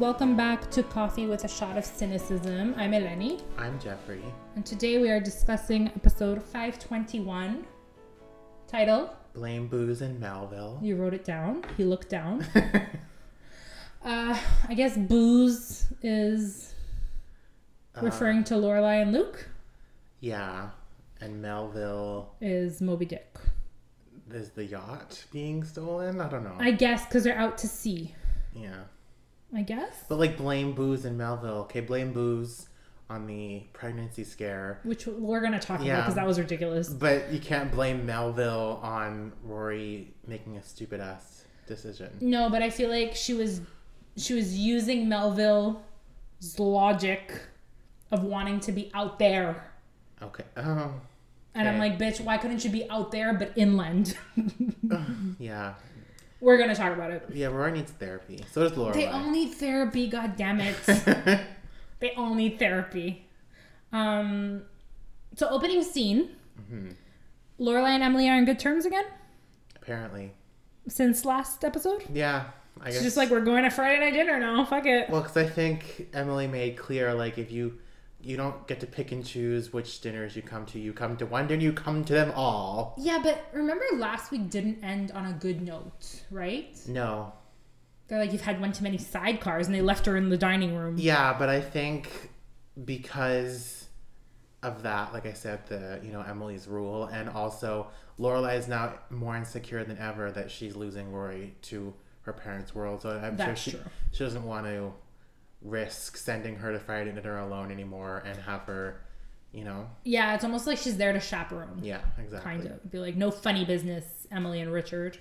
Welcome 0.00 0.34
back 0.36 0.70
to 0.72 0.82
Coffee 0.82 1.26
with 1.26 1.44
a 1.44 1.48
Shot 1.48 1.76
of 1.76 1.84
Cynicism. 1.84 2.74
I'm 2.78 2.92
Eleni, 2.92 3.42
I'm 3.58 3.78
Jeffrey. 3.78 4.22
and 4.56 4.64
today 4.64 4.98
we 4.98 5.10
are 5.10 5.20
discussing 5.20 5.88
episode 5.88 6.42
521. 6.42 7.66
Title, 8.66 9.14
Blame 9.34 9.66
Booze 9.68 10.00
in 10.02 10.18
Melville. 10.18 10.78
you 10.82 10.96
wrote 10.96 11.12
it 11.14 11.24
down, 11.24 11.64
he 11.76 11.84
looked 11.84 12.08
down. 12.08 12.46
uh, 14.04 14.38
I 14.68 14.74
guess 14.74 14.96
booze 14.96 15.86
is 16.02 16.74
Uh, 17.94 18.00
referring 18.02 18.42
to 18.44 18.54
Lorelai 18.54 19.02
and 19.02 19.12
Luke, 19.12 19.48
Yeah. 20.20 20.70
And 21.22 21.42
Melville 21.42 22.34
is 22.40 22.80
Moby 22.80 23.04
Dick. 23.04 23.36
is 24.32 24.48
the 24.50 24.64
yacht 24.64 25.22
being 25.30 25.62
stolen? 25.64 26.18
I 26.18 26.28
don't 26.30 26.44
know. 26.44 26.56
I 26.58 26.70
guess 26.70 27.04
because 27.04 27.24
they're 27.24 27.38
out 27.38 27.58
to 27.58 27.68
sea. 27.68 28.14
yeah. 28.54 28.84
I 29.54 29.62
guess. 29.62 30.04
But 30.08 30.18
like 30.18 30.36
blame 30.36 30.72
Booze 30.72 31.04
and 31.04 31.18
Melville. 31.18 31.58
Okay, 31.62 31.80
blame 31.80 32.12
Booze 32.12 32.68
on 33.08 33.26
the 33.26 33.64
pregnancy 33.72 34.22
scare. 34.24 34.80
Which 34.84 35.06
we're 35.06 35.40
going 35.40 35.52
to 35.52 35.58
talk 35.58 35.80
about 35.80 35.96
because 35.96 36.14
that 36.14 36.26
was 36.26 36.38
ridiculous. 36.38 36.88
But 36.88 37.32
you 37.32 37.40
can't 37.40 37.70
blame 37.72 38.06
Melville 38.06 38.78
on 38.82 39.32
Rory 39.42 40.14
making 40.26 40.56
a 40.56 40.62
stupid 40.62 41.00
ass 41.00 41.44
decision. 41.66 42.10
No, 42.20 42.48
but 42.48 42.62
I 42.62 42.70
feel 42.70 42.88
like 42.88 43.16
she 43.16 43.34
was 43.34 43.60
she 44.16 44.34
was 44.34 44.56
using 44.56 45.08
Melville's 45.08 45.78
logic 46.58 47.32
of 48.12 48.24
wanting 48.24 48.60
to 48.60 48.72
be 48.72 48.90
out 48.94 49.18
there. 49.18 49.64
Okay. 50.22 50.44
Oh. 50.56 50.92
And 51.54 51.68
I'm 51.68 51.78
like, 51.78 51.98
bitch, 51.98 52.20
why 52.20 52.38
couldn't 52.38 52.64
you 52.64 52.70
be 52.70 52.88
out 52.88 53.10
there 53.10 53.34
but 53.34 53.52
inland? 53.56 54.16
Yeah. 55.38 55.74
We're 56.40 56.58
gonna 56.58 56.74
talk 56.74 56.92
about 56.92 57.10
it. 57.10 57.28
Yeah, 57.32 57.48
Rory 57.48 57.72
needs 57.72 57.92
therapy. 57.92 58.44
So 58.52 58.62
does 58.62 58.76
Laura. 58.76 58.94
They 58.94 59.06
all 59.06 59.30
need 59.30 59.52
therapy, 59.54 60.08
god 60.08 60.36
damn 60.36 60.60
it. 60.60 60.76
they 62.00 62.12
all 62.14 62.34
need 62.34 62.58
therapy. 62.58 63.26
Um 63.92 64.62
so 65.36 65.48
opening 65.48 65.82
scene. 65.82 66.30
Mm-hmm. 66.60 66.90
Lorelai 67.60 67.90
and 67.90 68.02
Emily 68.02 68.28
are 68.28 68.36
in 68.38 68.44
good 68.46 68.58
terms 68.58 68.86
again 68.86 69.04
Apparently. 69.76 70.32
since 70.88 71.24
last 71.24 71.64
episode. 71.64 72.04
Yeah. 72.12 72.46
I 72.80 72.86
guess. 72.86 72.96
It's 72.96 73.04
just 73.04 73.16
like 73.16 73.30
we're 73.30 73.44
going 73.44 73.64
to 73.64 73.70
Friday 73.70 74.00
night 74.00 74.12
dinner 74.14 74.38
now. 74.40 74.64
Fuck 74.64 74.86
it. 74.86 75.10
Well, 75.10 75.20
because 75.20 75.36
I 75.36 75.46
think 75.46 76.08
Emily 76.14 76.46
made 76.46 76.76
clear, 76.78 77.12
like, 77.12 77.36
if 77.36 77.50
you 77.52 77.78
you 78.22 78.36
don't 78.36 78.66
get 78.66 78.80
to 78.80 78.86
pick 78.86 79.12
and 79.12 79.24
choose 79.24 79.72
which 79.72 80.00
dinners 80.00 80.36
you 80.36 80.42
come 80.42 80.66
to, 80.66 80.78
you 80.78 80.92
come 80.92 81.16
to 81.16 81.26
one 81.26 81.46
dinner, 81.46 81.62
you 81.62 81.72
come 81.72 82.04
to 82.04 82.12
them 82.12 82.32
all. 82.36 82.94
Yeah, 82.98 83.18
but 83.22 83.46
remember 83.52 83.84
last 83.94 84.30
week 84.30 84.50
didn't 84.50 84.82
end 84.84 85.10
on 85.12 85.26
a 85.26 85.32
good 85.32 85.62
note, 85.62 86.22
right? 86.30 86.76
No, 86.86 87.32
They're 88.08 88.18
like, 88.18 88.32
you've 88.32 88.42
had 88.42 88.60
one 88.60 88.72
too 88.72 88.84
many 88.84 88.98
sidecars, 88.98 89.66
and 89.66 89.74
they 89.74 89.80
left 89.82 90.04
her 90.06 90.16
in 90.16 90.28
the 90.28 90.36
dining 90.36 90.74
room. 90.76 90.96
yeah, 90.98 91.34
but 91.38 91.48
I 91.48 91.60
think 91.60 92.30
because 92.84 93.86
of 94.62 94.82
that, 94.82 95.12
like 95.12 95.26
I 95.26 95.32
said, 95.32 95.66
the 95.68 96.00
you 96.02 96.12
know 96.12 96.20
Emily's 96.20 96.68
rule, 96.68 97.04
and 97.06 97.28
also 97.28 97.88
Lorelai 98.18 98.58
is 98.58 98.68
now 98.68 98.94
more 99.08 99.36
insecure 99.36 99.84
than 99.84 99.96
ever 99.98 100.30
that 100.32 100.50
she's 100.50 100.76
losing 100.76 101.10
Rory 101.12 101.54
to 101.62 101.94
her 102.22 102.32
parents' 102.34 102.74
world. 102.74 103.00
So 103.02 103.10
I'm 103.18 103.36
That's 103.36 103.62
sure 103.62 103.72
she 103.72 103.78
true. 103.78 103.90
she 104.12 104.24
doesn't 104.24 104.44
want 104.44 104.66
to 104.66 104.92
risk 105.62 106.16
sending 106.16 106.56
her 106.56 106.72
to 106.72 106.78
Friday 106.78 107.12
dinner 107.12 107.38
alone 107.38 107.70
anymore 107.70 108.22
and 108.26 108.38
have 108.42 108.62
her, 108.62 109.00
you 109.52 109.64
know, 109.64 109.88
Yeah, 110.04 110.34
it's 110.34 110.44
almost 110.44 110.66
like 110.66 110.78
she's 110.78 110.96
there 110.96 111.12
to 111.12 111.20
chaperone, 111.20 111.80
yeah, 111.82 112.00
exactly. 112.18 112.50
kind 112.52 112.66
of. 112.66 112.90
Be 112.90 112.98
like, 112.98 113.16
no 113.16 113.30
funny 113.30 113.64
business, 113.64 114.26
Emily 114.32 114.60
and 114.60 114.72
Richard. 114.72 115.18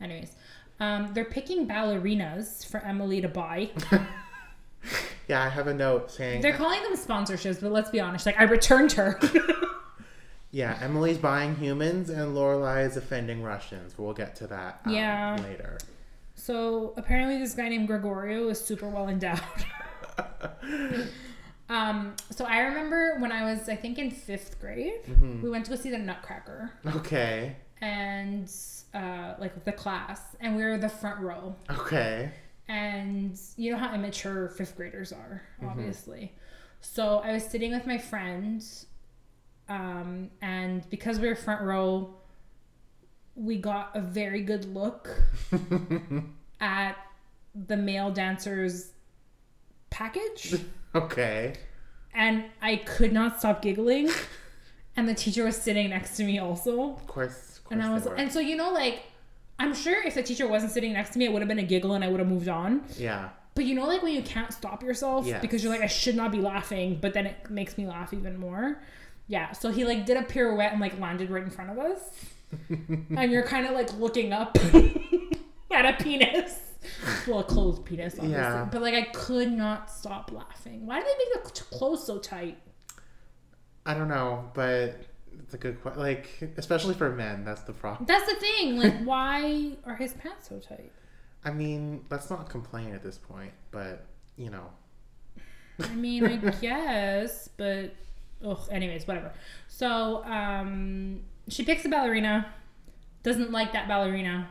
Anyways, 0.00 0.34
um, 0.80 1.10
they're 1.14 1.24
picking 1.24 1.66
ballerinas 1.68 2.66
for 2.66 2.80
Emily 2.80 3.20
to 3.20 3.28
buy. 3.28 3.70
Yeah, 5.28 5.44
I 5.44 5.48
have 5.48 5.68
a 5.68 5.72
note 5.74 6.10
saying 6.10 6.40
They're 6.42 6.52
calling 6.56 6.82
them 6.82 6.96
sponsorships, 6.96 7.60
but 7.60 7.70
let's 7.70 7.90
be 7.90 8.00
honest, 8.00 8.26
like, 8.26 8.38
I 8.40 8.42
returned 8.44 8.92
her. 8.92 9.18
Yeah, 10.54 10.76
Emily's 10.82 11.16
buying 11.16 11.56
humans 11.56 12.10
and 12.10 12.36
Lorelai 12.36 12.84
is 12.86 12.98
offending 12.98 13.42
Russians. 13.42 13.96
We'll 13.96 14.12
get 14.12 14.36
to 14.36 14.46
that 14.48 14.80
um, 14.84 14.92
Yeah. 14.92 15.38
later. 15.42 15.78
So 16.44 16.92
apparently, 16.96 17.38
this 17.38 17.54
guy 17.54 17.68
named 17.68 17.86
Gregorio 17.86 18.48
is 18.48 18.60
super 18.60 18.88
well 18.88 19.08
endowed. 19.08 19.40
um, 21.68 22.14
so 22.30 22.44
I 22.44 22.62
remember 22.62 23.18
when 23.20 23.30
I 23.30 23.44
was, 23.44 23.68
I 23.68 23.76
think, 23.76 23.96
in 23.98 24.10
fifth 24.10 24.60
grade, 24.60 25.02
we 25.40 25.48
went 25.48 25.64
to 25.66 25.70
go 25.70 25.76
see 25.76 25.90
the 25.90 25.98
Nutcracker. 25.98 26.72
Okay. 26.96 27.56
and 27.80 28.50
uh, 28.92 29.34
like 29.38 29.64
the 29.64 29.70
class, 29.72 30.20
and 30.40 30.56
we 30.56 30.64
were 30.64 30.78
the 30.78 30.88
front 30.88 31.20
row. 31.20 31.54
Okay. 31.70 32.32
And 32.66 33.38
you 33.56 33.70
know 33.70 33.78
how 33.78 33.94
immature 33.94 34.48
fifth 34.48 34.76
graders 34.76 35.12
are, 35.12 35.42
obviously. 35.64 36.32
So 36.80 37.18
I 37.18 37.32
was 37.32 37.44
sitting 37.44 37.70
with 37.70 37.86
my 37.86 37.98
friend, 37.98 38.64
um, 39.68 40.30
and 40.40 40.88
because 40.90 41.20
we 41.20 41.28
were 41.28 41.36
front 41.36 41.62
row, 41.62 42.14
we 43.34 43.56
got 43.58 43.90
a 43.94 44.00
very 44.00 44.42
good 44.42 44.64
look 44.74 45.08
at 46.60 46.96
the 47.54 47.76
male 47.76 48.10
dancers 48.10 48.92
package, 49.90 50.54
Okay. 50.94 51.54
and 52.14 52.44
I 52.60 52.76
could 52.76 53.12
not 53.12 53.38
stop 53.38 53.62
giggling. 53.62 54.08
And 54.94 55.08
the 55.08 55.14
teacher 55.14 55.44
was 55.44 55.56
sitting 55.56 55.88
next 55.88 56.18
to 56.18 56.22
me 56.22 56.38
also. 56.38 56.90
Of 56.92 57.06
course. 57.06 57.56
Of 57.56 57.64
course 57.64 57.70
And 57.70 57.82
I 57.82 57.90
was, 57.94 58.06
and 58.06 58.30
so 58.30 58.40
you 58.40 58.56
know, 58.56 58.72
like, 58.74 59.04
I'm 59.58 59.72
sure 59.74 60.02
if 60.06 60.16
the 60.16 60.22
teacher 60.22 60.46
wasn't 60.46 60.70
sitting 60.72 60.92
next 60.92 61.14
to 61.14 61.18
me, 61.18 61.24
it 61.24 61.32
would 61.32 61.40
have 61.40 61.48
been 61.48 61.58
a 61.60 61.62
giggle 61.62 61.94
and 61.94 62.04
I 62.04 62.08
would 62.08 62.20
have 62.20 62.28
moved 62.28 62.48
on. 62.48 62.82
yeah. 62.98 63.30
But 63.54 63.64
you 63.64 63.74
know, 63.74 63.86
like 63.86 64.02
when 64.02 64.12
you 64.12 64.20
can't 64.20 64.52
stop 64.52 64.82
yourself 64.82 65.24
Yes. 65.26 65.40
because 65.40 65.64
you're 65.64 65.72
like, 65.72 65.80
I 65.80 65.86
should 65.86 66.14
not 66.14 66.30
be 66.30 66.42
laughing, 66.42 66.98
but 67.00 67.14
then 67.14 67.24
it 67.24 67.48
makes 67.48 67.78
me 67.78 67.86
laugh 67.86 68.12
even 68.12 68.36
more. 68.36 68.82
Yeah. 69.28 69.52
So 69.52 69.70
he 69.70 69.86
like 69.86 70.04
did 70.04 70.18
a 70.18 70.24
pirouette 70.24 70.72
and 70.72 70.80
like 70.82 71.00
landed 71.00 71.30
right 71.30 71.42
in 71.42 71.48
front 71.48 71.70
of 71.70 71.78
us, 71.78 72.00
and 72.68 73.30
you're 73.30 73.46
kind 73.46 73.66
of 73.66 73.72
like 73.72 73.92
looking 73.98 74.32
up 74.32 74.56
at 75.72 75.86
a 75.86 76.02
penis. 76.02 76.58
Well, 77.26 77.40
a 77.40 77.44
closed 77.44 77.84
penis, 77.84 78.14
obviously. 78.14 78.32
Yeah. 78.32 78.68
But 78.70 78.82
like, 78.82 78.94
I 78.94 79.02
could 79.02 79.52
not 79.52 79.90
stop 79.90 80.32
laughing. 80.32 80.86
Why 80.86 81.00
did 81.00 81.06
they 81.06 81.36
make 81.40 81.54
the 81.54 81.62
clothes 81.64 82.04
so 82.06 82.18
tight? 82.18 82.58
I 83.84 83.94
don't 83.94 84.08
know, 84.08 84.50
but 84.54 85.00
it's 85.40 85.54
a 85.54 85.58
good 85.58 85.80
question. 85.82 86.00
Like, 86.02 86.52
especially 86.56 86.94
for 86.94 87.10
men, 87.10 87.44
that's 87.44 87.62
the 87.62 87.72
problem. 87.72 88.06
That's 88.06 88.26
the 88.32 88.38
thing. 88.38 88.78
Like, 88.78 88.94
why 89.04 89.72
are 89.84 89.96
his 89.96 90.14
pants 90.14 90.48
so 90.48 90.58
tight? 90.58 90.92
I 91.44 91.50
mean, 91.50 92.04
let's 92.10 92.30
not 92.30 92.48
complain 92.48 92.94
at 92.94 93.02
this 93.02 93.18
point, 93.18 93.52
but, 93.70 94.06
you 94.36 94.50
know. 94.50 94.70
I 95.80 95.94
mean, 95.94 96.24
I 96.24 96.36
guess, 96.60 97.48
but 97.56 97.92
ugh, 98.44 98.60
anyways, 98.70 99.06
whatever. 99.06 99.32
So, 99.68 100.24
um, 100.24 101.20
she 101.48 101.64
picks 101.64 101.84
a 101.84 101.88
ballerina, 101.88 102.46
doesn't 103.22 103.50
like 103.50 103.72
that 103.72 103.88
ballerina, 103.88 104.48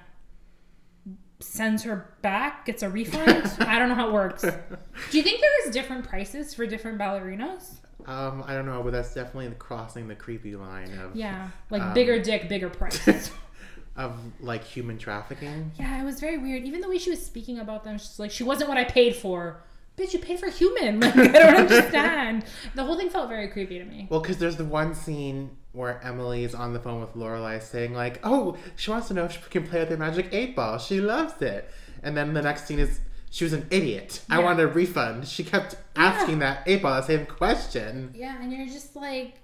sends 1.39 1.83
her 1.83 2.13
back, 2.21 2.65
gets 2.65 2.83
a 2.83 2.89
refund. 2.89 3.51
I 3.59 3.79
don't 3.79 3.89
know 3.89 3.95
how 3.95 4.09
it 4.09 4.13
works. 4.13 4.41
Do 4.43 5.17
you 5.17 5.23
think 5.23 5.41
there 5.41 5.67
is 5.67 5.73
different 5.73 6.07
prices 6.07 6.53
for 6.53 6.65
different 6.65 6.99
ballerinas? 6.99 7.75
Um, 8.05 8.43
I 8.47 8.53
don't 8.53 8.65
know, 8.65 8.81
but 8.83 8.93
that's 8.93 9.13
definitely 9.13 9.53
crossing 9.59 10.07
the 10.07 10.15
creepy 10.15 10.55
line 10.55 10.97
of, 10.97 11.15
Yeah, 11.15 11.49
like 11.69 11.81
Um, 11.81 11.93
bigger 11.93 12.19
dick, 12.21 12.49
bigger 12.49 12.69
price. 12.69 13.31
of 13.97 14.17
like 14.39 14.63
human 14.63 14.97
trafficking. 14.97 15.71
yeah, 15.77 16.01
it 16.01 16.05
was 16.05 16.19
very 16.19 16.37
weird. 16.37 16.63
Even 16.63 16.81
the 16.81 16.87
way 16.89 16.97
she 16.97 17.09
was 17.09 17.23
speaking 17.23 17.59
about 17.59 17.83
them, 17.83 17.97
she's 17.97 18.17
like, 18.19 18.31
she 18.31 18.43
wasn't 18.43 18.69
what 18.69 18.77
I 18.77 18.85
paid 18.85 19.15
for. 19.15 19.63
Bitch, 19.97 20.13
you 20.13 20.19
paid 20.19 20.39
for 20.39 20.49
human. 20.49 20.99
Like, 21.01 21.15
I 21.17 21.27
don't 21.27 21.55
understand. 21.55 22.45
The 22.73 22.83
whole 22.85 22.97
thing 22.97 23.09
felt 23.09 23.27
very 23.29 23.49
creepy 23.49 23.77
to 23.79 23.85
me. 23.85 24.07
Well, 24.09 24.21
because 24.21 24.37
there's 24.37 24.55
the 24.55 24.65
one 24.65 24.95
scene 24.95 25.51
where 25.73 26.03
Emily 26.03 26.43
is 26.43 26.53
on 26.55 26.73
the 26.73 26.79
phone 26.79 26.99
with 27.01 27.13
Lorelai 27.15 27.61
saying 27.61 27.93
like, 27.93 28.19
"Oh, 28.23 28.57
she 28.75 28.91
wants 28.91 29.07
to 29.09 29.13
know 29.13 29.25
if 29.25 29.31
she 29.33 29.39
can 29.49 29.67
play 29.67 29.79
with 29.79 29.89
the 29.89 29.97
magic 29.97 30.29
eight 30.31 30.55
ball. 30.55 30.77
She 30.77 30.99
loves 31.01 31.41
it." 31.41 31.69
And 32.03 32.15
then 32.17 32.33
the 32.33 32.41
next 32.41 32.65
scene 32.65 32.79
is 32.79 32.99
she 33.29 33.43
was 33.45 33.53
an 33.53 33.67
idiot. 33.71 34.21
I 34.29 34.39
Yeah. 34.39 34.43
wanted 34.43 34.63
a 34.63 34.67
refund. 34.67 35.27
She 35.27 35.43
kept 35.43 35.75
asking 35.95 36.39
that 36.39 36.63
eight 36.65 36.81
ball 36.81 36.95
the 36.99 37.07
same 37.07 37.25
question. 37.25 38.13
Yeah, 38.15 38.41
and 38.41 38.51
you're 38.51 38.65
just 38.65 38.95
like, 38.95 39.35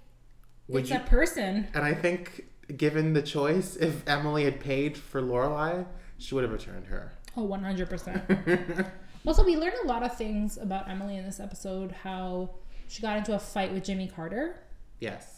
Would 0.68 0.82
it's 0.82 0.90
you? 0.90 0.96
a 0.96 1.00
person. 1.00 1.68
And 1.72 1.84
I 1.84 1.94
think, 1.94 2.44
given 2.76 3.14
the 3.14 3.22
choice, 3.22 3.76
if 3.76 4.06
Emily 4.06 4.44
had 4.44 4.60
paid 4.60 4.98
for 4.98 5.22
Lorelai, 5.22 5.86
she 6.18 6.34
would 6.34 6.44
have 6.44 6.52
returned 6.52 6.88
her. 6.88 7.12
Oh, 7.36 7.46
100%. 7.46 8.90
also, 9.26 9.44
we 9.44 9.56
learned 9.56 9.76
a 9.84 9.86
lot 9.86 10.02
of 10.02 10.16
things 10.18 10.58
about 10.58 10.88
Emily 10.90 11.16
in 11.16 11.24
this 11.24 11.40
episode. 11.40 11.92
How 11.92 12.50
she 12.88 13.00
got 13.00 13.16
into 13.16 13.34
a 13.34 13.38
fight 13.38 13.72
with 13.72 13.84
Jimmy 13.84 14.08
Carter. 14.08 14.56
yes. 15.00 15.37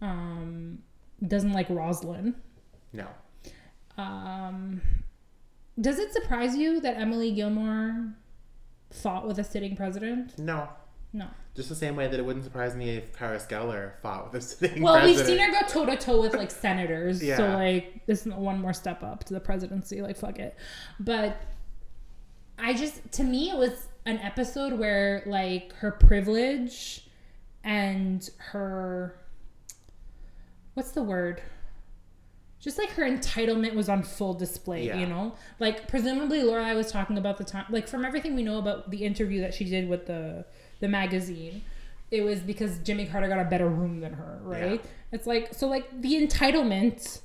Um, 0.00 0.78
doesn't 1.26 1.52
like 1.52 1.68
Rosalynn. 1.68 2.34
No. 2.92 3.06
Um, 3.98 4.80
does 5.80 5.98
it 5.98 6.12
surprise 6.12 6.56
you 6.56 6.80
that 6.80 6.96
Emily 6.98 7.32
Gilmore 7.32 8.14
fought 8.90 9.26
with 9.26 9.38
a 9.38 9.44
sitting 9.44 9.76
president? 9.76 10.38
No. 10.38 10.68
No. 11.12 11.26
Just 11.54 11.68
the 11.68 11.74
same 11.74 11.96
way 11.96 12.06
that 12.06 12.18
it 12.18 12.24
wouldn't 12.24 12.44
surprise 12.44 12.76
me 12.76 12.90
if 12.90 13.12
Paris 13.12 13.44
Geller 13.48 13.92
fought 14.00 14.32
with 14.32 14.42
a 14.42 14.46
sitting 14.46 14.82
Well, 14.82 14.94
president. 14.94 15.18
we've 15.18 15.26
seen 15.26 15.38
her 15.38 15.60
go 15.60 15.66
toe 15.66 15.86
to 15.86 15.96
toe 15.96 16.20
with 16.20 16.34
like 16.34 16.50
senators, 16.50 17.20
so 17.20 17.48
like 17.54 18.06
this 18.06 18.24
is 18.26 18.32
one 18.32 18.60
more 18.60 18.72
step 18.72 19.02
up 19.02 19.24
to 19.24 19.34
the 19.34 19.40
presidency. 19.40 20.00
Like 20.02 20.16
fuck 20.16 20.38
it, 20.38 20.56
but 21.00 21.42
I 22.58 22.74
just 22.74 23.10
to 23.12 23.24
me 23.24 23.50
it 23.50 23.56
was 23.56 23.88
an 24.06 24.18
episode 24.18 24.78
where 24.78 25.24
like 25.26 25.72
her 25.74 25.90
privilege 25.90 27.08
and 27.64 28.30
her 28.38 29.16
what's 30.74 30.92
the 30.92 31.02
word? 31.02 31.42
Just 32.60 32.76
like 32.78 32.90
her 32.90 33.02
entitlement 33.04 33.74
was 33.74 33.88
on 33.88 34.02
full 34.02 34.34
display, 34.34 34.86
Yeah. 34.86 34.98
you 34.98 35.06
know? 35.06 35.34
Like 35.58 35.88
presumably 35.88 36.40
Lorelai 36.40 36.74
was 36.74 36.92
talking 36.92 37.16
about 37.16 37.38
the 37.38 37.44
time 37.44 37.64
like 37.70 37.88
from 37.88 38.04
everything 38.04 38.34
we 38.34 38.42
know 38.42 38.58
about 38.58 38.90
the 38.90 39.04
interview 39.04 39.40
that 39.40 39.54
she 39.54 39.64
did 39.64 39.88
with 39.88 40.06
the 40.06 40.44
the 40.80 40.88
magazine, 40.88 41.62
it 42.10 42.22
was 42.22 42.40
because 42.40 42.78
Jimmy 42.78 43.06
Carter 43.06 43.28
got 43.28 43.38
a 43.40 43.44
better 43.48 43.68
room 43.68 44.00
than 44.00 44.12
her, 44.14 44.40
right? 44.42 44.84
It's 45.12 45.26
like 45.26 45.54
so 45.54 45.68
like 45.68 46.02
the 46.02 46.14
entitlement 46.26 47.20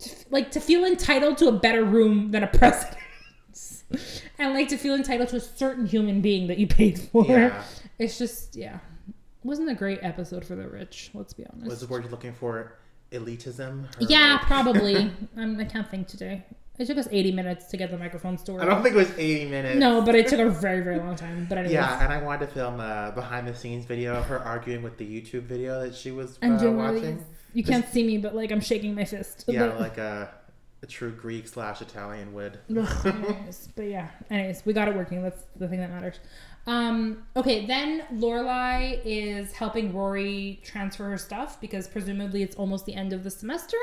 to, 0.00 0.10
like 0.30 0.50
to 0.52 0.60
feel 0.60 0.84
entitled 0.84 1.38
to 1.38 1.48
a 1.48 1.52
better 1.52 1.84
room 1.84 2.30
than 2.32 2.42
a 2.42 2.46
president. 2.58 2.96
and 4.38 4.54
like 4.54 4.68
to 4.68 4.76
feel 4.76 4.94
entitled 4.94 5.28
to 5.30 5.36
a 5.36 5.40
certain 5.40 5.86
human 5.86 6.20
being 6.20 6.46
that 6.48 6.58
you 6.58 6.66
paid 6.66 6.98
for. 6.98 7.24
Yeah. 7.26 7.62
It's 7.98 8.18
just 8.18 8.56
yeah. 8.56 8.78
Wasn't 9.48 9.70
a 9.70 9.74
great 9.74 10.00
episode 10.02 10.44
for 10.44 10.56
the 10.56 10.68
rich, 10.68 11.10
let's 11.14 11.32
be 11.32 11.42
honest. 11.50 11.70
Was 11.70 11.80
the 11.80 11.86
word 11.86 12.02
you're 12.02 12.10
looking 12.10 12.34
for 12.34 12.74
elitism? 13.12 13.86
Yeah, 13.98 14.34
like- 14.34 14.42
probably. 14.42 14.96
um, 15.38 15.58
I 15.58 15.64
can't 15.64 15.90
think 15.90 16.06
today. 16.06 16.44
It 16.78 16.86
took 16.86 16.98
us 16.98 17.08
80 17.10 17.32
minutes 17.32 17.64
to 17.68 17.78
get 17.78 17.90
the 17.90 17.96
microphone 17.96 18.36
stored. 18.36 18.60
I 18.60 18.66
don't 18.66 18.82
think 18.82 18.94
it 18.94 18.98
was 18.98 19.10
80 19.16 19.46
minutes. 19.46 19.80
no, 19.80 20.02
but 20.02 20.14
it 20.14 20.28
took 20.28 20.38
a 20.38 20.50
very, 20.66 20.82
very 20.82 20.98
long 20.98 21.16
time. 21.16 21.46
But 21.48 21.56
anyways. 21.56 21.72
Yeah, 21.72 22.04
and 22.04 22.12
I 22.12 22.22
wanted 22.22 22.46
to 22.48 22.52
film 22.54 22.78
a 22.78 23.10
behind 23.14 23.48
the 23.48 23.54
scenes 23.54 23.86
video 23.86 24.14
of 24.16 24.26
her 24.26 24.38
arguing 24.38 24.82
with 24.82 24.98
the 24.98 25.06
YouTube 25.06 25.44
video 25.44 25.80
that 25.80 25.94
she 25.94 26.10
was 26.10 26.38
uh, 26.42 26.58
watching. 26.70 27.24
you 27.54 27.64
can't 27.64 27.88
see 27.88 28.06
me, 28.06 28.18
but 28.18 28.34
like 28.36 28.52
I'm 28.52 28.60
shaking 28.60 28.94
my 28.94 29.06
fist. 29.06 29.46
Yeah, 29.48 29.68
But- 29.68 29.80
like 29.80 29.96
a, 29.96 30.28
a 30.82 30.86
true 30.86 31.10
Greek 31.10 31.48
slash 31.48 31.80
Italian 31.80 32.34
would. 32.34 32.58
Anyways, 32.68 33.70
but 33.74 33.86
yeah. 33.86 34.10
Anyways, 34.30 34.66
we 34.66 34.74
got 34.74 34.88
it 34.88 34.94
working. 34.94 35.22
That's 35.22 35.42
the 35.56 35.68
thing 35.68 35.80
that 35.80 35.90
matters. 35.90 36.20
Um, 36.68 37.24
okay, 37.34 37.64
then 37.66 38.04
Lorelai 38.12 39.00
is 39.04 39.52
helping 39.52 39.92
Rory 39.94 40.60
transfer 40.62 41.08
her 41.08 41.16
stuff 41.18 41.58
because 41.60 41.88
presumably 41.88 42.42
it's 42.42 42.54
almost 42.56 42.84
the 42.84 42.94
end 42.94 43.12
of 43.14 43.24
the 43.24 43.30
semester. 43.30 43.78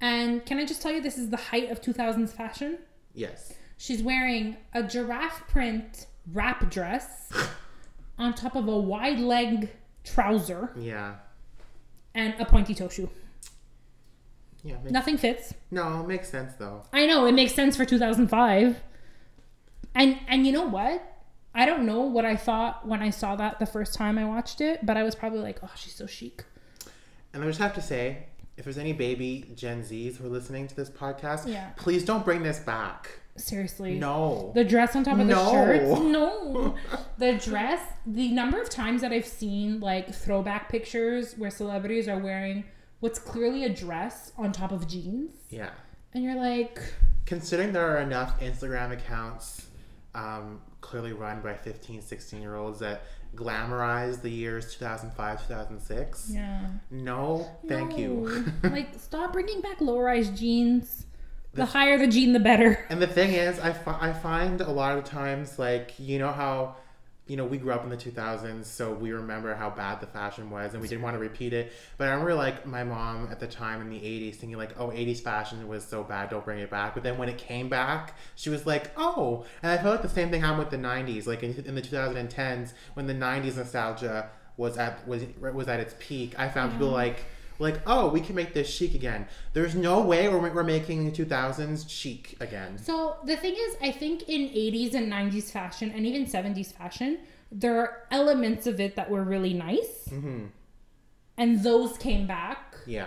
And 0.00 0.46
can 0.46 0.58
I 0.58 0.64
just 0.64 0.80
tell 0.80 0.92
you, 0.92 1.00
this 1.02 1.18
is 1.18 1.28
the 1.30 1.36
height 1.36 1.70
of 1.72 1.80
2000s 1.82 2.30
fashion. 2.30 2.78
Yes. 3.14 3.52
She's 3.78 4.00
wearing 4.00 4.56
a 4.74 4.82
giraffe 4.84 5.48
print 5.48 6.06
wrap 6.32 6.70
dress 6.70 7.32
on 8.18 8.32
top 8.34 8.54
of 8.54 8.68
a 8.68 8.78
wide 8.78 9.18
leg 9.18 9.68
trouser 10.04 10.70
Yeah. 10.76 11.16
and 12.14 12.32
a 12.40 12.44
pointy 12.44 12.74
toe 12.76 12.88
shoe. 12.88 13.10
Yeah. 14.62 14.76
Makes, 14.82 14.90
Nothing 14.92 15.18
fits. 15.18 15.52
no, 15.72 16.00
it 16.02 16.06
makes 16.06 16.28
sense 16.30 16.52
though. 16.58 16.82
I 16.92 17.06
know 17.06 17.26
it 17.26 17.32
makes 17.32 17.54
sense 17.54 17.76
for 17.76 17.84
2005. 17.84 18.76
And 19.96 20.18
and 20.28 20.46
you 20.46 20.52
know 20.52 20.66
what? 20.68 21.02
I 21.58 21.66
don't 21.66 21.84
know 21.86 22.02
what 22.02 22.24
I 22.24 22.36
thought 22.36 22.86
when 22.86 23.02
I 23.02 23.10
saw 23.10 23.36
that 23.36 23.58
the 23.58 23.66
first 23.66 23.94
time 23.94 24.16
I 24.18 24.24
watched 24.24 24.60
it, 24.60 24.84
but 24.86 24.96
I 24.96 25.02
was 25.02 25.14
probably 25.14 25.40
like, 25.40 25.58
"Oh, 25.62 25.70
she's 25.76 25.94
so 25.94 26.06
chic." 26.06 26.44
And 27.34 27.42
I 27.42 27.46
just 27.46 27.58
have 27.58 27.74
to 27.74 27.82
say, 27.82 28.26
if 28.56 28.64
there's 28.64 28.78
any 28.78 28.92
baby 28.92 29.50
Gen 29.54 29.82
Zs 29.82 30.16
who 30.16 30.26
are 30.26 30.30
listening 30.30 30.66
to 30.68 30.74
this 30.74 30.88
podcast, 30.88 31.46
Yeah. 31.46 31.70
please 31.76 32.04
don't 32.04 32.24
bring 32.24 32.42
this 32.42 32.58
back. 32.58 33.10
Seriously. 33.36 33.98
No. 33.98 34.50
The 34.54 34.64
dress 34.64 34.96
on 34.96 35.04
top 35.04 35.18
of 35.18 35.28
the 35.28 35.50
shirt. 35.50 35.82
No. 36.02 36.74
the 37.18 37.34
dress, 37.34 37.80
the 38.06 38.32
number 38.32 38.60
of 38.60 38.68
times 38.70 39.02
that 39.02 39.12
I've 39.12 39.26
seen 39.26 39.78
like 39.80 40.12
throwback 40.14 40.68
pictures 40.70 41.34
where 41.36 41.50
celebrities 41.50 42.08
are 42.08 42.18
wearing 42.18 42.64
what's 43.00 43.18
clearly 43.20 43.62
a 43.64 43.68
dress 43.68 44.32
on 44.36 44.50
top 44.52 44.72
of 44.72 44.88
jeans. 44.88 45.34
yeah. 45.50 45.70
And 46.14 46.24
you're 46.24 46.34
like, 46.36 46.80
Considering 47.26 47.72
there 47.72 47.86
are 47.94 47.98
enough 47.98 48.40
Instagram 48.40 48.90
accounts 48.92 49.66
um, 50.14 50.60
clearly 50.80 51.12
run 51.12 51.40
by 51.40 51.54
15, 51.54 52.02
16 52.02 52.40
year 52.40 52.54
olds 52.56 52.78
that 52.80 53.02
glamorize 53.34 54.20
the 54.22 54.30
years 54.30 54.74
2005, 54.74 55.46
2006. 55.48 56.30
yeah. 56.32 56.66
No, 56.90 57.48
thank 57.68 57.98
you. 57.98 58.44
Like, 58.62 58.88
stop 58.98 59.32
bringing 59.32 59.60
back 59.60 59.80
low 59.80 59.98
rise 59.98 60.30
jeans. 60.30 61.04
The 61.54 61.64
higher 61.64 61.98
the 61.98 62.06
jean, 62.06 62.32
the 62.32 62.40
better. 62.40 62.84
And 62.88 63.00
the 63.02 63.06
thing 63.06 63.32
is, 63.32 63.58
I, 63.58 63.72
fi- 63.72 63.98
I 64.00 64.12
find 64.12 64.60
a 64.60 64.70
lot 64.70 64.96
of 64.96 65.04
times, 65.04 65.58
like, 65.58 65.92
you 65.98 66.18
know 66.18 66.30
how, 66.30 66.76
you 67.28 67.36
know, 67.36 67.44
we 67.44 67.58
grew 67.58 67.72
up 67.72 67.84
in 67.84 67.90
the 67.90 67.96
2000s, 67.96 68.64
so 68.64 68.92
we 68.92 69.12
remember 69.12 69.54
how 69.54 69.68
bad 69.68 70.00
the 70.00 70.06
fashion 70.06 70.50
was, 70.50 70.72
and 70.72 70.82
we 70.82 70.88
didn't 70.88 71.02
want 71.02 71.14
to 71.14 71.20
repeat 71.20 71.52
it. 71.52 71.72
But 71.98 72.08
I 72.08 72.12
remember, 72.12 72.34
like, 72.34 72.66
my 72.66 72.84
mom 72.84 73.28
at 73.30 73.38
the 73.38 73.46
time 73.46 73.82
in 73.82 73.90
the 73.90 73.98
80s 73.98 74.36
thinking, 74.36 74.56
like, 74.56 74.78
oh, 74.80 74.88
80s 74.88 75.20
fashion 75.20 75.68
was 75.68 75.84
so 75.84 76.02
bad, 76.02 76.30
don't 76.30 76.44
bring 76.44 76.58
it 76.58 76.70
back. 76.70 76.94
But 76.94 77.02
then 77.02 77.18
when 77.18 77.28
it 77.28 77.36
came 77.36 77.68
back, 77.68 78.16
she 78.34 78.48
was 78.48 78.66
like, 78.66 78.90
oh. 78.96 79.44
And 79.62 79.70
I 79.70 79.80
feel 79.80 79.90
like 79.90 80.02
the 80.02 80.08
same 80.08 80.30
thing 80.30 80.40
happened 80.40 80.60
with 80.60 80.70
the 80.70 80.78
90s. 80.78 81.26
Like, 81.26 81.42
in, 81.42 81.54
in 81.64 81.74
the 81.74 81.82
2010s, 81.82 82.72
when 82.94 83.06
the 83.06 83.14
90s 83.14 83.56
nostalgia 83.56 84.30
was 84.56 84.76
at 84.76 85.06
was 85.06 85.22
was 85.40 85.68
at 85.68 85.80
its 85.80 85.94
peak, 85.98 86.34
I 86.38 86.48
found 86.48 86.72
people 86.72 86.88
mm-hmm. 86.88 86.96
like 86.96 87.24
like 87.58 87.80
oh 87.86 88.08
we 88.08 88.20
can 88.20 88.34
make 88.34 88.54
this 88.54 88.68
chic 88.68 88.94
again. 88.94 89.26
There's 89.52 89.74
no 89.74 90.00
way 90.00 90.28
we're, 90.28 90.52
we're 90.52 90.62
making 90.64 91.04
the 91.10 91.12
2000s 91.24 91.88
chic 91.88 92.36
again. 92.40 92.78
So 92.78 93.16
the 93.24 93.36
thing 93.36 93.54
is, 93.56 93.76
I 93.82 93.90
think 93.90 94.28
in 94.28 94.42
80s 94.48 94.94
and 94.94 95.10
90s 95.12 95.50
fashion 95.50 95.90
and 95.94 96.06
even 96.06 96.26
70s 96.26 96.72
fashion, 96.72 97.18
there 97.50 97.78
are 97.80 98.02
elements 98.10 98.66
of 98.66 98.78
it 98.80 98.94
that 98.96 99.10
were 99.10 99.24
really 99.24 99.54
nice, 99.54 100.08
hmm 100.08 100.46
and 101.36 101.62
those 101.62 101.96
came 101.98 102.26
back. 102.26 102.74
Yeah, 102.86 103.06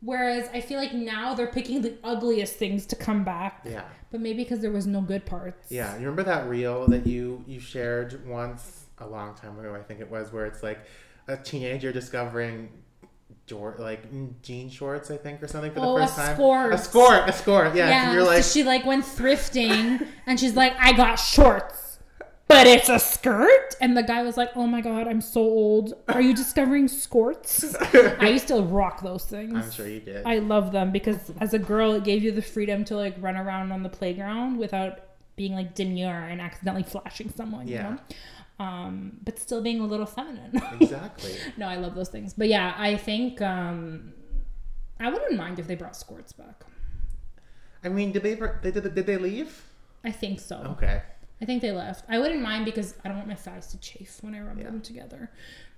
Whereas 0.00 0.48
I 0.52 0.60
feel 0.60 0.78
like 0.80 0.92
now 0.92 1.32
they're 1.34 1.46
picking 1.46 1.80
the 1.80 1.94
ugliest 2.02 2.56
things 2.56 2.86
to 2.86 2.96
come 2.96 3.22
back. 3.24 3.62
yeah, 3.64 3.84
But 4.10 4.20
maybe 4.20 4.42
because 4.42 4.60
there 4.60 4.72
was 4.72 4.86
no 4.86 5.00
good 5.00 5.24
parts. 5.24 5.70
yeah. 5.70 5.92
You 5.94 6.00
remember 6.00 6.24
that 6.24 6.48
reel 6.48 6.86
that 6.88 7.06
you 7.06 7.44
you 7.46 7.60
shared 7.60 8.26
once 8.28 8.86
a 8.98 9.06
long 9.06 9.34
time 9.34 9.58
ago? 9.58 9.74
I 9.74 9.82
think 9.82 10.00
it 10.00 10.10
was 10.10 10.32
where 10.32 10.44
it's 10.46 10.62
like 10.62 10.80
a 11.28 11.36
teenager 11.36 11.92
discovering. 11.92 12.70
Like 13.50 14.10
mm, 14.10 14.32
jean 14.42 14.70
shorts, 14.70 15.10
I 15.10 15.18
think, 15.18 15.42
or 15.42 15.46
something 15.46 15.72
for 15.72 15.80
Oh, 15.80 15.98
the 15.98 16.04
a 16.04 16.06
first 16.06 16.16
time. 16.16 16.36
skort. 16.38 16.72
A 16.72 16.76
skort, 16.76 17.28
a 17.28 17.32
skort. 17.32 17.74
Yeah, 17.74 17.88
Yeah. 17.88 18.12
you're 18.14 18.24
like, 18.24 18.42
so 18.44 18.50
she 18.58 18.64
like 18.64 18.86
went 18.86 19.04
thrifting 19.04 20.06
and 20.26 20.40
she's 20.40 20.54
like, 20.56 20.74
I 20.78 20.92
got 20.92 21.16
shorts, 21.16 21.98
but 22.48 22.66
it's 22.66 22.88
a 22.88 22.98
skirt. 22.98 23.74
And 23.80 23.94
the 23.94 24.02
guy 24.02 24.22
was 24.22 24.38
like, 24.38 24.50
Oh 24.56 24.66
my 24.66 24.80
god, 24.80 25.06
I'm 25.06 25.20
so 25.20 25.42
old. 25.42 25.92
Are 26.08 26.22
you 26.22 26.32
discovering 26.34 26.88
skirts? 26.88 27.74
I 27.94 28.28
used 28.28 28.48
to 28.48 28.62
rock 28.62 29.02
those 29.02 29.24
things. 29.26 29.54
I'm 29.54 29.70
sure 29.70 29.86
you 29.88 30.00
did. 30.00 30.24
I 30.24 30.38
love 30.38 30.72
them 30.72 30.90
because 30.90 31.30
as 31.40 31.52
a 31.52 31.58
girl, 31.58 31.92
it 31.92 32.04
gave 32.04 32.22
you 32.22 32.32
the 32.32 32.42
freedom 32.42 32.84
to 32.86 32.96
like 32.96 33.16
run 33.20 33.36
around 33.36 33.70
on 33.72 33.82
the 33.82 33.90
playground 33.90 34.56
without 34.56 35.00
being 35.36 35.52
like 35.52 35.74
demure 35.74 36.10
and 36.10 36.40
accidentally 36.40 36.84
flashing 36.84 37.30
someone. 37.36 37.68
Yeah. 37.68 37.76
You 37.90 37.94
know? 37.96 38.00
Um, 38.62 39.18
but 39.24 39.38
still 39.38 39.62
being 39.62 39.80
a 39.80 39.86
little 39.86 40.06
feminine. 40.06 40.52
exactly. 40.80 41.34
no, 41.56 41.66
I 41.66 41.76
love 41.76 41.94
those 41.94 42.08
things. 42.08 42.32
But 42.40 42.48
yeah, 42.48 42.74
I 42.76 42.96
think 42.96 43.40
um, 43.42 44.12
I 45.00 45.10
wouldn't 45.10 45.36
mind 45.44 45.58
if 45.58 45.66
they 45.66 45.74
brought 45.82 45.96
skirts 45.96 46.32
back. 46.32 46.58
I 47.84 47.88
mean, 47.88 48.12
did 48.12 48.22
they 48.22 48.34
they 48.62 48.70
did 48.70 48.94
did 48.94 49.06
they 49.06 49.16
leave? 49.18 49.50
I 50.04 50.12
think 50.12 50.40
so. 50.40 50.56
Okay. 50.76 51.02
I 51.40 51.44
think 51.44 51.60
they 51.62 51.72
left. 51.72 52.04
I 52.08 52.18
wouldn't 52.20 52.40
mind 52.40 52.64
because 52.64 52.94
I 53.04 53.08
don't 53.08 53.16
want 53.16 53.28
my 53.28 53.34
thighs 53.34 53.66
to 53.72 53.78
chafe 53.78 54.18
when 54.22 54.34
I 54.34 54.40
rub 54.40 54.58
Yeah. 54.58 54.64
them 54.66 54.80
together. 54.80 55.30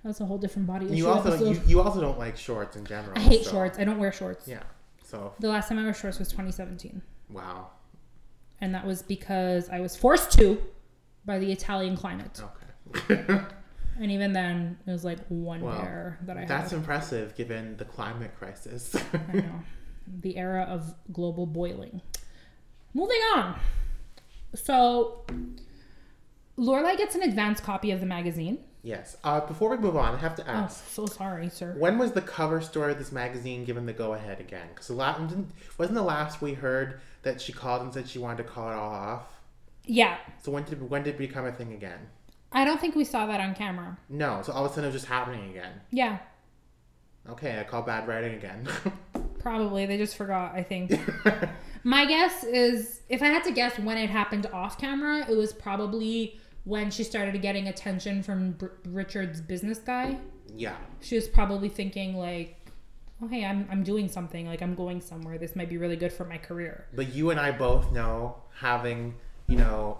That's 0.03 0.21
a 0.21 0.25
whole 0.25 0.37
different 0.37 0.67
body 0.67 0.85
issue. 0.85 0.95
You 0.95 1.07
also 1.09 1.31
you, 1.51 1.59
you 1.65 1.81
also 1.81 1.99
don't 2.01 2.19
like 2.19 2.37
shorts 2.37 2.75
in 2.75 2.85
general. 2.85 3.13
I 3.17 3.21
hate 3.21 3.43
so- 3.45 3.51
shorts. 3.51 3.79
I 3.79 3.83
don't 3.83 3.97
wear 3.97 4.11
shorts. 4.11 4.47
Yeah. 4.47 4.61
So 5.03 5.33
The 5.39 5.47
last 5.47 5.69
time 5.69 5.79
I 5.79 5.83
wore 5.83 5.93
shorts 5.93 6.19
was 6.19 6.29
2017. 6.29 7.01
wow. 7.31 7.69
and 8.61 8.73
that 8.75 8.85
was 8.85 9.01
because 9.03 9.69
I 9.69 9.79
was 9.79 9.95
forced 9.95 10.31
to 10.39 10.61
by 11.25 11.39
the 11.39 11.51
Italian 11.51 11.95
climate. 11.97 12.39
Okay. 12.39 12.64
And 13.97 14.11
even 14.11 14.33
then, 14.33 14.77
it 14.85 14.91
was 14.91 15.05
like 15.05 15.19
one 15.29 15.61
Wow. 15.61 15.79
pair 15.79 16.19
that 16.23 16.35
I 16.35 16.41
That's 16.41 16.51
had. 16.51 16.61
That's 16.63 16.73
impressive 16.73 17.35
given 17.35 17.77
the 17.77 17.85
climate 17.85 18.31
crisis. 18.37 18.93
I 19.29 19.37
know. 19.37 19.63
The 20.21 20.37
era 20.37 20.63
of 20.69 20.93
global 21.13 21.45
boiling. 21.47 22.01
Moving 22.93 23.19
on. 23.35 23.57
So, 24.53 25.25
Lorelai 26.57 26.95
gets 26.97 27.15
an 27.15 27.23
advance 27.23 27.59
copy 27.59 27.89
of 27.91 27.99
the 28.01 28.05
magazine. 28.05 28.59
yes. 28.83 29.17
Uh, 29.23 29.39
before 29.41 29.69
we 29.69 29.77
move 29.77 29.95
on, 29.97 30.13
I 30.13 30.17
have 30.19 30.35
to 30.35 30.43
Oh, 30.43 30.51
ask. 30.51 30.87
so 30.89 31.05
sorry, 31.07 31.49
sir. 31.49 31.73
When 31.77 31.97
was 31.97 32.11
the 32.11 32.21
cover 32.21 32.61
story 32.61 32.91
of 32.91 32.99
this 32.99 33.11
magazine 33.11 33.65
given 33.65 33.85
the 33.87 33.93
go 33.93 34.13
ahead 34.13 34.39
again? 34.39 34.67
Because 34.75 34.91
wasn't 34.91 35.95
the 35.95 36.03
last 36.03 36.41
we 36.41 36.53
heard 36.53 36.99
that 37.23 37.41
she 37.41 37.51
called 37.51 37.81
and 37.81 37.93
said 37.93 38.07
she 38.07 38.19
wanted 38.19 38.43
to 38.43 38.49
call 38.49 38.69
it 38.69 38.75
all 38.75 38.91
off. 38.91 39.23
Yeah, 39.85 40.17
So 40.43 40.51
when 40.51 40.63
did 40.63 40.87
when 40.89 41.03
did 41.03 41.15
it 41.15 41.17
become 41.17 41.45
a 41.45 41.51
thing 41.51 41.73
again? 41.73 41.99
I 42.55 42.65
don't 42.65 42.79
think 42.81 42.95
we 42.95 43.03
saw 43.03 43.25
that 43.27 43.39
on 43.39 43.53
camera. 43.53 43.97
No. 44.09 44.41
So 44.43 44.51
all 44.53 44.65
of 44.65 44.71
a 44.71 44.73
sudden 44.73 44.85
it 44.85 44.93
was 44.93 45.01
just 45.01 45.05
happening 45.07 45.49
again. 45.51 45.73
Yeah, 45.91 46.17
Okay, 47.27 47.59
I 47.59 47.63
call 47.63 47.81
bad 47.81 48.07
writing 48.07 48.35
again. 48.35 48.67
probably. 49.39 49.85
They 49.87 49.97
just 49.97 50.15
forgot, 50.15 50.53
I 50.53 50.61
think. 50.61 50.91
My 51.83 52.05
guess 52.05 52.43
is, 52.43 53.01
if 53.09 53.21
I 53.23 53.27
had 53.27 53.43
to 53.45 53.51
guess 53.51 53.77
when 53.79 53.97
it 53.97 54.09
happened 54.11 54.45
off 54.53 54.79
camera, 54.79 55.25
it 55.29 55.35
was 55.35 55.51
probably 55.51 56.39
when 56.65 56.91
she 56.91 57.03
started 57.03 57.39
getting 57.41 57.67
attention 57.67 58.21
from 58.23 58.51
Br- 58.51 58.67
Richard's 58.85 59.41
business 59.41 59.79
guy. 59.79 60.17
yeah. 60.55 60.75
She 61.01 61.15
was 61.15 61.27
probably 61.27 61.69
thinking 61.69 62.15
like, 62.15 62.57
"Oh, 63.21 63.27
hey, 63.27 63.43
I'm 63.45 63.67
I'm 63.71 63.83
doing 63.83 64.07
something. 64.07 64.45
Like 64.47 64.61
I'm 64.61 64.75
going 64.75 65.01
somewhere. 65.01 65.37
This 65.39 65.55
might 65.55 65.69
be 65.69 65.77
really 65.77 65.95
good 65.95 66.13
for 66.13 66.25
my 66.25 66.37
career." 66.37 66.85
But 66.93 67.13
you 67.13 67.29
and 67.31 67.39
I 67.39 67.51
both 67.51 67.91
know 67.91 68.35
having, 68.59 69.15
you 69.47 69.57
know, 69.57 69.97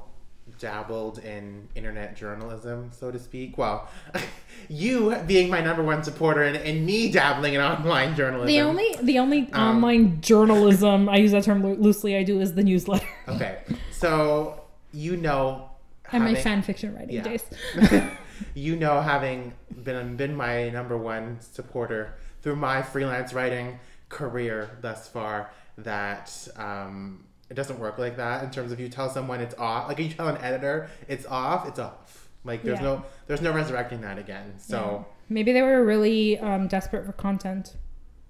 dabbled 0.59 1.19
in 1.19 1.67
internet 1.75 2.15
journalism, 2.15 2.91
so 2.93 3.11
to 3.11 3.19
speak. 3.19 3.57
Well, 3.57 3.89
you 4.69 5.15
being 5.27 5.49
my 5.49 5.61
number 5.61 5.83
one 5.83 6.03
supporter 6.03 6.43
and, 6.43 6.55
and 6.57 6.85
me 6.85 7.11
dabbling 7.11 7.55
in 7.55 7.61
online 7.61 8.15
journalism. 8.15 8.47
The 8.47 8.61
only 8.61 8.95
the 9.01 9.19
only 9.19 9.49
Um, 9.53 9.77
online 9.83 10.21
journalism 10.21 11.09
I 11.09 11.17
use 11.17 11.31
that 11.31 11.43
term 11.43 11.63
loosely 11.81 12.15
I 12.15 12.23
do 12.23 12.39
is 12.39 12.53
the 12.53 12.63
newsletter 12.63 13.07
Okay, 13.27 13.59
so 13.91 14.61
you 14.93 15.17
know. 15.17 15.69
and 16.11 16.23
my 16.23 16.29
having- 16.29 16.43
fan 16.43 16.61
fiction 16.61 16.95
writing 16.95 17.15
Yeah. 17.15 17.23
days. 17.23 17.43
you 18.53 18.75
know, 18.75 19.01
having 19.01 19.53
been 19.83 20.15
been 20.15 20.35
my 20.35 20.69
number 20.69 20.97
one 20.97 21.37
supporter 21.41 22.13
through 22.41 22.55
my 22.55 22.81
freelance 22.81 23.33
writing 23.33 23.79
career 24.09 24.69
thus 24.81 25.07
far, 25.07 25.49
that 25.79 26.31
um, 26.55 27.25
it 27.49 27.53
doesn't 27.53 27.79
work 27.79 27.97
like 27.97 28.17
that. 28.17 28.43
In 28.43 28.49
terms 28.51 28.71
of 28.71 28.79
you 28.79 28.89
tell 28.89 29.09
someone 29.09 29.39
it's 29.41 29.55
off, 29.55 29.87
like 29.87 29.99
you 29.99 30.09
tell 30.09 30.27
an 30.27 30.37
editor 30.37 30.89
it's 31.07 31.25
off, 31.25 31.67
it's 31.67 31.79
off. 31.79 32.27
Like 32.43 32.63
there's 32.63 32.79
Yeah. 32.79 32.85
no 32.85 33.03
there's 33.27 33.41
no 33.41 33.51
resurrecting 33.53 34.01
that 34.01 34.17
again. 34.17 34.53
So 34.57 35.05
Maybe 35.29 35.53
they 35.53 35.61
were 35.63 35.83
really 35.83 36.37
um, 36.39 36.67
desperate 36.67 37.03
for 37.05 37.11
content, 37.13 37.75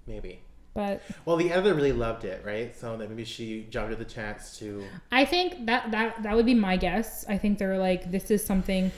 maybe. 0.06 0.40
but 0.72 1.02
Well, 1.26 1.36
the 1.36 1.52
editor 1.52 1.74
really 1.74 1.92
loved 1.92 2.24
it, 2.24 2.42
right? 2.44 2.74
So 2.74 2.96
that 2.96 3.10
maybe 3.10 3.24
she 3.24 3.66
jumped 3.68 3.92
at 3.92 3.98
the 3.98 4.04
chance 4.06 4.58
to. 4.58 4.82
I 5.12 5.24
think 5.26 5.66
that 5.66 5.90
that 5.90 6.22
that 6.22 6.34
would 6.34 6.46
be 6.46 6.54
my 6.54 6.76
guess. 6.78 7.26
I 7.28 7.36
think 7.38 7.58
they're 7.58 7.76
like 7.78 8.10
this 8.10 8.30
is 8.30 8.42
something. 8.44 8.90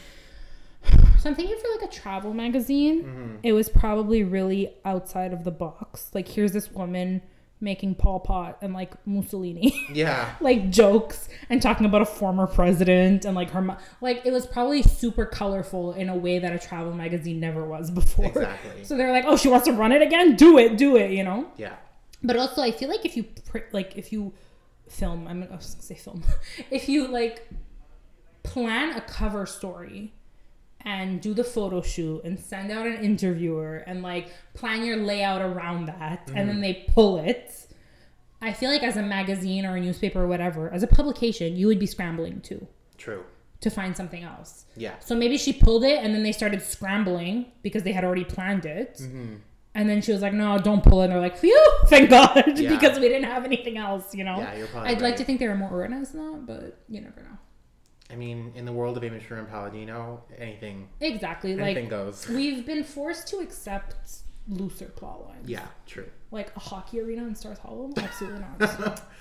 So 1.19 1.29
I'm 1.31 1.35
thinking 1.35 1.57
for 1.61 1.69
like 1.81 1.91
a 1.91 1.93
travel 1.93 2.33
magazine, 2.33 3.03
Mm-hmm. 3.03 3.37
it 3.43 3.53
was 3.53 3.69
probably 3.69 4.23
really 4.23 4.73
outside 4.85 5.33
of 5.33 5.43
the 5.43 5.51
box. 5.51 6.11
Like 6.15 6.29
here's 6.29 6.53
this 6.53 6.71
woman 6.71 7.21
making 7.61 7.95
Pol 7.97 8.21
Pot 8.21 8.59
and 8.63 8.73
like 8.75 8.93
Mussolini. 9.07 9.75
Yeah. 9.93 10.35
like 10.41 10.71
jokes 10.71 11.29
and 11.51 11.61
talking 11.61 11.87
about 11.87 12.03
a 12.03 12.07
former 12.07 12.47
president 12.47 13.25
and 13.25 13.35
like 13.35 13.51
her 13.51 13.63
mo- 13.63 13.79
like 14.01 14.23
it 14.25 14.33
was 14.33 14.47
probably 14.47 14.83
super 14.83 15.27
colorful 15.27 15.93
in 15.95 16.09
a 16.09 16.17
way 16.17 16.39
that 16.39 16.53
a 16.53 16.59
travel 16.59 16.93
magazine 16.93 17.41
never 17.41 17.65
was 17.65 17.91
before. 17.91 18.27
Exactly. 18.27 18.85
So 18.85 18.97
they're 18.97 19.11
like, 19.13 19.25
"Oh, 19.27 19.37
she 19.37 19.49
wants 19.49 19.67
to 19.67 19.73
run 19.73 19.93
it 19.93 20.03
again? 20.03 20.37
Do 20.37 20.59
it, 20.59 20.77
do 20.77 20.97
it," 20.97 21.11
you 21.11 21.25
know? 21.25 21.51
Yeah. 21.57 21.75
But 22.23 22.37
also 22.37 22.63
I 22.63 22.71
feel 22.71 22.89
like 22.89 23.05
if 23.05 23.17
you 23.17 23.25
pr- 23.25 23.69
like 23.73 23.97
if 23.97 24.13
you 24.13 24.35
film, 24.89 25.27
I'm 25.27 25.43
I 25.43 25.57
was 25.57 25.75
gonna 25.75 25.83
say 25.83 25.95
film. 25.97 26.23
if 26.71 26.89
you 26.89 27.09
like 27.09 27.49
plan 28.43 28.97
a 28.97 29.01
cover 29.01 29.47
story 29.47 30.13
and 30.83 31.21
do 31.21 31.35
the 31.35 31.45
photo 31.45 31.83
shoot 31.83 32.23
and 32.25 32.39
send 32.39 32.71
out 32.71 32.87
an 32.87 33.03
interviewer 33.05 33.79
and 33.87 34.03
like 34.03 34.33
plan 34.55 34.85
your 34.85 34.97
layout 34.97 35.43
around 35.43 35.87
that 35.87 36.23
and 36.29 36.49
then 36.49 36.57
mm-hmm. 36.57 36.61
they 36.61 36.87
pull 36.95 37.19
it. 37.19 37.67
I 38.41 38.53
feel 38.53 38.71
like 38.71 38.85
as 38.85 38.97
a 38.97 39.03
magazine 39.03 39.67
or 39.67 39.77
a 39.77 39.81
newspaper 39.81 40.23
or 40.23 40.29
whatever 40.29 40.71
as 40.73 40.83
a 40.83 40.87
publication 40.87 41.57
you 41.57 41.67
would 41.67 41.79
be 41.79 41.87
scrambling 41.87 42.41
too. 42.41 42.67
True. 42.97 43.25
to 43.61 43.71
find 43.71 43.97
something 43.97 44.23
else. 44.23 44.67
Yeah. 44.77 44.99
so 45.01 45.15
maybe 45.15 45.37
she 45.37 45.53
pulled 45.53 45.85
it 45.85 46.03
and 46.03 46.15
then 46.15 46.23
they 46.23 46.33
started 46.33 46.63
scrambling 46.63 47.47
because 47.63 47.83
they 47.83 47.93
had 47.93 48.05
already 48.05 48.25
planned 48.25 48.65
it. 48.67 48.99
Mm-hmm. 49.03 49.35
And 49.75 49.89
then 49.89 50.01
she 50.01 50.13
was 50.13 50.23
like 50.23 50.33
no 50.33 50.59
don't 50.59 50.83
pull 50.83 51.01
it. 51.03 51.05
And 51.05 51.13
they're 51.13 51.21
like 51.21 51.39
phew 51.39 51.73
thank 51.87 52.11
god 52.11 52.57
Yeah. 52.57 52.71
because 52.71 52.99
we 52.99 53.09
didn't 53.09 53.29
have 53.29 53.45
anything 53.45 53.77
else 53.79 54.15
you 54.15 54.25
know? 54.25 54.39
Yeah, 54.39 54.55
you're 54.57 54.67
probably 54.69 54.91
i'd 54.91 55.03
like 55.03 55.17
to 55.17 55.25
think 55.25 55.41
they 55.41 55.49
were 55.49 55.57
more 55.57 55.71
organized 55.71 56.15
than 56.15 56.47
that 56.47 56.47
but 56.47 56.79
you 56.89 57.01
never 57.01 57.21
know 57.23 57.39
I 58.11 58.17
mean, 58.17 58.53
in 58.55 58.65
the 58.65 58.73
world 58.73 58.97
of 58.97 59.05
Amy 59.05 59.21
Sherman 59.21 59.47
Palladino, 59.47 60.23
anything 60.39 60.89
exactly 61.01 61.53
anything 61.53 61.85
like 61.85 61.91
goes. 61.91 62.27
we've 62.31 62.65
been 62.65 62.83
forced 62.85 63.29
to 63.29 63.39
accept 63.39 63.95
looser 64.49 64.87
plot 64.87 65.27
lines 65.27 65.47
Yeah. 65.49 65.67
True. 65.87 66.09
like 66.31 66.55
a 66.57 66.61
hockey 66.61 67.01
arena 67.01 67.23
in 67.25 67.35
Stars 67.35 67.59
Hollow? 67.59 67.91
Absolutely 67.97 68.41
not. 68.59 69.03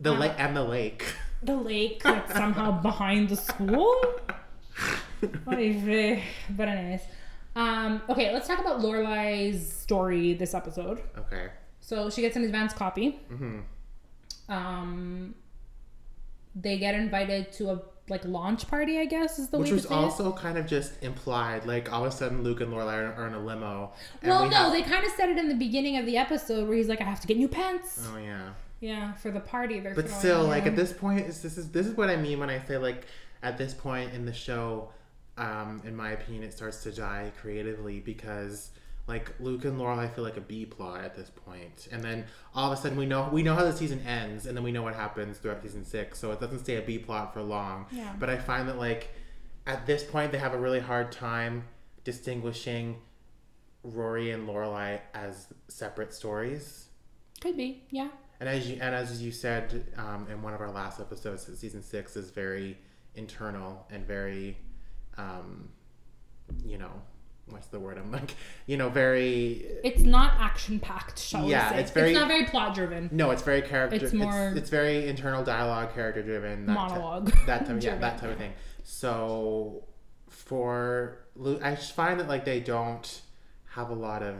The 0.00 0.12
lake 0.12 0.32
and 0.36 0.56
the 0.56 0.64
lake. 0.64 1.04
the 1.44 1.54
lake 1.54 2.02
that's 2.02 2.32
somehow 2.32 2.72
behind 2.82 3.28
the 3.28 3.36
school. 3.36 3.94
But 5.44 5.58
anyways, 5.58 7.02
um, 7.54 8.02
okay, 8.08 8.32
let's 8.32 8.48
talk 8.48 8.58
about 8.58 8.80
Lorelai's 8.80 9.72
story 9.72 10.34
this 10.34 10.54
episode. 10.54 11.00
Okay. 11.16 11.50
So 11.80 12.10
she 12.10 12.20
gets 12.20 12.34
an 12.34 12.42
advance 12.44 12.72
copy. 12.72 13.20
hmm 13.28 13.60
Um, 14.48 15.34
they 16.56 16.78
get 16.78 16.94
invited 16.96 17.52
to 17.52 17.70
a 17.70 17.80
like 18.08 18.24
launch 18.24 18.66
party, 18.68 18.98
I 18.98 19.04
guess 19.04 19.38
is 19.38 19.48
the 19.48 19.58
Which 19.58 19.68
way 19.68 19.74
was 19.74 19.82
say 19.84 19.94
it. 19.94 19.98
also 19.98 20.32
kind 20.32 20.58
of 20.58 20.66
just 20.66 20.92
implied. 21.02 21.64
Like 21.66 21.92
all 21.92 22.04
of 22.04 22.12
a 22.12 22.16
sudden, 22.16 22.42
Luke 22.42 22.60
and 22.60 22.72
Lorelai 22.72 22.94
are, 23.08 23.14
are 23.14 23.26
in 23.28 23.34
a 23.34 23.38
limo. 23.40 23.92
Well, 24.22 24.42
we 24.42 24.48
no, 24.48 24.56
have- 24.56 24.72
they 24.72 24.82
kind 24.82 25.04
of 25.04 25.12
said 25.12 25.28
it 25.28 25.38
in 25.38 25.48
the 25.48 25.54
beginning 25.54 25.96
of 25.96 26.06
the 26.06 26.16
episode 26.16 26.68
where 26.68 26.76
he's 26.76 26.88
like, 26.88 27.00
"I 27.00 27.04
have 27.04 27.20
to 27.20 27.26
get 27.26 27.36
new 27.36 27.48
pants." 27.48 28.06
Oh 28.12 28.18
yeah. 28.18 28.50
Yeah, 28.80 29.12
for 29.12 29.30
the 29.30 29.38
party. 29.40 29.78
They're 29.78 29.94
But 29.94 30.10
still, 30.10 30.42
like 30.44 30.66
at 30.66 30.74
this 30.74 30.92
point, 30.92 31.26
is 31.26 31.40
this 31.42 31.56
is 31.56 31.70
this 31.70 31.86
is 31.86 31.96
what 31.96 32.10
I 32.10 32.16
mean 32.16 32.40
when 32.40 32.50
I 32.50 32.58
say 32.64 32.78
like 32.78 33.06
at 33.42 33.56
this 33.56 33.72
point 33.74 34.12
in 34.12 34.24
the 34.26 34.32
show, 34.32 34.90
um, 35.38 35.80
in 35.84 35.94
my 35.94 36.10
opinion, 36.10 36.42
it 36.42 36.52
starts 36.52 36.82
to 36.82 36.90
die 36.92 37.30
creatively 37.40 38.00
because 38.00 38.70
like 39.06 39.32
Luke 39.40 39.64
and 39.64 39.78
Laurel, 39.78 39.98
I 39.98 40.08
feel 40.08 40.24
like 40.24 40.36
a 40.36 40.42
B 40.42 40.64
plot 40.64 41.02
at 41.04 41.16
this 41.16 41.30
point, 41.30 41.88
and 41.90 42.02
then 42.02 42.24
all 42.54 42.72
of 42.72 42.78
a 42.78 42.80
sudden 42.80 42.96
we 42.96 43.06
know 43.06 43.28
we 43.32 43.42
know 43.42 43.54
how 43.54 43.64
the 43.64 43.72
season 43.72 44.00
ends, 44.06 44.46
and 44.46 44.56
then 44.56 44.62
we 44.62 44.72
know 44.72 44.82
what 44.82 44.94
happens 44.94 45.38
throughout 45.38 45.62
season 45.62 45.84
six, 45.84 46.18
so 46.18 46.30
it 46.30 46.40
doesn't 46.40 46.60
stay 46.60 46.76
a 46.76 46.82
B 46.82 46.98
plot 46.98 47.34
for 47.34 47.42
long. 47.42 47.86
Yeah. 47.90 48.12
But 48.18 48.30
I 48.30 48.38
find 48.38 48.68
that 48.68 48.78
like 48.78 49.10
at 49.66 49.86
this 49.86 50.04
point 50.04 50.32
they 50.32 50.38
have 50.38 50.54
a 50.54 50.58
really 50.58 50.80
hard 50.80 51.12
time 51.12 51.64
distinguishing 52.04 52.96
Rory 53.82 54.30
and 54.30 54.48
Lorelai 54.48 55.00
as 55.14 55.46
separate 55.68 56.14
stories. 56.14 56.86
could 57.40 57.56
be, 57.56 57.84
yeah. 57.90 58.08
And 58.40 58.48
as 58.48 58.68
you 58.68 58.78
and 58.80 58.94
as 58.94 59.22
you 59.22 59.30
said 59.32 59.86
um, 59.96 60.26
in 60.30 60.42
one 60.42 60.54
of 60.54 60.60
our 60.60 60.70
last 60.70 61.00
episodes, 61.00 61.48
season 61.58 61.82
six 61.82 62.16
is 62.16 62.30
very 62.30 62.78
internal 63.14 63.86
and 63.90 64.06
very, 64.06 64.56
um, 65.16 65.68
you 66.64 66.78
know, 66.78 66.92
what's 67.48 67.66
the 67.68 67.78
word? 67.80 67.98
I'm 67.98 68.10
like, 68.12 68.34
you 68.66 68.76
know, 68.76 68.88
very. 68.88 69.64
It's 69.84 70.02
not 70.02 70.34
action 70.38 70.78
packed, 70.80 71.18
shall 71.18 71.46
Yeah, 71.48 71.70
we 71.70 71.76
say? 71.76 71.80
it's 71.82 71.90
very- 71.90 72.10
It's 72.10 72.18
not 72.18 72.28
very 72.28 72.46
plot 72.46 72.74
driven. 72.74 73.08
No, 73.12 73.30
it's 73.30 73.42
very 73.42 73.62
character. 73.62 73.96
It's 73.96 74.04
It's 74.06 74.12
more- 74.14 74.52
It's, 74.56 74.70
very 74.70 75.08
internal 75.08 75.44
dialogue, 75.44 75.94
character 75.94 76.22
driven. 76.22 76.66
Monologue. 76.66 77.32
that 77.46 77.66
type, 77.66 77.82
yeah, 77.82 77.96
that 77.98 78.18
type 78.18 78.30
of 78.32 78.38
thing. 78.38 78.52
So 78.84 79.84
for 80.28 81.18
I 81.62 81.74
just 81.74 81.94
find 81.94 82.18
that 82.20 82.28
like 82.28 82.44
they 82.44 82.60
don't 82.60 83.20
have 83.70 83.90
a 83.90 83.94
lot 83.94 84.22
of 84.22 84.34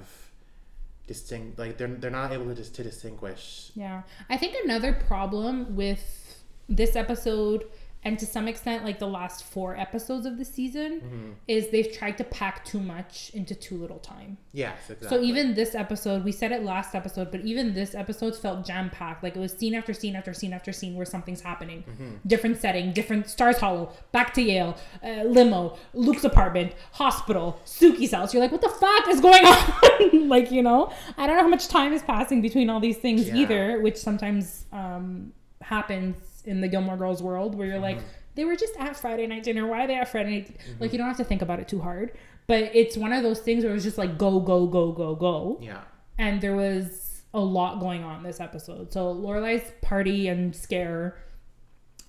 distinct 1.07 1.59
like 1.59 1.79
they're 1.79 1.89
they're 1.89 2.11
not 2.11 2.33
able 2.33 2.47
to 2.47 2.55
just 2.55 2.75
to 2.77 2.83
distinguish. 2.83 3.71
Yeah. 3.75 4.03
I 4.31 4.37
think 4.37 4.57
another 4.65 4.93
problem 4.93 5.75
with 5.77 6.43
this 6.69 6.97
episode 6.97 7.65
and 8.05 8.19
to 8.19 8.27
some 8.27 8.49
extent 8.49 8.85
like 8.85 8.99
the 8.99 9.07
last 9.07 9.45
four 9.45 9.77
episodes 9.77 10.27
of 10.27 10.37
the 10.39 10.45
season 10.45 11.01
Mm-hmm. 11.01 11.31
is 11.47 11.71
they've 11.71 11.93
tried 11.93 12.19
to 12.19 12.25
pack 12.25 12.65
too 12.65 12.81
much 12.81 13.31
into 13.35 13.55
too 13.55 13.77
little 13.77 13.99
time. 14.01 14.37
Yes, 14.53 14.77
exactly. 14.91 15.09
So 15.09 15.23
even 15.23 15.55
this 15.55 15.75
episode, 15.75 16.25
we 16.25 16.33
said 16.33 16.51
it 16.53 16.63
last 16.65 16.95
episode, 16.95 17.31
but 17.31 17.41
even 17.43 17.75
this 17.75 17.95
episode 17.95 18.35
felt 18.35 18.67
jam 18.67 18.91
packed. 18.91 19.23
Like 19.23 19.37
it 19.37 19.39
was 19.39 19.53
scene 19.53 19.75
after 19.75 19.93
scene 19.95 20.17
after 20.17 20.35
scene 20.35 20.53
after 20.53 20.73
scene 20.73 20.97
where 20.97 21.07
something's 21.07 21.41
happening. 21.41 21.85
Mm-hmm. 21.89 22.11
Different 22.27 22.57
setting, 22.61 22.93
different 22.93 23.29
Stars 23.31 23.59
Hollow, 23.59 23.93
back 24.11 24.35
to 24.35 24.43
Yale, 24.43 24.77
uh, 25.05 25.23
limo, 25.25 25.79
Luke's 25.95 26.25
apartment, 26.25 26.73
hospital, 26.93 27.61
Sookie's 27.65 28.13
house. 28.13 28.35
You're 28.35 28.43
like, 28.43 28.53
what 28.53 28.63
the 28.63 28.69
fuck 28.69 29.09
is 29.09 29.21
going 29.21 29.45
on? 29.47 30.29
like 30.29 30.51
you 30.51 30.63
know, 30.63 30.93
I 31.17 31.27
don't 31.27 31.37
know 31.37 31.43
how 31.43 31.49
much 31.49 31.69
time 31.69 31.93
is 31.93 32.03
passing 32.03 32.43
between 32.43 32.69
all 32.69 32.81
these 32.81 32.97
things 32.99 33.29
Yeah. 33.29 33.37
either, 33.37 33.81
which 33.81 33.97
sometimes 33.97 34.65
um, 34.73 35.33
happens 35.61 36.17
in 36.45 36.61
the 36.61 36.69
Gilmore 36.69 36.97
Girls 36.97 37.23
world 37.23 37.55
where 37.55 37.67
you're 37.67 37.79
like. 37.79 37.99
Mm-hmm. 37.99 38.07
They 38.35 38.47
were 38.47 38.57
just 38.57 38.73
at 38.79 38.97
Friday 38.97 39.27
night 39.27 39.43
dinner. 39.43 39.67
Why 39.67 39.85
are 39.85 39.87
they 39.87 39.95
at 39.95 40.09
Friday 40.09 40.31
night? 40.31 40.57
Like 40.81 40.93
you 40.93 40.97
don't 40.99 41.07
have 41.07 41.19
to 41.19 41.25
think 41.25 41.43
about 41.43 41.61
it 41.61 41.69
too 41.69 41.81
hard, 41.83 42.13
but 42.47 42.71
it's 42.75 42.97
one 42.97 43.13
of 43.13 43.23
those 43.23 43.41
things 43.41 43.63
where 43.63 43.71
it 43.73 43.75
was 43.75 43.85
just 43.85 43.99
like 43.99 44.17
go, 44.17 44.41
go, 44.41 44.67
go, 44.67 44.91
go, 44.91 45.15
go 45.15 45.59
yeah. 45.61 45.83
and 46.17 46.41
there 46.41 46.57
was 46.57 47.23
a 47.35 47.41
lot 47.41 47.79
going 47.79 48.03
on 48.05 48.23
this 48.23 48.41
episode. 48.41 48.91
So 48.91 49.13
Lorelai's 49.15 49.71
party 49.83 50.29
and 50.29 50.57
scare, 50.57 51.19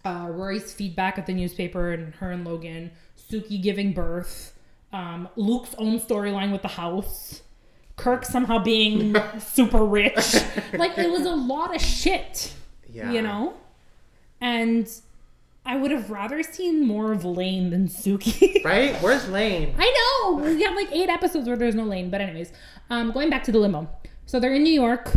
uh, 0.05 0.27
Rory's 0.29 0.73
feedback 0.73 1.17
at 1.17 1.25
the 1.25 1.33
newspaper, 1.33 1.91
and 1.91 2.13
her 2.15 2.31
and 2.31 2.45
Logan, 2.45 2.91
Sookie 3.17 3.61
giving 3.61 3.91
birth, 3.91 4.57
um, 4.93 5.27
Luke's 5.35 5.75
own 5.77 5.99
storyline 5.99 6.53
with 6.53 6.61
the 6.61 6.67
house, 6.69 7.41
Kirk 7.97 8.23
somehow 8.25 8.59
being 8.63 9.15
super 9.39 9.83
rich. 9.83 10.35
Like 10.73 10.97
it 10.97 11.09
was 11.09 11.25
a 11.25 11.35
lot 11.35 11.75
of 11.75 11.81
shit, 11.81 12.53
Yeah. 12.89 13.11
you 13.11 13.21
know, 13.21 13.55
and. 14.43 14.87
I 15.65 15.77
would 15.77 15.91
have 15.91 16.09
rather 16.11 16.43
seen 16.43 16.85
more 16.85 17.13
of 17.13 17.23
Lane 17.23 17.69
than 17.69 17.87
Sookie. 17.87 18.61
Right? 18.65 18.93
Where's 19.01 19.29
Lane? 19.29 19.73
I 19.79 19.93
know. 20.25 20.35
We 20.43 20.61
have 20.63 20.75
like 20.75 20.91
eight 20.91 21.07
episodes 21.07 21.47
where 21.47 21.55
there's 21.55 21.73
no 21.73 21.85
Lane. 21.85 22.09
But 22.09 22.19
anyways, 22.19 22.51
um, 22.89 23.13
going 23.13 23.29
back 23.29 23.45
to 23.45 23.51
the 23.53 23.59
limo. 23.59 23.87
So 24.25 24.41
they're 24.41 24.53
in 24.53 24.63
New 24.63 24.73
York 24.73 25.09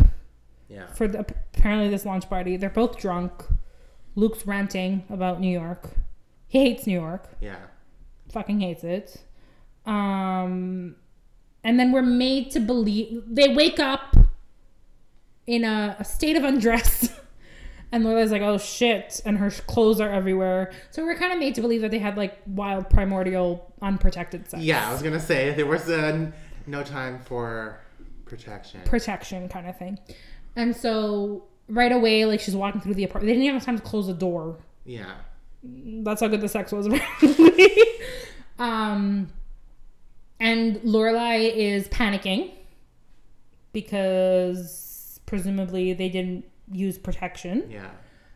Yeah. 0.69 0.87
for 0.93 1.09
the, 1.09 1.19
apparently 1.19 1.89
this 1.89 2.07
launch 2.07 2.29
party. 2.31 2.57
They're 2.57 2.71
both 2.71 2.97
drunk. 2.97 3.33
Luke's 4.15 4.47
ranting 4.47 5.03
about 5.11 5.41
New 5.41 5.51
York. 5.51 5.89
He 6.47 6.61
hates 6.61 6.87
New 6.87 6.93
York. 7.01 7.27
Yeah. 7.41 7.57
Fucking 8.31 8.61
hates 8.61 8.85
it. 8.85 9.25
Um, 9.85 10.95
and 11.65 11.81
then 11.81 11.91
we're 11.91 12.03
made 12.03 12.53
to 12.53 12.61
believe 12.61 13.25
they 13.27 13.49
wake 13.53 13.81
up 13.81 14.17
in 15.45 15.65
a, 15.65 15.97
a 15.99 16.05
state 16.05 16.37
of 16.37 16.45
undress 16.45 17.09
And 17.93 18.05
Lorelai's 18.05 18.33
like, 18.33 18.43
oh 18.43 18.59
shit, 18.59 19.21
and 19.25 19.39
her 19.39 19.51
clothes 19.51 20.01
are 20.01 20.11
everywhere. 20.11 20.73
So 20.91 21.05
we're 21.05 21.17
kind 21.17 21.33
of 21.33 21.39
made 21.39 21.55
to 21.55 21.61
believe 21.61 21.83
that 21.83 21.91
they 21.91 21.99
had 22.01 22.17
like 22.17 22.37
wild, 22.47 22.91
primordial, 22.91 23.73
unprotected 23.81 24.51
sex. 24.51 24.63
Yeah, 24.63 24.89
I 24.89 24.93
was 24.93 25.03
gonna 25.03 25.21
say 25.21 25.55
there 25.55 25.67
was 25.67 25.89
uh, 25.89 26.31
no 26.67 26.83
time 26.83 27.21
for 27.21 27.81
protection. 28.25 28.81
protection 28.85 29.49
kind 29.49 29.69
of 29.69 29.79
thing. 29.79 29.99
And 30.57 30.77
so 30.77 31.45
right 31.69 31.93
away, 31.93 32.25
like 32.25 32.41
she's 32.41 32.57
walking 32.57 32.81
through 32.81 32.95
the 32.95 33.05
apartment. 33.05 33.29
They 33.29 33.33
didn't 33.35 33.45
even 33.45 33.55
have 33.57 33.65
time 33.65 33.77
to 33.79 33.85
close 33.85 34.07
the 34.09 34.15
door. 34.15 34.59
yeah. 34.85 35.13
That's 35.69 36.21
how 36.21 36.29
good 36.29 36.41
the 36.41 36.49
sex 36.49 36.71
was. 36.71 36.87
apparently. 36.87 37.69
um, 38.61 39.29
and 40.39 40.77
Lorelai 40.77 41.53
is 41.53 41.89
panicking 41.89 42.53
because 43.73 45.19
presumably 45.27 45.93
they 45.93 46.09
didn't 46.09 46.45
use 46.71 46.99
protection. 46.99 47.69
Yeah. 47.71 47.89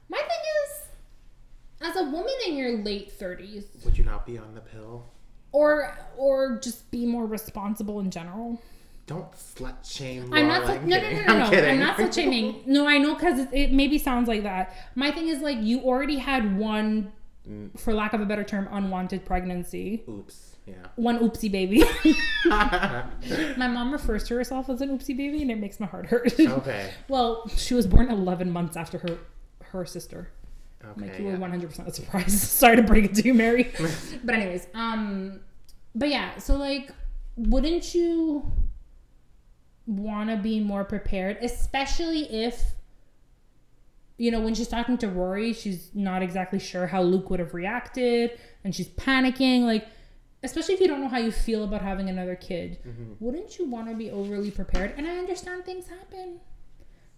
My 0.09 0.19
thing 0.19 0.27
is, 0.65 1.89
as 1.89 1.97
a 1.97 2.05
woman 2.05 2.35
in 2.47 2.57
your 2.57 2.79
late 2.79 3.13
thirties, 3.13 3.65
Would 3.85 3.97
you 3.99 4.05
not 4.05 4.27
be 4.27 4.39
on 4.39 4.55
the 4.55 4.61
pill? 4.61 5.07
or 5.53 5.97
or 6.17 6.59
just 6.59 6.91
be 6.91 7.07
more 7.07 7.27
responsible 7.27 8.01
in 8.01 8.11
general. 8.11 8.61
Don't 9.07 9.33
slut 9.33 9.75
shame. 9.91 10.33
I'm 10.33 10.47
not. 10.47 10.65
Laura. 10.65 10.79
Slut, 10.79 10.85
no, 10.85 10.97
no, 10.97 11.03
kidding. 11.03 11.27
no, 11.27 11.39
no, 11.39 11.45
I'm 11.45 11.51
no. 11.53 11.69
I'm 11.69 11.79
not 11.81 11.97
slut 11.97 12.15
shaming. 12.15 12.63
No, 12.67 12.87
I 12.87 12.99
know 12.99 13.15
because 13.15 13.41
it, 13.41 13.49
it 13.53 13.73
maybe 13.73 13.99
sounds 13.99 14.29
like 14.29 14.45
that. 14.45 14.75
My 14.95 15.11
thing 15.11 15.27
is 15.29 15.41
like 15.41 15.59
you 15.61 15.81
already 15.83 16.19
had 16.19 16.57
one, 16.59 17.13
Mm. 17.49 17.81
for 17.81 17.95
lack 17.95 18.13
of 18.13 18.21
a 18.21 18.27
better 18.27 18.45
term, 18.45 18.69
unwanted 18.71 19.25
pregnancy. 19.25 20.03
Oops. 20.07 20.50
Yeah. 20.67 20.75
One 20.97 21.19
oopsie 21.19 21.51
baby. 21.51 21.83
my 22.47 23.67
mom 23.67 23.93
refers 23.93 24.25
to 24.25 24.35
herself 24.35 24.69
as 24.69 24.81
an 24.81 24.97
oopsie 24.97 25.17
baby, 25.17 25.43
and 25.43 25.51
it 25.51 25.59
makes 25.59 25.81
my 25.81 25.87
heart 25.87 26.07
hurt. 26.07 26.39
okay. 26.39 26.93
well, 27.09 27.49
she 27.57 27.75
was 27.75 27.87
born 27.87 28.11
11 28.11 28.51
months 28.51 28.77
after 28.77 28.99
her 28.99 29.19
her 29.73 29.85
sister. 29.85 30.31
Okay. 30.85 31.01
Like 31.03 31.19
you 31.19 31.27
yeah. 31.27 31.37
were 31.37 31.49
100% 31.49 31.95
surprised. 31.95 32.39
Sorry 32.39 32.77
to 32.77 32.83
break 32.83 33.05
it 33.05 33.15
to 33.15 33.23
you, 33.23 33.35
Mary. 33.35 33.73
but 34.25 34.35
anyways, 34.35 34.67
um, 34.75 35.41
but 35.95 36.09
yeah. 36.09 36.39
So 36.39 36.57
like, 36.57 36.91
wouldn't 37.37 37.95
you 37.95 38.51
want 39.87 40.31
to 40.31 40.37
be 40.37 40.61
more 40.61 40.85
prepared, 40.85 41.39
especially 41.43 42.23
if 42.33 42.75
you 44.17 44.31
know 44.31 44.41
when 44.41 44.55
she's 44.55 44.69
talking 44.69 44.97
to 44.99 45.09
Rory, 45.09 45.53
she's 45.53 45.91
not 45.95 46.23
exactly 46.23 46.59
sure 46.59 46.87
how 46.87 47.03
Luke 47.03 47.29
would 47.31 47.41
have 47.41 47.55
reacted, 47.55 48.39
and 48.65 48.75
she's 48.75 48.89
panicking. 48.89 49.65
Like, 49.65 49.87
especially 50.43 50.75
if 50.75 50.81
you 50.81 50.87
don't 50.89 51.01
know 51.01 51.09
how 51.09 51.19
you 51.19 51.33
feel 51.33 51.65
about 51.65 51.83
having 51.83 52.09
another 52.09 52.35
kid, 52.37 52.79
wouldn't 53.21 53.59
you 53.59 53.67
want 53.67 53.89
to 53.89 53.95
be 53.95 54.11
overly 54.11 54.51
prepared? 54.51 54.95
And 54.97 55.07
I 55.07 55.19
understand 55.19 55.65
things 55.65 55.87
happen. 55.89 56.41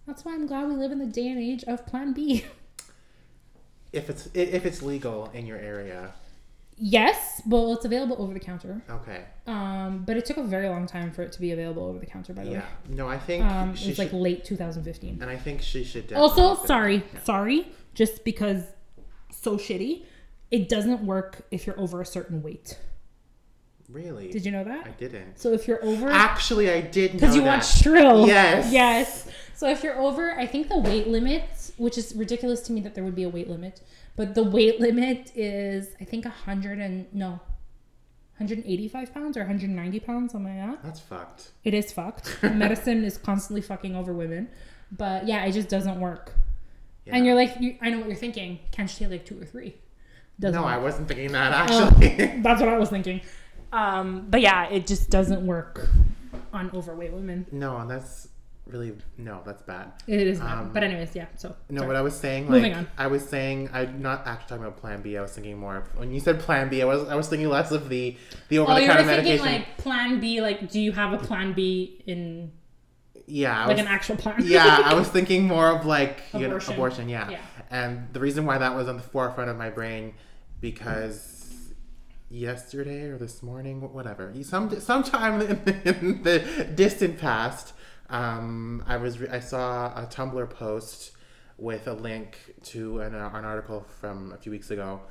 That's 0.05 0.25
why 0.25 0.33
I'm 0.33 0.45
glad 0.47 0.67
we 0.67 0.75
live 0.75 0.91
in 0.91 0.99
the 0.99 1.05
day 1.05 1.29
and 1.29 1.39
age 1.39 1.63
of 1.65 1.85
Plan 1.85 2.13
B. 2.13 2.45
If 3.93 4.09
it's 4.09 4.27
if 4.33 4.65
it's 4.65 4.81
legal 4.81 5.29
in 5.35 5.45
your 5.45 5.57
area. 5.59 6.13
Yes, 6.79 7.43
well, 7.45 7.73
it's 7.73 7.85
available 7.85 8.15
over 8.19 8.33
the 8.33 8.39
counter. 8.39 8.81
Okay. 8.89 9.25
Um, 9.45 10.03
but 10.07 10.17
it 10.17 10.25
took 10.25 10.37
a 10.37 10.43
very 10.43 10.67
long 10.67 10.87
time 10.87 11.11
for 11.11 11.21
it 11.21 11.31
to 11.33 11.39
be 11.39 11.51
available 11.51 11.83
over 11.85 11.99
the 11.99 12.07
counter. 12.07 12.33
By 12.33 12.43
the 12.45 12.49
Yeah. 12.53 12.59
way, 12.61 12.65
No, 12.89 13.07
I 13.07 13.19
think 13.19 13.45
um, 13.45 13.69
it 13.73 13.77
she 13.77 13.89
was 13.89 13.99
like 13.99 14.11
late 14.11 14.43
2015. 14.45 15.19
and 15.21 15.29
I 15.29 15.37
think 15.37 15.61
she 15.61 15.83
should. 15.83 16.11
Also, 16.13 16.55
sorry, 16.65 17.03
Yeah. 17.13 17.19
sorry, 17.23 17.67
just 17.93 18.23
because 18.23 18.63
so 19.31 19.57
shitty. 19.57 20.05
It 20.49 20.67
doesn't 20.69 21.05
work 21.05 21.45
if 21.51 21.67
you're 21.67 21.79
over 21.79 22.01
a 22.01 22.05
certain 22.05 22.41
weight. 22.41 22.79
Really? 23.93 24.29
Did 24.31 24.43
you 24.45 24.51
know 24.51 24.63
that? 24.63 24.87
I 24.87 24.89
didn't. 24.91 25.39
So 25.39 25.53
if 25.53 25.67
you're 25.67 25.83
over, 25.85 26.09
Actually, 26.09 26.69
I 26.71 26.81
did 26.81 27.13
know 27.13 27.19
because 27.19 27.35
you 27.35 27.43
that. 27.43 27.57
watch 27.59 27.77
Shrill, 27.81 28.27
Yes. 28.27 28.71
yes. 28.73 29.27
So 29.55 29.69
if 29.69 29.83
you're 29.83 29.97
over, 29.99 30.31
I 30.37 30.45
think 30.47 30.67
the 30.67 30.79
weight 30.79 31.07
limit, 31.07 31.43
which 31.77 31.97
is 31.97 32.13
ridiculous 32.15 32.61
to 32.61 32.73
me 32.73 32.81
that 32.81 32.95
there 32.95 33.03
would 33.03 33.15
be 33.15 33.23
a 33.23 33.29
weight 33.29 33.49
limit, 33.49 33.81
but 34.15 34.33
the 34.35 34.43
weight 34.43 34.79
limit 34.81 35.31
is 35.35 35.89
I 36.01 36.05
think 36.05 36.25
100 36.25 36.79
and 36.79 37.05
no, 37.13 37.39
185 38.37 39.13
pounds 39.13 39.37
or 39.37 39.41
190 39.41 39.99
pounds, 39.99 40.31
something 40.31 40.57
like 40.57 40.69
that. 40.71 40.83
That's 40.83 40.99
fucked. 40.99 41.51
It 41.63 41.73
is 41.73 41.91
fucked. 41.91 42.39
Medicine 42.43 43.03
is 43.05 43.17
constantly 43.17 43.61
fucking 43.61 43.95
over 43.95 44.11
women. 44.11 44.49
But 44.91 45.27
yeah, 45.27 45.45
it 45.45 45.51
just 45.53 45.69
doesn't 45.69 45.99
work. 45.99 46.33
Yeah. 47.05 47.15
And 47.17 47.25
you're 47.25 47.35
like, 47.35 47.55
you, 47.59 47.77
I 47.81 47.89
know 47.89 47.99
what 47.99 48.07
you're 48.07 48.15
thinking. 48.15 48.59
Can't 48.71 48.89
you 48.91 49.05
take 49.07 49.11
like 49.11 49.25
two 49.25 49.39
or 49.41 49.45
three? 49.45 49.75
Doesn't 50.39 50.59
no, 50.59 50.65
I 50.67 50.77
wasn't 50.77 51.07
thinking 51.07 51.31
that 51.33 51.69
Oh. 51.69 51.85
actually. 51.87 52.41
That's 52.41 52.59
what 52.59 52.69
I 52.69 52.77
was 52.77 52.89
thinking. 52.89 53.21
Um, 53.73 54.27
but 54.29 54.41
yeah, 54.41 54.69
it 54.69 54.85
just 54.87 55.09
doesn't 55.09 55.45
work 55.45 55.89
on 56.53 56.69
overweight 56.73 57.11
women. 57.11 57.45
no, 57.51 57.77
and 57.77 57.89
that's 57.89 58.27
really 58.67 58.93
no, 59.17 59.41
that's 59.45 59.61
bad. 59.63 59.91
It 60.07 60.25
is 60.27 60.39
bad. 60.39 60.57
Um, 60.59 60.71
but 60.73 60.83
anyways, 60.83 61.15
yeah. 61.15 61.25
So 61.35 61.55
No, 61.69 61.79
sorry. 61.79 61.87
what 61.87 61.95
I 61.97 62.01
was 62.01 62.15
saying, 62.15 62.43
like, 62.43 62.51
Moving 62.51 62.73
on. 62.75 62.87
I 62.97 63.07
was 63.07 63.27
saying, 63.27 63.69
I'm 63.73 64.01
not 64.01 64.25
actually 64.25 64.47
talking 64.49 64.63
about 64.65 64.77
Plan 64.77 65.01
B. 65.01 65.17
I 65.17 65.21
was 65.21 65.31
thinking 65.31 65.57
more 65.57 65.77
of 65.77 65.97
when 65.97 66.13
you 66.13 66.19
said 66.21 66.39
Plan 66.39 66.69
B. 66.69 66.81
I 66.81 66.85
was, 66.85 67.07
I 67.09 67.15
was 67.15 67.27
thinking 67.27 67.49
less 67.49 67.71
of 67.71 67.89
the, 67.89 68.15
the 68.49 68.59
oh, 68.59 68.63
over-the-counter 68.63 69.03
were 69.03 69.07
thinking 69.09 69.23
medication. 69.37 69.45
like 69.45 69.77
Plan 69.79 70.19
B. 70.21 70.39
Like, 70.41 70.69
do 70.71 70.79
you 70.79 70.91
have 70.93 71.11
a 71.11 71.17
Plan 71.17 71.51
B 71.53 72.01
in 72.05 72.51
yeah, 73.25 73.63
I 73.63 73.65
like 73.67 73.77
was, 73.77 73.85
an 73.85 73.87
actual 73.87 74.15
plan? 74.17 74.35
yeah, 74.43 74.81
I 74.85 74.93
was 74.93 75.07
thinking 75.17 75.47
more 75.47 75.69
of 75.69 75.85
like 75.85 76.21
you 76.33 76.41
know, 76.41 76.45
Abortion. 76.47 76.73
abortion. 76.73 77.09
Yeah. 77.09 77.29
Yeah. 77.31 77.39
and 77.71 78.07
the 78.13 78.19
reason 78.19 78.45
why 78.45 78.57
that 78.59 78.75
was 78.75 78.87
on 78.87 78.97
the 78.97 79.01
forefront 79.03 79.49
of 79.49 79.57
my 79.57 79.69
brain 79.69 80.13
because 80.61 81.32
yesterday 82.33 83.03
or 83.03 83.17
this 83.17 83.43
morning, 83.43 83.81
whatever, 83.93 84.33
some 84.43 84.79
sometime 84.79 85.41
in 85.41 85.63
the, 85.63 85.89
in 85.89 86.23
the 86.23 86.39
distant 86.75 87.19
past, 87.19 87.73
um, 88.09 88.83
I 88.87 88.97
was 88.97 89.19
re- 89.19 89.29
I 89.29 89.39
saw 89.39 89.87
a 89.95 90.07
Tumblr 90.07 90.49
post 90.49 91.11
with 91.57 91.87
a 91.87 91.93
link 91.93 92.37
to 92.63 92.99
an, 93.01 93.13
uh, 93.13 93.29
an 93.33 93.45
article 93.45 93.85
from 93.99 94.33
a 94.33 94.37
few 94.37 94.51
weeks 94.51 94.71
ago 94.71 95.01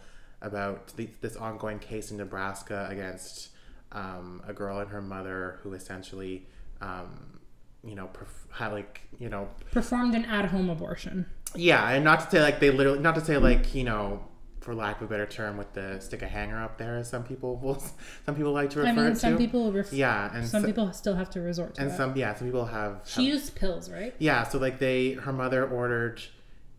about 0.42 0.88
the, 0.96 1.08
this 1.20 1.36
ongoing 1.36 1.78
case 1.78 2.10
in 2.10 2.16
Nebraska 2.16 2.88
against 2.90 3.50
um, 3.92 4.42
a 4.46 4.52
girl 4.52 4.80
and 4.80 4.90
her 4.90 5.00
mother 5.00 5.60
who 5.62 5.72
essentially, 5.74 6.46
um, 6.80 7.38
you 7.84 7.94
know, 7.94 8.08
perf- 8.12 8.50
had 8.52 8.72
like 8.72 9.02
you 9.18 9.28
know 9.28 9.48
Performed 9.70 10.14
an 10.14 10.24
at-home 10.24 10.68
abortion. 10.68 11.26
yeah, 11.54 11.88
and 11.90 12.02
not 12.04 12.20
to 12.20 12.30
say 12.30 12.42
like 12.42 12.58
they 12.58 12.70
literally, 12.70 12.98
not 12.98 13.14
to 13.14 13.24
say 13.24 13.36
like 13.38 13.74
you 13.74 13.84
know, 13.84 14.24
for 14.62 14.74
lack 14.74 15.00
of 15.00 15.06
a 15.06 15.10
better 15.10 15.26
term, 15.26 15.56
with 15.56 15.72
the 15.74 15.98
stick 16.00 16.22
a 16.22 16.26
hanger 16.28 16.62
up 16.62 16.78
there, 16.78 16.96
as 16.98 17.08
some 17.10 17.24
people 17.24 17.56
will, 17.56 17.82
some 18.26 18.34
people 18.36 18.52
like 18.52 18.70
to 18.70 18.78
refer 18.78 18.94
to 18.94 19.00
I 19.00 19.02
mean, 19.04 19.12
it 19.12 19.18
some 19.18 19.32
to. 19.32 19.38
people 19.38 19.72
ref- 19.72 19.92
yeah, 19.92 20.34
and 20.34 20.46
some 20.46 20.62
so- 20.62 20.66
people 20.68 20.92
still 20.92 21.14
have 21.16 21.30
to 21.30 21.40
resort 21.40 21.74
to 21.74 21.82
and 21.82 21.90
that. 21.90 21.96
some 21.96 22.16
yeah, 22.16 22.34
some 22.34 22.46
people 22.48 22.66
have. 22.66 23.00
she 23.04 23.24
have- 23.26 23.34
used 23.34 23.54
pills, 23.56 23.90
right? 23.90 24.14
yeah, 24.18 24.44
so 24.44 24.58
like 24.58 24.78
they, 24.78 25.12
her 25.12 25.32
mother 25.32 25.66
ordered 25.68 26.22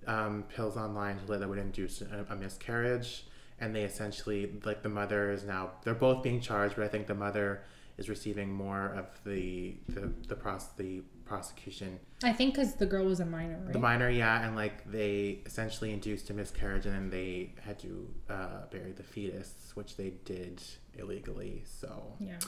um, 0.07 0.43
pills 0.55 0.75
online 0.77 1.17
to 1.19 1.37
that 1.37 1.47
would 1.47 1.57
induce 1.59 2.01
a, 2.01 2.25
a 2.29 2.35
miscarriage, 2.35 3.25
and 3.59 3.75
they 3.75 3.83
essentially 3.83 4.51
like 4.65 4.81
the 4.83 4.89
mother 4.89 5.31
is 5.31 5.43
now 5.43 5.71
they're 5.83 5.93
both 5.93 6.23
being 6.23 6.41
charged, 6.41 6.75
but 6.75 6.85
I 6.85 6.87
think 6.87 7.07
the 7.07 7.15
mother 7.15 7.63
is 7.97 8.09
receiving 8.09 8.51
more 8.51 8.87
of 8.97 9.05
the 9.25 9.75
the 9.89 10.11
the, 10.27 10.35
pros, 10.35 10.65
the 10.77 11.01
prosecution 11.25 11.99
I 12.23 12.31
think 12.31 12.55
because 12.55 12.75
the 12.75 12.85
girl 12.85 13.05
was 13.05 13.19
a 13.19 13.25
minor, 13.25 13.59
right? 13.63 13.73
the 13.73 13.79
minor, 13.79 14.09
yeah, 14.09 14.45
and 14.45 14.55
like 14.55 14.89
they 14.89 15.39
essentially 15.45 15.91
induced 15.91 16.29
a 16.29 16.33
miscarriage, 16.33 16.85
and 16.85 16.95
then 16.95 17.09
they 17.09 17.53
had 17.61 17.79
to 17.79 18.07
uh, 18.29 18.65
bury 18.71 18.93
the 18.93 19.03
fetus, 19.03 19.71
which 19.73 19.97
they 19.97 20.13
did 20.23 20.61
illegally. 20.97 21.63
So 21.65 22.13
yeah. 22.19 22.39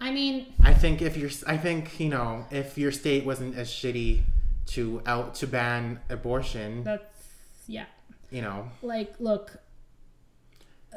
I 0.00 0.10
mean, 0.10 0.52
I 0.62 0.74
think 0.74 1.00
if 1.00 1.16
you're, 1.16 1.30
I 1.46 1.56
think 1.56 1.98
you 1.98 2.08
know, 2.10 2.44
if 2.50 2.76
your 2.76 2.92
state 2.92 3.24
wasn't 3.24 3.56
as 3.56 3.70
shitty 3.70 4.22
to 4.66 5.02
out 5.06 5.34
to 5.36 5.46
ban 5.46 6.00
abortion, 6.10 6.84
that's 6.84 7.28
yeah. 7.66 7.86
you 8.30 8.42
know, 8.42 8.68
Like, 8.82 9.14
look, 9.18 9.56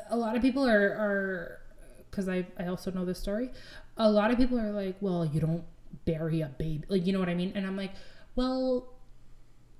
a 0.10 0.18
lot 0.18 0.36
of 0.36 0.42
people 0.42 0.68
are 0.68 0.90
are 0.90 1.60
because 2.10 2.28
I 2.28 2.46
I 2.60 2.68
also 2.68 2.92
know 2.92 3.06
this 3.06 3.20
story. 3.20 3.52
A 3.96 4.10
lot 4.10 4.32
of 4.32 4.38
people 4.38 4.60
are 4.60 4.72
like, 4.72 4.96
well, 5.00 5.26
you 5.26 5.40
don't 5.40 5.64
bury 6.08 6.42
a 6.42 6.48
baby, 6.48 6.84
like 6.88 7.06
you 7.06 7.14
know 7.14 7.20
what 7.20 7.30
I 7.30 7.36
mean? 7.36 7.52
And 7.56 7.68
I'm 7.68 7.78
like, 7.78 7.92
well, 8.36 8.94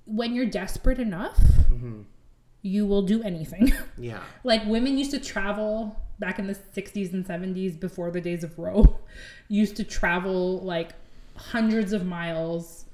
when 0.04 0.34
you're 0.34 0.46
desperate 0.46 1.00
enough, 1.00 1.38
hmm 1.68 2.02
you 2.60 2.84
will 2.84 3.02
do 3.02 3.22
anything. 3.22 3.72
yeah, 3.98 4.20
like 4.44 4.64
women 4.66 4.98
used 4.98 5.12
to 5.12 5.20
travel 5.20 5.96
back 6.18 6.38
in 6.40 6.48
the 6.48 6.54
60s 6.54 7.12
and 7.12 7.24
70s 7.24 7.78
before 7.78 8.10
the 8.10 8.20
days 8.20 8.42
of 8.42 8.58
Roe, 8.58 8.98
used 9.48 9.76
to 9.76 9.84
travel 9.84 10.58
like 10.60 10.90
hundreds 11.36 11.92
of 11.92 12.04
miles 12.04 12.84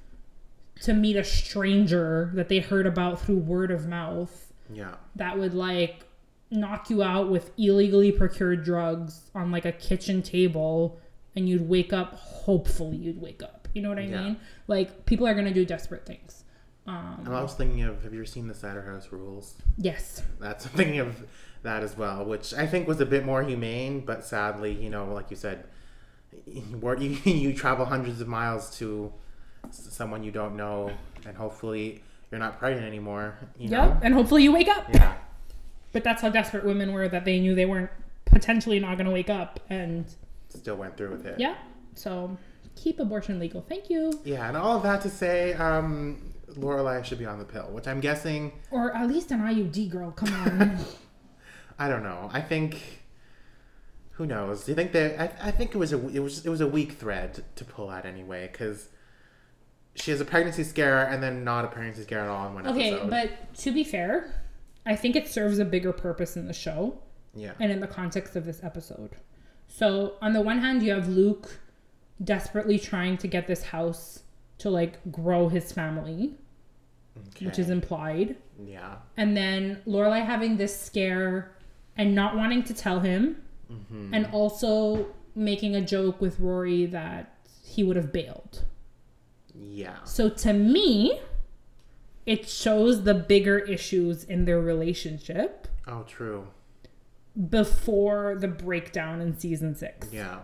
to 0.83 0.93
meet 0.93 1.17
a 1.17 1.25
stranger 1.25 2.31
that 2.35 2.49
they 2.49 2.59
heard 2.59 2.87
about 2.87 3.21
through 3.21 3.39
word 3.39 3.71
of 3.71 3.87
mouth 3.87 4.53
yeah, 4.73 4.95
that 5.17 5.39
would 5.39 5.55
like 5.55 6.05
knock 6.51 6.91
you 6.91 7.03
out 7.03 7.31
with 7.31 7.51
illegally 7.59 8.13
procured 8.13 8.65
drugs 8.65 9.31
on 9.35 9.51
like 9.51 9.65
a 9.65 9.73
kitchen 9.73 10.23
table 10.23 10.99
and 11.37 11.49
you'd 11.49 11.69
wake 11.69 11.93
up 11.93 12.15
hopefully 12.15 12.97
you'd 12.97 13.21
wake 13.21 13.43
up 13.43 13.69
you 13.75 13.83
know 13.83 13.89
what 13.89 13.99
i 13.99 14.03
Yeah. 14.03 14.23
mean 14.23 14.37
like 14.69 15.05
people 15.07 15.27
are 15.27 15.35
gonna 15.35 15.53
do 15.55 15.65
desperate 15.65 16.07
things 16.07 16.45
um 16.87 17.23
and 17.25 17.35
I 17.35 17.43
was 17.43 17.55
thinking 17.55 17.83
of, 17.83 18.03
have 18.03 18.13
you 18.13 18.19
ever 18.21 18.27
seen 18.27 18.47
the 18.47 18.55
Cider 18.55 18.83
House 18.83 19.09
Rules? 19.11 19.55
yes 19.79 20.23
That's 20.39 20.67
I'm 20.67 20.73
thinking 20.73 20.99
of 21.01 21.17
that 21.63 21.83
as 21.83 21.97
well, 21.97 22.27
which 22.27 22.53
I 22.53 22.67
think 22.67 22.87
was 22.87 23.01
a 23.01 23.07
bit 23.07 23.25
more 23.25 23.43
humane, 23.43 24.01
but 24.05 24.23
sadly, 24.23 24.73
you 24.73 24.91
know, 24.91 25.11
like 25.15 25.31
you 25.31 25.37
said, 25.37 25.65
you, 26.47 26.99
you 27.25 27.55
travel 27.55 27.87
hundreds 27.87 28.21
of 28.21 28.29
miles 28.29 28.77
to 28.81 29.11
someone 29.71 30.23
you 30.23 30.31
don't 30.31 30.57
know, 30.57 30.93
and 31.27 31.35
hopefully 31.39 32.03
you're 32.31 32.39
not 32.39 32.59
pregnant 32.59 32.87
anymore. 32.87 33.39
You 33.59 33.71
Yep. 33.71 33.89
know? 33.89 34.01
And 34.03 34.13
hopefully 34.13 34.43
you 34.43 34.53
wake 34.53 34.69
up. 34.69 34.85
Yeah. 34.93 35.15
But 35.93 36.05
that's 36.05 36.21
how 36.21 36.29
desperate 36.29 36.67
women 36.67 36.93
were 36.93 37.09
that 37.09 37.25
they 37.25 37.41
knew 37.41 37.55
they 37.55 37.65
weren't 37.65 37.91
potentially 38.27 38.79
not 38.79 38.99
going 38.99 39.07
to 39.07 39.11
wake 39.13 39.31
up. 39.31 39.59
And 39.71 40.05
Still 40.55 40.77
went 40.77 40.97
through 40.97 41.11
with 41.11 41.27
it. 41.27 41.39
yeah, 41.39 41.57
so 41.95 42.37
keep 42.77 43.01
abortion 43.01 43.39
legal. 43.39 43.65
Thank 43.69 43.91
you. 43.91 44.21
Yeah, 44.25 44.49
and 44.49 44.57
all 44.57 44.77
of 44.77 44.83
that 44.85 45.01
to 45.03 45.11
say, 45.11 45.55
um, 45.55 46.35
Lorelai 46.51 47.05
should 47.05 47.19
be 47.19 47.27
on 47.27 47.39
the 47.39 47.45
pill, 47.45 47.69
which 47.71 47.87
I'm 47.87 48.01
guessing. 48.01 48.53
Or 48.71 48.95
at 48.95 49.09
least 49.09 49.31
an 49.31 49.41
IUD, 49.41 49.91
girl. 49.91 50.11
Come 50.13 50.33
on. 50.33 50.79
I 51.79 51.89
don't 51.89 52.03
know. 52.03 52.31
I 52.33 52.41
think. 52.41 52.81
Who 54.13 54.27
knows? 54.27 54.65
Do 54.65 54.71
you 54.71 54.77
think 54.77 54.93
that? 54.93 55.21
I, 55.21 55.49
I 55.49 55.51
think 55.51 55.75
it 55.75 55.79
was 55.79 55.93
a 55.93 56.09
it 56.09 56.21
was 56.21 56.47
it 56.47 56.49
was 56.49 56.61
a 56.61 56.69
weak 56.69 56.93
thread 56.93 57.43
to 57.57 57.65
pull 57.65 57.91
out 57.91 58.07
anyway, 58.07 58.49
because 58.51 58.89
she 59.97 60.11
has 60.11 60.21
a 60.21 60.25
pregnancy 60.25 60.65
scare 60.65 61.07
and 61.07 61.23
then 61.23 61.45
not 61.45 61.65
a 61.65 61.69
pregnancy 61.69 62.03
scare 62.03 62.21
at 62.21 62.29
all 62.29 62.47
in 62.49 62.55
one 62.55 62.67
okay, 62.67 62.93
episode. 62.93 63.07
Okay, 63.07 63.09
but 63.09 63.55
to 63.59 63.73
be 63.73 63.85
fair, 63.85 64.45
I 64.87 64.97
think 64.97 65.17
it 65.17 65.29
serves 65.29 65.59
a 65.59 65.65
bigger 65.65 65.93
purpose 65.93 66.37
in 66.37 66.47
the 66.47 66.53
show 66.53 66.99
yeah, 67.35 67.53
and 67.61 67.73
in 67.73 67.81
the 67.81 67.87
context 67.87 68.37
of 68.37 68.45
this 68.45 68.63
episode. 68.63 69.17
So, 69.77 70.15
on 70.23 70.33
the 70.35 70.41
one 70.41 70.61
hand, 70.61 70.85
you 70.85 70.93
have 70.93 71.09
Luke 71.09 71.59
desperately 72.23 72.79
trying 72.79 73.19
to 73.19 73.27
get 73.27 73.49
this 73.49 73.65
house 73.65 74.23
to 74.59 74.71
like 74.71 74.95
grow 75.11 75.49
his 75.49 75.73
family, 75.73 76.35
which 77.41 77.59
is 77.59 77.71
implied. 77.71 78.37
yeah, 78.65 78.97
and 79.17 79.37
then 79.37 79.81
Lorelai 79.85 80.25
having 80.25 80.57
this 80.59 80.79
scare 80.81 81.57
and 81.97 82.15
not 82.15 82.37
wanting 82.37 82.63
to 82.65 82.75
tell 82.75 83.01
him, 83.01 83.37
Mm-hmm. 83.73 84.13
and 84.15 84.27
also 84.27 85.07
making 85.35 85.75
a 85.75 85.81
joke 85.81 86.21
with 86.21 86.39
Rory 86.39 86.85
that 86.87 87.35
he 87.65 87.83
would 87.83 87.97
have 87.97 88.13
bailed. 88.13 88.63
yeah, 89.55 90.05
So 90.05 90.29
to 90.29 90.53
me, 90.53 91.19
it 92.27 92.47
shows 92.49 93.03
the 93.05 93.15
bigger 93.15 93.59
issues 93.59 94.23
in 94.25 94.45
their 94.45 94.61
relationship 94.61 95.67
oh, 95.89 96.03
true, 96.07 96.47
before 97.51 98.37
the 98.39 98.49
breakdown 98.49 99.21
in 99.21 99.39
season 99.39 99.75
six. 99.75 100.09
yeah, 100.13 100.41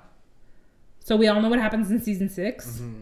So 1.04 1.16
we 1.16 1.28
all 1.28 1.40
know 1.40 1.48
what 1.48 1.58
happens 1.60 1.90
in 1.90 2.00
season 2.02 2.28
6 2.28 2.66
Mm-hmm. 2.66 2.94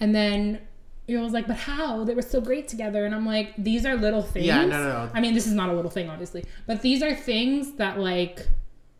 and 0.00 0.14
then. 0.14 0.60
It 1.06 1.18
was 1.18 1.34
like, 1.34 1.46
but 1.46 1.56
how? 1.58 2.02
They 2.04 2.14
were 2.14 2.22
so 2.22 2.40
great 2.40 2.66
together. 2.66 3.04
And 3.04 3.14
I'm 3.14 3.26
like, 3.26 3.52
these 3.58 3.84
are 3.84 3.94
little 3.94 4.22
things. 4.22 4.46
Yeah, 4.46 4.64
no, 4.64 4.82
no, 4.82 5.04
no. 5.04 5.10
I 5.12 5.20
mean, 5.20 5.34
this 5.34 5.46
is 5.46 5.52
not 5.52 5.68
a 5.68 5.74
little 5.74 5.90
thing, 5.90 6.08
obviously, 6.08 6.46
but 6.66 6.80
these 6.80 7.02
are 7.02 7.14
things 7.14 7.72
that 7.72 7.98
like 7.98 8.48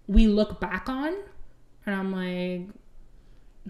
we 0.06 0.26
look 0.26 0.60
back 0.60 0.90
on, 0.90 1.14
and 1.86 1.94
I'm 1.96 2.12
like, 2.12 2.68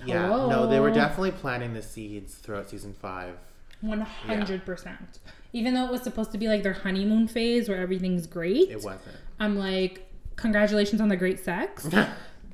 yeah. 0.05 0.27
No, 0.27 0.67
they 0.69 0.81
were 0.81 0.91
definitely 0.91 1.31
planting 1.31 1.75
the 1.75 1.83
seeds 1.83 2.35
throughout 2.35 2.69
season 2.69 2.93
five. 2.93 3.37
one 3.83 4.01
hundred 4.01 4.67
percent. 4.67 5.21
Even 5.53 5.75
though 5.75 5.85
it 5.85 5.93
was 5.93 6.03
supposed 6.03 6.33
to 6.33 6.39
be 6.39 6.49
like 6.49 6.65
their 6.65 6.73
honeymoon 6.73 7.29
phase 7.29 7.69
where 7.69 7.79
everything's 7.79 8.27
great, 8.27 8.69
It 8.69 8.83
wasn't. 8.83 9.03
I'm 9.39 9.57
like, 9.57 10.11
congratulations 10.37 11.01
on 11.01 11.09
the 11.09 11.17
great 11.17 11.45
sex. 11.45 11.89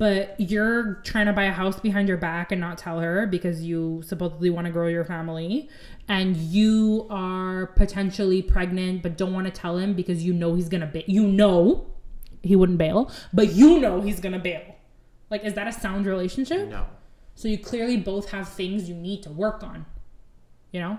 But 0.01 0.37
you're 0.41 0.95
trying 1.05 1.27
to 1.27 1.35
buy 1.35 1.43
a 1.43 1.53
house 1.53 1.79
behind 1.79 2.09
your 2.09 2.17
back 2.17 2.53
and 2.53 2.59
not 2.59 2.79
tell 2.79 3.01
her 3.01 3.27
because 3.27 3.63
you 3.63 4.01
supposedly 4.03 4.49
want 4.49 4.67
to 4.67 4.73
grow 4.73 4.87
your 4.87 5.05
family. 5.05 5.69
And 6.09 6.39
you 6.39 7.07
are 7.11 7.67
potentially 7.67 8.41
pregnant, 8.41 9.03
but 9.03 9.19
don't 9.19 9.35
want 9.35 9.45
to 9.45 9.51
tell 9.51 9.77
him 9.77 9.93
because 9.93 10.25
you 10.25 10.33
know 10.33 10.55
he's 10.55 10.71
going 10.71 10.81
to 10.81 10.87
bail. 10.87 11.05
You 11.07 11.27
know 11.27 11.87
he 12.43 12.57
wouldn't 12.57 12.79
bail, 12.79 13.13
but 13.35 13.53
you 13.53 13.79
know 13.79 14.01
he's 14.01 14.21
going 14.21 14.33
to 14.33 14.39
bail. 14.39 14.63
Like, 15.29 15.45
is 15.45 15.53
that 15.53 15.67
a 15.69 15.73
sound 15.73 16.07
relationship? 16.07 16.71
no. 16.71 16.87
So 17.35 17.49
you 17.49 17.59
clearly 17.59 17.99
both 17.99 18.31
have 18.31 18.49
things 18.49 18.89
you 18.89 18.95
need 18.95 19.23
to 19.25 19.31
work 19.31 19.63
on. 19.63 19.85
You 20.73 20.81
know? 20.81 20.99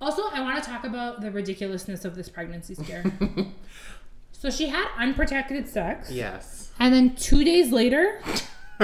Also, 0.00 0.22
I 0.32 0.42
want 0.42 0.62
to 0.62 0.70
talk 0.70 0.84
about 0.84 1.20
the 1.20 1.32
ridiculousness 1.32 2.04
of 2.04 2.14
this 2.14 2.28
pregnancy 2.28 2.76
scare. 2.76 3.04
so 4.38 4.50
she 4.50 4.68
had 4.68 4.86
unprotected 4.96 5.68
sex. 5.68 6.10
Yes. 6.10 6.70
And 6.80 6.94
then 6.94 7.16
two 7.16 7.44
days 7.44 7.72
later 7.72 8.20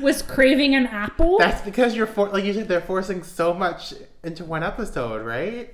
was 0.00 0.22
craving 0.22 0.74
an 0.74 0.86
apple. 0.86 1.38
That's 1.38 1.62
because 1.62 1.96
you're 1.96 2.06
for 2.06 2.28
like 2.28 2.44
you 2.44 2.52
said 2.54 2.68
they're 2.68 2.80
forcing 2.80 3.22
so 3.22 3.52
much 3.54 3.94
into 4.22 4.44
one 4.44 4.62
episode, 4.62 5.24
right? 5.24 5.72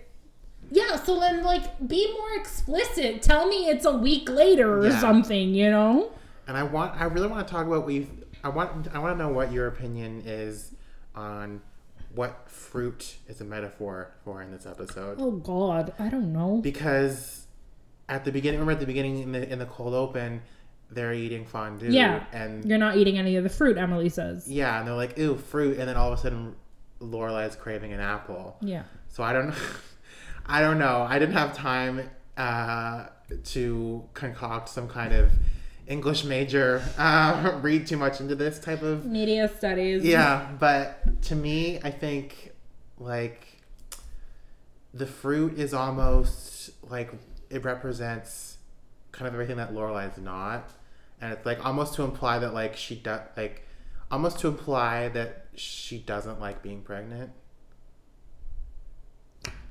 yeah, 0.74 0.96
so 0.96 1.20
then 1.20 1.42
like 1.42 1.86
be 1.86 2.10
more 2.18 2.32
explicit. 2.40 3.20
Tell 3.20 3.46
me 3.46 3.68
it's 3.68 3.84
a 3.84 3.92
week 3.96 4.28
later 4.30 4.78
or 4.78 4.86
Yeah. 4.86 4.98
something, 5.00 5.54
you 5.54 5.68
know? 5.70 6.12
And 6.48 6.56
I 6.56 6.62
want 6.62 6.98
I 6.98 7.04
really 7.04 7.26
want 7.28 7.46
to 7.46 7.52
talk 7.52 7.66
about 7.66 7.86
you 7.90 8.06
I 8.42 8.48
want 8.48 8.88
I 8.94 8.98
want 8.98 9.18
to 9.18 9.22
know 9.22 9.30
what 9.32 9.52
your 9.52 9.66
opinion 9.66 10.22
is 10.24 10.72
on 11.14 11.60
what 12.14 12.48
fruit 12.48 13.16
is 13.28 13.40
a 13.40 13.44
metaphor 13.44 14.12
for 14.24 14.40
in 14.42 14.50
this 14.50 14.64
episode. 14.66 15.18
Oh 15.20 15.32
god, 15.32 15.92
I 15.98 16.08
don't 16.08 16.32
know. 16.32 16.60
Because 16.62 17.41
at 18.08 18.24
the 18.24 18.32
beginning 18.32 18.60
remember 18.60 18.72
at 18.72 18.80
the 18.80 18.86
beginning 18.86 19.18
in 19.22 19.32
the 19.32 19.50
in 19.52 19.58
the 19.58 19.66
cold 19.66 19.94
open 19.94 20.42
they're 20.90 21.14
eating 21.14 21.46
fondue 21.46 21.90
Yeah. 21.90 22.24
and 22.32 22.64
You're 22.66 22.76
not 22.78 22.96
eating 22.98 23.16
any 23.16 23.36
of 23.36 23.44
the 23.44 23.48
fruit, 23.50 23.78
Emily 23.78 24.10
says. 24.10 24.46
yeah, 24.46 24.78
and 24.78 24.86
they're 24.86 24.94
like, 24.94 25.16
ew, 25.16 25.36
fruit 25.38 25.78
and 25.78 25.88
then 25.88 25.96
all 25.96 26.12
of 26.12 26.18
a 26.18 26.22
sudden 26.22 26.54
Lorelai's 27.00 27.56
craving 27.56 27.92
an 27.94 28.00
apple. 28.00 28.56
Yeah. 28.60 28.82
So 29.08 29.22
I 29.22 29.32
don't 29.32 29.54
I 30.46 30.60
don't 30.60 30.78
know. 30.78 31.06
I 31.08 31.18
didn't 31.18 31.34
have 31.34 31.56
time 31.56 32.10
uh, 32.36 33.06
to 33.44 34.04
concoct 34.12 34.68
some 34.68 34.86
kind 34.88 35.14
of 35.14 35.30
English 35.86 36.24
major, 36.24 36.82
uh, 36.98 37.58
read 37.62 37.86
too 37.86 37.96
much 37.96 38.20
into 38.20 38.34
this 38.34 38.58
type 38.58 38.82
of 38.82 39.06
Media 39.06 39.48
studies. 39.56 40.04
yeah. 40.04 40.50
But 40.58 41.22
to 41.22 41.34
me, 41.34 41.80
I 41.82 41.90
think 41.90 42.52
like 42.98 43.46
the 44.92 45.06
fruit 45.06 45.58
is 45.58 45.72
almost 45.72 46.70
like 46.90 47.12
it 47.52 47.64
represents 47.64 48.56
kind 49.12 49.28
of 49.28 49.34
everything 49.34 49.56
that 49.58 49.72
Lorelai 49.72 50.10
is 50.10 50.18
not, 50.18 50.70
and 51.20 51.32
it's 51.32 51.46
like 51.46 51.64
almost 51.64 51.94
to 51.94 52.02
imply 52.02 52.38
that 52.38 52.54
like 52.54 52.76
she 52.76 52.96
does 52.96 53.20
like 53.36 53.66
almost 54.10 54.38
to 54.40 54.48
imply 54.48 55.08
that 55.08 55.46
she 55.54 55.98
doesn't 55.98 56.40
like 56.40 56.62
being 56.62 56.82
pregnant. 56.82 57.30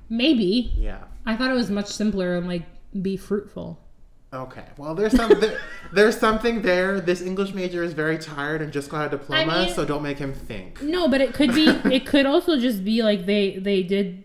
Maybe. 0.09 0.73
Yeah. 0.75 1.03
I 1.25 1.35
thought 1.35 1.51
it 1.51 1.55
was 1.55 1.69
much 1.71 1.87
simpler 1.87 2.35
and 2.35 2.47
like 2.47 2.63
be 3.01 3.17
fruitful. 3.17 3.79
Okay. 4.33 4.65
Well, 4.77 4.95
there's 4.95 5.15
some 5.15 5.39
there, 5.39 5.59
there's 5.91 6.17
something 6.17 6.61
there. 6.61 7.01
This 7.01 7.21
English 7.21 7.53
major 7.53 7.83
is 7.83 7.93
very 7.93 8.17
tired 8.17 8.61
and 8.61 8.71
just 8.71 8.89
got 8.89 9.07
a 9.07 9.17
diploma, 9.17 9.51
I 9.51 9.65
mean- 9.65 9.73
so 9.73 9.85
don't 9.85 10.03
make 10.03 10.17
him 10.19 10.33
think. 10.33 10.81
No, 10.81 11.07
but 11.07 11.21
it 11.21 11.33
could 11.33 11.53
be 11.53 11.67
it 11.85 12.05
could 12.05 12.25
also 12.25 12.59
just 12.59 12.83
be 12.83 13.03
like 13.03 13.25
they 13.25 13.57
they 13.57 13.83
did 13.83 14.23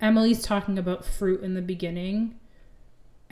Emily's 0.00 0.42
talking 0.42 0.78
about 0.78 1.04
fruit 1.04 1.42
in 1.42 1.54
the 1.54 1.62
beginning 1.62 2.38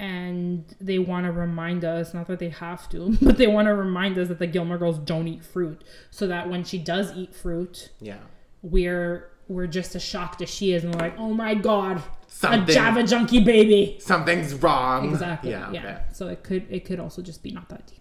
and 0.03 0.65
they 0.81 0.99
want 0.99 1.25
to 1.27 1.33
remind 1.33 1.85
us 1.85 2.13
not 2.13 2.27
that 2.27 2.39
they 2.41 2.49
have 2.49 2.89
to 2.89 3.17
but 3.23 3.39
they 3.39 3.47
want 3.47 3.67
to 3.67 3.75
remind 3.75 4.19
us 4.19 4.27
that 4.29 4.39
the 4.41 4.47
Gilmore 4.47 4.77
girls 4.77 4.99
don't 4.99 5.29
eat 5.29 5.45
fruit 5.45 5.83
so 6.11 6.27
that 6.27 6.51
when 6.51 6.65
she 6.65 6.77
does 6.77 7.13
eat 7.17 7.33
fruit 7.35 7.91
Yeah. 8.01 8.19
we're 8.63 9.29
we're 9.49 9.67
just 9.69 9.95
as 9.95 10.03
shocked 10.03 10.43
as 10.43 10.51
she 10.51 10.73
is 10.73 10.83
and 10.85 10.95
we're 10.95 11.01
like 11.01 11.19
oh 11.19 11.33
my 11.33 11.55
god 11.55 12.03
Something- 12.27 12.69
a 12.71 12.73
Java 12.79 13.03
junkie 13.05 13.45
baby 13.45 13.97
Something's 14.01 14.55
wrong. 14.55 15.11
exactly 15.11 15.51
Yeah. 15.51 15.71
yeah, 15.71 15.81
okay. 15.81 15.99
so 16.13 16.27
it 16.29 16.43
could 16.43 16.67
it 16.69 16.85
could 16.85 16.99
also 16.99 17.23
just 17.23 17.43
be 17.43 17.53
not 17.53 17.69
that 17.69 17.87
deep 17.87 17.99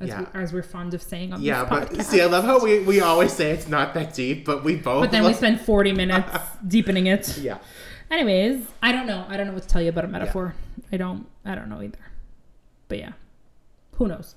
as, 0.00 0.08
Yeah. 0.10 0.20
we, 0.20 0.26
as 0.40 0.52
we're 0.52 0.62
fond 0.62 0.94
of 0.94 1.02
saying 1.02 1.32
on 1.32 1.42
Yeah, 1.42 1.64
this 1.64 1.96
but 1.96 2.06
see, 2.06 2.20
I 2.22 2.26
love 2.26 2.44
how 2.44 2.62
we, 2.62 2.78
we 2.84 3.00
always 3.00 3.32
say 3.32 3.50
it's 3.50 3.66
not 3.66 3.94
that 3.94 4.14
deep, 4.14 4.44
but 4.44 4.62
we 4.62 4.76
both. 4.76 5.00
but 5.02 5.10
then 5.10 5.24
we 5.24 5.34
spend 5.34 5.60
40 5.60 5.90
minutes 5.92 6.30
deepening 6.68 7.06
it 7.08 7.36
Yeah. 7.38 7.58
Anyways, 8.10 8.66
I 8.82 8.92
don't 8.92 9.06
know. 9.06 9.24
I 9.28 9.36
don't 9.36 9.46
know 9.46 9.52
what 9.52 9.62
to 9.62 9.68
tell 9.68 9.82
you 9.82 9.90
about 9.90 10.04
a 10.04 10.08
metaphor. 10.08 10.54
I 10.92 10.96
don't. 10.96 11.26
I 11.44 11.54
don't 11.54 11.68
know 11.68 11.82
either. 11.82 11.98
But 12.88 12.98
yeah, 12.98 13.12
who 13.92 14.08
knows? 14.08 14.34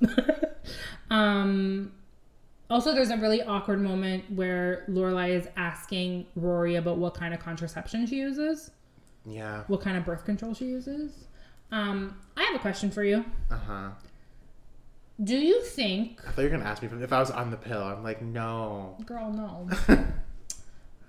um. 1.10 1.92
Also, 2.70 2.94
there's 2.94 3.10
a 3.10 3.18
really 3.18 3.42
awkward 3.42 3.82
moment 3.82 4.24
where 4.34 4.86
Lorelai 4.90 5.32
is 5.32 5.46
asking 5.58 6.26
Rory 6.38 6.76
about 6.78 6.98
what 6.98 7.14
kind 7.14 7.34
of 7.34 7.40
contraception 7.42 8.06
she 8.08 8.16
uses, 8.16 8.72
Yeah. 9.26 9.64
what 9.68 9.82
kind 9.82 9.98
of 9.98 10.06
birth 10.06 10.24
control 10.24 10.54
she 10.54 10.66
uses. 10.68 11.12
Um, 11.74 12.18
I 12.38 12.44
have 12.44 12.56
a 12.56 12.60
question 12.60 12.90
for 12.90 13.04
you. 13.04 13.26
Uh 13.50 13.58
huh. 13.58 13.90
Do 15.22 15.36
you 15.36 15.62
think, 15.64 16.22
I 16.26 16.32
thought 16.32 16.44
you 16.44 16.50
were 16.50 16.58
gonna 16.58 16.70
ask 16.70 16.82
me 16.82 16.88
if 17.04 17.12
I 17.12 17.20
was 17.20 17.30
on 17.30 17.52
the 17.52 17.58
pill. 17.58 17.84
I'm 17.84 18.04
like, 18.04 18.22
no, 18.22 18.96
girl, 19.06 19.32
no? 19.32 19.70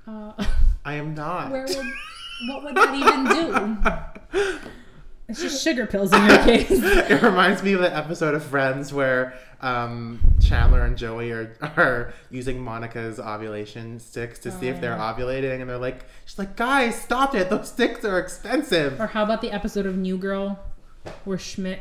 Uh, 0.05 0.33
I 0.85 0.95
am 0.95 1.15
not. 1.15 1.53
where 1.53 1.63
would 1.65 1.77
what 2.49 2.65
would 2.65 2.75
that 2.75 2.95
even 2.95 3.25
do? 4.33 4.69
It's 5.29 5.41
just 5.41 5.63
sugar 5.65 5.87
pills 5.87 6.13
in 6.13 6.25
your 6.27 6.39
case. 6.39 6.69
it 6.71 7.23
reminds 7.23 7.63
me 7.63 7.73
of 7.73 7.81
the 7.81 7.95
episode 7.95 8.35
of 8.35 8.43
Friends 8.45 8.93
where 8.93 9.35
um, 9.61 10.21
Chandler 10.43 10.85
and 10.85 10.99
Joey 10.99 11.31
are, 11.31 11.57
are 11.77 12.13
using 12.31 12.61
Monica's 12.63 13.19
ovulation 13.21 13.99
sticks 14.01 14.39
to 14.41 14.51
see 14.51 14.69
if 14.69 14.81
they're 14.81 14.95
Oh. 14.97 14.99
ovulating, 14.99 15.61
and 15.61 15.71
they're 15.71 15.79
like, 15.79 16.05
she's 16.27 16.39
like, 16.39 16.57
guys, 16.57 17.01
stop 17.01 17.35
it! 17.35 17.49
Those 17.49 17.69
sticks 17.69 18.05
are 18.05 18.19
expensive. 18.19 19.01
Or 19.01 19.07
how 19.07 19.23
about 19.23 19.41
the 19.41 19.51
episode 19.53 19.87
of 19.87 19.97
New 19.97 20.19
Girl 20.19 20.59
where 21.25 21.39
Schmidt 21.39 21.81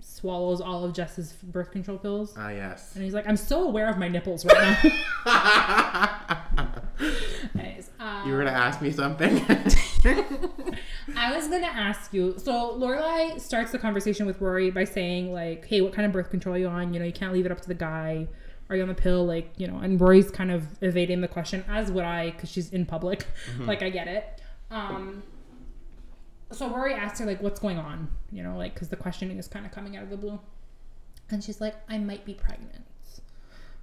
swallows 0.00 0.60
all 0.62 0.84
of 0.84 0.94
Jess's 0.94 1.32
birth 1.42 1.72
control 1.72 1.98
pills? 1.98 2.34
Ah, 2.38 2.50
yes. 2.50 2.94
And 2.94 3.04
he's 3.04 3.12
like, 3.12 3.28
I'm 3.28 3.36
so 3.36 3.64
aware 3.66 3.90
of 3.90 3.98
my 3.98 4.08
nipples 4.08 4.46
right 4.46 4.78
now. 5.26 6.42
Uh, 8.06 8.24
you 8.24 8.32
were 8.32 8.38
gonna 8.38 8.50
ask 8.50 8.80
me 8.80 8.92
something. 8.92 9.36
I 11.16 11.34
was 11.34 11.48
gonna 11.48 11.66
ask 11.66 12.12
you. 12.14 12.34
So 12.38 12.78
Lorelai 12.78 13.40
starts 13.40 13.72
the 13.72 13.78
conversation 13.78 14.26
with 14.26 14.40
Rory 14.40 14.70
by 14.70 14.84
saying 14.84 15.32
like, 15.32 15.66
"Hey, 15.66 15.80
what 15.80 15.92
kind 15.92 16.06
of 16.06 16.12
birth 16.12 16.30
control 16.30 16.54
are 16.54 16.58
you 16.58 16.68
on? 16.68 16.94
You 16.94 17.00
know, 17.00 17.06
you 17.06 17.12
can't 17.12 17.32
leave 17.32 17.46
it 17.46 17.52
up 17.52 17.60
to 17.62 17.68
the 17.68 17.74
guy. 17.74 18.28
Are 18.70 18.76
you 18.76 18.82
on 18.82 18.88
the 18.88 18.94
pill? 18.94 19.26
Like, 19.26 19.50
you 19.56 19.66
know." 19.66 19.78
And 19.78 20.00
Rory's 20.00 20.30
kind 20.30 20.52
of 20.52 20.80
evading 20.82 21.20
the 21.20 21.26
question, 21.26 21.64
as 21.68 21.90
would 21.90 22.04
I, 22.04 22.30
because 22.30 22.48
she's 22.48 22.70
in 22.70 22.86
public. 22.86 23.26
Like, 23.58 23.82
I 23.82 23.90
get 23.90 24.06
it. 24.06 24.40
Um. 24.70 25.24
So 26.52 26.70
Rory 26.70 26.94
asks 26.94 27.18
her 27.18 27.26
like, 27.26 27.42
"What's 27.42 27.58
going 27.58 27.78
on?" 27.78 28.08
You 28.30 28.44
know, 28.44 28.56
like 28.56 28.74
because 28.74 28.88
the 28.88 28.96
questioning 28.96 29.38
is 29.38 29.48
kind 29.48 29.66
of 29.66 29.72
coming 29.72 29.96
out 29.96 30.04
of 30.04 30.10
the 30.10 30.16
blue, 30.16 30.38
and 31.28 31.42
she's 31.42 31.60
like, 31.60 31.74
"I 31.88 31.98
might 31.98 32.24
be 32.24 32.34
pregnant." 32.34 32.84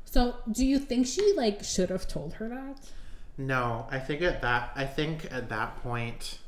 So, 0.05 0.35
do 0.49 0.65
you 0.65 0.79
think 0.79 1.07
she 1.07 1.33
like 1.35 1.61
should 1.61 1.89
have 1.89 2.07
told 2.07 2.35
her 2.35 2.47
that? 2.47 2.77
No, 3.37 3.87
I 3.89 3.99
think 3.99 4.21
at 4.21 4.41
that 4.41 4.71
I 4.75 4.85
think 4.85 5.27
at 5.31 5.49
that 5.49 5.81
point 5.81 6.39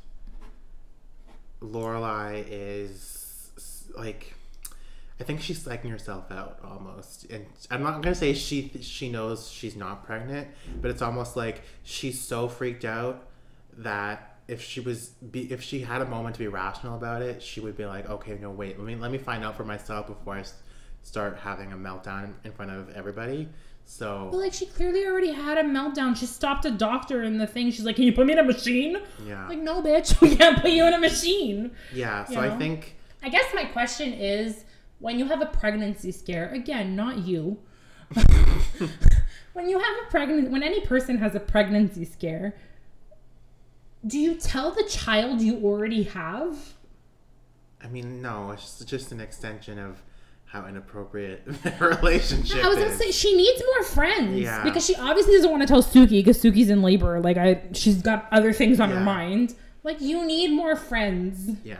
Lorelai 1.60 2.44
is 2.48 3.88
like 3.96 4.34
I 5.18 5.24
think 5.24 5.40
she's 5.40 5.64
psyching 5.64 5.90
herself 5.90 6.30
out 6.30 6.58
almost. 6.62 7.24
And 7.30 7.46
I'm 7.70 7.82
not 7.82 8.02
gonna 8.02 8.14
say 8.14 8.34
she 8.34 8.70
she 8.82 9.10
knows 9.10 9.50
she's 9.50 9.74
not 9.74 10.04
pregnant, 10.04 10.48
but 10.80 10.90
it's 10.90 11.02
almost 11.02 11.36
like 11.36 11.62
she's 11.82 12.20
so 12.20 12.48
freaked 12.48 12.84
out 12.84 13.26
that 13.78 14.36
if 14.46 14.62
she 14.62 14.80
was 14.80 15.08
be 15.08 15.50
if 15.52 15.62
she 15.62 15.80
had 15.80 16.02
a 16.02 16.06
moment 16.06 16.34
to 16.36 16.38
be 16.38 16.48
rational 16.48 16.96
about 16.96 17.22
it, 17.22 17.42
she 17.42 17.60
would 17.60 17.76
be 17.76 17.86
like, 17.86 18.08
okay, 18.08 18.38
no, 18.40 18.50
wait, 18.50 18.78
let 18.78 18.86
me 18.86 18.94
let 18.94 19.10
me 19.10 19.18
find 19.18 19.44
out 19.44 19.56
for 19.56 19.64
myself 19.64 20.06
before 20.06 20.34
I 20.34 20.44
start 21.02 21.38
having 21.38 21.72
a 21.72 21.76
meltdown 21.76 22.34
in 22.44 22.52
front 22.52 22.70
of 22.70 22.90
everybody. 22.94 23.48
So 23.88 24.28
But 24.32 24.38
like 24.38 24.52
she 24.52 24.66
clearly 24.66 25.06
already 25.06 25.30
had 25.30 25.58
a 25.58 25.62
meltdown. 25.62 26.16
She 26.16 26.26
stopped 26.26 26.64
a 26.64 26.70
doctor 26.70 27.22
in 27.22 27.38
the 27.38 27.46
thing. 27.46 27.70
She's 27.70 27.84
like, 27.84 27.96
"Can 27.96 28.04
you 28.04 28.12
put 28.12 28.26
me 28.26 28.32
in 28.32 28.38
a 28.40 28.42
machine?" 28.42 28.98
yeah, 29.24 29.46
Like, 29.48 29.60
no, 29.60 29.80
bitch, 29.80 30.20
we 30.20 30.34
can't 30.34 30.60
put 30.60 30.72
you 30.72 30.84
in 30.86 30.92
a 30.92 30.98
machine. 30.98 31.70
yeah. 31.94 32.24
So 32.24 32.32
you 32.32 32.40
I 32.40 32.56
think 32.58 32.96
I 33.22 33.28
guess 33.28 33.44
my 33.54 33.64
question 33.64 34.12
is, 34.12 34.64
when 34.98 35.18
you 35.18 35.26
have 35.26 35.40
a 35.40 35.46
pregnancy 35.46 36.10
scare, 36.12 36.50
again, 36.50 36.94
not 36.96 37.18
you. 37.18 37.58
when 39.52 39.68
you 39.68 39.78
have 39.78 39.96
a 40.06 40.10
pregnant, 40.10 40.50
when 40.50 40.62
any 40.62 40.80
person 40.80 41.18
has 41.18 41.34
a 41.34 41.40
pregnancy 41.40 42.04
scare, 42.04 42.54
do 44.06 44.18
you 44.18 44.34
tell 44.34 44.72
the 44.72 44.84
child 44.84 45.40
you 45.40 45.64
already 45.64 46.02
have? 46.04 46.74
I 47.82 47.88
mean, 47.88 48.20
no, 48.20 48.50
it's 48.50 48.84
just 48.84 49.12
an 49.12 49.20
extension 49.20 49.78
of 49.78 50.02
how 50.56 50.66
inappropriate 50.66 51.44
their 51.62 51.88
relationship 51.88 52.64
I 52.64 52.68
was 52.68 52.78
gonna 52.78 52.90
is. 52.90 52.98
say 52.98 53.10
she 53.10 53.36
needs 53.36 53.62
more 53.74 53.82
friends 53.84 54.40
Yeah. 54.40 54.62
because 54.64 54.86
she 54.86 54.94
obviously 54.96 55.34
doesn't 55.34 55.50
want 55.50 55.62
to 55.62 55.68
tell 55.68 55.82
Sookie 55.82 56.10
because 56.10 56.42
Sookie's 56.42 56.70
in 56.70 56.82
labor. 56.82 57.20
Like 57.20 57.36
I, 57.36 57.62
she's 57.72 58.00
got 58.02 58.26
other 58.32 58.52
things 58.52 58.80
on 58.80 58.90
her 58.90 59.00
mind. 59.00 59.54
Like 59.82 60.00
you 60.00 60.24
need 60.26 60.48
more 60.52 60.74
friends 60.74 61.50
yeah. 61.62 61.76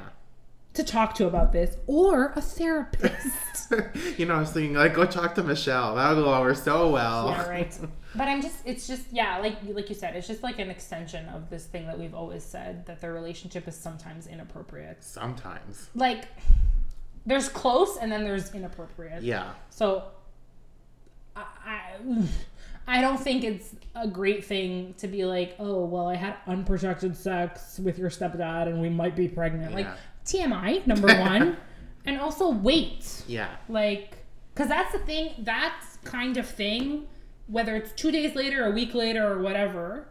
to 0.74 0.84
talk 0.84 1.14
to 1.16 1.26
about 1.26 1.52
this, 1.52 1.76
or 1.86 2.32
a 2.36 2.40
therapist. 2.40 3.72
you 4.16 4.26
know, 4.26 4.36
I 4.36 4.40
was 4.40 4.52
thinking, 4.52 4.74
like, 4.74 4.94
go 4.94 5.04
talk 5.04 5.34
to 5.34 5.42
Michel. 5.42 5.96
That 5.96 6.14
would 6.14 6.22
go 6.22 6.32
over 6.32 6.54
so 6.54 6.90
well. 6.90 7.30
yeah, 7.30 7.48
right. 7.48 7.78
But 8.14 8.28
I'm 8.28 8.40
just, 8.40 8.56
it's 8.64 8.86
just, 8.86 9.04
yeah, 9.12 9.38
like 9.38 9.56
like 9.68 9.90
you 9.90 9.94
said, 9.94 10.16
it's 10.16 10.26
just 10.26 10.42
like 10.42 10.58
an 10.58 10.70
extension 10.70 11.28
of 11.30 11.50
this 11.50 11.66
thing 11.66 11.86
that 11.86 11.98
we've 11.98 12.14
always 12.14 12.42
said 12.44 12.86
that 12.86 13.00
their 13.02 13.12
relationship 13.12 13.68
is 13.68 13.76
sometimes 13.76 14.26
inappropriate. 14.26 15.02
Sometimes. 15.04 15.90
Like 15.94 16.26
there's 17.26 17.48
close 17.48 17.96
and 17.98 18.10
then 18.10 18.24
there's 18.24 18.54
inappropriate. 18.54 19.22
Yeah. 19.22 19.50
So 19.70 20.04
I, 21.34 21.44
I 21.64 22.22
I 22.88 23.00
don't 23.00 23.18
think 23.18 23.42
it's 23.42 23.74
a 23.96 24.06
great 24.06 24.44
thing 24.44 24.94
to 24.98 25.08
be 25.08 25.24
like, 25.24 25.56
oh 25.58 25.84
well, 25.84 26.06
I 26.08 26.14
had 26.14 26.36
unprotected 26.46 27.16
sex 27.16 27.78
with 27.80 27.98
your 27.98 28.10
stepdad 28.10 28.68
and 28.68 28.80
we 28.80 28.88
might 28.88 29.16
be 29.16 29.26
pregnant. 29.28 29.74
Like 29.74 29.88
TMI 30.24 30.86
number 30.86 31.08
one, 31.20 31.56
and 32.04 32.20
also 32.20 32.50
wait, 32.50 33.24
Yeah. 33.26 33.48
like, 33.68 34.18
because 34.54 34.68
that's 34.68 34.92
the 34.92 35.00
thing. 35.00 35.32
That 35.38 35.74
kind 36.04 36.36
of 36.36 36.46
thing, 36.48 37.06
whether 37.48 37.74
it's 37.74 37.90
two 37.92 38.12
days 38.12 38.36
later, 38.36 38.64
a 38.66 38.70
week 38.70 38.94
later, 38.94 39.32
or 39.32 39.40
whatever, 39.42 40.06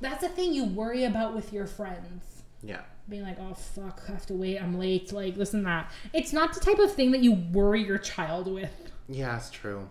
that's 0.00 0.20
the 0.22 0.28
thing 0.28 0.52
you 0.54 0.64
worry 0.64 1.04
about 1.04 1.34
with 1.34 1.52
your 1.52 1.66
friends 1.66 2.42
Yeah. 2.62 2.82
Being 3.08 3.22
like, 3.22 3.38
oh 3.40 3.54
fuck, 3.54 4.02
I 4.08 4.12
have 4.12 4.26
to 4.26 4.34
wait, 4.34 4.58
I'm 4.58 4.78
late, 4.78 5.12
like 5.12 5.36
this 5.36 5.54
and 5.54 5.64
that. 5.66 5.90
It's 6.12 6.32
not 6.32 6.52
the 6.54 6.60
type 6.60 6.78
of 6.78 6.92
thing 6.92 7.10
that 7.12 7.20
you 7.22 7.32
worry 7.32 7.82
your 7.84 7.98
child 7.98 8.52
with, 8.52 8.70
Yeah, 9.08 9.36
it's 9.36 9.50
true. 9.50 9.88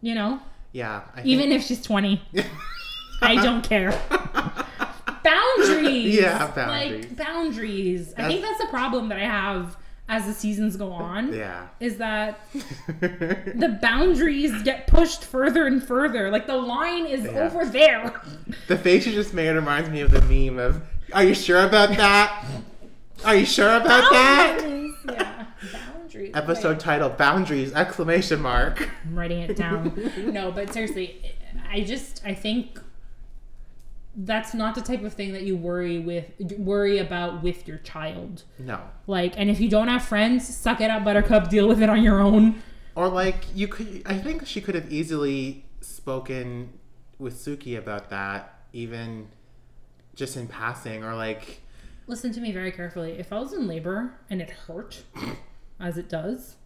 you 0.00 0.14
know? 0.14 0.40
Yeah. 0.72 1.02
I 1.14 1.22
Even 1.22 1.52
if 1.52 1.62
she's 1.64 1.82
20. 1.82 2.20
I 3.22 3.42
don't 3.42 3.62
care. 3.66 3.90
Boundaries! 5.24 6.14
Yeah, 6.14 6.50
boundaries. 6.54 7.04
Like, 7.06 7.16
boundaries. 7.16 8.14
I 8.16 8.28
think 8.28 8.42
that's 8.42 8.60
the 8.60 8.68
problem 8.68 9.08
that 9.08 9.18
I 9.18 9.24
have 9.24 9.76
as 10.08 10.24
the 10.26 10.32
seasons 10.32 10.76
go 10.76 10.92
uh, 10.92 10.96
on. 10.96 11.32
Yeah. 11.32 11.66
Is 11.80 11.96
that 11.96 12.40
the 12.52 13.78
boundaries 13.82 14.62
get 14.62 14.86
pushed 14.86 15.24
further 15.24 15.66
and 15.66 15.82
further. 15.82 16.30
Like 16.30 16.46
the 16.46 16.56
line 16.56 17.06
is 17.06 17.24
Yeah. 17.24 17.30
over 17.50 17.64
there. 17.64 18.20
the 18.68 18.76
face 18.78 19.06
you 19.06 19.12
just 19.12 19.34
made 19.34 19.50
reminds 19.50 19.90
me 19.90 20.00
of 20.00 20.10
the 20.12 20.22
meme 20.22 20.58
of, 20.58 20.82
are 21.12 21.24
you 21.24 21.34
sure 21.34 21.64
about 21.64 21.90
that? 21.90 22.44
Are 23.24 23.36
you 23.36 23.46
sure 23.46 23.76
about 23.76 24.10
that? 24.10 24.58
Boundaries. 24.60 24.94
Yeah. 25.08 25.46
Boundaries. 25.72 26.30
Episode 26.34 26.80
title, 26.80 27.08
Boundaries, 27.10 27.72
exclamation 27.72 28.40
mark. 28.40 28.90
I'm 29.04 29.18
writing 29.18 29.40
it 29.40 29.56
down. 29.56 30.10
no, 30.32 30.50
but 30.52 30.72
seriously, 30.72 31.34
I 31.70 31.82
just 31.82 32.22
I 32.24 32.34
think 32.34 32.80
that's 34.16 34.54
not 34.54 34.74
the 34.74 34.80
type 34.80 35.02
of 35.02 35.12
thing 35.12 35.32
that 35.32 35.42
you 35.42 35.56
worry 35.56 35.98
with 35.98 36.24
worry 36.58 36.98
about 36.98 37.42
with 37.42 37.68
your 37.68 37.78
child. 37.78 38.44
No. 38.58 38.80
Like, 39.06 39.34
and 39.36 39.50
if 39.50 39.60
you 39.60 39.68
don't 39.68 39.88
have 39.88 40.04
friends, 40.04 40.46
suck 40.46 40.80
it 40.80 40.90
up, 40.90 41.04
Buttercup. 41.04 41.48
Deal 41.48 41.68
with 41.68 41.82
it 41.82 41.88
on 41.88 42.02
your 42.02 42.20
own. 42.20 42.62
Or 42.94 43.08
like 43.08 43.44
you 43.54 43.68
could 43.68 44.02
I 44.06 44.18
think 44.18 44.46
she 44.46 44.60
could 44.60 44.74
have 44.74 44.92
easily 44.92 45.64
spoken 45.80 46.72
with 47.18 47.34
Sookie 47.34 47.78
about 47.78 48.10
that, 48.10 48.58
even 48.72 49.28
just 50.16 50.36
in 50.36 50.48
passing, 50.48 51.04
or 51.04 51.14
like 51.14 51.60
Listen 52.08 52.32
to 52.32 52.40
me 52.40 52.50
very 52.52 52.72
carefully. 52.72 53.12
If 53.18 53.32
I 53.32 53.38
was 53.38 53.52
in 53.52 53.66
labor 53.68 54.14
and 54.30 54.40
it 54.42 54.50
hurt, 54.50 55.02
as 55.80 55.96
it 55.98 56.08
does, 56.08 56.56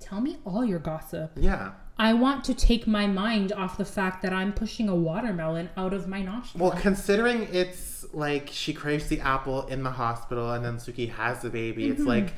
tell 0.00 0.20
me 0.20 0.38
all 0.44 0.64
your 0.64 0.78
gossip. 0.78 1.32
yeah. 1.36 1.72
I 1.98 2.14
want 2.14 2.42
to 2.44 2.54
take 2.54 2.86
my 2.86 3.06
mind 3.06 3.52
off 3.52 3.76
the 3.76 3.84
fact 3.84 4.22
that 4.22 4.32
I'm 4.32 4.52
pushing 4.54 4.88
a 4.88 4.94
watermelon 4.96 5.68
out 5.76 5.92
of 5.92 6.08
my 6.08 6.22
nostril. 6.22 6.64
Well, 6.70 6.78
considering 6.80 7.42
it's 7.52 8.06
like 8.14 8.48
she 8.50 8.72
craves 8.72 9.08
the 9.08 9.20
apple 9.20 9.66
in 9.66 9.82
the 9.82 9.90
hospital 9.90 10.50
and 10.52 10.64
then 10.64 10.76
Sookie 10.78 11.10
has 11.10 11.42
the 11.42 11.50
baby, 11.50 11.84
Mm-hmm. 11.84 11.92
it's 11.92 12.02
like 12.02 12.32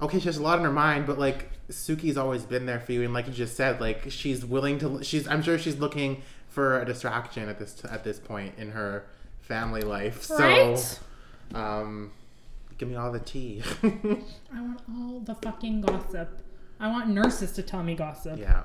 okay, 0.00 0.20
she 0.20 0.26
has 0.26 0.36
a 0.36 0.42
lot 0.42 0.58
in 0.58 0.64
her 0.64 0.70
mind, 0.72 1.06
but 1.06 1.18
like 1.18 1.50
Sookie's 1.70 2.16
always 2.16 2.44
been 2.44 2.66
there 2.66 2.78
for 2.80 2.92
you, 2.92 3.02
and 3.02 3.12
like 3.14 3.26
you 3.26 3.32
just 3.32 3.56
said, 3.56 3.80
like 3.80 4.10
she's 4.10 4.44
willing 4.44 4.78
to. 4.80 5.02
She's 5.02 5.26
I'm 5.26 5.42
sure 5.42 5.58
she's 5.58 5.78
looking 5.78 6.22
for 6.48 6.80
a 6.80 6.84
distraction 6.84 7.48
at 7.48 7.58
this 7.58 7.82
at 7.90 8.04
this 8.04 8.18
point 8.20 8.54
in 8.58 8.70
her 8.72 9.06
family 9.48 9.80
life. 9.80 10.22
So, 10.22 10.36
Right? 10.38 10.98
um, 11.54 12.12
give 12.76 12.88
me 12.88 12.94
all 12.96 13.10
the 13.10 13.18
tea. 13.20 13.62
I 13.82 14.60
want 14.60 14.80
all 14.94 15.20
the 15.20 15.34
fucking 15.34 15.80
gossip. 15.80 16.40
I 16.78 16.88
want 16.88 17.08
nurses 17.08 17.52
to 17.52 17.62
tell 17.62 17.82
me 17.82 17.94
gossip. 17.94 18.38
yeah. 18.38 18.64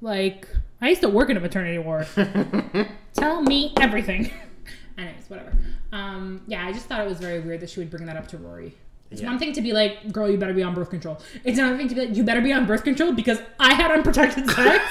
Like, 0.00 0.48
I 0.80 0.88
used 0.90 1.00
to 1.02 1.08
work 1.08 1.30
in 1.30 1.36
a 1.36 1.40
maternity 1.40 1.78
ward. 1.78 2.06
Tell 3.14 3.40
me 3.40 3.72
everything. 3.80 4.32
Anyways, 4.98 5.24
whatever. 5.28 5.52
Um, 5.92 6.42
yeah, 6.48 6.66
I 6.66 6.72
just 6.72 6.86
thought 6.86 7.00
it 7.00 7.08
was 7.08 7.18
very 7.18 7.38
weird 7.38 7.60
that 7.60 7.70
she 7.70 7.78
would 7.78 7.88
bring 7.90 8.06
that 8.06 8.16
up 8.16 8.26
to 8.28 8.38
Rory. 8.38 8.74
It's 9.12 9.20
Yeah. 9.20 9.28
one 9.28 9.38
thing 9.38 9.52
to 9.52 9.60
be 9.60 9.72
like, 9.72 10.10
girl, 10.10 10.28
you 10.28 10.38
better 10.38 10.54
be 10.54 10.62
on 10.64 10.74
birth 10.74 10.90
control. 10.90 11.20
It's 11.44 11.56
another 11.56 11.76
thing 11.76 11.86
to 11.88 11.94
be 11.94 12.06
like, 12.06 12.16
you 12.16 12.24
better 12.24 12.40
be 12.40 12.52
on 12.52 12.66
birth 12.66 12.82
control 12.82 13.12
because 13.12 13.38
I 13.60 13.74
had 13.74 13.92
unprotected 13.92 14.50
sex 14.50 14.84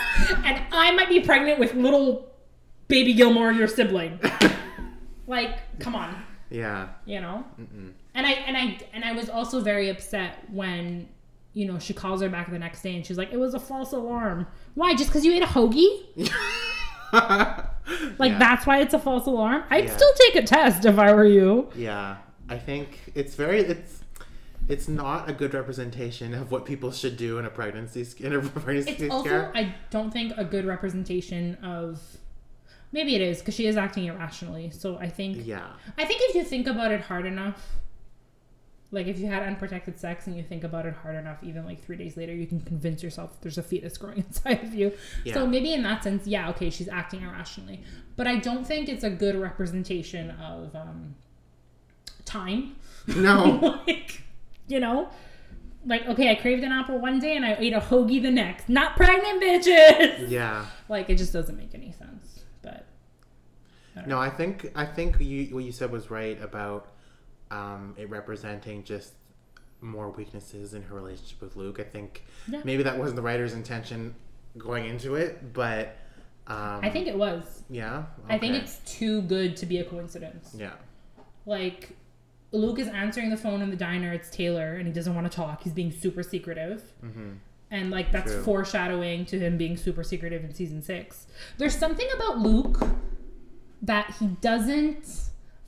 and 0.45 0.61
I 0.71 0.91
might 0.91 1.09
be 1.09 1.19
pregnant 1.19 1.59
with 1.59 1.73
little 1.73 2.29
baby 2.87 3.13
Gilmore, 3.13 3.51
your 3.51 3.67
sibling. 3.67 4.17
Like, 5.31 5.79
come 5.79 5.95
on 5.95 6.15
Yeah. 6.51 6.89
you 7.05 7.19
know 7.21 7.43
Mm-mm. 7.59 7.91
and 8.13 8.27
i 8.27 8.31
and 8.31 8.55
i 8.57 8.77
and 8.93 9.03
i 9.03 9.11
was 9.13 9.29
also 9.29 9.61
very 9.61 9.89
upset 9.89 10.31
when 10.51 11.07
you 11.53 11.65
know 11.65 11.79
she 11.79 11.93
calls 11.93 12.21
her 12.21 12.29
back 12.29 12.51
the 12.51 12.59
next 12.59 12.81
day 12.83 12.95
and 12.95 13.05
she's 13.05 13.17
like 13.17 13.31
it 13.33 13.39
was 13.39 13.53
a 13.53 13.59
false 13.59 13.91
alarm 13.93 14.45
why 14.75 14.93
just 14.93 15.09
because 15.09 15.25
you 15.25 15.33
ate 15.33 15.41
a 15.43 15.45
hoagie 15.47 15.91
like 17.13 18.31
Yeah. 18.31 18.39
that's 18.39 18.65
why 18.65 18.79
it's 18.81 18.93
a 18.93 18.99
false 18.99 19.25
alarm 19.25 19.63
i'd 19.69 19.85
Yeah. 19.85 19.95
still 19.95 20.13
take 20.25 20.35
a 20.43 20.45
test 20.47 20.85
if 20.85 20.97
i 20.97 21.13
were 21.13 21.25
you 21.25 21.69
Yeah, 21.75 22.17
I 22.49 22.57
think 22.57 22.99
it's 23.15 23.35
very 23.35 23.59
it's 23.61 24.03
it's 24.69 24.87
not 24.87 25.29
a 25.29 25.33
good 25.33 25.53
representation 25.53 26.33
of 26.33 26.51
what 26.51 26.65
people 26.65 26.91
should 26.91 27.17
do 27.17 27.37
in 27.39 27.45
a 27.45 27.49
pregnancy 27.49 28.05
in 28.25 28.33
a 28.33 28.39
pregnancy 28.65 28.91
it's 28.91 29.13
also 29.13 29.51
i 29.55 29.73
don't 29.89 30.11
think 30.11 30.33
a 30.37 30.45
good 30.45 30.65
representation 30.65 31.55
of 31.63 31.99
maybe 32.91 33.15
it 33.15 33.21
is 33.21 33.39
because 33.39 33.55
she 33.55 33.65
is 33.67 33.77
acting 33.77 34.05
irrationally 34.05 34.69
so 34.69 34.97
i 34.97 35.07
think 35.07 35.45
Yeah, 35.45 35.67
I 35.97 36.05
think 36.05 36.21
if 36.25 36.35
you 36.35 36.43
think 36.43 36.67
about 36.67 36.91
it 36.91 37.01
hard 37.01 37.25
enough, 37.25 37.61
like 38.91 39.07
if 39.07 39.17
you 39.19 39.27
had 39.27 39.43
unprotected 39.43 39.97
sex 39.97 40.27
and 40.27 40.35
you 40.35 40.43
think 40.43 40.63
about 40.65 40.85
it 40.85 40.93
hard 41.01 41.15
enough, 41.15 41.37
even 41.43 41.65
like 41.65 41.81
three 41.83 41.95
days 41.95 42.17
later, 42.17 42.33
you 42.33 42.45
can 42.45 42.59
convince 42.59 43.01
yourself 43.01 43.39
there's 43.41 43.57
a 43.57 43.63
fetus 43.63 43.97
growing 43.97 44.17
inside 44.27 44.63
of 44.63 44.73
you. 44.73 44.91
Yeah. 45.23 45.35
So 45.35 45.47
maybe 45.47 45.73
in 45.73 45.81
that 45.83 46.03
sense, 46.03 46.27
yeah, 46.27 46.49
okay, 46.49 46.69
she's 46.69 46.89
acting 46.89 47.21
irrationally. 47.21 47.81
But 48.17 48.27
I 48.27 48.35
don't 48.37 48.65
think 48.67 48.89
it's 48.89 49.03
a 49.05 49.09
good 49.09 49.35
representation 49.35 50.31
of 50.31 50.75
um, 50.75 51.15
time. 52.25 52.75
No. 53.07 53.79
like, 53.87 54.23
you 54.67 54.79
know, 54.81 55.09
like 55.85 56.05
okay, 56.07 56.29
I 56.29 56.35
craved 56.35 56.63
an 56.63 56.71
apple 56.73 56.99
one 56.99 57.19
day 57.19 57.35
and 57.37 57.45
I 57.45 57.55
ate 57.57 57.73
a 57.73 57.79
hoagie 57.79 58.21
the 58.21 58.31
next. 58.31 58.67
Not 58.67 58.95
pregnant, 58.97 59.41
bitches. 59.41 60.29
yeah. 60.29 60.65
Like 60.89 61.09
it 61.09 61.15
just 61.15 61.31
doesn't 61.31 61.57
make 61.57 61.73
any 61.73 61.93
sense. 61.93 62.20
But 63.95 64.07
No, 64.07 64.19
I 64.19 64.29
think 64.29 64.71
I 64.75 64.85
think 64.85 65.19
you 65.19 65.53
what 65.55 65.63
you 65.63 65.71
said 65.71 65.91
was 65.91 66.09
right 66.11 66.41
about 66.41 66.87
um, 67.49 67.93
it 67.97 68.09
representing 68.09 68.83
just 68.83 69.13
more 69.81 70.09
weaknesses 70.09 70.73
in 70.73 70.83
her 70.83 70.95
relationship 70.95 71.41
with 71.41 71.55
Luke. 71.55 71.79
I 71.79 71.83
think 71.83 72.23
Yeah. 72.47 72.61
maybe 72.63 72.83
that 72.83 72.97
wasn't 72.97 73.15
the 73.17 73.21
writer's 73.21 73.53
intention 73.53 74.15
going 74.57 74.85
into 74.85 75.15
it, 75.15 75.53
but 75.53 75.97
um, 76.47 76.79
I 76.83 76.89
think 76.89 77.07
it 77.07 77.17
was. 77.17 77.63
yeah. 77.69 78.03
I 78.29 78.37
think 78.37 78.55
it's 78.55 78.77
too 78.79 79.21
good 79.23 79.55
to 79.57 79.65
be 79.65 79.79
a 79.79 79.83
coincidence. 79.83 80.53
yeah. 80.57 80.73
Like 81.45 81.89
Luke 82.51 82.79
is 82.79 82.87
answering 82.87 83.29
the 83.29 83.37
phone 83.37 83.61
in 83.61 83.69
the 83.69 83.75
diner. 83.75 84.11
It's 84.13 84.29
Taylor, 84.29 84.75
and 84.75 84.85
he 84.87 84.93
doesn't 84.93 85.15
want 85.15 85.29
to 85.29 85.35
talk. 85.35 85.63
He's 85.63 85.73
being 85.73 85.91
super 85.91 86.21
secretive. 86.23 86.83
hmm 87.01 87.33
And 87.71 87.89
like 87.91 88.11
that's 88.11 88.31
True. 88.33 88.43
foreshadowing 88.43 89.25
to 89.27 89.39
him 89.39 89.57
being 89.57 89.77
super 89.77 90.03
secretive 90.03 90.43
in 90.43 90.53
season 90.53 90.81
six. 90.81 91.27
There's 91.57 91.75
something 91.77 92.07
about 92.15 92.39
Luke 92.39 92.79
that 93.81 94.15
he 94.19 94.27
doesn't. 94.27 95.07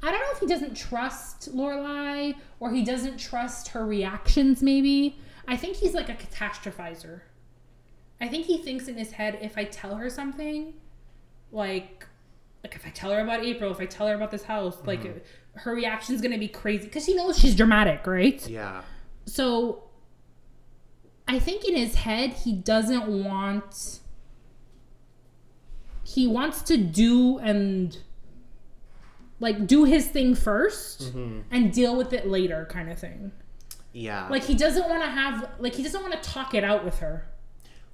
I 0.02 0.12
don't 0.12 0.19
know 0.19 0.32
if 0.34 0.39
he 0.39 0.47
doesn't 0.47 0.76
trust 0.76 1.56
Lorelai 1.56 2.36
or 2.60 2.73
he 2.73 2.84
doesn't 2.84 3.17
trust 3.17 3.69
her 3.69 3.86
reactions. 3.86 4.62
Maybe 4.62 5.17
I 5.47 5.58
think 5.58 5.78
he's 5.78 5.93
like 5.93 6.10
a 6.10 6.13
catastrophizer. 6.13 7.21
I 8.19 8.28
think 8.28 8.45
he 8.45 8.58
thinks 8.58 8.88
in 8.88 8.95
his 8.97 9.12
head 9.12 9.39
if 9.41 9.58
I 9.58 9.65
tell 9.65 9.95
her 9.95 10.10
something, 10.10 10.73
like, 11.52 12.06
like 12.63 12.76
if 12.76 12.86
I 12.86 12.89
tell 12.89 13.12
her 13.12 13.19
about 13.19 13.43
April, 13.43 13.71
if 13.71 13.80
I 13.80 13.86
tell 13.86 14.08
her 14.08 14.15
about 14.15 14.32
this 14.32 14.43
house, 14.43 14.78
like 14.86 15.04
mm-hmm. 15.04 15.60
her 15.60 15.73
reaction's 15.73 16.21
gonna 16.21 16.38
be 16.38 16.47
crazy 16.47 16.86
because 16.86 17.06
he 17.06 17.13
knows 17.13 17.38
she's 17.38 17.56
dramatic, 17.56 18.06
right? 18.06 18.47
Yeah. 18.47 18.82
So 19.26 19.84
I 21.28 21.39
think 21.39 21.65
in 21.65 21.76
his 21.76 21.95
head 21.95 22.32
he 22.32 22.54
doesn't 22.54 23.08
want 23.08 23.99
he 26.03 26.27
wants 26.27 26.61
to 26.63 26.77
do 26.77 27.39
and 27.39 27.97
like 29.39 29.65
do 29.67 29.83
his 29.83 30.07
thing 30.07 30.35
1st 30.35 31.11
hmm 31.11 31.39
and 31.51 31.71
deal 31.73 31.95
with 31.95 32.13
it 32.13 32.27
later 32.27 32.67
kind 32.69 32.89
of 32.89 32.97
thing. 32.99 33.31
Yeah. 33.91 34.27
Like 34.27 34.43
he 34.43 34.55
doesn't 34.55 34.89
want 34.89 35.03
to 35.03 35.09
have 35.09 35.49
like 35.59 35.75
he 35.75 35.83
doesn't 35.83 36.01
want 36.01 36.13
to 36.13 36.29
talk 36.29 36.53
it 36.53 36.63
out 36.63 36.83
with 36.83 36.99
her. 36.99 37.27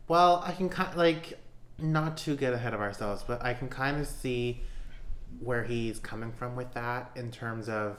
Well, 0.07 0.41
I 0.45 0.53
can 0.53 0.69
kind 0.69 0.95
like 0.95 1.39
not 1.77 2.17
to 2.17 2.35
get 2.35 2.53
ahead 2.53 2.73
of 2.73 2.79
ourselves, 2.81 3.23
but 3.27 3.43
I 3.43 3.53
can 3.53 3.67
kind 3.67 3.99
of 3.99 4.07
see 4.07 4.61
where 5.39 5.63
he's 5.63 5.99
coming 5.99 6.31
from 6.31 6.55
with 6.55 6.73
that 6.73 7.11
in 7.15 7.31
terms 7.31 7.69
of 7.69 7.97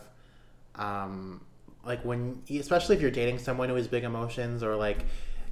um 0.77 1.45
like 1.85 2.05
when 2.05 2.43
especially 2.51 2.97
if 2.97 3.03
you're 3.03 3.11
dating 3.11 3.39
someone 3.39 3.69
who 3.69 3.75
has 3.75 3.89
big 3.89 4.05
emotions 4.05 4.63
or 4.63 4.77
like 4.77 5.05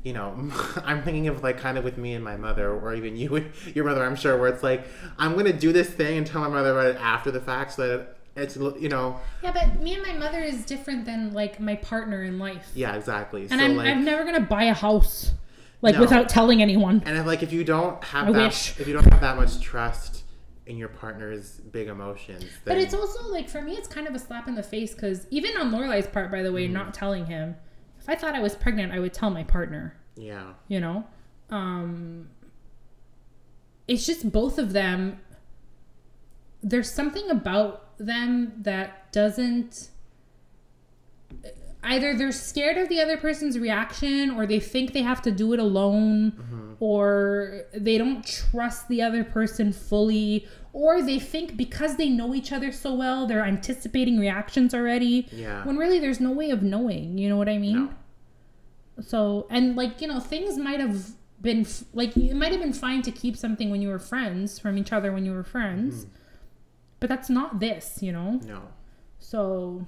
you 0.08 0.14
know 0.14 0.34
i'm 0.84 1.02
thinking 1.02 1.28
of 1.28 1.42
like 1.42 1.58
kind 1.58 1.76
of 1.76 1.84
with 1.84 1.98
me 1.98 2.14
and 2.14 2.24
my 2.24 2.36
mother 2.36 2.70
or 2.72 2.94
even 2.94 3.14
you 3.16 3.28
with 3.30 3.46
your 3.76 3.84
mother 3.84 4.02
i'm 4.04 4.16
sure 4.16 4.38
where 4.38 4.48
it's 4.48 4.62
like 4.62 4.86
i'm 5.18 5.36
gonna 5.36 5.52
do 5.52 5.70
this 5.70 5.90
thing 5.90 6.16
and 6.18 6.26
tell 6.26 6.40
my 6.40 6.48
mother 6.48 6.72
about 6.72 6.86
it 6.86 6.96
after 6.96 7.30
the 7.30 7.40
fact 7.40 7.72
so 7.72 7.86
that 7.86 8.16
it's 8.34 8.56
you 8.56 8.88
know 8.88 9.18
Yeah, 9.42 9.52
but 9.52 9.80
me 9.82 9.94
and 9.94 10.02
my 10.02 10.12
mother 10.12 10.38
is 10.40 10.64
different 10.64 11.04
than 11.04 11.32
like 11.32 11.58
my 11.60 11.74
partner 11.74 12.22
in 12.22 12.38
life. 12.38 12.70
yeah 12.74 12.94
exactly 12.94 13.42
And 13.42 13.50
so 13.50 13.56
I'm 13.58 13.76
like 13.76 13.88
I'm 13.88 14.04
never 14.04 14.24
gonna 14.24 14.40
buy 14.40 14.64
a 14.64 14.74
house 14.74 15.32
like 15.82 15.94
No. 15.96 16.00
without 16.00 16.28
telling 16.28 16.62
anyone. 16.62 17.02
And 17.04 17.16
if 17.18 17.26
like 17.26 17.42
if 17.42 17.52
you 17.52 17.64
don't 17.64 18.02
have 18.04 18.28
I 18.28 18.32
that, 18.32 18.46
wish. 18.46 18.78
if 18.80 18.86
you 18.86 18.94
don't 18.94 19.10
have 19.12 19.20
that 19.20 19.36
much 19.36 19.60
trust 19.60 20.22
in 20.66 20.76
your 20.76 20.88
partner's 20.88 21.60
big 21.72 21.88
emotions, 21.88 22.42
then 22.42 22.48
But 22.64 22.78
it's 22.78 22.94
also 22.94 23.28
like 23.28 23.48
for 23.48 23.62
me, 23.62 23.72
it's 23.74 23.88
kind 23.88 24.06
of 24.06 24.14
a 24.14 24.18
slap 24.18 24.46
in 24.48 24.54
the 24.54 24.62
face 24.62 24.94
because 24.94 25.26
even 25.30 25.56
on 25.56 25.72
Lorelai's 25.72 26.06
part, 26.06 26.30
by 26.30 26.42
the 26.42 26.52
way, 26.52 26.64
mm-hmm. 26.64 26.74
not 26.74 26.94
telling 26.94 27.26
him. 27.26 27.56
If 28.00 28.08
I 28.08 28.14
thought 28.14 28.34
I 28.34 28.40
was 28.40 28.54
pregnant, 28.54 28.92
I 28.92 29.00
would 29.00 29.12
tell 29.12 29.30
my 29.30 29.42
partner. 29.44 29.94
Yeah, 30.18 30.52
You 30.68 30.80
know, 30.80 31.06
um, 31.50 32.28
it's 33.86 34.04
just 34.04 34.30
both 34.32 34.58
of 34.58 34.72
them. 34.72 35.20
There's 36.62 36.90
something 36.92 37.30
about 37.30 37.96
them 37.98 38.52
that 38.62 39.12
doesn't. 39.12 39.90
Either 41.84 42.14
they're 42.16 42.32
scared 42.32 42.76
of 42.76 42.88
the 42.88 43.00
other 43.00 43.16
person's 43.16 43.56
reaction, 43.58 44.32
or 44.32 44.46
they 44.46 44.58
think 44.58 44.92
they 44.92 45.02
have 45.02 45.22
to 45.22 45.30
do 45.30 45.52
it 45.52 45.60
alone, 45.60 46.76
or 46.80 47.62
they 47.72 47.96
don't 47.96 48.26
trust 48.26 48.88
the 48.88 49.00
other 49.00 49.22
person 49.22 49.72
fully, 49.72 50.46
or 50.72 51.00
they 51.00 51.20
think 51.20 51.56
because 51.56 51.96
they 51.96 52.08
know 52.08 52.34
each 52.34 52.52
other 52.52 52.72
so 52.72 52.92
well, 52.92 53.26
they're 53.26 53.44
anticipating 53.44 54.18
reactions 54.18 54.74
already. 54.74 55.28
yeah, 55.30 55.64
When 55.64 55.76
really 55.76 56.00
there's 56.00 56.20
no 56.20 56.32
way 56.32 56.50
of 56.50 56.62
knowing, 56.62 57.16
you 57.16 57.28
know 57.28 57.36
what 57.36 57.48
I 57.48 57.58
mean? 57.58 57.86
No. 57.86 57.90
So, 59.00 59.46
and 59.50 59.76
like, 59.76 60.00
you 60.00 60.08
know, 60.08 60.20
things 60.20 60.58
might 60.58 60.80
have 60.80 61.10
been 61.40 61.60
f- 61.60 61.84
like 61.92 62.16
it 62.16 62.34
might 62.34 62.52
have 62.52 62.60
been 62.60 62.72
fine 62.72 63.02
to 63.02 63.12
keep 63.12 63.36
something 63.36 63.70
when 63.70 63.80
you 63.80 63.88
were 63.88 63.98
friends 63.98 64.58
from 64.58 64.76
each 64.76 64.92
other 64.92 65.12
when 65.12 65.24
you 65.24 65.32
were 65.32 65.44
friends. 65.44 66.04
Mm-hmm. 66.04 66.14
But 67.00 67.08
that's 67.08 67.30
not 67.30 67.60
this, 67.60 68.02
you 68.02 68.12
know? 68.12 68.40
no. 68.44 68.62
So, 69.20 69.86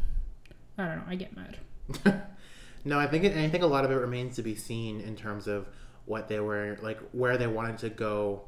I 0.78 0.86
don't 0.86 0.96
know, 0.98 1.04
I 1.08 1.14
get 1.16 1.34
mad. 1.34 1.56
no, 2.84 2.98
I 2.98 3.06
think 3.06 3.24
it, 3.24 3.32
and 3.32 3.40
I 3.40 3.48
think 3.48 3.64
a 3.64 3.66
lot 3.66 3.84
of 3.84 3.90
it 3.90 3.96
remains 3.96 4.36
to 4.36 4.42
be 4.42 4.54
seen 4.54 5.00
in 5.00 5.16
terms 5.16 5.46
of 5.46 5.68
what 6.04 6.28
they 6.28 6.40
were 6.40 6.78
like, 6.82 7.00
where 7.12 7.36
they 7.36 7.46
wanted 7.46 7.78
to 7.78 7.90
go 7.90 8.42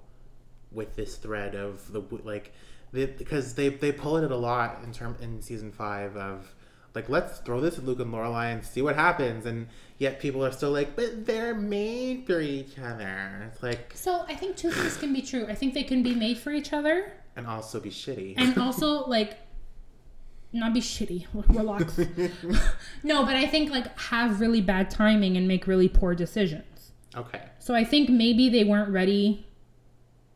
with 0.71 0.95
this 0.97 1.17
thread 1.17 1.55
of 1.55 1.93
the 1.93 2.03
like, 2.25 2.53
they, 2.93 3.07
because 3.07 3.55
they 3.55 3.69
they 3.69 3.91
pull 3.91 4.17
it 4.17 4.31
a 4.31 4.37
lot 4.37 4.83
in 4.85 4.93
term 4.93 5.17
in 5.21 5.41
season 5.41 5.73
five 5.73 6.17
of 6.17 6.55
like 6.95 7.09
let's 7.09 7.39
throw 7.39 7.61
this 7.61 7.79
at 7.79 7.85
Luke 7.85 8.01
and 8.01 8.13
Lorelai 8.13 8.53
and 8.53 8.65
see 8.65 8.83
what 8.83 8.97
happens, 8.97 9.47
and 9.47 9.69
yet 9.99 10.21
people 10.21 10.45
are 10.45 10.53
still 10.53 10.71
like, 10.71 10.95
but 10.97 11.25
they're 11.27 11.55
made 11.55 12.27
for 12.27 12.41
each 12.41 12.79
other. 12.79 13.51
It's 13.53 13.63
like 13.63 13.93
So, 13.95 14.25
I 14.29 14.35
think 14.35 14.57
two 14.57 14.71
things 14.71 14.97
can 14.97 15.13
be 15.13 15.23
true. 15.23 15.47
I 15.49 15.55
think 15.55 15.75
they 15.75 15.85
can 15.85 16.03
be 16.03 16.15
made 16.15 16.39
for 16.39 16.51
each 16.53 16.73
other 16.73 17.13
and 17.37 17.47
also 17.47 17.81
be 17.81 17.91
shitty. 17.91 18.35
and 18.37 18.59
also 18.67 19.07
like 19.07 19.39
not 20.53 20.75
be 20.75 20.81
shitty. 20.83 21.27
Relax. 21.49 21.99
no, 23.03 23.25
but 23.25 23.37
I 23.37 23.47
think 23.47 23.71
like 23.71 23.99
have 23.99 24.41
really 24.41 24.61
bad 24.61 24.91
timing 24.91 25.37
and 25.39 25.49
make 25.49 25.67
really 25.67 25.89
poor 25.89 26.15
decisions. 26.15 26.93
okay. 27.17 27.43
So 27.59 27.75
I 27.75 27.85
think 27.85 28.11
maybe 28.11 28.49
they 28.51 28.65
weren't 28.65 28.91
ready 28.91 29.47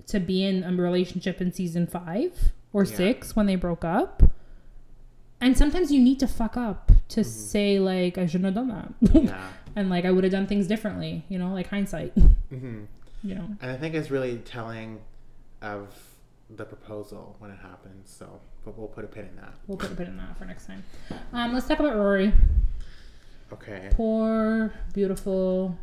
to 0.06 0.20
be 0.20 0.44
in 0.44 0.62
a 0.64 0.70
relationship 0.72 1.40
in 1.40 1.52
season 1.52 1.86
five 1.86 2.52
or 2.72 2.84
Yeah. 2.84 2.96
six 2.96 3.34
when 3.36 3.44
they 3.46 3.56
broke 3.56 3.84
up. 3.84 4.22
And 5.40 5.56
sometimes 5.56 5.90
you 5.92 6.00
need 6.00 6.18
to 6.20 6.26
fuck 6.26 6.56
up 6.56 6.92
to 7.08 7.22
say 7.22 7.78
like 7.78 8.18
I 8.18 8.26
shouldn't 8.26 8.46
have 8.46 8.54
done 8.54 8.68
that, 8.68 9.22
Yeah. 9.24 9.48
and 9.76 9.90
like 9.90 10.04
I 10.04 10.10
would 10.10 10.24
have 10.24 10.32
done 10.32 10.46
things 10.46 10.66
differently. 10.66 11.24
You 11.28 11.38
know, 11.38 11.52
like 11.52 11.68
hindsight. 11.68 12.12
hmm 12.48 12.84
You 13.22 13.34
know. 13.34 13.48
And 13.60 13.70
I 13.70 13.76
think 13.76 13.94
it's 13.94 14.10
really 14.10 14.38
telling 14.38 15.00
of 15.62 15.94
the 16.48 16.64
proposal 16.64 17.36
when 17.38 17.50
it 17.50 17.58
happens. 17.60 18.10
So, 18.10 18.40
but 18.64 18.78
we'll 18.78 18.88
put 18.88 19.04
a 19.04 19.08
pin 19.08 19.26
in 19.26 19.36
that. 19.36 19.54
We'll 19.66 19.78
put 19.78 19.92
a 19.92 19.94
pin 19.96 20.06
in 20.06 20.16
that 20.16 20.38
for 20.38 20.44
next 20.44 20.66
time. 20.66 20.82
Um, 21.32 21.52
let's 21.52 21.66
talk 21.68 21.80
about 21.80 21.96
Rory. 21.96 22.32
Okay. 23.52 23.90
Poor, 23.92 24.72
beautiful, 24.94 25.76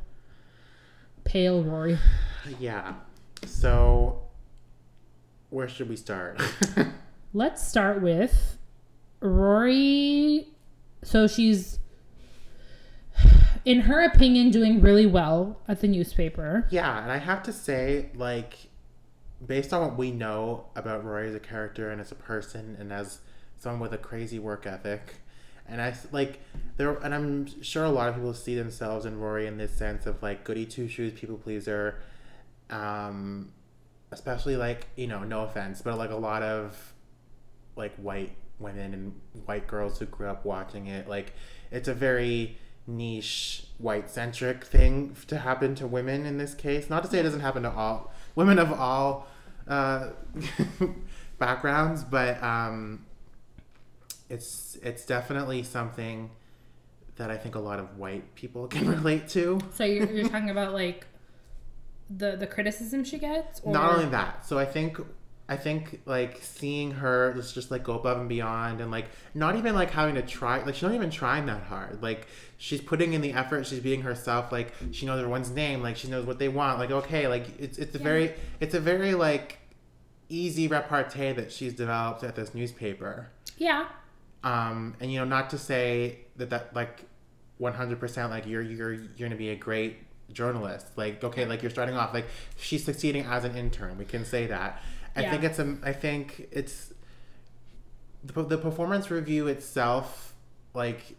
pale 1.24 1.64
Rory. 1.64 1.98
Yeah. 2.60 2.94
So, 3.46 4.22
where 5.50 5.68
should 5.68 5.90
we 5.90 5.96
start? 5.96 6.42
Let's 7.34 7.66
start 7.68 8.02
with 8.02 8.58
Rory. 9.24 10.50
So 11.02 11.28
she's, 11.28 11.80
in 13.66 13.82
her 13.82 14.04
opinion, 14.04 14.52
doing 14.52 14.82
really 14.82 15.06
well 15.06 15.60
at 15.68 15.82
the 15.82 15.88
newspaper. 15.88 16.68
yeah, 16.70 17.02
and 17.02 17.12
I 17.12 17.18
have 17.18 17.44
to 17.44 17.54
say, 17.54 18.10
like, 18.16 18.56
based 19.46 19.74
on 19.74 19.82
what 19.82 19.98
we 19.98 20.12
know 20.12 20.66
about 20.76 21.04
Rory 21.04 21.28
as 21.30 21.36
a 21.36 21.40
character 21.40 21.90
and 21.90 22.00
as 22.00 22.12
a 22.12 22.16
person 22.16 22.78
and 22.80 22.92
as 22.94 23.20
someone 23.58 23.82
with 23.82 23.94
a 23.94 23.98
crazy 23.98 24.40
work 24.40 24.66
ethic, 24.66 25.16
and 25.68 25.82
I 25.82 25.96
like 26.12 26.40
there, 26.76 26.94
and 26.98 27.16
I'm 27.16 27.64
sure 27.64 27.86
a 27.86 27.90
lot 27.90 28.10
of 28.10 28.16
people 28.16 28.34
see 28.34 28.56
themselves 28.56 29.06
in 29.06 29.20
Rory 29.20 29.48
in 29.48 29.58
this 29.58 29.72
sense 29.72 30.06
of 30.06 30.22
like 30.22 30.44
goody 30.44 30.66
two 30.66 30.90
shoes, 30.90 31.14
people 31.14 31.38
pleaser, 31.38 32.02
um, 32.70 33.54
especially 34.12 34.58
like 34.58 34.88
you 34.98 35.08
know, 35.08 35.24
no 35.24 35.44
offense, 35.44 35.82
but 35.82 35.98
like 35.98 36.12
a 36.12 36.16
lot 36.16 36.44
of 36.44 36.94
like 37.78 37.96
white 37.96 38.36
women 38.60 38.94
and 38.94 39.20
white 39.46 39.68
girls 39.68 40.00
who 40.00 40.06
grew 40.06 40.28
up 40.28 40.46
watching 40.46 40.88
it, 40.88 41.08
like 41.08 41.34
it's 41.72 41.88
a 41.88 41.94
very 41.94 42.58
niche 42.86 43.66
white 43.78 44.10
centric 44.10 44.64
thing 44.66 45.16
to 45.28 45.38
happen 45.40 45.76
to 45.76 45.88
women 45.88 46.26
in 46.26 46.38
this 46.38 46.54
case. 46.54 46.90
Not 46.90 47.04
to 47.04 47.10
say 47.10 47.20
it 47.20 47.24
doesn't 47.24 47.42
happen 47.42 47.64
to 47.64 47.72
all 47.72 48.14
women 48.36 48.60
of 48.60 48.72
all 48.72 49.28
uh, 49.68 50.10
backgrounds, 51.38 52.04
but 52.04 52.42
um, 52.44 53.06
it's 54.30 54.78
it's 54.82 55.06
definitely 55.06 55.64
something 55.64 56.32
that 57.16 57.30
I 57.30 57.38
think 57.38 57.56
a 57.56 57.60
lot 57.60 57.80
of 57.80 57.98
white 57.98 58.36
people 58.36 58.68
can 58.76 58.88
relate 58.88 59.28
to. 59.30 59.60
So 59.74 59.84
you're, 59.84 60.12
you're 60.12 60.30
talking 60.30 60.50
about 60.50 60.74
like 60.74 61.08
the 62.10 62.36
the 62.36 62.48
criticism 62.48 63.04
she 63.04 63.18
gets, 63.18 63.62
or 63.64 63.74
Not 63.74 63.94
only 63.94 64.08
that, 64.08 64.46
so 64.46 64.60
I 64.60 64.66
think 64.66 65.00
I 65.54 65.58
think 65.58 66.02
like 66.06 66.40
seeing 66.42 66.92
her 66.92 67.34
let's 67.36 67.54
just 67.54 67.70
like 67.72 67.84
go 67.84 67.94
above 67.94 68.18
and 68.20 68.28
beyond 68.28 68.82
and 68.82 68.90
like 68.92 69.06
not 69.34 69.56
even 69.56 69.74
like 69.76 69.92
having 69.92 70.16
to 70.16 70.22
try 70.22 70.64
like 70.64 70.76
she's 70.76 70.84
not 70.84 70.94
even 70.96 71.10
trying 71.10 71.46
that 71.46 71.64
hard. 71.64 72.02
Like 72.02 72.28
she's 72.58 72.82
putting 72.82 73.14
in 73.14 73.22
the 73.22 73.34
effort, 73.34 73.66
she's 73.68 73.80
being 73.80 74.02
herself, 74.02 74.52
like 74.52 74.74
she 74.92 75.06
knows 75.06 75.20
everyone's 75.20 75.52
name, 75.52 75.82
like 75.82 75.96
she 75.96 76.08
knows 76.08 76.26
what 76.26 76.40
they 76.40 76.50
want. 76.50 76.80
Like 76.80 76.92
okay, 76.92 77.28
like 77.28 77.46
it's 77.60 77.78
it's 77.78 77.96
a 77.96 77.98
Yeah. 78.00 78.04
very 78.04 78.34
it's 78.60 78.74
a 78.76 78.80
very 78.80 79.14
like 79.14 79.60
easy 80.30 80.68
repartee 80.68 81.32
that 81.34 81.52
she's 81.52 81.74
developed 81.74 82.24
at 82.24 82.36
this 82.36 82.54
newspaper. 82.56 83.30
Yeah. 83.58 83.86
Um 84.44 84.96
and 85.00 85.12
you 85.12 85.20
know 85.20 85.26
not 85.26 85.50
to 85.52 85.58
say 85.58 86.20
that 86.38 86.50
that 86.50 86.76
like 86.76 87.06
100% 87.62 88.30
like 88.30 88.46
you're 88.48 88.62
you're 88.62 88.94
you're 88.94 89.08
going 89.18 89.32
to 89.32 89.38
be 89.38 89.50
a 89.50 89.56
great 89.56 89.98
journalist. 90.34 90.88
Like 90.98 91.24
okay, 91.24 91.46
like 91.46 91.62
you're 91.62 91.72
starting 91.72 91.96
off 91.96 92.14
like 92.14 92.26
she's 92.58 92.84
succeeding 92.84 93.24
as 93.26 93.46
an 93.46 93.56
intern. 93.56 93.98
We 93.98 94.06
can 94.06 94.26
say 94.26 94.48
that. 94.48 94.82
I 95.16 95.22
Yeah. 95.22 95.32
think 95.32 95.44
it's 95.44 95.60
a 95.60 95.78
I 95.84 95.94
think 95.94 96.48
it's 96.52 96.94
the, 98.24 98.44
the 98.44 98.58
performance 98.58 99.12
review 99.12 99.48
itself 99.48 100.34
like 100.74 101.16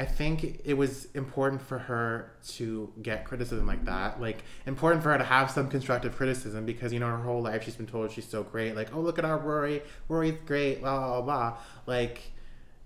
I 0.00 0.04
think 0.04 0.60
it 0.64 0.74
was 0.74 1.06
important 1.14 1.60
for 1.60 1.76
her 1.76 2.30
to 2.50 2.92
get 3.02 3.24
criticism 3.24 3.66
like 3.66 3.84
that. 3.86 4.20
Like 4.20 4.44
important 4.64 5.02
for 5.02 5.10
her 5.10 5.18
to 5.18 5.24
have 5.24 5.50
some 5.50 5.68
constructive 5.68 6.14
criticism 6.14 6.64
because 6.64 6.92
you 6.92 7.00
know 7.00 7.08
her 7.08 7.16
whole 7.18 7.42
life 7.42 7.64
she's 7.64 7.74
been 7.74 7.86
told 7.88 8.12
she's 8.12 8.28
so 8.28 8.44
great. 8.44 8.76
Like 8.76 8.94
oh 8.94 9.00
look 9.00 9.18
at 9.18 9.24
our 9.24 9.38
Rory, 9.38 9.82
Rory's 10.08 10.36
great, 10.46 10.80
blah 10.82 10.98
blah 10.98 11.22
blah. 11.22 11.58
Like 11.86 12.30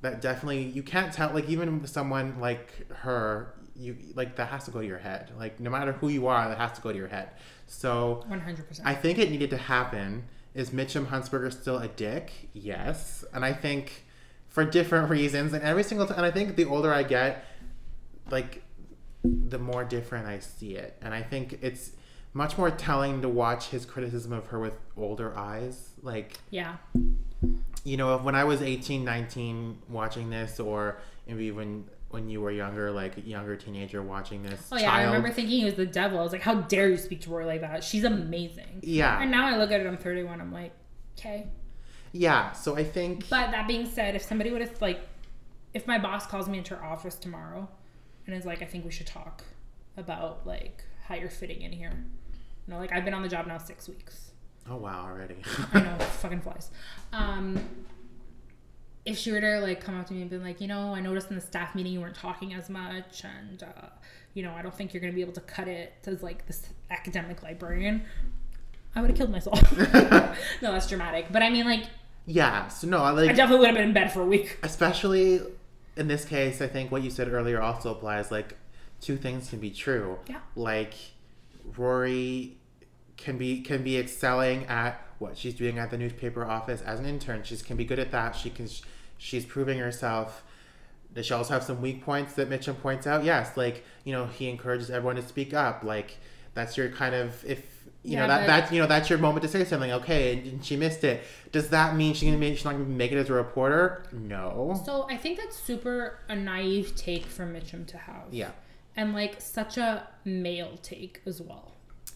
that 0.00 0.22
definitely 0.22 0.62
you 0.62 0.82
can't 0.82 1.12
tell. 1.12 1.32
Like 1.34 1.50
even 1.50 1.86
someone 1.86 2.40
like 2.40 2.90
her, 2.90 3.52
you 3.74 3.96
like 4.14 4.36
that 4.36 4.48
has 4.48 4.64
to 4.64 4.70
go 4.70 4.80
to 4.80 4.86
your 4.86 4.98
head. 4.98 5.30
Like 5.38 5.60
no 5.60 5.70
matter 5.70 5.92
who 5.92 6.08
you 6.08 6.26
are, 6.26 6.48
that 6.48 6.58
has 6.58 6.72
to 6.72 6.80
go 6.80 6.92
to 6.92 6.98
your 6.98 7.08
head. 7.08 7.30
So 7.66 8.24
100%. 8.28 8.80
I 8.84 8.94
think 8.94 9.18
it 9.18 9.30
needed 9.30 9.50
to 9.50 9.56
happen. 9.56 10.24
Is 10.54 10.70
Mitchum 10.70 11.06
Huntsberger 11.06 11.52
still 11.52 11.78
a 11.78 11.88
dick? 11.88 12.30
Yes. 12.52 13.24
And 13.32 13.44
I 13.44 13.52
think 13.52 14.04
for 14.48 14.64
different 14.64 15.08
reasons 15.08 15.54
and 15.54 15.62
every 15.62 15.82
single 15.82 16.06
time 16.06 16.18
and 16.18 16.26
I 16.26 16.30
think 16.30 16.56
the 16.56 16.66
older 16.66 16.92
I 16.92 17.02
get, 17.02 17.44
like 18.30 18.62
the 19.24 19.58
more 19.58 19.84
different 19.84 20.26
I 20.26 20.40
see 20.40 20.76
it. 20.76 20.96
And 21.00 21.14
I 21.14 21.22
think 21.22 21.58
it's 21.62 21.92
much 22.34 22.56
more 22.58 22.70
telling 22.70 23.22
to 23.22 23.28
watch 23.28 23.68
his 23.68 23.84
criticism 23.84 24.32
of 24.32 24.46
her 24.48 24.58
with 24.58 24.74
older 24.96 25.36
eyes. 25.36 25.90
Like, 26.02 26.38
yeah. 26.50 26.76
you 27.84 27.96
know, 27.96 28.18
when 28.18 28.34
I 28.34 28.44
was 28.44 28.62
18, 28.62 29.04
19 29.04 29.78
watching 29.88 30.30
this 30.30 30.58
or 30.60 30.98
maybe 31.26 31.50
when 31.50 31.84
when 32.12 32.28
you 32.28 32.40
were 32.40 32.50
younger, 32.50 32.90
like 32.90 33.14
younger 33.26 33.56
teenager 33.56 34.02
watching 34.02 34.42
this. 34.42 34.68
Oh 34.70 34.76
yeah, 34.76 34.92
I 34.92 35.04
remember 35.04 35.30
thinking 35.30 35.60
he 35.60 35.64
was 35.64 35.74
the 35.74 35.86
devil. 35.86 36.18
I 36.18 36.22
was 36.22 36.32
like, 36.32 36.42
how 36.42 36.54
dare 36.54 36.88
you 36.88 36.98
speak 36.98 37.22
to 37.22 37.30
Rory 37.30 37.46
like 37.46 37.62
that? 37.62 37.82
She's 37.82 38.04
amazing. 38.04 38.80
Yeah. 38.82 39.20
And 39.20 39.30
now 39.30 39.46
I 39.46 39.56
look 39.56 39.70
at 39.72 39.80
it, 39.80 39.86
I'm 39.86 39.96
31. 39.96 40.40
I'm 40.40 40.52
like, 40.52 40.72
okay. 41.18 41.48
Yeah. 42.12 42.52
So 42.52 42.76
I 42.76 42.84
think 42.84 43.28
But 43.30 43.50
that 43.52 43.66
being 43.66 43.86
said, 43.86 44.14
if 44.14 44.22
somebody 44.22 44.50
would 44.50 44.60
have 44.60 44.80
like, 44.82 45.00
if 45.72 45.86
my 45.86 45.98
boss 45.98 46.26
calls 46.26 46.48
me 46.48 46.58
into 46.58 46.76
her 46.76 46.84
office 46.84 47.14
tomorrow, 47.14 47.66
and 48.26 48.36
is 48.36 48.44
like, 48.44 48.60
I 48.62 48.66
think 48.66 48.84
we 48.84 48.90
should 48.90 49.06
talk 49.06 49.42
about 49.96 50.46
like 50.46 50.84
how 51.04 51.14
you're 51.14 51.30
fitting 51.30 51.62
in 51.62 51.72
here. 51.72 51.92
You 52.66 52.74
know, 52.74 52.78
like 52.78 52.92
I've 52.92 53.06
been 53.06 53.14
on 53.14 53.22
the 53.22 53.28
job 53.28 53.46
now 53.46 53.58
six 53.58 53.88
weeks. 53.88 54.32
Oh 54.68 54.76
wow, 54.76 55.06
already. 55.08 55.36
I 55.72 55.80
know, 55.80 55.98
fucking 56.20 56.42
flies. 56.42 56.70
Um, 57.12 57.58
if 59.04 59.18
she 59.18 59.32
were 59.32 59.40
to 59.40 59.60
like 59.60 59.80
come 59.80 59.98
up 59.98 60.06
to 60.06 60.14
me 60.14 60.22
and 60.22 60.30
be 60.30 60.38
like, 60.38 60.60
you 60.60 60.68
know, 60.68 60.94
I 60.94 61.00
noticed 61.00 61.28
in 61.30 61.36
the 61.36 61.42
staff 61.42 61.74
meeting 61.74 61.92
you 61.92 62.00
weren't 62.00 62.14
talking 62.14 62.54
as 62.54 62.68
much, 62.68 63.24
and 63.24 63.62
uh, 63.62 63.88
you 64.34 64.42
know, 64.42 64.52
I 64.52 64.62
don't 64.62 64.74
think 64.74 64.94
you're 64.94 65.00
gonna 65.00 65.12
be 65.12 65.22
able 65.22 65.32
to 65.34 65.40
cut 65.40 65.68
it 65.68 65.94
as 66.06 66.22
like 66.22 66.46
this 66.46 66.66
academic 66.90 67.42
librarian. 67.42 68.02
I 68.94 69.00
would 69.00 69.10
have 69.10 69.16
killed 69.16 69.30
myself. 69.30 69.60
no, 70.62 70.72
that's 70.72 70.88
dramatic. 70.88 71.26
But 71.30 71.42
I 71.42 71.50
mean, 71.50 71.64
like, 71.64 71.84
yeah. 72.26 72.68
So 72.68 72.86
no, 72.86 72.98
I 72.98 73.10
like, 73.10 73.30
I 73.30 73.32
definitely 73.32 73.60
would 73.60 73.68
have 73.68 73.76
been 73.76 73.88
in 73.88 73.94
bed 73.94 74.12
for 74.12 74.20
a 74.20 74.26
week. 74.26 74.58
especially 74.62 75.40
in 75.96 76.08
this 76.08 76.24
case. 76.24 76.60
I 76.60 76.66
think 76.68 76.92
what 76.92 77.02
you 77.02 77.10
said 77.10 77.28
earlier 77.28 77.60
also 77.60 77.90
applies. 77.90 78.30
Like 78.30 78.56
two 79.00 79.16
things 79.16 79.50
can 79.50 79.58
be 79.58 79.70
true. 79.70 80.18
Yeah. 80.28 80.40
Like 80.54 80.94
Rory 81.76 82.56
can 83.16 83.38
be 83.38 83.60
can 83.60 83.82
be 83.82 83.98
excelling 83.98 84.66
at 84.66 85.04
what 85.22 85.38
she's 85.38 85.54
doing 85.54 85.78
at 85.78 85.90
the 85.90 85.98
newspaper 85.98 86.44
office 86.44 86.82
as 86.82 87.00
an 87.00 87.06
intern. 87.06 87.42
She 87.44 87.56
can 87.56 87.76
be 87.76 87.84
good 87.84 87.98
at 87.98 88.10
that. 88.12 88.36
She 88.36 88.50
can 88.50 88.68
she's 89.18 89.44
proving 89.46 89.78
herself. 89.78 90.42
Does 91.14 91.26
she 91.26 91.34
also 91.34 91.54
have 91.54 91.62
some 91.62 91.80
weak 91.82 92.02
points 92.04 92.34
that 92.34 92.48
Mitchum 92.50 92.80
points 92.80 93.06
out? 93.06 93.24
Yes, 93.24 93.56
like 93.56 93.84
you 94.04 94.12
know 94.12 94.26
he 94.26 94.48
encourages 94.48 94.90
everyone 94.90 95.16
to 95.16 95.22
speak 95.22 95.54
up. 95.54 95.84
Like 95.84 96.18
that's 96.54 96.76
your 96.76 96.88
kind 96.90 97.14
of 97.14 97.44
if 97.44 97.60
you 98.04 98.16
Yeah, 98.16 98.20
know 98.20 98.26
that 98.28 98.46
that's 98.46 98.72
you 98.72 98.80
know 98.80 98.86
that's 98.86 99.08
your 99.10 99.18
moment 99.18 99.42
to 99.42 99.48
say 99.48 99.64
something. 99.64 99.92
Okay, 99.92 100.38
and 100.48 100.64
she 100.64 100.76
missed 100.76 101.04
it. 101.04 101.22
Does 101.52 101.68
that 101.70 101.94
mean 101.96 102.14
she's 102.14 102.28
gonna 102.28 102.38
make 102.38 102.56
she's 102.56 102.64
not 102.64 102.72
gonna 102.72 102.84
make 102.84 103.12
it 103.12 103.16
as 103.18 103.28
a 103.30 103.34
reporter? 103.34 104.04
No. 104.12 104.80
So 104.84 105.06
I 105.10 105.16
think 105.16 105.38
that's 105.38 105.56
super 105.56 106.18
a 106.28 106.34
naive 106.36 106.94
take 106.96 107.26
for 107.26 107.46
Mitchum 107.46 107.86
to 107.88 107.98
have. 107.98 108.32
Yeah. 108.32 108.52
And 108.96 109.12
like 109.14 109.40
such 109.40 109.78
a 109.78 110.08
male 110.24 110.78
take 110.82 111.22
as 111.26 111.40
well. 111.40 111.71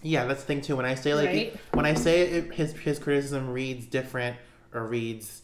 Yeah, 0.07 0.25
that's 0.27 0.41
the 0.43 0.47
thing 0.47 0.61
too. 0.61 0.77
When 0.77 0.87
I 0.87 0.95
say 0.95 1.15
like 1.15 1.29
Right. 1.29 1.57
when 1.73 1.85
I 1.87 1.95
say 1.95 2.23
it, 2.23 2.55
his 2.55 2.73
his 2.75 2.99
criticism 2.99 3.51
reads 3.51 3.87
different 3.87 4.37
or 4.73 4.87
reads 4.87 5.43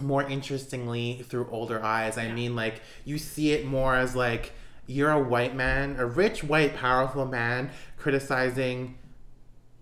more 0.00 0.22
interestingly 0.24 1.24
through 1.28 1.48
older 1.50 1.82
eyes, 1.82 2.18
I 2.18 2.26
Yeah. 2.26 2.34
mean 2.34 2.56
like 2.56 2.80
you 3.04 3.18
see 3.18 3.52
it 3.52 3.64
more 3.64 3.94
as 3.94 4.16
like 4.16 4.52
you're 4.86 5.10
a 5.12 5.20
white 5.22 5.54
man, 5.54 5.96
a 5.98 6.06
rich 6.06 6.42
white 6.42 6.74
powerful 6.74 7.24
man 7.24 7.70
criticizing 7.96 8.96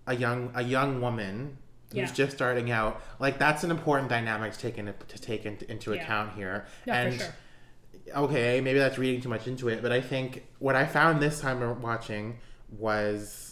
a 0.05 0.15
young 0.15 0.51
a 0.53 0.61
young 0.63 1.01
woman 1.01 1.57
who's 1.89 1.97
Yeah. 1.97 2.11
just 2.13 2.35
starting 2.35 2.69
out. 2.71 3.01
Like 3.19 3.39
that's 3.39 3.63
an 3.63 3.71
important 3.71 4.09
dynamic 4.09 4.53
to 4.53 4.59
take 4.59 4.77
into 4.77 4.93
to 4.93 5.17
take 5.19 5.45
into, 5.45 5.69
into 5.71 5.93
Yeah. 5.93 6.03
account 6.03 6.33
here. 6.35 6.65
Yeah, 6.85 7.01
and 7.01 7.19
sure. 7.19 7.35
okay, 8.15 8.61
maybe 8.61 8.77
that's 8.77 8.99
reading 8.99 9.21
too 9.21 9.29
much 9.29 9.47
into 9.47 9.69
it, 9.69 9.81
but 9.81 9.91
I 9.91 10.01
think 10.01 10.45
what 10.59 10.75
I 10.75 10.85
found 10.85 11.19
this 11.19 11.41
time 11.41 11.81
watching 11.81 12.37
was 12.77 13.50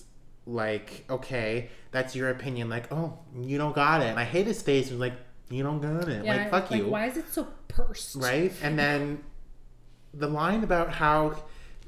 like, 0.50 1.06
okay, 1.10 1.70
that's 1.92 2.16
your 2.16 2.30
opinion. 2.30 2.70
Like, 2.70 2.92
oh, 2.92 3.18
you 3.40 3.58
don't 3.58 3.76
got 3.76 4.02
it. 4.02 4.08
And 4.08 4.20
I 4.20 4.24
hate 4.24 4.48
his 4.48 4.62
face. 4.62 4.90
He's 4.90 4.98
like, 4.98 5.14
you 5.50 5.64
don't 5.64 5.82
got 5.82 6.08
it. 6.10 6.26
Yeah, 6.26 6.38
like, 6.38 6.52
fuck 6.52 6.72
you. 6.72 6.88
Why 6.88 7.08
is 7.08 7.18
it 7.18 7.32
so 7.32 7.48
pursed? 7.68 8.16
Right? 8.16 8.52
And 8.62 8.78
then 8.78 9.24
the 10.14 10.28
line 10.28 10.64
about 10.64 10.94
how 10.94 11.44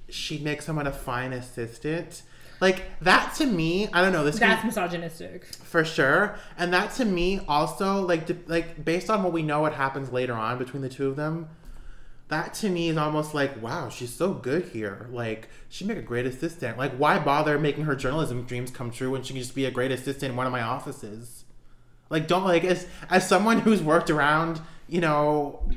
she 0.09 0.39
makes 0.39 0.66
someone 0.66 0.88
a 0.88 0.91
fine 0.91 1.34
assistant. 1.34 2.24
Like 2.59 2.84
that 3.01 3.34
to 3.36 3.45
me, 3.47 3.89
I 3.91 4.01
don't 4.01 4.14
know. 4.14 4.24
This 4.24 4.38
That's 4.38 4.64
misogynistic. 4.64 5.45
for 5.45 5.84
sure, 5.84 6.38
and 6.57 6.72
that 6.74 6.93
to 6.95 7.05
me 7.05 7.41
also 7.47 8.05
like 8.05 8.28
de- 8.28 8.38
like 8.45 8.86
based 8.86 9.09
on 9.09 9.24
what 9.24 9.34
we 9.34 9.41
know 9.41 9.62
what 9.62 9.74
happens 9.74 10.12
later 10.12 10.34
on 10.34 10.59
between 10.59 10.84
the 10.84 10.89
two 10.89 11.07
of 11.07 11.16
them, 11.16 11.49
that 12.32 12.54
to 12.54 12.70
me 12.70 12.88
is 12.88 12.98
almost 12.98 13.34
like 13.34 13.62
wow, 13.62 13.90
she's 13.90 14.14
so 14.14 14.34
good 14.34 14.64
here. 14.70 15.08
Like 15.12 15.50
she'd 15.70 15.88
make 15.88 15.98
a 15.98 16.02
great 16.02 16.26
assistant. 16.26 16.78
Like 16.78 16.94
why 16.94 17.20
bother 17.20 17.60
making 17.60 17.84
her 17.84 17.96
journalism 17.96 18.44
dreams 18.44 18.72
come 18.72 18.90
true 18.90 19.12
when 19.12 19.22
she 19.22 19.34
can 19.34 19.42
just 19.42 19.54
be 19.54 19.66
a 19.66 19.72
great 19.72 19.92
assistant 19.92 20.32
in 20.32 20.38
one 20.38 20.48
of 20.48 20.52
my 20.52 20.62
offices? 20.62 21.44
Like 22.10 22.28
don't 22.28 22.46
like 22.46 22.64
as 22.64 22.88
as 23.10 23.28
someone 23.28 23.60
who's 23.60 23.84
worked 23.84 24.10
around 24.10 24.62
you 24.88 25.02
know 25.02 25.70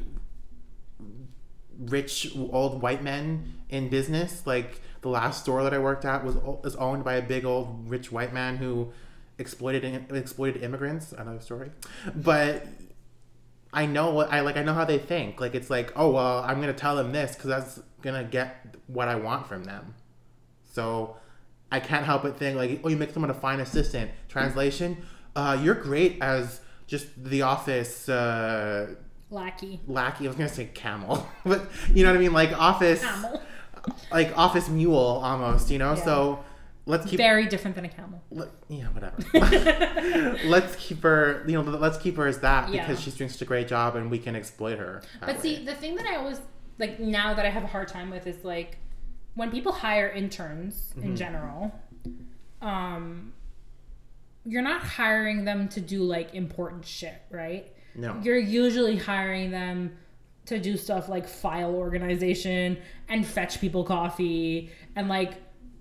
rich 1.79 2.33
old 2.37 2.81
white 2.81 3.03
men 3.03 3.55
in 3.69 3.89
business. 3.89 4.47
Like 4.47 4.81
the 5.01 5.09
last 5.09 5.43
store 5.43 5.65
that 5.65 5.75
I 5.75 5.79
worked 5.79 6.05
at 6.05 6.25
was 6.25 6.37
was 6.37 6.77
owned 6.77 7.03
by 7.03 7.15
a 7.15 7.23
big 7.23 7.45
old 7.45 7.91
rich 7.91 8.13
white 8.13 8.33
man 8.33 8.59
who 8.59 8.93
exploited 9.39 9.85
exploited 10.13 10.63
immigrants. 10.63 11.13
Another 11.13 11.41
story, 11.41 11.73
but 12.15 12.65
I 13.75 13.87
know 13.87 14.11
what 14.11 14.33
I 14.33 14.41
like. 14.41 14.57
I 14.57 14.63
know 14.63 14.73
how 14.75 14.85
they 14.85 14.99
think. 14.99 15.41
Like 15.41 15.55
it's 15.55 15.69
like, 15.71 15.93
oh 15.97 16.11
well, 16.13 16.39
I'm 16.43 16.61
gonna 16.61 16.73
tell 16.73 16.97
them 16.97 17.13
this 17.13 17.35
because 17.35 17.49
that's 17.51 17.81
gonna 18.03 18.25
get 18.25 18.77
what 18.87 19.09
I 19.09 19.17
want 19.17 19.47
from 19.47 19.65
them. 19.65 19.95
So 20.73 21.17
I 21.73 21.81
can't 21.81 22.05
help 22.07 22.23
but 22.23 22.39
think 22.39 22.57
like, 22.57 22.81
oh, 22.85 22.89
you 22.89 22.97
make 22.97 23.13
someone 23.13 23.31
a 23.31 23.35
fine 23.35 23.61
assistant. 23.61 24.11
Translation, 24.29 25.05
uh, 25.37 25.59
you're 25.63 25.75
great 25.75 26.19
as 26.23 26.61
just 26.87 27.07
the 27.23 27.43
office. 27.43 28.09
Uh, 28.09 28.95
Lackey. 29.31 29.81
lackey. 29.89 30.27
I 30.27 30.29
was 30.29 30.37
gonna 30.37 30.49
say 30.49 30.67
camel, 30.67 31.27
but 31.45 31.67
you 31.93 32.05
know 32.05 32.11
what 32.11 32.17
I 32.17 32.21
mean, 32.21 32.33
like 32.33 32.53
office, 32.57 33.03
Camel. 33.03 33.43
like 34.13 34.37
office 34.39 34.69
mule 34.69 34.97
almost. 34.97 35.71
You 35.71 35.79
know, 35.79 35.95
Yeah. 35.95 36.05
so 36.05 36.45
let's 36.87 37.07
keep. 37.07 37.17
Very 37.19 37.47
different 37.47 37.75
than 37.77 37.85
a 37.85 37.89
camel. 37.89 38.23
let- 38.31 38.49
yeah, 38.69 38.85
whatever. 38.87 40.39
let's 40.45 40.77
keep 40.77 41.03
her. 41.03 41.45
You 41.47 41.63
know, 41.63 41.71
let's 41.71 41.99
keep 41.99 42.17
her 42.17 42.27
as 42.27 42.39
that 42.41 42.73
Yeah. 42.73 42.87
because 42.87 43.03
she's 43.03 43.15
doing 43.15 43.31
such 43.31 43.43
a 43.43 43.45
great 43.47 43.69
job, 43.69 43.97
and 43.97 44.11
we 44.11 44.19
can 44.19 44.35
exploit 44.37 44.79
her. 44.79 45.03
But 45.21 45.37
way. 45.37 45.41
see, 45.43 45.65
the 45.65 45.75
thing 45.75 45.97
that 45.97 46.07
I 46.07 46.17
always 46.17 46.41
like 46.79 46.99
now 47.01 47.35
that 47.35 47.47
I 47.47 47.51
have 47.51 47.65
a 47.65 47.69
hard 47.69 47.89
time 47.89 48.11
with 48.11 48.27
is 48.27 48.45
like 48.45 48.79
when 49.35 49.51
people 49.51 49.73
hire 49.73 50.09
interns 50.09 50.93
Mm-hmm. 50.97 51.07
in 51.09 51.17
general, 51.17 51.73
um, 52.63 53.33
you're 54.45 54.63
not 54.63 54.83
hiring 54.83 55.45
them 55.45 55.69
to 55.69 55.81
do 55.81 56.03
like 56.03 56.35
important 56.35 56.85
shit, 56.85 57.21
right? 57.31 57.71
no, 57.97 58.19
You're 58.23 58.39
usually 58.39 58.97
hiring 58.97 59.51
them 59.51 59.97
to 60.47 60.59
do 60.59 60.77
stuff 60.77 61.09
like 61.09 61.27
file 61.29 61.75
organization 61.75 62.77
and 63.09 63.25
fetch 63.27 63.61
people 63.61 63.85
coffee 63.85 64.71
and 64.97 65.09
like 65.09 65.35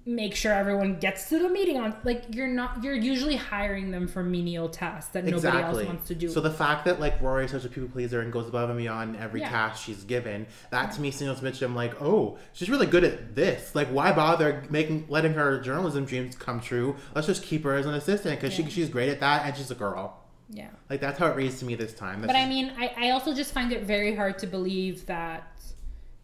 make 0.06 0.36
sure 0.36 0.52
everyone 0.52 1.00
gets 1.00 1.30
to 1.30 1.40
the 1.40 1.48
meeting 1.48 1.78
on 1.78 1.96
like 2.04 2.24
you're 2.30 2.46
not 2.48 2.84
you're 2.84 2.94
usually 2.94 3.38
hiring 3.38 3.90
them 3.90 4.06
for 4.06 4.22
menial 4.22 4.68
tasks 4.68 5.12
that 5.14 5.24
nobody 5.24 5.58
else 5.58 5.82
wants 5.86 6.08
to 6.10 6.16
do. 6.16 6.28
So 6.30 6.42
the 6.42 6.52
fact 6.52 6.84
that 6.86 7.00
like 7.00 7.22
Rory 7.22 7.46
is 7.46 7.52
such 7.52 7.64
a 7.64 7.70
people 7.70 7.88
pleaser 7.88 8.20
and 8.20 8.32
goes 8.32 8.48
above 8.50 8.70
and 8.70 8.78
beyond 8.78 9.16
every 9.16 9.40
Yeah. 9.40 9.50
task 9.50 9.84
she's 9.86 10.04
given, 10.04 10.46
that 10.72 10.92
to 10.94 11.02
me 11.02 11.10
signals 11.10 11.40
Mitchum 11.40 11.74
like, 11.74 12.02
oh, 12.02 12.38
she's 12.52 12.70
really 12.70 12.86
good 12.86 13.06
at 13.06 13.34
this. 13.36 13.74
Like, 13.76 13.88
why 13.88 14.12
bother 14.12 14.64
making 14.70 15.06
letting 15.08 15.34
her 15.36 15.60
journalism 15.62 16.04
dreams 16.06 16.36
come 16.36 16.60
true? 16.60 16.98
Let's 17.16 17.28
just 17.28 17.44
keep 17.44 17.64
her 17.64 17.74
as 17.76 17.86
an 17.86 17.94
assistant 17.94 18.42
because 18.42 18.58
Yeah. 18.60 18.66
she 18.66 18.72
she's 18.72 18.90
great 18.90 19.08
at 19.10 19.22
that 19.22 19.46
and 19.46 19.56
she's 19.56 19.72
a 19.72 19.76
girl. 19.76 20.20
yeah. 20.50 20.68
Like 20.90 21.00
that's 21.00 21.18
how 21.18 21.28
it 21.28 21.38
reads 21.38 21.60
to 21.60 21.66
me 21.66 21.76
this 21.76 21.94
time. 21.94 22.20
That's 22.22 22.34
But 22.34 22.40
I 22.40 22.46
mean, 22.48 22.74
I, 22.78 22.94
I 22.98 23.10
also 23.12 23.34
just 23.34 23.54
find 23.54 23.72
it 23.72 23.84
very 23.84 24.14
hard 24.16 24.38
to 24.40 24.48
believe 24.48 25.06
that 25.06 25.48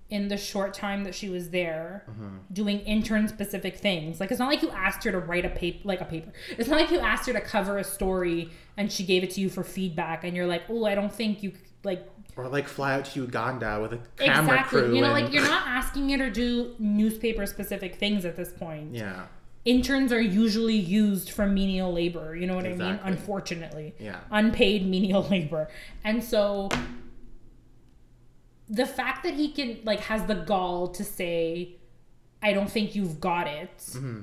in 0.10 0.28
the 0.28 0.38
short 0.38 0.74
time 0.74 1.04
that 1.04 1.14
she 1.14 1.30
was 1.30 1.52
there 1.52 2.04
Mm-hmm. 2.10 2.38
doing 2.52 2.80
intern 2.82 3.28
specific 3.28 3.78
things. 3.78 4.20
Like 4.20 4.32
it's 4.32 4.40
not 4.40 4.48
like 4.50 4.62
you 4.64 4.70
asked 4.72 5.04
her 5.04 5.12
to 5.12 5.20
write 5.20 5.46
a 5.46 5.50
paper 5.50 5.80
like 5.88 6.02
a 6.02 6.06
paper. 6.06 6.32
It's 6.58 6.68
not 6.70 6.80
like 6.82 6.90
you 6.92 7.00
asked 7.00 7.28
her 7.28 7.34
to 7.34 7.42
cover 7.42 7.78
a 7.78 7.84
story 7.84 8.50
and 8.78 8.92
she 8.92 9.04
gave 9.04 9.24
it 9.24 9.30
to 9.32 9.42
you 9.42 9.50
for 9.50 9.64
feedback 9.64 10.24
and 10.24 10.36
you're 10.36 10.48
like, 10.48 10.64
"Oh, 10.70 10.86
I 10.86 10.96
don't 10.96 11.14
think 11.14 11.44
you 11.44 11.54
like 11.84 12.08
or 12.36 12.48
like 12.48 12.68
fly 12.68 12.94
out 12.94 13.06
to 13.06 13.20
Uganda 13.22 13.80
with 13.82 13.94
a 13.94 13.98
camera 14.18 14.54
exactly. 14.56 14.82
crew. 14.82 14.96
You 14.96 15.02
know, 15.02 15.14
and- 15.14 15.26
like 15.26 15.34
you're 15.34 15.44
not 15.44 15.68
asking 15.68 16.10
her 16.10 16.18
to 16.18 16.30
do 16.32 16.74
newspaper 16.80 17.46
specific 17.46 17.96
things 17.96 18.26
at 18.26 18.36
this 18.36 18.52
point. 18.52 18.96
yeah, 18.96 19.26
Interns 19.66 20.12
are 20.14 20.22
usually 20.22 20.76
used 20.78 21.30
for 21.32 21.46
menial 21.46 21.92
labor. 21.94 22.36
You 22.36 22.48
know 22.48 22.56
what 22.56 22.66
I 22.66 22.74
mean? 22.74 23.00
Unfortunately 23.04 23.94
yeah, 24.00 24.22
unpaid 24.32 24.88
menial 24.88 25.22
labor. 25.30 25.68
And 26.04 26.24
so 26.24 26.70
the 28.70 28.86
fact 28.86 29.24
that 29.24 29.34
he 29.34 29.52
can 29.52 29.80
like 29.84 30.00
has 30.02 30.24
the 30.26 30.36
gall 30.36 30.88
to 30.90 31.04
say 31.04 31.76
I 32.42 32.54
don't 32.54 32.70
think 32.72 32.96
you've 32.96 33.20
got 33.20 33.48
it 33.48 33.78
Mm-hmm. 33.78 34.22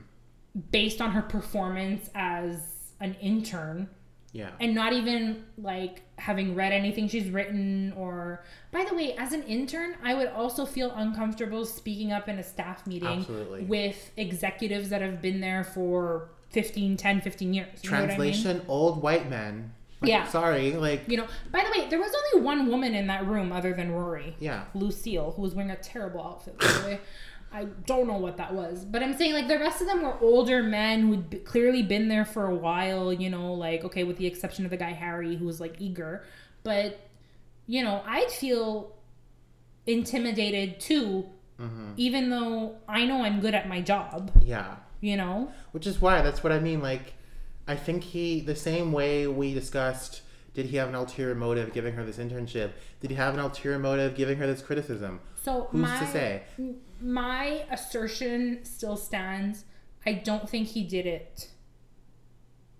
based 0.70 1.00
on 1.00 1.10
her 1.12 1.22
performance 1.22 2.08
as 2.14 2.92
an 3.00 3.14
intern 3.20 3.88
yeah. 4.32 4.50
and 4.60 4.74
not 4.74 4.92
even 4.92 5.44
like 5.58 6.02
having 6.18 6.54
read 6.54 6.72
anything 6.72 7.08
she's 7.08 7.28
written 7.30 7.92
or 7.96 8.42
by 8.70 8.84
the 8.84 8.94
way 8.94 9.14
as 9.16 9.32
an 9.32 9.42
intern 9.44 9.96
I 10.02 10.14
would 10.14 10.28
also 10.28 10.64
feel 10.64 10.90
uncomfortable 10.92 11.64
speaking 11.66 12.12
up 12.12 12.28
in 12.28 12.38
a 12.38 12.42
staff 12.42 12.86
meeting 12.86 13.08
Absolutely. 13.20 13.64
with 13.64 14.12
executives 14.16 14.88
that 14.90 15.02
have 15.02 15.20
been 15.20 15.40
there 15.40 15.64
for 15.64 16.28
15 16.50 16.96
10 16.96 17.20
15 17.20 17.52
years 17.54 17.66
you 17.82 17.90
know 17.90 17.96
what 18.00 18.04
I 18.04 18.06
mean? 18.06 18.16
Translation: 18.32 18.62
old 18.68 19.02
white 19.02 19.28
men. 19.28 19.72
Yeah. 20.06 20.26
Sorry, 20.38 20.72
like 20.72 21.02
You 21.08 21.18
know, 21.18 21.26
by 21.50 21.64
the 21.64 21.78
way, 21.80 21.88
there 21.88 21.98
was 21.98 22.12
only 22.34 22.44
one 22.44 22.68
woman 22.68 22.94
in 22.94 23.06
that 23.08 23.26
room 23.26 23.52
other 23.52 23.72
than 23.74 23.92
Rory. 23.92 24.36
yeah. 24.40 24.64
Lucille, 24.74 25.32
who 25.32 25.42
was 25.42 25.54
wearing 25.54 25.70
a 25.70 25.76
terrible 25.76 26.22
outfit, 26.22 26.58
by 26.58 26.66
the 26.66 26.84
way. 26.86 27.00
I 27.52 27.64
don't 27.86 28.06
know 28.08 28.18
what 28.18 28.36
that 28.38 28.52
was. 28.54 28.84
But 28.84 29.02
I'm 29.02 29.16
saying, 29.16 29.32
like, 29.32 29.48
the 29.48 29.58
rest 29.58 29.80
of 29.80 29.86
them 29.86 30.02
were 30.02 30.18
older 30.20 30.62
men 30.62 31.02
who'd 31.06 31.30
b- 31.30 31.38
clearly 31.38 31.82
been 31.82 32.08
there 32.08 32.24
for 32.24 32.46
a 32.46 32.54
while, 32.54 33.12
you 33.12 33.30
know, 33.30 33.54
like, 33.54 33.84
okay, 33.84 34.04
with 34.04 34.16
the 34.18 34.26
exception 34.26 34.64
of 34.64 34.70
the 34.70 34.76
guy 34.76 34.90
Harry, 34.92 35.36
who 35.36 35.46
was, 35.46 35.60
like, 35.60 35.76
eager. 35.78 36.24
But, 36.64 36.98
you 37.66 37.82
know, 37.84 38.02
I'd 38.04 38.30
feel 38.30 38.92
intimidated 39.86 40.80
too, 40.80 41.26
Mm-hmm. 41.60 41.92
even 41.96 42.28
though 42.28 42.76
I 42.86 43.06
know 43.06 43.22
I'm 43.22 43.40
good 43.40 43.54
at 43.54 43.66
my 43.66 43.80
job, 43.80 44.30
Yeah. 44.42 44.76
you 45.00 45.16
know? 45.16 45.50
Which 45.72 45.86
is 45.86 46.02
why 46.02 46.20
that's 46.20 46.44
what 46.44 46.52
I 46.52 46.58
mean. 46.58 46.82
Like, 46.82 47.14
I 47.68 47.74
think 47.76 48.04
he 48.04 48.40
the 48.40 48.54
same 48.56 48.92
way 48.92 49.26
we 49.26 49.52
discussed. 49.54 50.22
Did 50.54 50.66
he 50.66 50.76
have 50.76 50.88
an 50.88 50.94
ulterior 50.94 51.34
motive 51.34 51.72
giving 51.74 51.94
her 51.94 52.04
this 52.04 52.16
internship? 52.16 52.72
Did 53.00 53.10
he 53.10 53.16
have 53.16 53.34
an 53.34 53.40
ulterior 53.40 53.78
motive 53.78 54.14
giving 54.14 54.38
her 54.38 54.46
this 54.46 54.62
criticism? 54.62 55.20
So 55.42 55.68
Who's 55.70 55.82
my 55.82 55.98
to 55.98 56.06
say? 56.06 56.42
my 57.00 57.64
assertion 57.70 58.64
still 58.64 58.96
stands. 58.96 59.64
I 60.06 60.12
don't 60.14 60.48
think 60.48 60.68
he 60.68 60.84
did 60.84 61.04
it 61.06 61.50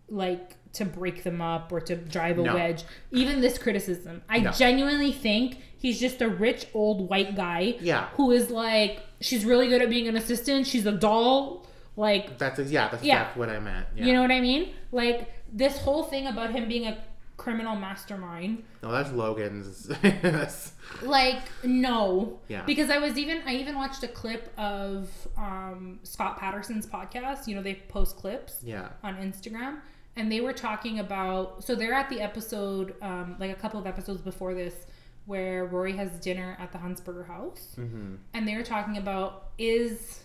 like 0.09 0.57
to 0.73 0.85
break 0.85 1.25
them 1.25 1.41
up 1.43 1.73
or 1.73 1.81
to 1.81 1.97
drive 1.97 2.39
a 2.39 2.43
No. 2.43 2.55
wedge. 2.55 2.85
Even 3.11 3.41
this 3.41 3.59
criticism, 3.59 4.23
I 4.29 4.39
No. 4.41 4.53
genuinely 4.53 5.11
think 5.13 5.59
he's 5.77 5.99
just 5.99 6.21
a 6.23 6.29
rich 6.29 6.67
old 6.75 7.09
white 7.09 7.35
guy 7.35 7.77
Yeah. 7.81 8.09
who 8.15 8.31
is 8.31 8.51
like 8.51 9.01
she's 9.21 9.45
really 9.45 9.69
good 9.69 9.83
at 9.83 9.91
being 9.91 10.07
an 10.07 10.17
assistant. 10.17 10.67
She's 10.67 10.87
a 10.87 10.93
doll. 10.93 11.66
Like 11.97 12.39
That's 12.39 12.59
yeah. 12.71 12.89
That's 12.89 13.03
Yeah. 13.03 13.21
exactly 13.23 13.41
what 13.41 13.49
I 13.49 13.59
meant. 13.61 13.87
Yeah. 13.97 14.05
you 14.07 14.13
know 14.13 14.23
what 14.23 14.31
I 14.31 14.41
mean? 14.41 14.75
Like 14.93 15.33
this 15.53 15.79
whole 15.79 16.05
thing 16.05 16.27
about 16.27 16.51
him 16.51 16.69
being 16.69 16.87
a 16.87 16.99
criminal 17.37 17.77
mastermind 17.77 18.65
no, 18.83 18.91
that's 18.91 19.13
Logan's. 19.13 19.87
That's- 20.03 20.73
like 21.03 21.43
no 21.63 22.41
Yeah. 22.49 22.63
because 22.65 22.89
i 22.89 22.97
was 22.97 23.19
even 23.19 23.43
i 23.47 23.55
even 23.57 23.75
watched 23.75 24.03
a 24.03 24.09
clip 24.09 24.51
of 24.57 25.11
um 25.37 25.99
scott 26.03 26.39
patterson's 26.39 26.87
podcast 26.87 27.47
you 27.47 27.55
know 27.55 27.61
they 27.63 27.75
post 27.89 28.17
clips 28.17 28.61
yeah. 28.65 28.89
on 29.05 29.17
instagram 29.17 29.81
and 30.17 30.33
they 30.33 30.41
were 30.41 30.55
talking 30.55 30.99
about 31.01 31.63
so 31.63 31.75
they're 31.75 31.93
at 31.93 32.09
the 32.09 32.23
episode 32.23 32.95
um 33.03 33.37
like 33.39 33.51
a 33.51 33.55
couple 33.61 33.79
of 33.79 33.87
episodes 33.87 34.23
before 34.23 34.55
this 34.55 34.87
where 35.27 35.67
rory 35.67 35.93
has 35.95 36.13
dinner 36.21 36.57
at 36.59 36.73
the 36.73 36.79
huntsberger 36.79 37.27
house 37.27 37.75
Mm-hmm. 37.79 38.15
and 38.33 38.49
they 38.49 38.57
were 38.57 38.63
talking 38.65 38.97
about 38.97 39.49
is 39.59 40.21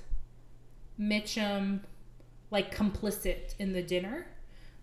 mitchum 1.02 1.80
like 2.52 2.76
complicit 2.76 3.56
in 3.60 3.74
the 3.74 3.82
dinner 3.82 4.28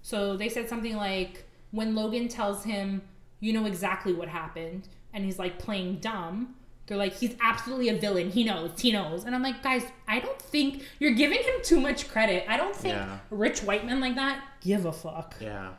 so 0.02 0.36
they 0.36 0.48
said 0.48 0.68
something 0.68 0.96
like 0.96 1.44
when 1.70 1.94
Logan 1.94 2.28
tells 2.28 2.64
him, 2.64 3.02
you 3.40 3.52
know 3.52 3.66
exactly 3.66 4.14
what 4.14 4.26
happened, 4.28 4.88
and 5.12 5.22
he's 5.24 5.38
like 5.38 5.58
playing 5.58 5.96
dumb, 5.96 6.54
they're 6.86 6.96
like, 6.96 7.12
he's 7.12 7.36
absolutely 7.42 7.90
a 7.90 7.96
villain. 7.98 8.30
He 8.30 8.42
knows, 8.42 8.80
he 8.80 8.90
knows. 8.90 9.24
And 9.24 9.34
I'm 9.34 9.42
like, 9.42 9.62
guys, 9.62 9.84
I 10.06 10.20
don't 10.20 10.40
think 10.40 10.82
you're 10.98 11.12
giving 11.12 11.38
him 11.38 11.54
too 11.62 11.78
much 11.78 12.08
credit. 12.08 12.46
I 12.48 12.56
don't 12.56 12.74
think 12.74 12.94
Yeah. 12.94 13.18
rich 13.30 13.62
white 13.62 13.84
men 13.84 14.00
like 14.00 14.14
that 14.14 14.42
give 14.62 14.86
a 14.86 14.92
fuck. 14.92 15.34
Yeah. 15.40 15.72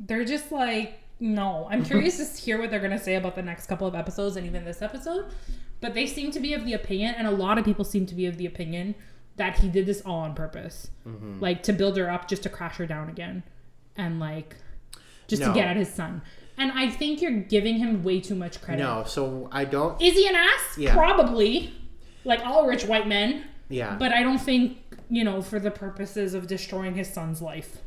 They're 0.00 0.24
just 0.24 0.50
like, 0.50 1.00
no. 1.20 1.68
I'm 1.70 1.84
curious 1.84 2.16
to 2.36 2.40
hear 2.42 2.58
what 2.58 2.70
they're 2.70 2.80
going 2.80 2.92
to 2.92 2.98
say 2.98 3.16
about 3.16 3.34
the 3.34 3.42
next 3.42 3.66
couple 3.66 3.86
of 3.86 3.94
episodes 3.94 4.36
and 4.36 4.46
even 4.46 4.64
this 4.64 4.80
episode. 4.80 5.26
But 5.82 5.92
they 5.92 6.06
seem 6.06 6.30
to 6.30 6.40
be 6.40 6.54
of 6.54 6.64
the 6.64 6.72
opinion, 6.72 7.14
and 7.18 7.26
a 7.26 7.30
lot 7.30 7.58
of 7.58 7.64
people 7.66 7.84
seem 7.84 8.06
to 8.06 8.14
be 8.14 8.24
of 8.24 8.38
the 8.38 8.46
opinion 8.46 8.94
that 9.36 9.58
he 9.58 9.68
did 9.68 9.86
this 9.86 10.00
all 10.02 10.20
on 10.20 10.34
purpose. 10.34 10.90
Mm-hmm. 11.06 11.40
Like 11.40 11.62
to 11.64 11.72
build 11.72 11.96
her 11.96 12.10
up 12.10 12.28
just 12.28 12.42
to 12.44 12.48
crash 12.48 12.76
her 12.76 12.86
down 12.86 13.08
again. 13.08 13.42
And 13.96 14.18
like, 14.20 14.56
just 15.28 15.42
No. 15.42 15.48
to 15.48 15.54
get 15.54 15.66
at 15.68 15.76
his 15.76 15.92
son. 15.92 16.22
And 16.58 16.72
I 16.72 16.88
think 16.88 17.20
you're 17.20 17.32
giving 17.40 17.76
him 17.76 18.02
way 18.02 18.20
too 18.20 18.34
much 18.34 18.62
credit. 18.62 18.82
No, 18.82 19.04
so 19.06 19.48
I 19.52 19.64
don't. 19.66 20.00
Is 20.00 20.14
he 20.14 20.26
an 20.26 20.34
ass? 20.36 20.78
Yeah. 20.78 20.94
Probably. 20.94 21.74
Like 22.24 22.40
all 22.46 22.66
rich 22.66 22.84
white 22.84 23.06
men. 23.06 23.44
Yeah. 23.68 23.96
But 23.98 24.12
I 24.12 24.22
don't 24.22 24.38
think, 24.40 24.78
you 25.10 25.22
know, 25.24 25.42
for 25.42 25.58
the 25.60 25.70
purposes 25.70 26.32
of 26.34 26.46
destroying 26.46 26.94
his 26.94 27.12
son's 27.12 27.42
life. 27.42 27.78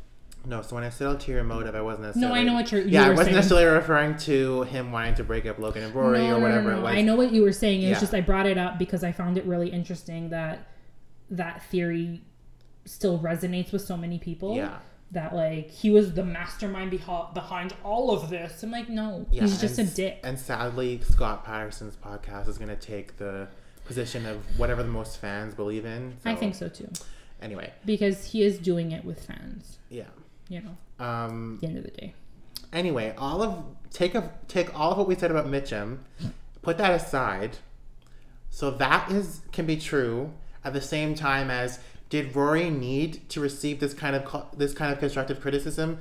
No, 0.46 0.62
so 0.62 0.74
when 0.76 0.84
I 0.84 0.88
said 0.88 1.06
ulterior 1.06 1.44
motive, 1.44 1.74
I 1.74 1.82
wasn't 1.82 2.16
No. 2.16 2.32
I 2.32 2.42
know 2.44 2.54
what 2.54 2.72
you're. 2.72 2.80
You 2.80 2.88
Yeah, 2.90 3.06
I 3.06 3.10
wasn't 3.10 3.26
saying. 3.26 3.36
necessarily 3.36 3.66
referring 3.66 4.16
to 4.18 4.62
him 4.62 4.90
wanting 4.92 5.14
to 5.16 5.24
break 5.24 5.44
up 5.46 5.58
Logan 5.58 5.82
and 5.82 5.94
Rory 5.94 6.18
no, 6.18 6.36
or 6.36 6.40
whatever 6.40 6.70
no, 6.70 6.76
no. 6.76 6.78
it 6.78 6.82
was. 6.82 6.94
I 6.94 7.02
know 7.02 7.14
what 7.16 7.32
you 7.32 7.42
were 7.42 7.52
saying. 7.52 7.82
It 7.82 7.88
was 7.90 7.96
Yeah. 7.96 8.00
just 8.00 8.14
I 8.14 8.20
brought 8.22 8.46
it 8.46 8.56
up 8.56 8.78
because 8.78 9.04
I 9.04 9.12
found 9.12 9.36
it 9.36 9.44
really 9.44 9.68
interesting 9.68 10.30
that 10.30 10.66
that 11.30 11.62
theory 11.64 12.22
still 12.84 13.18
resonates 13.18 13.72
with 13.72 13.82
so 13.82 13.96
many 13.96 14.18
people. 14.18 14.56
Yeah. 14.56 14.78
That 15.12 15.34
like 15.34 15.70
he 15.70 15.90
was 15.90 16.14
the 16.14 16.22
mastermind 16.24 16.92
beho- 16.92 17.34
behind 17.34 17.74
all 17.82 18.12
of 18.12 18.30
this. 18.30 18.62
I'm 18.62 18.70
like, 18.70 18.88
no, 18.88 19.26
Yeah, 19.32 19.42
he's 19.42 19.60
just 19.60 19.78
a 19.78 19.84
dick. 19.84 20.20
And 20.22 20.38
sadly, 20.38 21.00
Scott 21.02 21.44
Patterson's 21.44 21.96
podcast 21.96 22.46
is 22.48 22.58
going 22.58 22.68
to 22.68 22.76
take 22.76 23.16
the 23.16 23.48
position 23.84 24.24
of 24.24 24.36
whatever 24.56 24.84
the 24.84 24.88
most 24.88 25.18
fans 25.18 25.52
believe 25.52 25.84
in. 25.84 26.16
I 26.24 26.36
think 26.36 26.54
so 26.54 26.68
too, 26.68 26.88
Anyway, 27.42 27.72
because 27.84 28.26
he 28.26 28.42
is 28.42 28.58
doing 28.60 28.92
it 28.92 29.04
with 29.04 29.24
fans. 29.24 29.78
yeah. 29.88 30.04
You 30.48 30.62
know, 30.62 31.04
Um, 31.04 31.54
at 31.54 31.60
the 31.60 31.66
end 31.66 31.78
of 31.78 31.84
the 31.84 31.90
day. 31.90 32.14
anyway, 32.72 33.12
all 33.18 33.42
of 33.42 33.64
take 33.90 34.14
a 34.14 34.30
take 34.46 34.78
all 34.78 34.92
of 34.92 34.98
what 34.98 35.08
we 35.08 35.16
said 35.16 35.30
about 35.32 35.46
Mitchum, 35.46 35.98
put 36.62 36.78
that 36.78 36.92
aside. 36.92 37.56
So 38.48 38.70
that 38.72 39.10
is 39.10 39.40
can 39.52 39.66
be 39.66 39.76
true 39.76 40.32
at 40.64 40.72
the 40.72 40.80
same 40.80 41.14
time 41.14 41.50
as 41.50 41.78
did 42.08 42.34
Rory 42.34 42.70
need 42.70 43.28
to 43.30 43.40
receive 43.40 43.80
this 43.80 43.94
kind 43.94 44.16
of 44.16 44.46
this 44.58 44.74
kind 44.74 44.92
of 44.92 44.98
constructive 44.98 45.40
criticism 45.40 45.98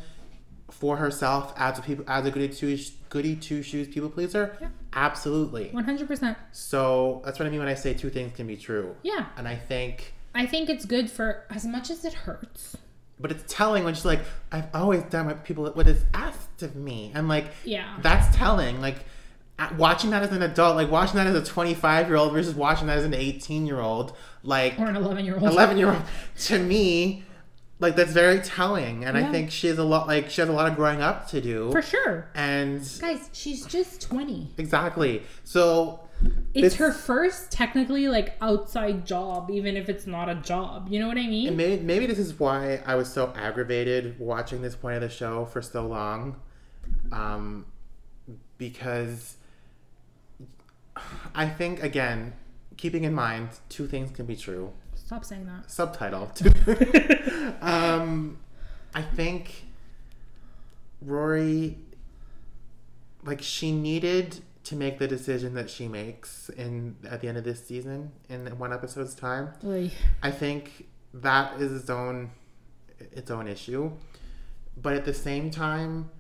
for 0.71 0.97
herself 0.97 1.53
as 1.57 1.79
a 1.79 1.81
people 1.81 2.05
as 2.07 2.25
a 2.25 2.31
goody 2.31 2.49
two 2.49 2.77
goody 3.09 3.35
two 3.35 3.61
shoes 3.61 3.87
people 3.87 4.09
pleaser? 4.09 4.57
Yeah. 4.61 4.67
Absolutely. 4.93 5.69
One 5.69 5.83
hundred 5.83 6.07
percent. 6.07 6.37
So 6.51 7.21
that's 7.25 7.39
what 7.39 7.45
I 7.47 7.49
mean 7.51 7.59
when 7.59 7.67
I 7.69 7.73
say 7.75 7.93
two 7.93 8.09
things 8.09 8.35
can 8.35 8.47
be 8.47 8.57
true. 8.57 8.95
Yeah, 9.03 9.25
And 9.37 9.47
I 9.47 9.55
think 9.55 10.13
I 10.35 10.45
think 10.45 10.69
it's 10.69 10.85
good 10.85 11.09
for 11.09 11.43
as 11.49 11.65
much 11.65 11.89
as 11.89 12.05
it 12.05 12.13
hurts. 12.13 12.77
but 13.19 13.31
it's 13.31 13.43
telling 13.53 13.83
when 13.83 13.93
she's 13.95 14.05
like, 14.05 14.21
I've 14.51 14.67
always 14.73 15.03
done 15.03 15.25
what 15.27 15.43
people 15.43 15.65
what 15.71 15.87
is 15.87 16.03
asked 16.13 16.61
of 16.63 16.75
me. 16.75 17.11
And 17.15 17.27
like 17.27 17.45
Yeah. 17.65 17.97
that's 18.01 18.35
telling. 18.35 18.79
Like 18.81 18.97
watching 19.77 20.11
that 20.11 20.23
as 20.23 20.31
an 20.31 20.41
adult, 20.41 20.75
like 20.75 20.89
watching 20.89 21.15
that 21.17 21.27
as 21.27 21.35
a 21.35 21.43
25 21.43 22.07
year 22.07 22.15
old 22.15 22.31
versus 22.33 22.55
watching 22.55 22.87
that 22.87 22.97
as 22.97 23.05
an 23.05 23.13
18 23.13 23.65
year 23.65 23.79
old, 23.79 24.15
like 24.43 24.79
Or 24.79 24.85
an 24.87 24.95
eleven 24.95 25.25
year 25.25 25.35
old. 25.35 25.43
11 25.43 25.77
year 25.77 25.89
old, 25.91 26.01
to 26.45 26.59
me, 26.59 27.23
like 27.79 27.95
that's 27.95 28.11
very 28.11 28.39
telling, 28.39 29.05
and 29.05 29.17
Yeah. 29.17 29.27
I 29.27 29.31
think 29.31 29.51
she 29.51 29.67
has 29.67 29.77
a 29.77 29.83
lot 29.83 30.07
like 30.07 30.29
she 30.29 30.41
has 30.41 30.49
a 30.49 30.53
lot 30.53 30.69
of 30.69 30.75
growing 30.75 31.01
up 31.01 31.27
to 31.29 31.41
do. 31.41 31.71
For 31.71 31.81
sure. 31.81 32.29
And 32.35 32.81
Guys, 32.99 33.29
she's 33.33 33.65
just 33.65 34.01
20. 34.01 34.53
exactly, 34.57 35.23
so 35.43 36.01
It's 36.53 36.61
This- 36.61 36.75
her 36.75 36.91
first 36.91 37.49
technically 37.49 38.09
like 38.09 38.35
outside 38.41 39.05
job, 39.05 39.49
even 39.49 39.77
if 39.77 39.87
it's 39.87 40.05
not 40.05 40.27
a 40.27 40.35
job. 40.35 40.87
You 40.89 40.99
know 40.99 41.07
what 41.07 41.17
I 41.17 41.25
mean? 41.27 41.47
And 41.47 41.55
maybe, 41.55 41.81
maybe 41.81 42.05
this 42.07 42.19
is 42.19 42.37
why 42.37 42.81
I 42.85 42.95
was 42.95 43.07
so 43.09 43.31
aggravated 43.37 44.19
watching 44.19 44.61
this 44.61 44.75
point 44.75 44.95
of 44.97 45.01
the 45.01 45.07
show 45.09 45.45
for 45.45 45.61
so 45.61 45.87
long. 45.87 46.35
Um, 47.13 47.67
because 48.57 49.37
I 51.33 51.47
think, 51.47 51.81
again, 51.81 52.33
keeping 52.79 53.03
in 53.03 53.13
mind, 53.13 53.49
two 53.67 53.87
things 53.87 54.09
can 54.11 54.25
be 54.25 54.35
true. 54.35 54.71
Stop 54.95 55.25
saying 55.25 55.45
that. 55.47 55.69
Subtitle. 55.69 56.31
um, 57.61 58.37
I 58.95 59.01
think 59.01 59.65
Rory, 61.01 61.77
like, 63.23 63.41
she 63.41 63.71
needed 63.71 64.39
to 64.63 64.75
make 64.75 64.97
the 64.97 65.07
decision 65.07 65.55
that 65.55 65.69
she 65.69 65.87
makes 65.87 66.49
in 66.49 66.95
at 67.09 67.21
the 67.21 67.27
end 67.27 67.37
of 67.37 67.43
this 67.43 67.65
season 67.65 68.11
in 68.29 68.45
one 68.57 68.71
episode's 68.71 69.15
time. 69.15 69.49
Like, 69.61 69.91
I 70.23 70.31
think 70.31 70.87
that 71.13 71.59
is 71.59 71.71
its 71.81 71.89
own 71.89 72.31
its 73.11 73.31
own 73.31 73.47
issue. 73.47 73.91
But 74.77 74.93
at 74.93 75.05
the 75.05 75.13
same 75.13 75.51
time, 75.51 76.11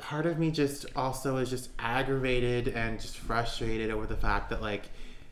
part 0.00 0.26
of 0.26 0.38
me 0.38 0.50
just 0.50 0.86
also 0.96 1.36
is 1.36 1.50
just 1.50 1.68
aggravated 1.78 2.68
and 2.68 2.98
just 3.00 3.18
frustrated 3.18 3.90
over 3.90 4.06
the 4.06 4.16
fact 4.16 4.50
that 4.50 4.62
like 4.62 4.88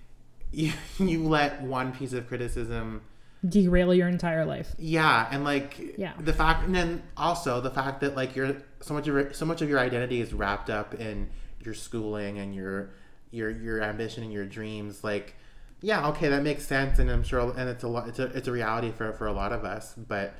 you, 0.52 0.72
you 0.98 1.24
let 1.26 1.60
one 1.62 1.92
piece 1.92 2.12
of 2.12 2.26
criticism 2.28 3.02
derail 3.48 3.94
your 3.94 4.08
entire 4.08 4.44
life. 4.44 4.74
yeah 4.78 5.28
and 5.30 5.44
like 5.44 5.78
Yeah. 5.96 6.12
the 6.18 6.32
fact 6.32 6.64
and 6.66 6.74
then 6.74 7.02
also 7.16 7.60
the 7.60 7.70
fact 7.70 8.00
that 8.00 8.16
like 8.16 8.34
you're 8.36 8.56
so 8.80 8.94
much 8.94 9.06
of 9.08 9.14
your, 9.14 9.32
so 9.32 9.44
much 9.46 9.62
of 9.62 9.68
your 9.68 9.78
identity 9.78 10.20
is 10.20 10.32
wrapped 10.34 10.70
up 10.70 10.94
in 10.94 11.28
your 11.64 11.74
schooling 11.74 12.38
and 12.38 12.54
your 12.54 12.90
your 13.30 13.50
your 13.50 13.82
ambition 13.82 14.22
and 14.24 14.32
your 14.32 14.44
dreams 14.46 15.04
like 15.04 15.34
yeah 15.82 16.08
okay 16.08 16.28
that 16.28 16.42
makes 16.42 16.66
sense 16.66 16.98
and 16.98 17.10
i'm 17.10 17.22
sure 17.22 17.52
and 17.56 17.68
it's 17.68 17.84
a 17.84 17.88
lot 17.88 18.08
it's 18.08 18.18
a, 18.18 18.24
it's 18.36 18.48
a 18.48 18.52
reality 18.52 18.90
for 18.90 19.12
for 19.12 19.26
a 19.26 19.32
lot 19.32 19.52
of 19.52 19.64
us 19.64 19.94
but 19.96 20.34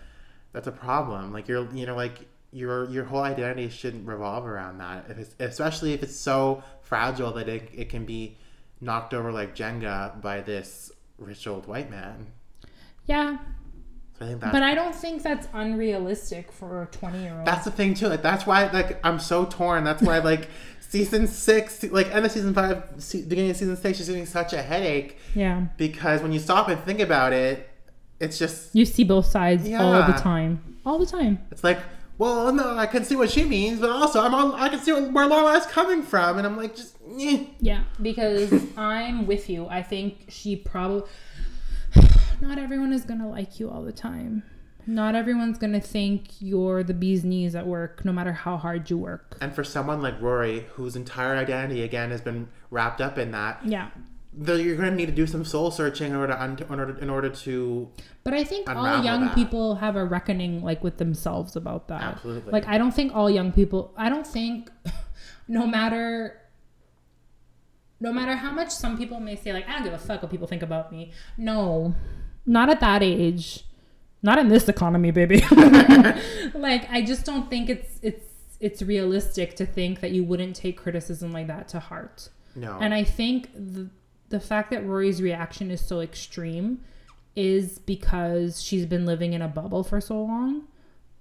that's 0.53 0.67
a 0.67 0.73
problem 0.73 1.33
like 1.33 1.47
you're 1.49 1.69
you 1.75 1.87
know 1.87 1.95
like 1.95 2.27
your 2.53 2.89
your 2.91 3.05
whole 3.05 3.21
identity 3.23 3.69
shouldn't 3.69 4.07
revolve 4.07 4.47
around 4.47 4.79
that 4.79 5.05
if 5.11 5.19
it's 5.19 5.35
especially 5.39 5.93
if 5.93 6.03
it's 6.03 6.17
so 6.17 6.63
fragile 6.81 7.33
that 7.33 7.49
it, 7.49 7.69
it 7.75 7.89
can 7.91 8.05
be 8.07 8.37
knocked 8.81 9.13
over 9.13 9.31
like 9.31 9.55
jenga 9.55 10.21
by 10.23 10.41
this 10.41 10.91
rich 11.19 11.47
old 11.47 11.67
white 11.67 11.91
man 11.91 12.27
Yeah. 13.07 13.37
so 14.19 14.25
i 14.25 14.29
think 14.29 14.41
that's 14.41 14.53
But 14.53 14.63
I 14.63 14.75
don't 14.75 14.95
think 14.95 15.23
that's 15.23 15.47
unrealistic 15.53 16.51
for 16.53 16.83
a 16.83 16.87
20 16.87 17.23
year 17.23 17.35
old. 17.37 17.47
That's 17.47 17.65
the 17.65 17.71
thing 17.71 17.95
too. 17.95 18.09
Like 18.09 18.23
that's 18.23 18.47
why 18.47 18.71
like 18.73 18.99
I'm 19.05 19.19
so 19.19 19.45
torn. 19.45 19.85
That's 19.85 20.03
why 20.03 20.19
like 20.19 20.49
season 20.81 21.27
six, 21.27 21.83
like 21.85 22.15
end 22.15 22.25
of 22.25 22.33
season 22.33 22.55
five, 22.55 22.83
se- 22.99 23.23
beginning 23.29 23.51
of 23.51 23.57
season 23.59 23.77
six, 23.77 23.99
she's 23.99 24.07
giving 24.07 24.23
me 24.23 24.27
such 24.27 24.53
a 24.55 24.63
headache 24.63 25.19
Yeah. 25.35 25.67
because 25.77 26.23
when 26.23 26.33
you 26.33 26.39
stop 26.39 26.69
and 26.69 26.81
think 26.85 27.01
about 27.01 27.33
it, 27.35 27.69
it's 28.21 28.39
just 28.39 28.75
You 28.75 28.85
see 28.87 29.05
both 29.05 29.27
sides 29.27 29.69
all 29.75 29.93
the 30.07 30.13
time. 30.19 30.77
All 30.87 30.99
the 30.99 31.07
time. 31.07 31.39
it's 31.51 31.63
like, 31.63 31.79
well, 32.19 32.53
no, 32.53 32.77
I 32.77 32.87
can 32.87 33.05
see 33.05 33.17
what 33.17 33.31
she 33.31 33.45
means, 33.45 33.81
but 33.81 33.91
also 33.91 34.21
I'm 34.21 34.35
on, 34.35 34.53
I 34.55 34.69
can 34.69 34.81
see 34.81 34.93
where 34.93 35.03
Lorelai's 35.29 35.67
coming 35.67 36.03
from, 36.03 36.37
and 36.39 36.47
I'm 36.47 36.57
like, 36.57 36.75
just 36.75 36.97
eh. 37.19 37.45
Yeah, 37.61 37.85
because 38.03 38.53
I'm 38.77 39.27
with 39.27 39.49
you. 39.49 39.67
I 39.69 39.83
think 39.83 40.27
she 40.29 40.57
probably. 40.57 41.09
Not 42.41 42.59
everyone 42.59 42.93
is 42.93 43.05
going 43.05 43.21
to 43.21 43.27
like 43.27 43.59
you 43.59 43.71
all 43.71 43.83
the 43.83 43.93
time. 43.93 44.43
Not 44.87 45.15
everyone's 45.15 45.59
going 45.59 45.75
to 45.75 45.81
think 45.81 46.41
you're 46.41 46.83
the 46.83 46.95
bee's 46.95 47.23
knees 47.23 47.55
at 47.55 47.67
work, 47.67 48.05
no 48.05 48.13
matter 48.13 48.33
how 48.33 48.57
hard 48.57 48.89
you 48.89 48.97
work. 48.97 49.37
And 49.41 49.55
for 49.55 49.63
someone 49.63 50.01
like 50.01 50.21
Rory, 50.21 50.61
whose 50.73 50.97
entire 50.97 51.37
identity 51.37 51.83
again 51.83 52.11
has 52.11 52.21
been 52.23 52.49
wrapped 52.71 53.01
up 53.01 53.19
in 53.19 53.31
that, 53.33 53.61
Yeah. 53.65 53.91
You're 54.41 54.77
going 54.77 54.91
to 54.91 54.95
need 54.95 55.07
to 55.07 55.13
do 55.13 55.27
some 55.27 55.45
soul 55.45 55.71
searching 55.71 56.11
in 56.13 56.17
order 56.17 56.33
to 56.33 56.43
un- 56.43 56.59
in 56.71 56.79
order 56.81 56.99
in 56.99 57.11
order 57.11 57.29
to 57.29 57.89
But 58.25 58.35
I 58.35 58.45
think 58.45 58.69
all 58.71 59.03
young 59.03 59.27
that. 59.27 59.35
people 59.35 59.77
have 59.77 59.97
a 59.97 60.05
reckoning 60.05 60.63
like 60.63 60.83
with 60.85 60.99
themselves 60.99 61.57
about 61.57 61.89
that. 61.89 62.03
Absolutely. 62.03 62.53
Like 62.53 62.67
I 62.69 62.79
don't 62.79 62.93
think 62.93 63.15
all 63.15 63.29
young 63.29 63.51
people 63.53 63.93
I 63.97 64.09
don't 64.09 64.27
think 64.27 64.71
no 65.49 65.67
matter 65.67 66.41
no 68.01 68.13
matter 68.13 68.37
how 68.37 68.53
much 68.53 68.71
some 68.71 68.97
people 68.97 69.19
may 69.19 69.35
say 69.35 69.53
like 69.53 69.69
I 69.69 69.73
don't 69.75 69.83
give 69.85 69.93
a 69.93 69.99
fuck 69.99 70.23
what 70.23 70.31
people 70.31 70.47
think 70.47 70.63
about 70.63 70.93
me. 70.93 71.13
No. 71.37 71.95
Not 72.47 72.71
at 72.71 72.81
that 72.81 73.03
age. 73.03 73.65
Not 74.23 74.39
in 74.39 74.49
this 74.49 74.69
economy, 74.69 75.11
baby. 75.11 75.41
like 76.55 76.89
I 76.91 77.03
just 77.07 77.25
don't 77.25 77.49
think 77.51 77.69
it's 77.69 77.99
it's 78.03 78.25
it's 78.61 78.83
realistic 78.83 79.55
to 79.57 79.67
think 79.67 80.01
that 80.01 80.11
you 80.11 80.25
wouldn't 80.25 80.57
take 80.57 80.77
criticism 80.77 81.33
like 81.33 81.47
that 81.49 81.69
to 81.69 81.81
heart. 81.81 82.29
no. 82.57 82.77
And 82.81 82.93
I 82.93 83.05
think 83.05 83.51
the, 83.55 83.89
the 84.29 84.41
fact 84.41 84.71
that 84.71 84.85
Rory's 84.87 85.23
reaction 85.23 85.71
is 85.71 85.81
so 85.81 86.01
extreme 86.01 86.81
is 87.35 87.79
because 87.79 88.63
she's 88.63 88.85
been 88.85 89.07
living 89.07 89.33
in 89.33 89.43
a 89.43 89.49
bubble 89.49 89.85
for 89.85 90.01
so 90.01 90.23
long. 90.23 90.65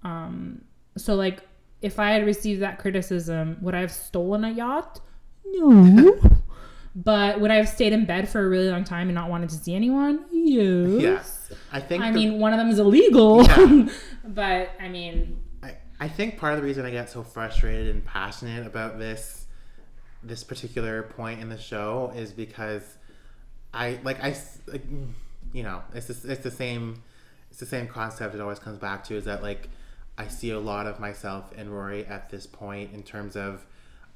Um, 0.02 0.62
so, 0.96 1.14
like, 1.14 1.42
if 1.80 1.98
I 1.98 2.10
had 2.10 2.26
received 2.26 2.62
that 2.62 2.78
criticism, 2.78 3.58
would 3.60 3.74
I 3.74 3.80
have 3.80 3.92
stolen 3.92 4.44
a 4.44 4.50
yacht? 4.50 5.00
No. 5.44 6.18
but 6.94 7.40
would 7.40 7.50
I 7.50 7.54
have 7.54 7.68
stayed 7.68 7.92
in 7.92 8.04
bed 8.04 8.28
for 8.28 8.44
a 8.44 8.48
really 8.48 8.68
long 8.68 8.84
time 8.84 9.08
and 9.08 9.14
not 9.14 9.30
wanted 9.30 9.50
to 9.50 9.54
see 9.54 9.74
anyone? 9.74 10.24
Yes. 10.32 11.48
yeah, 11.50 11.56
I 11.72 11.80
think 11.80 12.02
I 12.02 12.10
the- 12.10 12.18
mean, 12.18 12.40
one 12.40 12.52
of 12.52 12.58
them 12.58 12.68
is 12.68 12.78
illegal. 12.78 13.44
Yeah. 13.44 13.88
but, 14.24 14.70
I 14.80 14.88
mean, 14.88 15.40
I, 15.62 15.76
I 16.00 16.08
think 16.08 16.36
part 16.36 16.54
of 16.54 16.60
the 16.60 16.64
reason 16.66 16.84
I 16.84 16.90
get 16.90 17.10
so 17.10 17.22
frustrated 17.22 17.94
and 17.94 18.04
passionate 18.04 18.66
about 18.66 18.98
this 18.98 19.46
this 20.20 20.42
particular 20.42 21.04
point 21.04 21.40
in 21.40 21.48
the 21.48 21.56
show 21.56 22.12
is 22.16 22.32
because 22.32 22.97
I 23.72 23.98
like 24.02 24.22
I 24.22 24.36
like 24.66 24.82
you 25.52 25.62
know 25.62 25.82
it's 25.94 26.06
just, 26.08 26.24
it's 26.24 26.42
the 26.42 26.50
same 26.50 27.02
it's 27.50 27.60
the 27.60 27.66
same 27.66 27.86
concept 27.86 28.34
it 28.34 28.40
always 28.40 28.58
comes 28.58 28.78
back 28.78 29.04
to 29.04 29.16
is 29.16 29.24
that 29.24 29.42
like 29.42 29.68
I 30.16 30.26
see 30.28 30.50
a 30.50 30.58
lot 30.58 30.86
of 30.86 30.98
myself 31.00 31.52
in 31.56 31.70
Rory 31.70 32.04
at 32.06 32.28
this 32.30 32.46
point 32.46 32.92
in 32.92 33.02
terms 33.02 33.36
of 33.36 33.64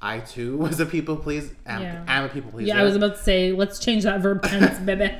I 0.01 0.19
too 0.19 0.57
was 0.65 0.79
a 0.79 0.85
people 0.85 1.15
please 1.15 1.51
am, 1.65 1.81
Yeah. 1.81 2.03
am 2.07 2.25
a 2.25 2.29
people 2.29 2.51
pleaser. 2.51 2.67
yeah, 2.69 2.81
I 2.81 2.83
was 2.83 2.95
about 2.95 3.15
to 3.15 3.21
say, 3.23 3.51
let's 3.53 3.79
change 3.79 4.03
that 4.03 4.19
verb 4.21 4.43
tense, 4.43 4.77
baby. 4.85 5.15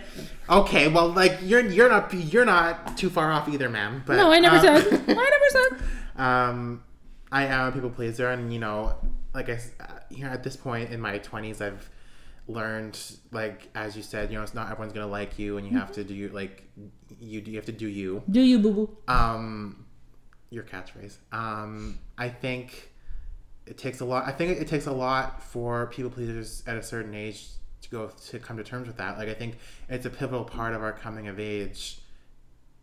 okay, 0.50 0.88
well 0.90 1.08
like 1.10 1.40
you're 1.42 1.62
you're 1.66 1.90
not 1.90 2.14
you're 2.14 2.44
not 2.46 2.98
too 2.98 3.10
far 3.10 3.32
off 3.32 3.48
either, 3.48 3.70
ma'am. 3.70 4.04
But 4.06 4.18
No, 4.18 4.32
I 4.32 4.40
never 4.40 4.58
uh, 4.58 4.62
said. 4.62 4.88
I 5.08 5.14
never 5.14 5.50
said. 5.78 5.88
um, 6.22 6.84
I 7.32 7.46
am 7.46 7.70
a 7.70 7.72
people 7.72 7.90
pleaser, 7.90 8.30
and 8.30 8.52
you 8.54 8.60
know, 8.60 8.94
like 9.34 9.50
I, 9.50 9.54
s- 9.54 9.72
uh, 9.80 9.86
you 10.10 10.24
know, 10.26 10.30
at 10.32 10.44
this 10.44 10.56
point 10.58 10.92
in 10.92 11.00
my 11.00 11.18
twenties, 11.18 11.62
I've 11.62 11.90
learned, 12.48 13.00
like 13.32 13.70
as 13.76 13.96
you 13.96 14.04
said, 14.04 14.32
you 14.32 14.38
know, 14.38 14.44
it's 14.44 14.54
not 14.54 14.70
everyone's 14.70 14.94
gonna 14.94 15.08
like 15.08 15.40
you, 15.40 15.58
and 15.58 15.68
you 15.68 15.78
have 15.78 15.92
to 15.94 16.04
do 16.04 16.30
like 16.30 16.64
you 17.20 17.42
you 17.42 17.56
have 17.56 17.66
to 17.66 17.72
do 17.72 17.88
you. 17.88 18.24
Do 18.30 18.42
you, 18.42 18.60
boo 18.60 18.74
boo? 18.74 18.98
Um, 19.08 19.86
your 20.50 20.64
catchphrase. 20.64 21.18
Um, 21.32 22.00
I 22.18 22.30
think 22.30 22.92
it 23.66 23.78
takes 23.78 24.02
a 24.02 24.06
lot. 24.06 24.28
I 24.28 24.32
think 24.32 24.60
it 24.60 24.68
takes 24.68 24.88
a 24.88 24.92
lot 24.92 25.42
for 25.42 25.88
people 25.88 26.12
pleasers 26.12 26.64
at 26.68 26.78
a 26.78 26.84
certain 26.84 27.14
age 27.14 27.48
to 27.82 27.90
go 27.90 28.12
to 28.28 28.40
come 28.40 28.58
to 28.58 28.64
terms 28.64 28.88
with 28.88 28.98
that. 28.98 29.18
Like 29.18 29.30
I 29.30 29.34
think 29.34 29.58
it's 29.90 30.06
a 30.06 30.10
pivotal 30.10 30.44
part 30.44 30.74
of 30.74 30.82
our 30.82 30.94
coming 30.94 31.28
of 31.28 31.40
age 31.40 32.00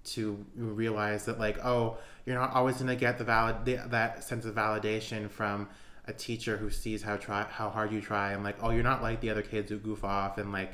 to 0.03 0.45
realize 0.57 1.27
that 1.27 1.39
like 1.39 1.63
oh 1.65 1.99
you're 2.25 2.35
not 2.39 2.55
always 2.55 2.79
to 2.79 2.97
get 2.97 3.19
the 3.19 3.25
valid 3.25 3.65
the, 3.67 3.77
that 3.89 4.25
sense 4.25 4.47
of 4.47 4.55
validation 4.55 5.31
from 5.31 5.69
a 6.11 6.13
teacher 6.13 6.57
who 6.57 6.69
sees 6.71 7.03
how 7.03 7.17
try 7.17 7.45
how 7.49 7.71
hard 7.71 7.93
you 7.93 8.01
try 8.01 8.33
and 8.33 8.43
like 8.43 8.57
oh 8.63 8.71
you're 8.71 8.83
not 8.83 9.01
like 9.03 9.21
the 9.21 9.31
other 9.31 9.43
kids 9.43 9.71
who 9.71 9.79
goof 9.79 10.03
off 10.05 10.39
and 10.39 10.53
like 10.53 10.73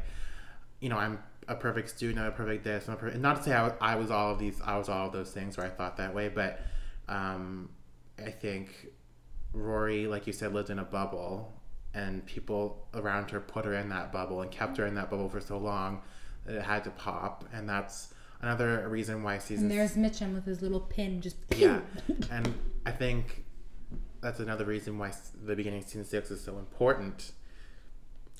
you 0.81 0.89
know 0.89 0.97
I'm 0.97 1.19
a 1.47 1.55
perfect 1.55 1.91
student 1.91 2.19
I'm 2.19 2.29
a 2.29 2.31
perfect 2.43 2.65
this 2.65 2.89
I'm 2.89 2.95
a 2.95 2.97
perfect, 2.97 3.21
not 3.21 3.37
to 3.37 3.43
say 3.45 3.53
I, 3.53 3.63
was- 3.65 3.79
I 3.81 3.95
was 3.97 4.11
all 4.11 4.33
of 4.33 4.39
these 4.39 4.61
I 4.65 4.77
was 4.79 4.89
all 4.89 5.07
of 5.09 5.13
those 5.13 5.31
things 5.31 5.57
where 5.57 5.67
I 5.67 5.71
thought 5.71 5.99
that 5.99 6.15
way 6.15 6.29
but 6.29 6.61
um, 7.09 7.69
I 8.19 8.31
think 8.31 8.89
Rory 9.53 10.07
like 10.07 10.27
you 10.27 10.33
said 10.33 10.53
lived 10.53 10.71
in 10.71 10.79
a 10.79 10.85
bubble 10.85 11.53
and 11.95 12.25
people 12.27 12.87
around 12.95 13.31
her 13.31 13.41
put 13.41 13.65
her 13.65 13.75
in 13.75 13.89
that 13.91 14.13
bubble 14.13 14.43
and 14.43 14.51
kept 14.51 14.77
her 14.79 14.87
in 14.87 14.95
that 14.95 15.09
bubble 15.11 15.29
for 15.29 15.41
so 15.41 15.57
long 15.59 16.03
that 16.45 16.57
it 16.57 16.63
had 16.63 16.85
to 16.85 16.91
pop 16.91 17.45
and 17.53 17.69
that's 17.69 18.13
another 18.43 18.87
reason 18.89 19.23
why 19.23 19.39
season 19.39 19.71
And 19.71 19.79
there's 19.79 19.97
Mitchum 19.97 20.35
with 20.35 20.45
his 20.45 20.61
little 20.63 20.81
pin 20.81 21.21
just. 21.21 21.37
yeah 21.57 21.81
and 22.31 22.53
i 22.85 22.91
think 22.91 23.45
that's 24.27 24.41
another 24.41 24.65
reason 24.65 24.99
why 24.99 25.13
the 25.45 25.55
beginning 25.55 25.81
of 25.81 25.85
season 25.87 26.05
six 26.05 26.31
is 26.31 26.43
so 26.43 26.59
important. 26.59 27.33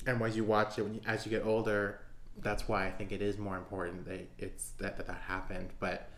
And 0.05 0.21
as 0.21 0.35
you 0.35 0.43
watch 0.43 0.77
it 0.77 0.83
when 0.83 0.95
you, 0.95 1.01
as 1.05 1.25
you 1.25 1.29
get 1.29 1.45
older 1.45 1.99
that's 2.39 2.67
why 2.67 2.85
i 2.85 2.91
think 2.91 3.11
it 3.11 3.19
is 3.19 3.35
more 3.39 3.57
important 3.57 4.05
that 4.05 4.27
it's 4.37 4.69
that 4.79 4.97
that, 4.97 5.07
that 5.07 5.21
happened. 5.27 5.69
But 5.79 6.09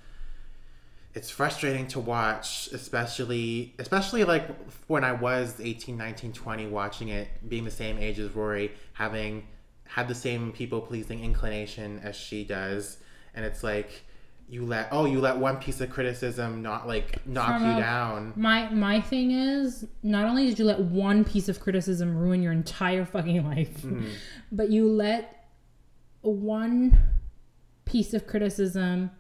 it's 1.14 1.30
frustrating 1.30 1.88
to 1.88 2.00
watch 2.00 2.70
especially 2.72 3.74
especially 3.80 4.24
like 4.24 4.48
when 4.88 5.04
i 5.04 5.12
was 5.12 5.60
18 5.60 5.98
19 5.98 6.34
20 6.34 6.68
watching 6.68 7.10
it 7.10 7.28
being 7.50 7.64
the 7.64 7.72
same 7.72 7.98
age 7.98 8.20
as 8.20 8.30
rory 8.36 8.72
having 8.94 9.48
had 9.90 10.08
the 10.08 10.16
same 10.16 10.52
people 10.52 10.82
pleasing 10.82 11.24
inclination 11.24 12.00
as 12.04 12.16
she 12.16 12.44
does. 12.44 13.00
And 13.34 13.44
it's 13.44 13.64
like 13.64 14.04
you 14.52 14.66
let 14.66 14.88
oh 14.92 15.06
you 15.06 15.20
let 15.22 15.38
one 15.38 15.58
piece 15.58 15.80
of 15.80 15.90
criticism 15.92 16.62
not 16.64 16.88
like 16.88 17.26
knock 17.28 17.60
From 17.60 17.66
you 17.72 17.78
a- 17.78 17.80
down. 17.80 18.34
My 18.36 18.68
my 18.70 19.00
thing 19.00 19.30
is 19.32 19.86
not 20.02 20.26
only 20.26 20.48
did 20.48 20.58
you 20.58 20.66
let 20.66 20.80
one 20.80 21.24
piece 21.24 21.48
of 21.50 21.60
criticism 21.60 22.18
ruin 22.18 22.42
your 22.42 22.52
entire 22.52 23.06
fucking 23.06 23.46
life, 23.48 23.82
Mm-hmm. 23.84 24.08
but 24.52 24.70
you 24.70 24.88
let 24.90 25.46
one 26.22 26.98
piece 27.86 28.14
of 28.14 28.28
criticism 28.28 29.12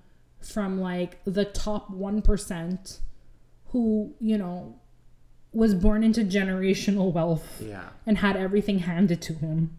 from 0.41 0.79
like 0.79 1.19
the 1.25 1.45
top 1.45 1.91
1% 1.91 2.99
who, 3.67 4.13
you 4.19 4.37
know, 4.37 4.75
was 5.51 5.73
born 5.75 6.03
into 6.03 6.21
generational 6.23 7.11
wealth 7.11 7.61
Yeah. 7.65 7.89
and 8.05 8.17
had 8.17 8.35
everything 8.35 8.79
handed 8.79 9.21
to 9.23 9.33
him. 9.33 9.77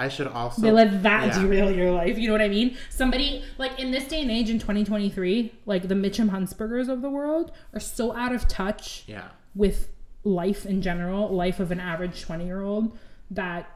I 0.00 0.08
should 0.08 0.28
also 0.28 0.62
they 0.62 0.72
let 0.72 1.02
that 1.02 1.26
yeah. 1.26 1.42
derail 1.42 1.70
your 1.70 1.90
life. 1.92 2.16
You 2.16 2.28
know 2.28 2.32
what 2.32 2.40
I 2.40 2.48
mean? 2.48 2.74
Somebody 2.88 3.44
like 3.58 3.78
in 3.78 3.90
this 3.90 4.08
day 4.08 4.22
and 4.22 4.30
age 4.30 4.48
in 4.48 4.58
2023, 4.58 5.52
like 5.66 5.88
the 5.88 5.94
Mitchum 5.94 6.30
Huntsbergers 6.30 6.88
of 6.88 7.02
the 7.02 7.10
world 7.10 7.52
are 7.74 7.80
so 7.80 8.16
out 8.16 8.34
of 8.34 8.48
touch 8.48 9.04
Yeah. 9.06 9.28
with 9.54 9.90
life 10.24 10.64
in 10.64 10.80
general, 10.80 11.28
life 11.28 11.60
of 11.60 11.70
an 11.70 11.80
average 11.80 12.22
20 12.22 12.46
year 12.46 12.62
old, 12.62 12.96
that 13.30 13.68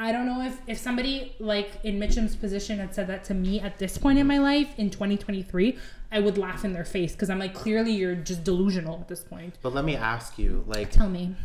I 0.00 0.10
don't 0.10 0.26
know 0.26 0.42
if, 0.44 0.60
if 0.66 0.78
somebody 0.78 1.36
like 1.38 1.70
in 1.84 2.00
Mitchum's 2.00 2.34
position 2.34 2.80
had 2.80 2.92
said 2.92 3.06
that 3.06 3.22
to 3.24 3.34
me 3.34 3.60
at 3.60 3.78
this 3.78 3.96
point 3.98 4.18
in 4.18 4.26
my 4.26 4.38
life 4.38 4.76
in 4.78 4.90
2023, 4.90 5.78
I 6.10 6.18
would 6.18 6.38
laugh 6.38 6.64
in 6.64 6.72
their 6.72 6.84
face 6.84 7.12
because 7.12 7.30
I'm 7.30 7.38
like, 7.38 7.54
clearly 7.54 7.92
you're 7.92 8.16
just 8.16 8.42
delusional 8.42 8.98
at 9.00 9.06
this 9.06 9.22
point. 9.22 9.54
But 9.62 9.74
let 9.74 9.84
me 9.84 9.94
ask 9.94 10.40
you, 10.40 10.64
like 10.66 10.90
Tell 10.90 11.08
me. 11.08 11.36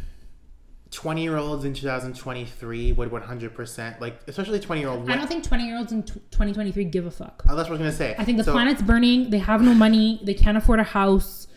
20 0.91 1.21
year 1.23 1.37
olds 1.37 1.65
in 1.65 1.73
2023 1.73 2.93
would 2.93 3.09
100% 3.11 3.99
like 3.99 4.19
especially 4.27 4.59
20 4.59 4.81
year 4.81 4.89
old 4.89 5.09
I 5.09 5.15
don't 5.15 5.27
think 5.27 5.43
20 5.43 5.65
year 5.65 5.77
olds 5.77 5.91
in 5.91 6.03
t- 6.03 6.13
2023 6.31 6.85
give 6.85 7.05
a 7.05 7.11
fuck. 7.11 7.43
Oh, 7.49 7.55
that's 7.55 7.69
what 7.69 7.79
I 7.79 7.79
was 7.79 7.79
gonna 7.79 7.91
say. 7.91 8.15
I 8.17 8.23
think 8.23 8.37
the 8.37 8.43
So- 8.45 8.53
planet's 8.53 8.81
burning. 8.81 9.29
They 9.29 9.39
have 9.39 9.61
no 9.61 9.73
money. 9.73 10.19
They 10.23 10.33
can't 10.33 10.57
afford 10.57 10.79
a 10.79 10.83
house. 10.83 11.47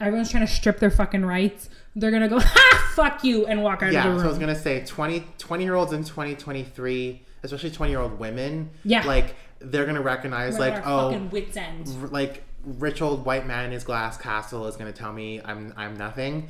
Everyone's 0.00 0.30
trying 0.30 0.46
to 0.46 0.52
strip 0.52 0.78
their 0.80 0.90
fucking 0.90 1.24
rights. 1.24 1.68
They're 1.94 2.10
gonna 2.10 2.28
go, 2.28 2.40
ha, 2.42 2.92
fuck 2.94 3.22
you, 3.22 3.46
and 3.46 3.62
walk 3.62 3.82
out 3.82 3.92
Yeah, 3.92 4.00
of 4.00 4.04
the 4.04 4.10
room. 4.10 4.18
so 4.20 4.24
I 4.26 4.28
was 4.28 4.38
gonna 4.38 4.54
say 4.58 4.84
20 4.84 5.24
20 5.38 5.62
year 5.64 5.74
olds 5.74 5.92
in 5.92 6.02
2023, 6.02 7.22
especially 7.42 7.70
20 7.70 7.92
year 7.92 8.00
old 8.00 8.18
women. 8.18 8.70
Yeah. 8.84 9.04
Like 9.04 9.36
they're 9.60 9.86
gonna 9.86 10.00
recognize 10.02 10.54
We're 10.58 10.70
like 10.70 10.86
oh 10.86 11.10
fucking 11.10 11.30
wits 11.30 11.56
end. 11.56 11.88
r- 12.00 12.08
like 12.08 12.42
rich 12.64 13.02
old 13.02 13.24
white 13.24 13.46
man 13.46 13.66
in 13.66 13.72
his 13.72 13.84
glass 13.84 14.16
castle 14.16 14.66
is 14.66 14.76
gonna 14.76 14.92
tell 14.92 15.12
me 15.12 15.40
I'm 15.44 15.72
I'm 15.76 15.94
nothing. 15.96 16.48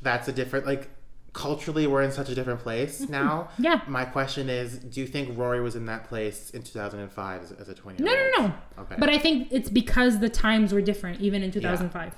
That's 0.00 0.28
a 0.28 0.32
different 0.32 0.66
like 0.66 0.88
culturally 1.32 1.86
we're 1.86 2.02
in 2.02 2.12
such 2.12 2.28
a 2.28 2.34
different 2.34 2.60
place 2.60 3.08
now. 3.08 3.48
Mm-hmm. 3.52 3.64
Yeah. 3.64 3.80
My 3.86 4.04
question 4.04 4.48
is, 4.50 4.78
do 4.78 5.00
you 5.00 5.06
think 5.06 5.36
Rory 5.36 5.60
was 5.60 5.76
in 5.76 5.86
that 5.86 6.04
place 6.04 6.50
in 6.50 6.62
2005 6.62 7.42
as, 7.42 7.52
as 7.52 7.68
a 7.68 7.74
20 7.74 8.02
No, 8.02 8.12
year 8.12 8.32
no, 8.36 8.46
no. 8.46 8.54
Okay. 8.80 8.96
But 8.98 9.08
I 9.08 9.18
think 9.18 9.48
it's 9.50 9.70
because 9.70 10.18
the 10.20 10.28
times 10.28 10.72
were 10.72 10.82
different, 10.82 11.20
even 11.20 11.42
in 11.42 11.50
2005. 11.50 12.14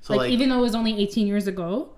So 0.00 0.12
like, 0.14 0.20
like, 0.20 0.30
even 0.32 0.48
though 0.48 0.58
it 0.58 0.62
was 0.62 0.74
only 0.74 1.00
18 1.00 1.26
years 1.26 1.46
ago, 1.46 1.94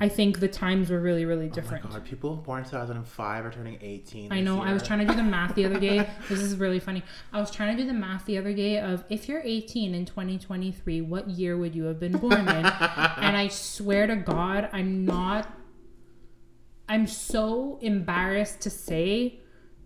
I 0.00 0.08
think 0.08 0.40
the 0.40 0.48
times 0.48 0.90
were 0.90 1.00
really, 1.00 1.24
really 1.24 1.46
oh 1.46 1.54
different. 1.54 1.88
god, 1.88 2.04
people 2.04 2.36
born 2.36 2.58
in 2.62 2.64
2005 2.68 3.46
are 3.46 3.50
turning 3.50 3.78
18. 3.80 4.30
I 4.30 4.40
know. 4.40 4.60
I 4.60 4.72
was 4.72 4.82
trying 4.82 4.98
to 4.98 5.06
do 5.06 5.14
the 5.14 5.22
math 5.22 5.54
the 5.54 5.64
other 5.64 5.80
day. 5.80 6.06
This 6.28 6.40
is 6.40 6.56
really 6.56 6.78
funny. 6.78 7.02
I 7.32 7.40
was 7.40 7.50
trying 7.50 7.74
to 7.76 7.82
do 7.82 7.86
the 7.86 7.94
math 7.94 8.26
the 8.26 8.36
other 8.36 8.52
day 8.52 8.78
of 8.78 9.04
if 9.08 9.28
you're 9.28 9.40
18 9.42 9.94
in 9.94 10.04
2023, 10.04 11.00
what 11.00 11.28
year 11.30 11.56
would 11.56 11.74
you 11.74 11.84
have 11.84 11.98
been 11.98 12.18
born 12.18 12.40
in? 12.40 12.48
and 12.48 13.36
I 13.36 13.48
swear 13.48 14.06
to 14.06 14.16
God, 14.16 14.68
I'm 14.72 15.06
not. 15.06 15.50
I'm 16.88 17.06
so 17.06 17.78
embarrassed 17.80 18.60
to 18.62 18.70
say 18.70 19.40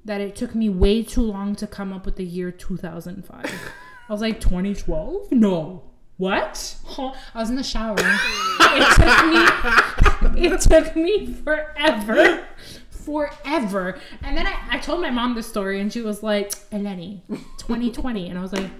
that 0.04 0.20
it 0.20 0.36
took 0.36 0.54
me 0.54 0.68
way 0.68 1.02
too 1.02 1.20
long 1.22 1.54
to 1.56 1.66
come 1.66 1.92
up 1.92 2.06
with 2.06 2.16
the 2.16 2.24
year 2.24 2.50
2005. 2.50 3.44
I 4.08 4.12
was 4.12 4.20
like, 4.20 4.40
2012? 4.40 5.32
No. 5.32 5.82
What? 6.16 6.76
Huh? 6.84 7.12
I 7.34 7.40
was 7.40 7.50
in 7.50 7.56
the 7.56 7.62
shower. 7.62 7.96
it 7.98 8.94
took 8.96 9.26
me. 9.26 10.46
It 10.48 10.60
took 10.60 10.96
me 10.96 11.26
forever, 11.34 12.46
forever. 12.90 13.98
And 14.22 14.36
then 14.36 14.46
I, 14.46 14.56
I 14.70 14.78
told 14.78 15.02
my 15.02 15.10
mom 15.10 15.34
the 15.34 15.42
story, 15.42 15.80
and 15.80 15.92
she 15.92 16.00
was 16.00 16.22
like, 16.22 16.50
"Eleni, 16.70 17.20
2020," 17.58 18.30
and 18.30 18.38
I 18.38 18.42
was 18.42 18.52
like, 18.54 18.70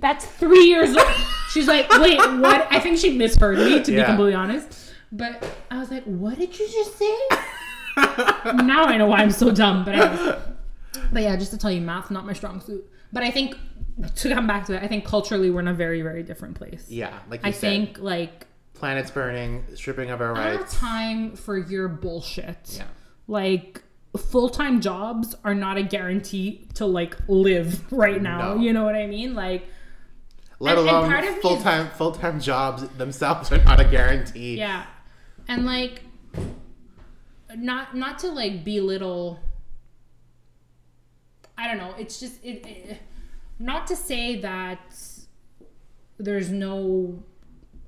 "That's 0.00 0.24
three 0.24 0.64
years 0.64 0.96
old." 0.96 1.06
She's 1.50 1.68
like, 1.68 1.90
"Wait, 1.90 2.16
what?" 2.16 2.66
I 2.70 2.80
think 2.80 2.98
she 2.98 3.16
misheard 3.18 3.58
me, 3.58 3.82
to 3.82 3.92
be 3.92 4.02
completely 4.02 4.34
honest. 4.34 4.87
But 5.10 5.42
I 5.70 5.78
was 5.78 5.90
like, 5.90 6.04
"What 6.04 6.38
did 6.38 6.58
you 6.58 6.68
just 6.68 6.96
say?" 6.98 7.16
now 7.96 8.84
I 8.84 8.96
know 8.96 9.06
why 9.06 9.18
I'm 9.18 9.30
so 9.30 9.50
dumb. 9.50 9.84
But 9.84 9.94
anyways. 9.94 10.34
but 11.12 11.22
yeah, 11.22 11.36
just 11.36 11.50
to 11.52 11.58
tell 11.58 11.70
you, 11.72 11.80
math 11.80 12.10
not 12.10 12.26
my 12.26 12.32
strong 12.32 12.60
suit. 12.60 12.88
But 13.12 13.22
I 13.22 13.30
think 13.30 13.56
to 14.16 14.28
come 14.34 14.46
back 14.46 14.66
to 14.66 14.74
it, 14.74 14.82
I 14.82 14.86
think 14.86 15.04
culturally 15.04 15.50
we're 15.50 15.60
in 15.60 15.68
a 15.68 15.74
very 15.74 16.02
very 16.02 16.22
different 16.22 16.56
place. 16.56 16.84
Yeah, 16.88 17.18
like 17.30 17.42
you 17.42 17.48
I 17.48 17.50
said, 17.52 17.60
think 17.60 17.98
like 17.98 18.46
planet's 18.74 19.10
burning, 19.10 19.64
stripping 19.74 20.10
of 20.10 20.20
our 20.20 20.32
I 20.32 20.34
don't 20.36 20.46
have 20.52 20.60
rights. 20.60 20.74
time 20.78 21.36
for 21.36 21.56
your 21.58 21.88
bullshit. 21.88 22.58
Yeah. 22.76 22.84
Like 23.26 23.82
full 24.16 24.48
time 24.50 24.80
jobs 24.80 25.34
are 25.44 25.54
not 25.54 25.76
a 25.78 25.82
guarantee 25.82 26.68
to 26.74 26.86
like 26.86 27.16
live 27.28 27.90
right 27.92 28.20
now. 28.20 28.54
No. 28.54 28.60
You 28.60 28.72
know 28.72 28.84
what 28.84 28.94
I 28.94 29.06
mean? 29.06 29.34
Like 29.34 29.64
Let 30.60 30.78
And- 30.78 30.88
alone 30.88 31.08
part 31.10 31.24
of 31.24 31.30
me 31.30 31.36
is- 31.36 31.42
full 31.42 31.56
time 31.60 31.88
full 31.90 32.12
time 32.12 32.40
jobs 32.40 32.86
themselves 32.90 33.50
are 33.52 33.62
not 33.64 33.80
a 33.80 33.84
guarantee. 33.84 34.58
yeah, 34.58 34.84
and 35.48 35.64
like 35.64 36.02
not 37.56 37.96
not 37.96 38.18
to 38.20 38.28
like 38.28 38.64
belittle. 38.64 39.40
I 41.56 41.66
don't 41.66 41.78
know. 41.78 41.94
It's 41.98 42.20
just 42.20 42.44
it, 42.44 42.64
it 42.66 42.98
not 43.58 43.86
to 43.88 43.96
say 43.96 44.40
that 44.40 44.96
there's 46.18 46.50
no 46.50 47.22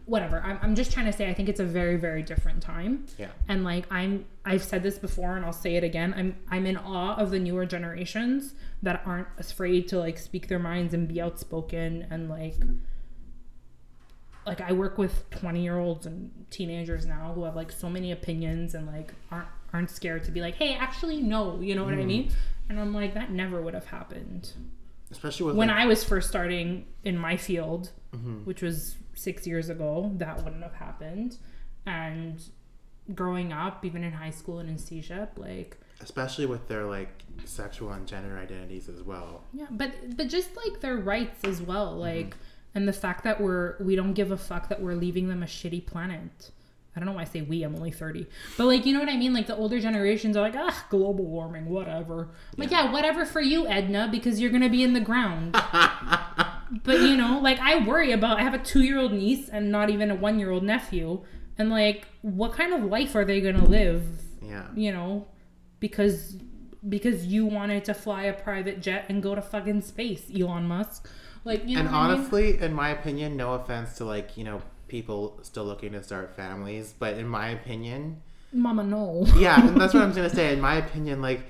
whatever. 0.07 0.43
I'm, 0.45 0.59
I'm 0.63 0.75
just 0.75 0.91
trying 0.91 1.07
to 1.07 1.13
say 1.13 1.29
I 1.29 1.35
think 1.35 1.49
it's 1.49 1.61
a 1.61 1.65
very 1.65 1.97
very 1.97 2.23
different 2.23 2.63
time. 2.63 3.07
Yeah. 3.19 3.29
and 3.49 3.63
like 3.63 3.87
i'm 3.91 4.25
i've 4.45 4.63
said 4.65 4.83
this 4.83 4.99
before 4.99 5.37
and 5.37 5.45
i'll 5.45 5.53
say 5.53 5.77
it 5.77 5.85
again 5.85 6.15
i'm 6.17 6.37
i'm 6.49 6.67
in 6.67 6.77
awe 6.77 7.15
of 7.17 7.31
the 7.31 7.39
newer 7.39 7.67
generations 7.67 8.55
that 8.83 9.03
aren't 9.05 9.29
afraid 9.39 9.87
to 9.89 9.99
like 9.99 10.19
speak 10.19 10.49
their 10.49 10.59
minds 10.59 10.95
and 10.95 11.07
be 11.07 11.21
outspoken 11.21 12.07
and 12.11 12.29
like 12.29 12.57
like 14.51 14.61
i 14.61 14.73
work 14.73 14.99
with 14.99 15.15
20 15.31 15.63
year 15.63 15.79
olds 15.79 16.07
and 16.07 16.31
teenagers 16.51 17.07
now 17.07 17.33
who 17.35 17.45
have 17.45 17.55
like 17.63 17.71
so 17.73 17.89
many 17.97 18.11
opinions 18.19 18.75
and 18.75 18.85
like 18.97 19.09
aren't 19.31 19.49
aren't 19.73 19.91
scared 19.91 20.23
to 20.25 20.31
be 20.37 20.41
like 20.47 20.57
hey 20.57 20.75
actually 20.75 21.19
no 21.35 21.61
you 21.61 21.75
know 21.77 21.85
what 21.85 21.95
i 21.95 22.05
mean 22.13 22.25
and 22.69 22.81
i'm 22.81 22.93
like 23.01 23.15
that 23.15 23.31
never 23.31 23.63
would 23.63 23.75
have 23.75 23.87
happened 23.87 24.45
Especially 25.13 25.47
with 25.47 25.57
when 25.57 25.69
like, 25.69 25.77
i 25.83 25.87
was 25.87 26.03
first 26.05 26.29
starting 26.29 26.69
in 27.05 27.17
my 27.29 27.37
field 27.37 27.91
Mm-hmm. 28.17 28.39
which 28.51 28.61
was 28.61 28.97
six 29.15 29.47
years 29.47 29.69
ago 29.69 30.11
that 30.17 30.35
wouldn't 30.43 30.65
have 30.65 30.75
happened 30.75 31.37
and 31.87 32.43
growing 33.15 33.53
up 33.53 33.85
even 33.85 34.03
in 34.03 34.13
high 34.13 34.31
school 34.41 34.59
and 34.59 34.69
in 34.69 34.77
CEGEP 34.77 35.29
like 35.39 35.77
especially 36.01 36.47
with 36.47 36.67
their 36.67 36.85
like 36.97 37.13
sexual 37.45 37.93
and 37.93 38.05
gender 38.09 38.37
identities 38.37 38.89
as 38.89 39.03
well. 39.03 39.45
yeah 39.53 39.67
but 39.71 39.93
but 40.17 40.27
just 40.29 40.51
like 40.57 40.81
their 40.81 40.97
rights 40.97 41.45
as 41.45 41.63
well 41.63 41.93
Mm-hmm. 41.95 42.01
And 42.75 42.87
the 42.87 42.93
fact 42.93 43.25
that 43.25 43.41
we're 43.41 43.77
we 43.81 43.97
don't 43.97 44.15
give 44.15 44.31
a 44.31 44.37
fuck 44.37 44.69
that 44.69 44.81
we're 44.81 44.95
leaving 44.95 45.29
them 45.29 45.43
a 45.43 45.47
shitty 45.47 45.85
planet 45.87 46.51
I 46.95 46.99
don't 46.99 47.07
know 47.07 47.13
why 47.13 47.23
I 47.23 47.25
say 47.25 47.43
we. 47.43 47.63
I'm 47.63 47.77
only 47.77 47.93
30. 47.93 48.27
But, 48.59 48.67
like, 48.67 48.85
you 48.85 48.93
know 48.93 48.99
what 48.99 49.09
I 49.09 49.17
mean? 49.17 49.33
Like, 49.33 49.47
the 49.47 49.55
older 49.55 49.79
generations 49.79 50.37
are 50.37 50.41
like, 50.41 50.57
ah, 50.57 50.87
global 50.91 51.25
warming, 51.25 51.67
whatever. 51.67 52.23
I'm 52.23 52.59
Like, 52.59 52.73
yeah, 52.73 52.91
whatever 52.91 53.25
for 53.25 53.41
you, 53.41 53.67
Edna, 53.69 54.09
because 54.11 54.41
you're 54.41 54.51
going 54.51 54.63
to 54.63 54.69
be 54.69 54.83
in 54.83 54.93
the 54.93 55.01
ground. 55.01 55.53
but, 56.83 57.01
you 57.01 57.17
know, 57.17 57.39
like, 57.41 57.61
I 57.61 57.87
worry 57.87 58.11
about, 58.11 58.41
I 58.41 58.43
have 58.43 58.55
a 58.55 58.59
two 58.59 58.83
year 58.83 58.99
old 58.99 59.13
niece 59.13 59.49
and 59.49 59.71
not 59.71 59.89
even 59.89 60.11
a 60.11 60.17
one 60.17 60.41
year 60.41 60.51
old 60.51 60.65
nephew. 60.65 61.23
And, 61.57 61.71
like, 61.71 62.07
what 62.23 62.55
kind 62.55 62.75
of 62.75 62.83
life 62.83 63.15
are 63.15 63.25
they 63.25 63.41
going 63.41 63.57
to 63.57 63.65
live? 63.65 64.05
Yeah. 64.43 64.67
you 64.75 64.91
know, 64.91 65.29
because 65.79 66.37
because 66.89 67.27
you 67.27 67.47
wanted 67.47 67.85
to 67.85 67.95
fly 67.95 68.25
a 68.25 68.33
private 68.33 68.81
jet 68.81 69.05
and 69.09 69.23
go 69.23 69.35
to 69.35 69.43
fucking 69.43 69.83
space, 69.83 70.31
Elon 70.35 70.67
Musk. 70.67 71.09
Like, 71.45 71.67
you 71.67 71.75
know, 71.75 71.81
And 71.81 71.91
what 71.91 71.97
I 71.99 72.09
mean? 72.09 72.19
honestly, 72.19 72.59
in 72.61 72.73
my 72.75 72.91
opinion, 72.91 73.37
no 73.37 73.55
offense 73.55 73.97
to 73.99 74.05
like, 74.05 74.37
you 74.37 74.45
know, 74.45 74.63
people 74.89 75.39
still 75.43 75.65
looking 75.65 75.93
to 75.93 76.03
start 76.03 76.35
families, 76.37 76.95
but 76.99 77.15
in 77.17 77.27
my 77.29 77.49
opinion, 77.49 78.23
Mama, 78.53 78.83
no. 78.83 79.25
yeah, 79.37 79.65
and 79.67 79.81
that's 79.81 79.95
what 79.95 80.03
I'm 80.03 80.13
gonna 80.13 80.29
say. 80.29 80.53
In 80.53 80.61
my 80.61 80.75
opinion, 80.75 81.23
like 81.23 81.43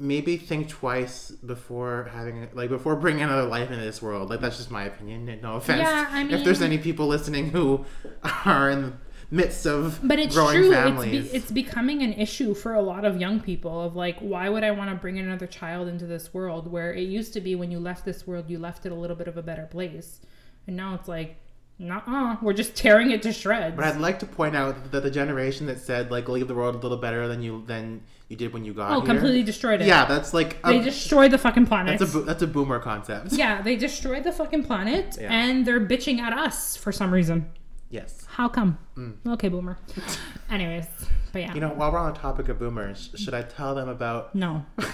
maybe 0.00 0.36
think 0.36 0.68
twice 0.68 1.30
before 1.30 2.10
having 2.12 2.48
like 2.54 2.68
before 2.68 2.96
bringing 2.96 3.22
another 3.22 3.44
life 3.44 3.70
into 3.70 3.84
this 3.84 4.02
world. 4.02 4.30
Like 4.30 4.40
that's 4.40 4.56
just 4.56 4.68
my 4.70 4.82
opinion. 4.84 5.38
No 5.40 5.54
offense. 5.54 5.82
Yeah, 5.82 6.08
I 6.10 6.24
mean, 6.24 6.34
if 6.34 6.44
there's 6.44 6.60
any 6.60 6.78
people 6.78 7.06
listening 7.06 7.50
who 7.50 7.84
are 8.44 8.68
in 8.68 8.82
the 8.82 8.92
midst 9.30 9.66
of 9.66 10.00
But 10.02 10.18
it's 10.18 10.34
growing 10.34 10.56
true. 10.56 10.72
It's, 10.72 11.04
be, 11.04 11.36
it's 11.36 11.50
becoming 11.50 12.02
an 12.02 12.12
issue 12.14 12.54
for 12.54 12.74
a 12.74 12.82
lot 12.82 13.04
of 13.04 13.20
young 13.20 13.40
people 13.40 13.82
of 13.82 13.96
like, 13.96 14.18
why 14.18 14.48
would 14.48 14.64
I 14.64 14.70
want 14.70 14.90
to 14.90 14.96
bring 14.96 15.18
another 15.18 15.46
child 15.46 15.88
into 15.88 16.06
this 16.06 16.32
world 16.32 16.70
where 16.70 16.92
it 16.92 17.02
used 17.02 17.32
to 17.34 17.40
be 17.40 17.54
when 17.54 17.70
you 17.70 17.78
left 17.78 18.04
this 18.04 18.26
world, 18.26 18.48
you 18.48 18.58
left 18.58 18.86
it 18.86 18.92
a 18.92 18.94
little 18.94 19.16
bit 19.16 19.28
of 19.28 19.36
a 19.36 19.42
better 19.42 19.66
place. 19.66 20.20
And 20.66 20.76
now 20.76 20.94
it's 20.94 21.08
like, 21.08 21.36
Nuh-uh. 21.78 22.36
We're 22.40 22.52
just 22.52 22.76
tearing 22.76 23.10
it 23.10 23.22
to 23.22 23.32
shreds. 23.32 23.74
But 23.74 23.84
I'd 23.84 23.98
like 24.00 24.20
to 24.20 24.26
point 24.26 24.54
out 24.54 24.92
that 24.92 25.02
the 25.02 25.10
generation 25.10 25.66
that 25.66 25.80
said 25.80 26.10
like 26.10 26.28
leave 26.28 26.46
the 26.46 26.54
world 26.54 26.76
a 26.76 26.78
little 26.78 26.98
better 26.98 27.26
than 27.26 27.42
you 27.42 27.64
than 27.66 28.02
you 28.28 28.36
did 28.36 28.52
when 28.52 28.64
you 28.64 28.72
got 28.72 28.90
here. 28.90 28.96
oh, 28.96 29.00
here. 29.00 29.06
completely 29.08 29.42
destroyed 29.42 29.80
it. 29.82 29.88
Yeah, 29.88 30.04
that's 30.04 30.32
like 30.32 30.56
a, 30.62 30.68
They 30.68 30.80
destroyed 30.80 31.32
the 31.32 31.38
fucking 31.38 31.66
planet. 31.66 31.98
that's 31.98 32.14
a 32.14 32.20
that's 32.20 32.42
a 32.42 32.46
boomer 32.46 32.78
concept. 32.78 33.32
yeah, 33.32 33.60
they 33.60 33.74
destroyed 33.74 34.22
the 34.22 34.30
fucking 34.30 34.62
planet 34.64 35.16
Yeah. 35.20 35.32
and 35.32 35.66
they're 35.66 35.80
bitching 35.80 36.20
at 36.20 36.32
us 36.32 36.76
for 36.76 36.92
some 36.92 37.12
reason. 37.12 37.50
Yes. 37.94 38.26
How 38.26 38.48
come? 38.48 38.76
Okay, 39.24 39.48
boomer. 39.48 39.78
Anyways, 40.50 40.86
but 41.32 41.42
yeah. 41.42 41.52
Mm. 41.52 41.54
You 41.54 41.60
know, 41.60 41.68
while 41.68 41.92
we're 41.92 41.98
on 41.98 42.12
the 42.12 42.18
topic 42.18 42.48
of 42.48 42.58
boomers, 42.58 43.10
should 43.14 43.34
I 43.34 43.42
tell 43.42 43.76
them 43.76 43.88
about 43.88 44.34
no. 44.34 44.66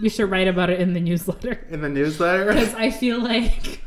you 0.00 0.10
should 0.10 0.30
write 0.30 0.46
about 0.46 0.68
it 0.68 0.78
in 0.78 0.92
the 0.92 1.00
newsletter. 1.00 1.66
in 1.70 1.80
the 1.80 1.88
newsletter? 1.88 2.52
Because 2.52 2.74
I 2.74 2.90
feel 2.90 3.22
like. 3.22 3.80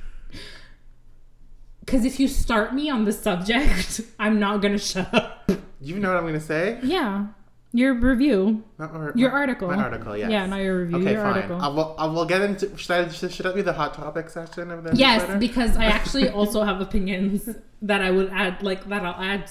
Because 1.81 2.05
if 2.05 2.19
you 2.19 2.27
start 2.27 2.73
me 2.73 2.89
on 2.89 3.05
the 3.05 3.13
subject, 3.13 4.01
I'm 4.19 4.39
not 4.39 4.63
going 4.63 4.73
to 4.73 4.79
shut 4.79 5.13
up. 5.13 5.51
you 5.79 5.99
know 5.99 6.09
what 6.09 6.17
I'm 6.17 6.25
gonna 6.25 6.39
say? 6.39 6.79
Yeah. 6.81 7.27
Your 7.71 7.93
review. 7.93 8.63
Your 8.79 9.29
my- 9.31 9.37
article. 9.37 9.67
My 9.67 9.75
article, 9.75 10.17
yes. 10.17 10.31
Yeah, 10.31 10.45
not 10.47 10.57
your 10.61 10.79
review. 10.81 10.97
Okay, 10.99 11.11
your 11.13 11.21
fine. 11.23 11.33
article. 11.35 11.61
I 11.61 11.67
will, 11.67 11.95
I 11.99 12.05
will 12.07 12.25
get 12.25 12.41
into. 12.41 12.75
Should 12.77 12.91
I? 12.91 13.07
Should, 13.09 13.31
should 13.31 13.45
that 13.45 13.53
be 13.53 13.61
the 13.61 13.73
hot 13.73 13.93
topic 13.93 14.29
section 14.29 14.71
of 14.71 14.83
the 14.83 14.95
Yes, 14.95 15.39
because 15.39 15.77
I 15.77 15.85
actually 15.97 16.29
also 16.29 16.63
have 16.63 16.81
opinions 16.81 17.47
that 17.83 18.01
I 18.01 18.09
would 18.09 18.29
add, 18.31 18.63
like 18.63 18.87
that 18.89 19.05
I'll 19.05 19.21
add. 19.23 19.49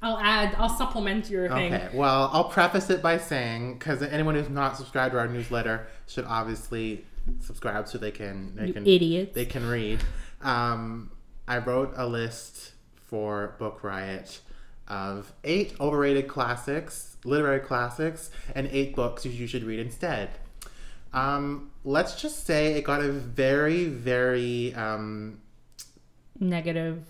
I'll 0.00 0.18
add. 0.18 0.54
I'll 0.58 0.68
supplement 0.68 1.28
your 1.28 1.48
thing. 1.48 1.74
Okay, 1.74 1.88
well, 1.92 2.30
I'll 2.32 2.48
preface 2.48 2.88
it 2.90 3.02
by 3.02 3.18
saying 3.18 3.74
because 3.78 4.00
anyone 4.02 4.36
who's 4.36 4.48
not 4.48 4.76
subscribed 4.76 5.12
to 5.14 5.18
our 5.18 5.26
newsletter 5.26 5.88
should 6.06 6.26
obviously 6.26 7.04
subscribe 7.40 7.88
so 7.88 7.98
they 7.98 8.12
can 8.12 8.54
they 8.54 8.66
You 8.66 8.72
can 8.74 8.86
idiots. 8.86 9.34
they 9.34 9.44
can 9.46 9.66
read. 9.66 9.98
Um, 10.40 11.10
I 11.48 11.58
wrote 11.58 11.94
a 11.96 12.06
list 12.06 12.74
for 13.06 13.56
Book 13.58 13.82
Riot 13.82 14.40
of 14.88 15.32
eight 15.44 15.74
overrated 15.80 16.28
classics, 16.28 17.16
literary 17.24 17.60
classics, 17.60 18.30
and 18.54 18.68
eight 18.72 18.94
books 18.94 19.24
you 19.26 19.46
should 19.46 19.64
read 19.64 19.78
instead. 19.80 20.30
Um, 21.12 21.70
let's 21.84 22.20
just 22.20 22.46
say 22.46 22.74
it 22.74 22.84
got 22.84 23.00
a 23.02 23.10
very, 23.10 23.86
very 23.86 24.74
um, 24.74 25.40
Negative. 26.38 27.02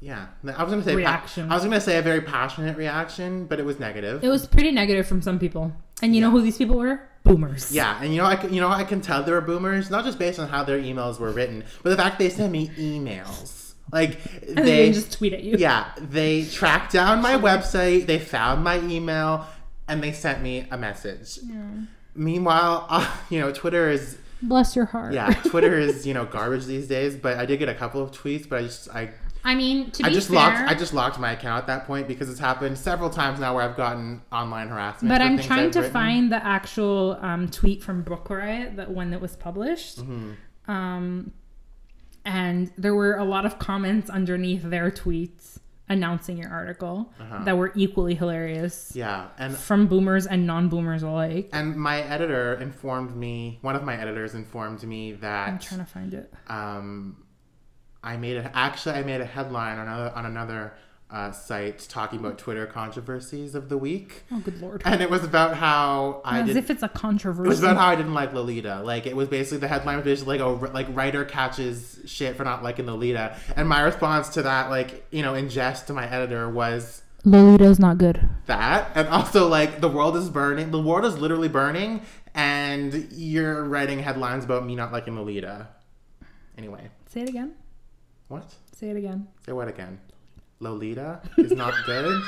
yeah. 0.00 0.26
I 0.44 0.64
was 0.64 0.72
gonna 0.72 0.82
say 0.82 0.92
pa- 0.92 0.96
Reaction. 0.96 1.50
I 1.50 1.54
was 1.54 1.62
gonna 1.62 1.80
say 1.80 1.98
a 1.98 2.02
very 2.02 2.20
passionate 2.20 2.76
reaction, 2.76 3.46
but 3.46 3.60
it 3.60 3.64
was 3.64 3.78
negative. 3.78 4.24
It 4.24 4.28
was 4.28 4.46
pretty 4.46 4.72
negative 4.72 5.06
from 5.06 5.22
some 5.22 5.38
people, 5.38 5.72
and 6.02 6.14
you 6.16 6.20
know 6.20 6.30
who 6.30 6.42
these 6.42 6.58
people 6.58 6.76
were? 6.76 7.00
Boomers. 7.22 7.70
Yeah, 7.70 8.00
and 8.02 8.12
you 8.12 8.20
know, 8.20 8.26
I 8.26 8.34
can, 8.34 8.52
you 8.52 8.60
know, 8.60 8.68
I 8.68 8.82
can 8.82 9.00
tell 9.02 9.22
they 9.22 9.30
were 9.30 9.40
boomers 9.42 9.90
not 9.90 10.04
just 10.04 10.18
based 10.18 10.38
on 10.40 10.48
how 10.48 10.64
their 10.64 10.80
emails 10.80 11.20
were 11.20 11.30
written, 11.30 11.62
but 11.84 11.90
the 11.90 11.96
fact 11.96 12.18
they 12.18 12.30
sent 12.30 12.50
me 12.50 12.68
emails. 12.78 13.59
Like 13.92 14.22
they, 14.46 14.54
they, 14.54 14.92
just 14.92 15.12
tweet 15.12 15.32
at 15.32 15.42
you. 15.42 15.56
yeah, 15.58 15.90
they 15.98 16.44
tracked 16.44 16.92
down 16.92 17.20
my 17.22 17.34
website, 17.48 18.06
they 18.06 18.18
found 18.18 18.62
my 18.62 18.78
email, 18.80 19.46
and 19.88 20.02
they 20.02 20.12
sent 20.12 20.42
me 20.42 20.66
a 20.70 20.78
message. 20.78 21.38
Meanwhile, 22.14 22.86
uh, 22.90 23.16
you 23.30 23.40
know, 23.40 23.52
Twitter 23.52 23.88
is 23.90 24.18
Bless 24.42 24.74
your 24.74 24.86
heart. 24.86 25.12
yeah, 25.12 25.32
Twitter 25.44 25.78
is 25.78 26.06
you 26.06 26.14
know 26.14 26.24
garbage 26.24 26.64
these 26.66 26.88
days. 26.88 27.14
But 27.16 27.36
I 27.36 27.44
did 27.46 27.58
get 27.58 27.68
a 27.68 27.74
couple 27.74 28.02
of 28.02 28.10
tweets, 28.10 28.48
but 28.48 28.60
I 28.60 28.62
just 28.62 28.88
I 28.90 29.10
I 29.44 29.54
mean, 29.54 29.90
to 29.92 30.04
I 30.04 30.08
be 30.08 30.14
just 30.14 30.28
fair, 30.28 30.36
locked 30.36 30.70
I 30.70 30.74
just 30.74 30.94
locked 30.94 31.18
my 31.18 31.32
account 31.32 31.62
at 31.62 31.66
that 31.66 31.86
point 31.86 32.08
because 32.08 32.30
it's 32.30 32.40
happened 32.40 32.78
several 32.78 33.10
times 33.10 33.40
now 33.40 33.54
where 33.54 33.64
I've 33.68 33.76
gotten 33.76 34.22
online 34.32 34.68
harassment. 34.68 35.10
but 35.10 35.20
I'm 35.20 35.38
trying 35.38 35.66
I've 35.66 35.72
to 35.72 35.78
written. 35.80 35.92
find 35.92 36.32
the 36.32 36.44
actual 36.44 37.18
um, 37.20 37.48
tweet 37.48 37.82
from 37.82 38.02
Book 38.02 38.28
Riot, 38.30 38.76
that 38.76 38.90
one 38.90 39.10
that 39.10 39.20
was 39.20 39.36
published. 39.36 39.98
Mm-hmm. 39.98 40.70
Um, 40.70 41.32
and 42.24 42.70
there 42.76 42.94
were 42.94 43.14
a 43.16 43.24
lot 43.24 43.44
of 43.46 43.58
comments 43.58 44.10
underneath 44.10 44.62
their 44.62 44.90
tweets 44.90 45.58
announcing 45.88 46.36
your 46.38 46.50
article 46.50 47.12
Uh-huh. 47.20 47.42
that 47.44 47.56
were 47.58 47.72
equally 47.74 48.14
hilarious 48.14 48.92
Yeah, 48.94 49.26
and 49.38 49.56
from 49.56 49.86
boomers 49.88 50.26
and 50.26 50.46
non-boomers 50.46 51.02
alike. 51.02 51.48
And 51.52 51.74
my 51.76 52.00
editor 52.02 52.54
informed 52.54 53.16
me, 53.16 53.58
one 53.62 53.74
of 53.74 53.82
my 53.82 53.96
editors 53.96 54.34
informed 54.34 54.82
me 54.84 55.12
that 55.14 55.48
I'm 55.48 55.58
trying 55.58 55.80
to 55.80 55.86
find 55.86 56.14
it. 56.14 56.32
um, 56.46 57.24
I 58.02 58.16
made 58.16 58.36
a, 58.38 58.56
actually 58.56 58.94
I 58.94 59.02
made 59.02 59.20
a 59.20 59.26
headline 59.26 59.78
on 59.78 59.86
another 59.88 60.10
on 60.16 60.26
another 60.26 60.72
uh, 61.12 61.32
site 61.32 61.80
talking 61.88 62.20
about 62.20 62.38
Twitter 62.38 62.66
controversies 62.66 63.54
of 63.54 63.68
the 63.68 63.76
week, 63.76 64.22
Oh, 64.30 64.38
good 64.40 64.60
lord! 64.60 64.82
and 64.84 65.00
it 65.00 65.10
was 65.10 65.24
about 65.24 65.56
how 65.56 66.20
I 66.24 66.40
As 66.40 66.46
did. 66.46 66.56
if 66.56 66.70
it's 66.70 66.82
a 66.82 66.88
controversy. 66.88 67.46
It 67.46 67.48
was 67.48 67.62
about 67.62 67.76
how 67.76 67.86
I 67.88 67.96
didn't 67.96 68.14
like 68.14 68.32
Lolita. 68.32 68.82
Like 68.82 69.06
it 69.06 69.16
was 69.16 69.28
basically 69.28 69.58
the 69.58 69.68
headline 69.68 69.96
was 69.96 70.04
basically 70.04 70.38
like 70.38 70.46
a 70.68 70.72
like 70.72 70.86
writer 70.90 71.24
catches 71.24 71.98
shit 72.06 72.36
for 72.36 72.44
not 72.44 72.62
liking 72.62 72.86
Lolita, 72.86 73.36
and 73.56 73.68
my 73.68 73.80
response 73.80 74.28
to 74.30 74.42
that, 74.42 74.70
like 74.70 75.06
you 75.10 75.22
know, 75.22 75.34
in 75.34 75.48
jest 75.48 75.86
to 75.88 75.92
my 75.92 76.08
editor 76.08 76.48
was 76.48 77.02
Lolita's 77.24 77.78
not 77.78 77.98
good. 77.98 78.28
that 78.46 78.90
and 78.94 79.08
also 79.08 79.46
like 79.48 79.80
the 79.80 79.88
world 79.88 80.16
is 80.16 80.30
burning 80.30 80.70
the 80.70 80.80
world 80.80 81.04
is 81.04 81.18
literally 81.18 81.48
burning 81.48 82.00
and 82.34 83.08
you're 83.12 83.64
writing 83.64 83.98
headlines 83.98 84.44
about 84.44 84.64
me 84.64 84.74
not 84.74 84.90
liking 84.92 85.16
lolita 85.16 85.68
anyway 86.56 86.88
Say 87.08 87.22
it 87.22 87.28
again. 87.28 87.54
what 88.28 88.54
Say 88.74 88.88
it 88.90 88.96
again. 88.96 89.28
say 89.44 89.52
what 89.52 89.68
again 89.68 90.00
lolita 90.60 91.20
is 91.38 91.52
not 91.52 91.72
good 91.86 92.22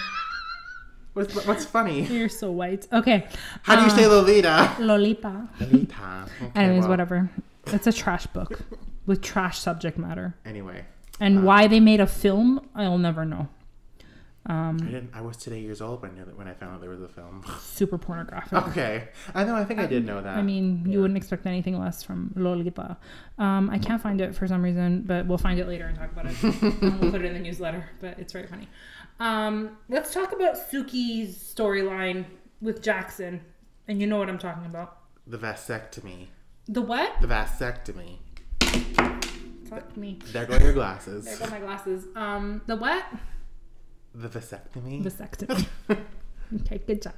what's, 1.12 1.46
what's 1.46 1.64
funny 1.66 2.02
You're 2.06 2.28
so 2.30 2.50
white. 2.50 2.88
Okay. 2.92 3.26
how 3.62 3.76
do 3.76 3.82
you 3.82 3.88
Uh, 3.88 3.96
say 3.96 4.06
lolita 4.06 4.74
Lolita. 4.78 5.48
lolita 5.60 6.28
okay, 6.40 6.50
Anyways, 6.54 6.80
well, 6.80 6.88
whatever. 6.90 7.30
It's 7.66 7.86
a 7.86 7.92
trash 7.92 8.26
book 8.28 8.60
with 9.06 9.20
trash 9.22 9.58
subject 9.58 9.98
matter. 9.98 10.34
anyway 10.46 10.84
And 11.20 11.38
Uh, 11.40 11.42
why 11.42 11.66
they 11.68 11.78
made 11.80 12.00
a 12.00 12.06
film, 12.06 12.66
I'll 12.74 12.98
never 12.98 13.24
know. 13.24 13.48
I 14.45 14.53
Um, 14.70 14.76
didn't 14.78 15.11
i 15.14 15.20
was 15.20 15.36
today 15.36 15.61
years 15.61 15.80
old 15.80 16.03
when, 16.03 16.11
when 16.34 16.49
i 16.49 16.53
found 16.55 16.74
out 16.74 16.80
there 16.80 16.90
was 16.90 17.01
a 17.01 17.09
film 17.09 17.45
super 17.61 17.97
pornographic. 17.97 18.55
okay 18.68 19.09
i 19.36 19.45
know 19.45 19.55
i 19.55 19.64
think 19.64 19.78
i 19.78 19.86
did 19.86 20.05
know 20.05 20.20
that 20.20 20.36
I 20.36 20.43
mean, 20.43 20.84
you 20.86 21.01
wouldn't 21.01 21.16
expect 21.16 21.47
anything 21.47 21.78
less 21.78 22.03
from 22.03 22.32
Lolita. 22.34 22.97
Um, 23.38 23.70
I 23.70 23.78
can't 23.78 24.03
find 24.03 24.20
it 24.20 24.34
for 24.34 24.49
some 24.49 24.62
reason, 24.62 25.03
but 25.03 25.26
we'll 25.26 25.38
find 25.38 25.59
it 25.61 25.68
later 25.68 25.86
and 25.86 25.97
talk 25.97 26.11
about 26.11 26.26
it. 26.26 26.43
and 26.82 27.01
we'll 27.01 27.11
put 27.12 27.20
it 27.22 27.26
in 27.26 27.34
the 27.34 27.38
newsletter, 27.49 27.84
but 28.01 28.18
it's 28.18 28.32
very 28.32 28.47
funny. 28.49 28.66
Um, 29.20 29.76
let's 29.88 30.12
talk 30.12 30.32
about 30.32 30.55
Sookie's 30.57 31.36
storyline 31.55 32.24
with 32.61 32.82
Jackson. 32.82 33.40
And 33.86 34.01
you 34.01 34.07
know 34.09 34.18
what 34.18 34.28
I'm 34.28 34.38
talking 34.38 34.66
about. 34.66 34.99
the 35.26 35.38
vasectomy 35.38 36.26
The 36.66 36.80
what? 36.82 37.20
the 37.20 37.28
vasectomy 37.28 38.18
Fuck 39.68 39.97
me. 39.97 40.18
there 40.32 40.47
go 40.47 40.57
your 40.59 40.72
glasses. 40.72 41.24
There 41.24 41.36
go 41.36 41.47
my 41.51 41.61
glasses. 41.61 42.07
Um, 42.16 42.61
the 42.66 42.76
what? 42.76 43.05
The 44.14 44.28
vasectomy 44.28 45.02
Vasectomy. 45.02 45.66
okay, 46.60 46.80
good 46.86 47.02
job. 47.02 47.14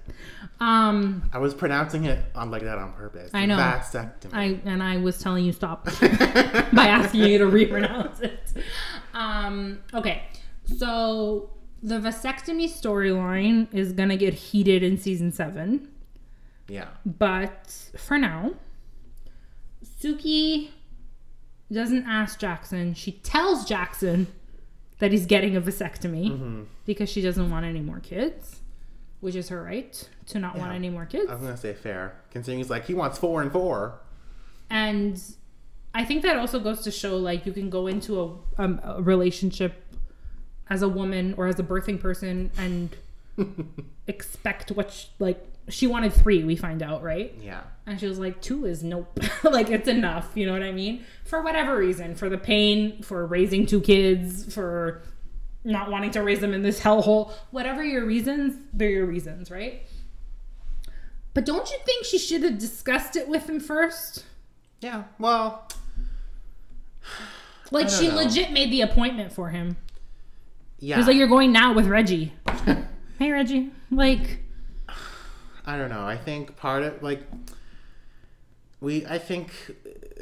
Um, 0.61 1.29
I 1.33 1.39
was 1.39 1.55
pronouncing 1.55 2.05
it 2.05 2.25
on 2.35 2.51
like 2.51 2.63
that 2.63 2.79
on 2.79 2.93
purpose. 2.93 3.31
I 3.35 3.47
know. 3.47 3.57
Vasectomy. 3.57 4.31
I 4.33 4.61
and 4.65 4.83
I 4.83 4.99
was 4.99 5.19
telling 5.19 5.45
you 5.45 5.53
stop 5.53 5.85
by 6.01 6.87
asking 6.87 7.25
you 7.25 7.39
to 7.39 7.47
repronounce 7.47 8.21
it. 8.21 8.53
Um, 9.13 9.81
okay, 9.93 10.23
so 10.77 11.51
the 11.83 11.97
vasectomy 11.97 12.67
storyline 12.67 13.73
is 13.75 13.93
gonna 13.93 14.17
get 14.17 14.35
heated 14.35 14.83
in 14.83 14.99
season 14.99 15.33
seven, 15.33 15.89
yeah. 16.69 16.89
but 17.05 17.91
for 17.97 18.19
now, 18.19 18.53
Sookie 19.85 20.71
doesn't 21.73 22.07
ask 22.07 22.39
Jackson. 22.39 22.95
She 22.95 23.13
tells 23.13 23.65
Jackson 23.65 24.29
that 25.05 25.13
he's 25.13 25.27
getting 25.27 25.55
a 25.55 25.61
vasectomy 25.61 26.31
Mm-hmm. 26.31 26.63
because 26.87 27.11
she 27.11 27.21
doesn't 27.21 27.51
want 27.51 27.67
any 27.67 27.81
more 27.83 28.01
kids, 28.01 28.61
which 29.21 29.35
is 29.35 29.51
her 29.51 29.63
right 29.63 30.09
to 30.29 30.39
not 30.39 30.57
want 30.57 30.73
any 30.73 30.89
more 30.89 31.05
kids. 31.05 31.29
I 31.31 31.35
was 31.35 31.43
gonna 31.43 31.59
say 31.59 31.75
fair, 31.75 32.15
considering 32.31 32.57
he's 32.61 32.71
like 32.71 32.87
he 32.87 32.95
wants 32.95 33.19
four 33.19 33.43
and 33.43 33.53
four. 33.53 34.01
and 34.71 35.21
i 35.95 36.03
think 36.05 36.23
that 36.23 36.37
also 36.37 36.59
goes 36.59 36.81
to 36.81 36.91
show 36.91 37.17
like 37.19 37.45
you 37.47 37.53
can 37.53 37.69
go 37.71 37.87
into 37.87 38.13
a, 38.21 38.63
um, 38.63 38.81
a 38.83 39.01
relationship 39.03 39.73
as 40.71 40.81
a 40.83 40.89
woman 40.89 41.35
or 41.37 41.47
as 41.47 41.59
a 41.61 41.63
birthing 41.63 42.01
person 42.01 42.51
and 42.57 42.97
expect 44.07 44.71
what 44.73 44.91
sh- 44.91 45.07
like 45.19 45.47
she 45.69 45.87
wanted 45.87 46.13
three 46.13 46.45
we 46.45 46.57
find 46.57 46.83
out 46.83 47.03
right 47.03 47.35
Yeah. 47.41 47.63
and 47.87 47.99
she 47.99 48.07
was 48.07 48.19
like 48.19 48.41
two 48.43 48.65
is 48.67 48.83
nope 48.83 49.19
like 49.45 49.71
it's 49.71 49.89
enough 49.89 50.31
you 50.35 50.45
know 50.47 50.53
what 50.53 50.63
i 50.63 50.73
mean 50.73 51.05
for 51.25 51.43
whatever 51.43 51.77
reason 51.79 52.15
for 52.15 52.29
the 52.29 52.37
pain 52.39 53.01
for 53.03 53.25
raising 53.27 53.65
two 53.67 53.81
kids 53.81 54.53
for 54.55 55.03
not 55.65 55.91
wanting 55.91 56.11
to 56.11 56.23
raise 56.23 56.41
them 56.41 56.53
in 56.53 56.63
this 56.63 56.81
hellhole 56.81 57.33
whatever 57.51 57.83
your 57.83 58.05
reasons 58.05 58.55
they're 58.75 58.91
your 58.91 59.07
reasons 59.07 59.51
right 59.51 59.83
but 61.33 61.47
don't 61.47 61.71
you 61.71 61.79
think 61.87 62.05
she 62.05 62.19
should 62.19 62.43
have 62.43 62.59
discussed 62.59 63.17
it 63.17 63.27
with 63.29 63.49
him 63.49 63.59
first 63.59 64.25
Yeah. 64.81 65.05
Well, 65.19 65.67
Like 67.71 67.89
she 67.89 68.09
know. 68.09 68.17
legit 68.17 68.53
made 68.53 68.71
the 68.71 68.83
appointment 68.83 69.33
for 69.33 69.49
him. 69.49 69.77
yeah. 70.79 70.95
He 70.97 70.99
was 71.01 71.07
like, 71.09 71.17
"You're 71.17 71.27
going 71.29 71.51
now 71.51 71.73
with 71.73 71.87
Reggie." 71.87 72.33
hey, 73.19 73.33
Reggie. 73.33 73.73
Like, 73.91 74.44
I 75.67 75.77
don't 75.77 75.91
know. 75.91 76.07
I 76.07 76.17
think 76.17 76.57
part 76.57 76.83
of 76.83 77.03
like 77.03 77.23
we. 78.81 79.07
I 79.07 79.19
think 79.19 79.51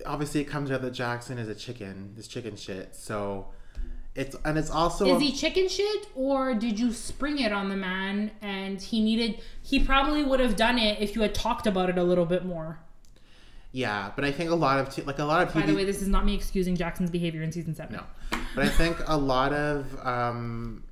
obviously 0.06 0.40
it 0.40 0.44
comes 0.44 0.70
out 0.70 0.82
that 0.82 0.92
Jackson 0.92 1.38
is 1.38 1.48
a 1.48 1.54
chicken. 1.54 2.12
This 2.16 2.28
chicken 2.28 2.56
shit. 2.56 2.94
So 2.94 3.48
It's 4.14 4.36
and 4.44 4.56
it's 4.58 4.70
also 4.70 5.16
Is 5.16 5.20
he 5.22 5.32
chicken 5.32 5.68
shit 5.68 6.06
or 6.14 6.54
did 6.54 6.78
you 6.78 6.92
spring 6.92 7.38
it 7.38 7.50
on 7.52 7.68
the 7.70 7.76
man 7.76 8.30
and 8.42 8.80
he 8.80 9.02
needed 9.02 9.40
he 9.62 9.80
probably 9.82 10.22
would 10.22 10.38
have 10.40 10.54
done 10.54 10.78
it 10.78 11.00
if 11.00 11.16
you 11.16 11.22
had 11.22 11.34
talked 11.34 11.66
about 11.66 11.88
it 11.88 11.96
a 11.98 12.04
little 12.04 12.26
bit 12.26 12.44
more. 12.44 12.78
yeah, 13.72 14.10
but 14.14 14.24
I 14.26 14.30
think 14.30 14.50
a 14.50 14.54
lot 14.54 14.78
of 14.80 14.94
t- 14.94 15.02
like 15.02 15.18
a 15.18 15.24
lot 15.24 15.46
of 15.46 15.54
By 15.54 15.62
TV 15.62 15.66
the 15.68 15.74
way, 15.74 15.84
this 15.84 16.02
is 16.02 16.08
not 16.08 16.26
me 16.26 16.34
excusing 16.34 16.76
Jackson's 16.76 17.10
behavior 17.10 17.42
in 17.42 17.50
season 17.52 17.74
7. 17.74 17.96
No, 17.96 18.02
but 18.54 18.64
I 18.66 18.68
think 18.68 18.98
a 19.06 19.16
lot 19.16 19.52
of 19.54 19.98
um, 20.06 20.84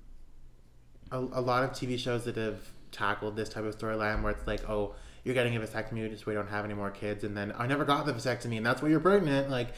a, 1.13 1.19
a 1.19 1.43
lot 1.43 1.63
of 1.63 1.71
TV 1.73 1.99
shows 1.99 2.25
that 2.25 2.37
have 2.37 2.61
tackled 2.93 3.37
this 3.37 3.49
type 3.49 3.65
of 3.65 3.77
storyline 3.77 4.23
where 4.23 4.33
it's 4.33 4.47
like, 4.47 4.69
oh, 4.69 4.95
you're 5.25 5.35
getting 5.35 5.57
a 5.57 5.61
vasectomy 5.61 6.09
just 6.09 6.25
so 6.25 6.31
we 6.31 6.35
don't 6.35 6.49
have 6.49 6.65
any 6.65 6.75
more 6.75 6.91
kids, 6.91 7.25
and 7.25 7.37
then 7.37 7.53
I 7.59 7.67
never 7.67 7.85
got 7.85 8.07
the 8.07 8.13
vasectomy, 8.13 8.57
and 8.57 8.65
that's 8.65 8.81
why 8.83 8.89
you're 8.89 9.01
pregnant. 9.01 9.51
Like, 9.51 9.69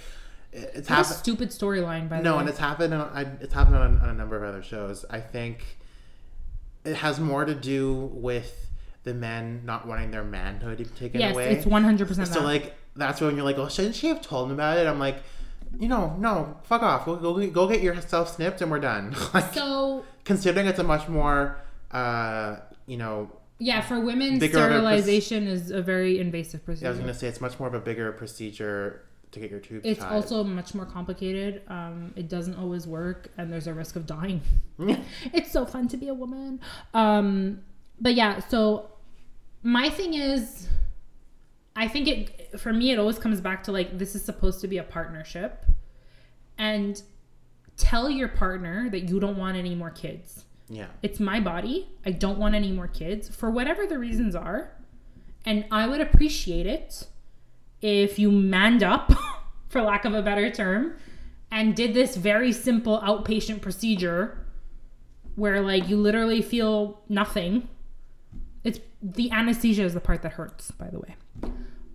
it's 0.52 0.88
What 0.88 1.04
stupid 1.04 1.48
storyline 1.48 2.08
by 2.08 2.18
the 2.18 2.22
No, 2.24 2.38
and 2.38 2.48
it's 2.48 2.58
happened. 2.58 2.92
On, 2.94 3.10
I, 3.12 3.22
it's 3.40 3.54
happened 3.54 3.76
on, 3.76 3.98
on 4.00 4.08
a 4.08 4.14
number 4.14 4.36
of 4.36 4.42
other 4.42 4.62
shows. 4.62 5.04
I 5.10 5.20
think 5.20 5.78
it 6.84 6.96
has 6.96 7.18
more 7.18 7.44
to 7.44 7.54
do 7.54 8.10
with 8.12 8.68
the 9.04 9.14
men 9.14 9.62
not 9.64 9.86
wanting 9.86 10.10
their 10.10 10.24
manhood 10.24 10.78
taken 10.96 11.20
away. 11.22 11.50
yes, 11.54 11.64
it's 11.64 11.66
100% 11.66 12.08
So 12.08 12.24
that. 12.24 12.40
like 12.42 12.74
that's 12.94 13.20
when 13.20 13.34
you're 13.34 13.44
like, 13.44 13.58
oh, 13.58 13.68
shouldn't 13.68 13.94
she 13.96 14.08
have 14.08 14.20
told 14.22 14.48
him 14.48 14.54
about 14.54 14.78
it? 14.78 14.86
I'm 14.86 14.98
like, 14.98 15.16
you 15.78 15.88
know, 15.88 16.14
no, 16.18 16.56
fuck 16.64 16.82
off. 16.82 17.06
Go 17.06 17.16
go, 17.16 17.46
go 17.48 17.66
get 17.66 17.80
yourself 17.80 18.34
snipped 18.34 18.60
and 18.60 18.70
we're 18.70 18.78
done. 18.78 19.14
like 19.34 19.54
so 19.54 20.04
considering 20.24 20.66
it's 20.66 20.78
a 20.78 20.84
much 20.84 21.08
more, 21.08 21.58
uh, 21.90 22.56
you 22.93 22.99
know, 22.99 23.30
yeah, 23.59 23.80
for 23.80 23.99
women 24.01 24.38
sterilization 24.38 25.47
is 25.47 25.70
a 25.70 25.80
very 25.80 26.18
invasive 26.18 26.62
procedure. 26.62 26.88
I 26.88 26.90
was 26.90 26.99
gonna 26.99 27.14
say 27.14 27.26
it's 27.26 27.40
much 27.40 27.59
more 27.59 27.66
of 27.66 27.74
a 27.74 27.80
bigger 27.80 28.12
procedure 28.12 29.07
to 29.30 29.40
get 29.40 29.51
your 29.51 29.61
tubes 29.61 29.86
It's 29.86 30.01
tied. 30.01 30.12
also 30.12 30.45
much 30.45 30.74
more 30.74 30.84
complicated. 30.84 31.62
Um, 31.68 32.12
it 32.16 32.28
doesn't 32.28 32.57
always 32.57 32.86
work, 32.86 33.30
and 33.38 33.51
there's 33.51 33.66
a 33.66 33.72
risk 33.72 33.97
of 33.97 34.05
dying. 34.07 34.43
it's 35.32 35.51
so 35.51 35.64
fun 35.64 35.88
to 35.88 35.97
be 35.97 36.09
a 36.09 36.14
woman. 36.14 36.61
Um, 36.93 37.62
but 37.99 38.14
yeah, 38.14 38.40
so 38.40 38.90
my 39.62 39.88
thing 39.88 40.12
is, 40.12 40.68
I 41.74 41.88
think 41.88 42.09
it 42.09 42.61
for 42.61 42.74
me 42.74 42.90
it 42.90 42.99
always 42.99 43.18
comes 43.18 43.40
back 43.40 43.64
to 43.64 43.72
like 43.72 43.97
this 43.97 44.14
is 44.14 44.22
supposed 44.22 44.61
to 44.61 44.68
be 44.68 44.76
a 44.76 44.84
partnership, 44.84 45.64
and 46.59 47.03
tell 47.78 48.11
your 48.11 48.28
partner 48.28 48.90
that 48.90 49.09
you 49.09 49.18
don't 49.18 49.38
want 49.38 49.57
any 49.57 49.74
more 49.74 49.90
kids. 49.90 50.45
Yeah. 50.72 50.86
It's 51.02 51.20
my 51.20 51.38
body. 51.38 51.88
I 52.06 52.12
don't 52.12 52.38
want 52.38 52.54
any 52.54 52.72
more 52.72 52.88
kids 52.88 53.28
for 53.28 53.50
whatever 53.50 53.86
the 53.86 53.98
reasons 53.98 54.34
are. 54.34 54.72
And 55.44 55.66
I 55.70 55.86
would 55.86 56.00
appreciate 56.00 56.66
it 56.66 57.06
if 57.82 58.18
you 58.18 58.30
manned 58.30 58.82
up, 58.82 59.12
for 59.68 59.82
lack 59.82 60.04
of 60.04 60.14
a 60.14 60.22
better 60.22 60.50
term, 60.50 60.94
and 61.50 61.74
did 61.76 61.92
this 61.94 62.16
very 62.16 62.52
simple 62.52 63.00
outpatient 63.00 63.60
procedure 63.60 64.38
where, 65.34 65.60
like, 65.60 65.88
you 65.88 65.96
literally 65.96 66.40
feel 66.40 67.00
nothing. 67.08 67.68
It's 68.64 68.78
the 69.02 69.30
anesthesia 69.30 69.82
is 69.82 69.94
the 69.94 70.00
part 70.00 70.22
that 70.22 70.32
hurts, 70.32 70.70
by 70.70 70.88
the 70.88 70.98
way. 71.00 71.14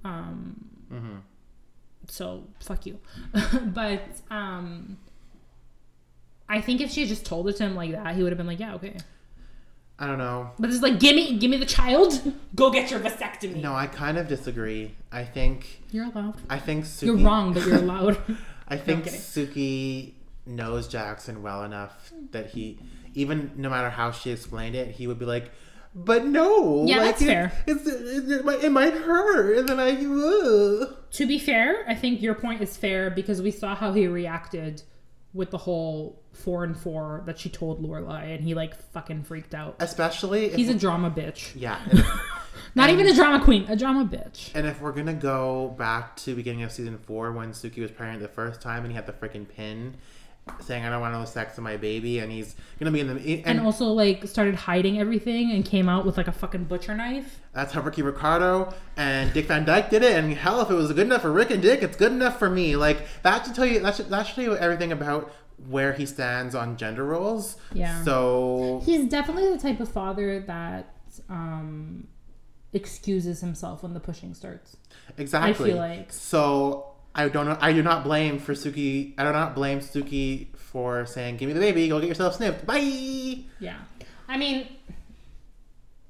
Um, 0.04 0.64
Mm-hmm. 0.92 1.18
so 2.08 2.44
fuck 2.62 2.86
you. 2.86 2.98
but 3.66 4.04
um, 4.32 4.98
I 6.50 6.62
think 6.62 6.82
if 6.82 6.92
she 6.92 7.02
had 7.02 7.10
just 7.10 7.26
told 7.26 7.48
it 7.50 7.58
to 7.58 7.64
him 7.64 7.76
like 7.76 7.92
that, 7.92 8.16
he 8.16 8.24
would 8.24 8.32
have 8.32 8.38
been 8.38 8.48
like, 8.48 8.60
yeah, 8.60 8.76
okay. 8.76 8.98
I 10.00 10.06
don't 10.06 10.20
know. 10.20 10.52
But 10.60 10.70
it's 10.70 10.82
like, 10.82 11.00
give 11.00 11.16
me, 11.16 11.38
give 11.38 11.50
me 11.50 11.58
the 11.58 11.66
child. 11.66 12.22
Go 12.56 12.70
get 12.72 12.92
your 12.92 13.00
vasectomy. 13.00 13.62
No, 13.62 13.74
I 13.74 13.88
kind 13.88 14.18
of 14.18 14.28
disagree. 14.28 14.94
I 15.12 15.24
think 15.24 15.82
You're 15.92 16.06
allowed. 16.06 16.36
I 16.50 16.60
think 16.60 16.86
Sookie, 16.86 17.06
You're 17.08 17.18
wrong, 17.18 17.54
but 17.54 17.66
you're 17.66 17.78
allowed. 17.78 18.18
I 18.68 18.78
think 18.78 19.06
kidding. 19.06 19.20
Sookie 19.20 20.14
knows 20.46 20.88
Jackson 20.88 21.42
well 21.42 21.64
enough 21.64 22.12
that 22.32 22.52
he, 22.52 22.78
even 23.16 23.52
no 23.56 23.70
matter 23.70 23.90
how 23.90 24.12
she 24.12 24.30
explained 24.32 24.76
it, 24.76 24.92
he 24.92 25.08
would 25.08 25.18
be 25.18 25.26
like, 25.26 25.52
"But 25.96 26.26
no, 26.26 26.86
Yeah, 26.86 26.98
like, 26.98 27.06
that's 27.06 27.22
it- 27.24 27.26
fair. 27.26 27.52
It's, 27.66 27.88
it, 27.88 28.30
it, 28.32 28.46
might, 28.46 28.64
it 28.64 28.72
might 28.72 28.94
hurt." 28.94 29.58
And 29.58 29.68
then 29.70 29.80
I, 29.80 29.92
ugh. 30.06 30.96
to 31.12 31.26
be 31.26 31.40
fair, 31.40 31.84
I 31.88 31.96
think 31.96 32.22
your 32.22 32.36
point 32.36 32.62
is 32.62 32.78
fair 32.78 33.10
because 33.10 33.42
we 33.42 33.52
saw 33.52 33.74
how 33.76 33.94
he 33.94 34.06
reacted 34.08 34.84
with 35.38 35.52
the 35.52 35.58
whole 35.58 36.22
four 36.34 36.64
and 36.66 36.76
four 36.78 37.24
that 37.28 37.40
she 37.40 37.48
told 37.50 37.82
Lorelai, 37.82 38.36
and 38.36 38.44
he 38.44 38.54
like 38.54 38.76
fucking 38.92 39.24
freaked 39.24 39.54
out. 39.56 39.76
especially 39.80 40.48
if, 40.48 40.56
He's 40.56 40.70
a 40.70 40.74
drama 40.78 41.10
bitch. 41.12 41.52
yeah. 41.56 41.80
And, 42.70 42.76
Not 42.76 42.90
and- 42.90 43.00
even 43.00 43.12
a 43.12 43.16
drama 43.16 43.44
queen, 43.44 43.66
a 43.70 43.76
drama 43.76 44.04
bitch. 44.06 44.52
and 44.56 44.68
if 44.68 44.82
we're 44.82 44.92
gonna 44.92 45.14
go 45.14 45.74
back 45.78 46.16
to 46.18 46.36
beginning 46.36 46.64
of 46.64 46.72
season 46.72 46.98
four 46.98 47.32
when 47.32 47.52
Sookie 47.52 47.82
was 47.82 47.92
pregnant 47.92 48.22
the 48.22 48.28
first 48.28 48.62
time 48.62 48.84
and 48.84 48.92
he 48.92 48.96
had 48.96 49.06
the 49.06 49.14
freaking 49.14 49.48
pin. 49.48 49.96
Saying 50.62 50.84
I 50.86 50.90
don't 50.90 51.02
want 51.02 51.14
no 51.14 51.24
sex 51.26 51.56
with 51.56 51.64
my 51.64 51.78
baby, 51.78 52.20
and 52.20 52.32
he's 52.32 52.56
gonna 52.80 52.92
be 52.92 53.00
in 53.00 53.08
the 53.16 53.44
And 53.46 53.60
also 53.62 53.86
like 53.86 54.28
started 54.28 54.56
hiding 54.56 55.00
everything 55.00 55.52
and 55.52 55.64
came 55.66 55.88
out 55.90 56.06
with 56.06 56.18
like 56.18 56.28
a 56.28 56.32
fucking 56.32 56.66
butcher 56.66 56.94
knife. 56.96 57.40
That's 57.54 57.74
how 57.74 57.82
Ricky 57.82 58.02
Ricardo 58.02 58.74
and 58.98 59.34
Dick 59.34 59.46
Van 59.46 59.66
Dyke 59.66 59.90
did 59.90 60.04
it. 60.04 60.14
And 60.16 60.34
hell, 60.34 60.62
if 60.62 60.70
it 60.70 60.74
was 60.76 60.92
good 60.94 61.06
enough 61.08 61.22
for 61.24 61.32
Rick 61.32 61.52
and 61.52 61.62
Dick, 61.62 61.82
it's 61.84 61.98
good 61.98 62.12
enough 62.12 62.38
for 62.40 62.50
me. 62.50 62.76
Like 62.76 63.06
that 63.24 63.46
should 63.46 63.56
tell 63.56 63.66
you 63.66 63.80
that 63.80 63.96
should, 63.96 64.10
that 64.10 64.24
should 64.28 64.36
tell 64.36 64.44
you 64.44 64.56
everything 64.58 64.92
about 64.92 65.32
where 65.70 65.94
he 65.94 66.06
stands 66.06 66.54
on 66.54 66.78
gender 66.78 67.04
roles. 67.06 67.58
Yeah. 67.74 68.04
So 68.04 68.82
He's 68.86 69.06
definitely 69.10 69.50
the 69.52 69.58
type 69.60 69.80
of 69.80 69.90
father 69.90 70.40
that 70.42 70.94
um 71.30 72.08
excuses 72.74 73.40
himself 73.42 73.82
when 73.84 73.94
the 73.94 74.00
pushing 74.00 74.34
starts. 74.34 74.78
exactly. 75.18 75.72
I 75.72 75.74
feel 75.74 75.78
like- 75.82 76.12
So 76.14 76.94
I 77.18 77.30
don't 77.30 77.48
know. 77.48 77.58
I 77.60 77.74
do 77.74 77.82
not 77.82 78.04
blame 78.04 78.38
for 78.38 78.54
Sookie. 78.54 79.14
I 79.18 79.24
do 79.24 79.32
not 79.32 79.56
blame 79.56 79.80
Sookie 79.80 80.56
for 80.56 81.06
saying, 81.06 81.38
"Give 81.38 81.48
me 81.48 81.54
the 81.54 81.60
baby. 81.60 81.88
Go 81.90 82.00
get 82.00 82.08
yourself 82.08 82.36
snipped. 82.36 82.66
Bye." 82.66 83.44
Yeah. 83.60 83.80
I 84.28 84.38
mean, 84.38 84.68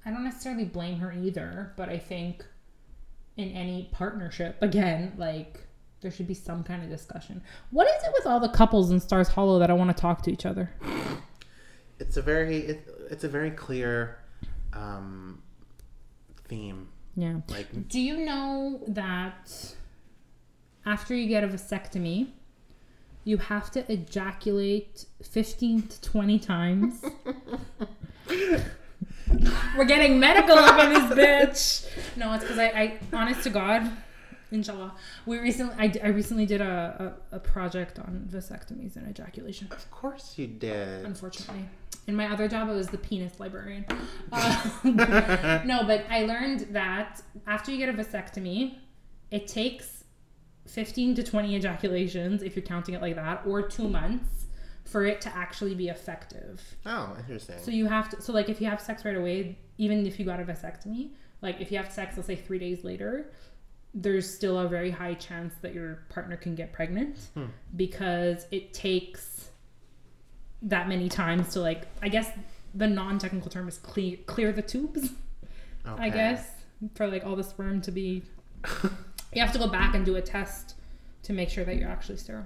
I 0.06 0.12
don't 0.12 0.24
necessarily 0.24 0.66
blame 0.66 1.00
her 1.00 1.14
either, 1.14 1.74
but 1.78 1.90
I 1.90 1.98
think 1.98 2.46
in 3.38 3.52
any 3.52 3.90
partnership, 3.92 4.58
again, 4.62 5.14
like 5.18 5.66
there 6.02 6.12
should 6.12 6.28
be 6.28 6.34
some 6.34 6.64
kind 6.64 6.84
of 6.84 6.90
discussion. 6.90 7.42
What 7.72 7.88
is 7.88 8.04
it 8.04 8.12
with 8.14 8.26
all 8.28 8.40
the 8.40 8.50
couples 8.50 8.92
in 8.92 9.00
Stars 9.00 9.30
Hollow 9.30 9.60
that 9.60 9.70
I 9.70 9.74
want 9.74 9.96
to 9.96 10.00
talk 10.00 10.22
to 10.24 10.32
each 10.32 10.46
other? 10.46 10.72
It's 12.00 12.18
a 12.18 12.22
very 12.22 12.58
it, 12.58 12.90
it's 13.10 13.24
a 13.24 13.30
very 13.30 13.52
clear 13.52 14.20
um, 14.74 15.42
theme. 16.48 16.90
Yeah. 17.16 17.38
Like 17.48 17.88
Do 17.88 18.00
you 18.00 18.26
know 18.26 18.82
that 18.88 19.74
after 20.88 21.14
you 21.14 21.28
get 21.28 21.44
a 21.44 21.48
vasectomy, 21.48 22.28
you 23.26 23.38
have 23.38 23.70
to 23.72 23.92
ejaculate 23.92 25.06
15 25.22 25.88
to 25.88 26.02
20 26.02 26.40
times? 26.40 27.06
We're 29.78 29.84
getting 29.86 30.18
medical 30.18 30.58
up 30.58 30.82
in 30.82 30.94
this 30.94 31.12
bitch. 31.12 31.90
No, 32.16 32.32
it's 32.34 32.46
because 32.46 32.58
I, 32.58 32.68
I, 32.68 33.00
honest 33.12 33.44
to 33.44 33.50
God, 33.50 33.92
inshallah, 34.50 34.96
we 35.26 35.38
recently, 35.40 35.76
I, 35.78 35.94
I 36.02 36.08
recently 36.08 36.46
did 36.46 36.62
a, 36.62 37.14
a, 37.32 37.36
a 37.36 37.40
project 37.40 38.00
on 38.00 38.30
vasectomies 38.32 38.96
and 38.96 39.10
ejaculation. 39.10 39.68
of 39.72 39.92
course 39.92 40.36
you 40.38 40.48
did. 40.48 41.06
Unfortunately, 41.06 41.66
in 42.08 42.16
my 42.16 42.32
other 42.32 42.48
job, 42.48 42.70
I 42.70 42.72
was 42.72 42.88
the 42.88 42.98
penis 42.98 43.40
librarian. 43.40 43.86
Uh, 44.32 45.62
no, 45.66 45.84
but 45.86 46.06
I 46.10 46.24
learned 46.24 46.68
that 46.72 47.22
after 47.46 47.72
you 47.72 47.78
get 47.78 47.88
a 47.88 47.94
vasectomy, 47.94 48.76
it 49.32 49.48
takes 49.48 49.97
15 50.68 51.16
to 51.16 51.24
20 51.24 51.56
ejaculations, 51.56 52.44
if 52.44 52.56
you're 52.56 52.64
counting 52.66 52.94
it 52.96 53.02
like 53.02 53.16
that, 53.16 53.42
or 53.46 53.62
two 53.62 53.88
months 53.88 54.46
for 54.86 55.06
it 55.06 55.20
to 55.22 55.36
actually 55.36 55.76
be 55.76 55.90
effective. 55.90 56.62
Oh, 56.86 57.16
interesting. 57.20 57.58
So 57.60 57.72
you 57.72 57.88
have 57.88 58.10
to, 58.10 58.22
so 58.22 58.32
like 58.34 58.48
if 58.50 58.62
you 58.62 58.68
have 58.68 58.80
sex 58.80 59.04
right 59.04 59.16
away, 59.18 59.58
even 59.78 60.06
if 60.06 60.18
you 60.20 60.26
got 60.26 60.40
a 60.40 60.44
vasectomy, 60.44 61.10
like 61.42 61.60
if 61.60 61.72
you 61.72 61.78
have 61.78 61.92
sex, 61.92 62.16
let's 62.16 62.28
say 62.28 62.36
three 62.36 62.60
days 62.60 62.84
later, 62.84 63.32
there's 63.94 64.32
still 64.32 64.60
a 64.60 64.68
very 64.68 64.92
high 64.92 65.14
chance 65.16 65.54
that 65.62 65.74
your 65.74 66.06
partner 66.10 66.38
can 66.38 66.56
get 66.56 66.72
pregnant 66.72 67.18
Hmm. 67.34 67.46
because 67.76 68.46
it 68.52 68.74
takes 68.74 69.50
that 70.62 70.88
many 70.88 71.10
times 71.10 71.54
to 71.54 71.60
like, 71.62 71.88
I 72.02 72.10
guess 72.10 72.30
the 72.76 72.88
non-technical 72.88 73.50
term 73.50 73.68
is 73.68 73.78
clear 73.78 74.18
clear 74.26 74.52
the 74.52 74.62
tubes. 74.62 75.12
I 75.86 76.10
guess 76.10 76.50
for 76.96 77.08
like 77.08 77.26
all 77.26 77.36
the 77.36 77.44
sperm 77.44 77.82
to 77.82 77.92
be, 77.92 78.24
you 79.34 79.42
have 79.42 79.52
to 79.54 79.60
go 79.60 79.68
back 79.68 79.96
and 79.96 80.06
do 80.06 80.16
a 80.16 80.22
test 80.22 80.76
to 81.24 81.34
make 81.34 81.50
sure 81.50 81.64
that 81.66 81.76
you're 81.78 81.90
actually 81.90 82.18
sterile. 82.18 82.46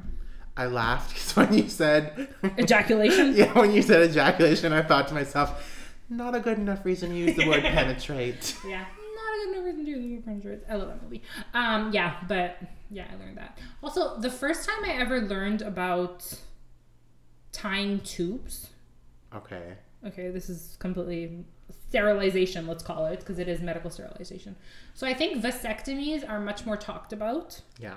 I 0.58 0.66
laughed 0.66 1.14
because 1.14 1.36
when 1.36 1.54
you 1.54 1.70
said 1.70 2.30
Ejaculation. 2.58 3.34
yeah, 3.36 3.58
when 3.58 3.72
you 3.72 3.82
said 3.82 4.10
ejaculation, 4.10 4.74
I 4.74 4.82
thought 4.82 5.08
to 5.10 5.14
myself, 5.14 5.90
not 6.10 6.36
a 6.36 6.40
good 6.40 6.58
enough 6.58 6.84
reason 6.84 7.12
to 7.12 7.16
use 7.16 7.36
the 7.36 7.48
word 7.48 7.62
penetrate. 7.64 8.58
Yeah, 8.68 8.80
not 8.80 9.34
a 9.34 9.46
good 9.46 9.54
enough 9.54 9.66
reason 9.66 9.86
to 9.86 9.94
do 9.94 10.16
the 10.16 10.22
penetrates. 10.22 10.66
I 10.70 10.76
love 10.76 10.90
that 10.90 11.04
movie. 11.04 11.22
Um, 11.54 11.94
yeah, 11.94 12.16
but 12.28 12.58
yeah, 12.90 13.06
I 13.12 13.24
learned 13.24 13.38
that. 13.38 13.58
Also, 13.82 14.18
the 14.18 14.30
first 14.30 14.68
time 14.68 14.84
I 14.84 14.94
ever 14.94 15.22
learned 15.22 15.62
about 15.62 16.38
tying 17.52 18.02
tubes. 18.02 18.68
Okay. 19.34 19.76
Okay, 20.06 20.30
this 20.30 20.50
is 20.50 20.76
completely 20.80 21.46
sterilization, 21.92 22.68
let's 22.68 22.82
call 22.84 23.06
it, 23.08 23.20
because 23.20 23.38
it 23.38 23.50
is 23.50 23.60
medical 23.60 23.90
sterilization. 23.90 24.56
So 24.94 25.06
I 25.06 25.14
think 25.14 25.44
vasectomies 25.44 26.28
are 26.28 26.40
much 26.40 26.66
more 26.66 26.78
talked 26.78 27.12
about, 27.12 27.62
Yeah. 27.80 27.96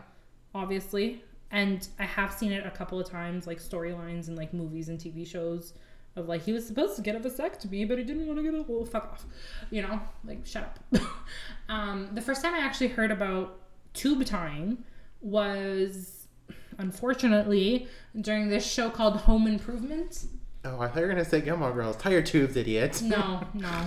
obviously, 0.52 1.22
and 1.52 1.86
I 2.00 2.02
have 2.04 2.32
seen 2.32 2.50
it 2.50 2.66
a 2.66 2.70
couple 2.72 2.98
of 2.98 3.08
times, 3.08 3.46
like 3.46 3.58
storylines 3.60 4.26
and 4.26 4.36
like 4.36 4.52
movies 4.52 4.88
and 4.88 4.98
TV 4.98 5.24
shows 5.24 5.74
of 6.16 6.26
like 6.26 6.42
he 6.42 6.52
was 6.52 6.66
supposed 6.66 6.96
to 6.96 7.02
get 7.02 7.14
a 7.14 7.20
vasectomy, 7.20 7.86
but 7.86 7.96
he 7.98 8.02
didn't 8.02 8.26
want 8.26 8.36
to 8.38 8.42
get 8.42 8.52
a 8.54 8.62
well, 8.62 8.84
fuck 8.84 9.04
off, 9.12 9.24
you 9.70 9.80
know, 9.82 10.00
like 10.24 10.44
shut 10.44 10.64
up. 10.64 11.02
um, 11.68 12.08
the 12.14 12.20
first 12.20 12.42
time 12.42 12.52
I 12.52 12.58
actually 12.58 12.88
heard 12.88 13.12
about 13.12 13.60
tube 13.92 14.24
tying 14.24 14.82
was 15.20 16.26
unfortunately 16.78 17.86
during 18.20 18.48
this 18.48 18.66
show 18.68 18.90
called 18.90 19.18
Home 19.18 19.46
Improvement. 19.46 20.26
Oh, 20.64 20.80
I 20.80 20.88
thought 20.88 20.96
you 20.96 21.02
were 21.02 21.08
gonna 21.08 21.24
say 21.24 21.40
Gilmore 21.40 21.72
Girls. 21.72 21.96
Tie 21.96 22.10
your 22.10 22.22
tubes, 22.22 22.56
idiot. 22.56 23.02
No, 23.02 23.42
no. 23.54 23.84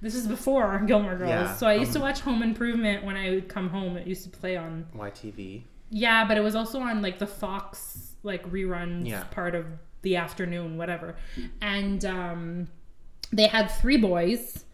This 0.00 0.14
is 0.14 0.26
before 0.26 0.78
Gilmore 0.86 1.16
Girls. 1.16 1.30
Yeah, 1.30 1.54
so 1.54 1.66
I 1.66 1.74
used 1.74 1.92
to 1.92 1.98
um, 1.98 2.02
watch 2.04 2.20
Home 2.20 2.42
Improvement 2.42 3.04
when 3.04 3.16
I 3.16 3.30
would 3.30 3.48
come 3.48 3.68
home. 3.68 3.96
It 3.96 4.06
used 4.06 4.24
to 4.24 4.30
play 4.30 4.56
on 4.56 4.86
YTV. 4.96 5.62
Yeah, 5.90 6.24
but 6.26 6.36
it 6.36 6.40
was 6.40 6.54
also 6.54 6.80
on 6.80 7.02
like 7.02 7.18
the 7.18 7.26
Fox 7.26 8.12
like 8.22 8.48
reruns 8.50 9.08
Yeah. 9.08 9.24
part 9.24 9.54
of 9.54 9.66
the 10.02 10.16
afternoon, 10.16 10.78
whatever. 10.78 11.16
And 11.60 12.04
um 12.04 12.68
they 13.32 13.46
had 13.46 13.66
three 13.70 13.96
boys 13.96 14.64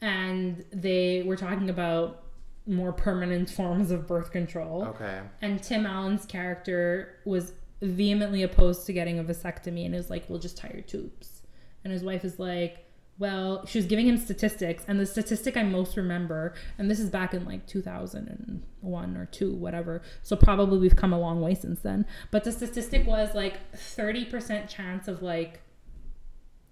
and 0.00 0.64
they 0.72 1.22
were 1.24 1.36
talking 1.36 1.70
about 1.70 2.22
more 2.66 2.92
permanent 2.92 3.50
forms 3.50 3.90
of 3.90 4.06
birth 4.06 4.30
control. 4.30 4.84
Okay. 4.88 5.20
And 5.40 5.62
Tim 5.62 5.84
Allen's 5.86 6.26
character 6.26 7.16
was 7.24 7.52
vehemently 7.82 8.42
opposed 8.42 8.86
to 8.86 8.92
getting 8.92 9.18
a 9.18 9.24
vasectomy 9.24 9.84
and 9.84 9.94
is 9.94 10.08
like, 10.08 10.28
we'll 10.28 10.38
just 10.38 10.56
tie 10.56 10.70
your 10.72 10.82
tubes. 10.82 11.42
And 11.84 11.92
his 11.92 12.02
wife 12.02 12.24
is 12.24 12.38
like, 12.38 12.86
well, 13.18 13.66
she 13.66 13.78
was 13.78 13.86
giving 13.86 14.08
him 14.08 14.16
statistics, 14.16 14.84
and 14.88 14.98
the 14.98 15.04
statistic 15.04 15.56
I 15.56 15.62
most 15.62 15.96
remember, 15.96 16.54
and 16.78 16.90
this 16.90 16.98
is 16.98 17.10
back 17.10 17.34
in 17.34 17.44
like 17.44 17.66
2001 17.66 19.16
or 19.16 19.26
2, 19.26 19.54
whatever. 19.54 20.02
So 20.22 20.34
probably 20.34 20.78
we've 20.78 20.96
come 20.96 21.12
a 21.12 21.20
long 21.20 21.40
way 21.40 21.54
since 21.54 21.80
then. 21.80 22.06
But 22.30 22.44
the 22.44 22.52
statistic 22.52 23.06
was 23.06 23.34
like 23.34 23.72
30% 23.74 24.68
chance 24.68 25.08
of 25.08 25.22
like 25.22 25.60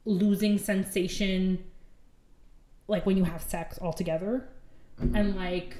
losing 0.04 0.58
sensation 0.58 1.62
like 2.88 3.06
when 3.06 3.16
you 3.16 3.24
have 3.24 3.42
sex 3.42 3.78
altogether 3.80 4.48
mm-hmm. 5.00 5.14
and 5.14 5.36
like 5.36 5.76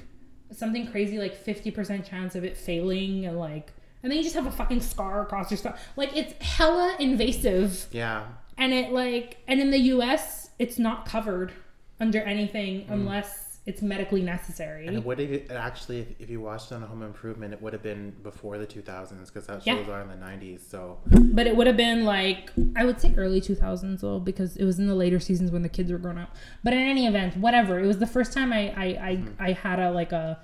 something 0.51 0.89
crazy 0.89 1.17
like 1.17 1.35
50% 1.35 2.05
chance 2.05 2.35
of 2.35 2.43
it 2.43 2.55
failing 2.55 3.25
and 3.25 3.37
like 3.37 3.73
and 4.03 4.11
then 4.11 4.17
you 4.17 4.23
just 4.23 4.35
have 4.35 4.47
a 4.47 4.51
fucking 4.51 4.81
scar 4.81 5.21
across 5.21 5.51
your 5.51 5.57
spine 5.57 5.75
like 5.95 6.15
it's 6.15 6.33
hella 6.43 6.95
invasive. 6.99 7.87
Yeah. 7.91 8.25
and 8.57 8.73
it 8.73 8.91
like 8.91 9.37
and 9.47 9.59
in 9.59 9.71
the 9.71 9.79
us 9.79 10.49
it's 10.59 10.77
not 10.77 11.05
covered 11.05 11.51
under 11.99 12.19
anything 12.21 12.81
mm. 12.81 12.91
unless 12.91 13.51
it's 13.67 13.81
medically 13.83 14.23
necessary. 14.23 14.87
And 14.87 14.97
it 14.97 15.05
would 15.05 15.19
have 15.19 15.51
actually, 15.51 15.99
if, 15.99 16.07
if 16.19 16.29
you 16.31 16.41
watched 16.41 16.71
on 16.71 16.81
Home 16.81 17.03
Improvement, 17.03 17.53
it 17.53 17.61
would 17.61 17.73
have 17.73 17.83
been 17.83 18.11
before 18.23 18.57
the 18.57 18.65
2000s 18.65 19.27
because 19.27 19.45
that 19.45 19.65
Yeah. 19.65 19.75
show 19.75 19.79
was 19.81 19.89
on 19.89 20.01
in 20.01 20.19
the 20.19 20.25
90s. 20.25 20.67
So. 20.67 20.97
But 21.05 21.45
it 21.45 21.55
would 21.55 21.67
have 21.67 21.77
been 21.77 22.03
like 22.03 22.51
i 22.75 22.83
would 22.83 22.99
say 22.99 23.13
early 23.17 23.39
2000s 23.39 24.01
though 24.01 24.19
because 24.19 24.57
it 24.57 24.65
was 24.65 24.79
in 24.79 24.87
the 24.87 24.95
later 24.95 25.19
seasons 25.19 25.51
when 25.51 25.61
the 25.61 25.69
kids 25.69 25.91
were 25.91 25.99
grown 25.99 26.17
up. 26.17 26.35
But 26.63 26.73
in 26.73 26.79
any 26.79 27.05
event 27.05 27.37
whatever. 27.37 27.79
It 27.79 27.87
was 27.87 27.99
the 27.99 28.07
first 28.07 28.33
time 28.33 28.51
i 28.51 28.69
i 28.69 28.85
i, 28.85 29.15
mm-hmm. 29.15 29.29
I 29.41 29.51
had 29.51 29.79
a 29.79 29.91
like 29.91 30.11
a 30.11 30.39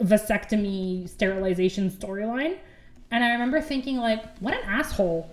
vasectomy 0.00 1.08
sterilization 1.08 1.90
storyline. 1.90 2.56
And 3.10 3.24
i 3.24 3.30
remember 3.32 3.60
thinking 3.60 3.96
like 3.96 4.24
what 4.38 4.54
an 4.54 4.60
asshole. 4.66 5.28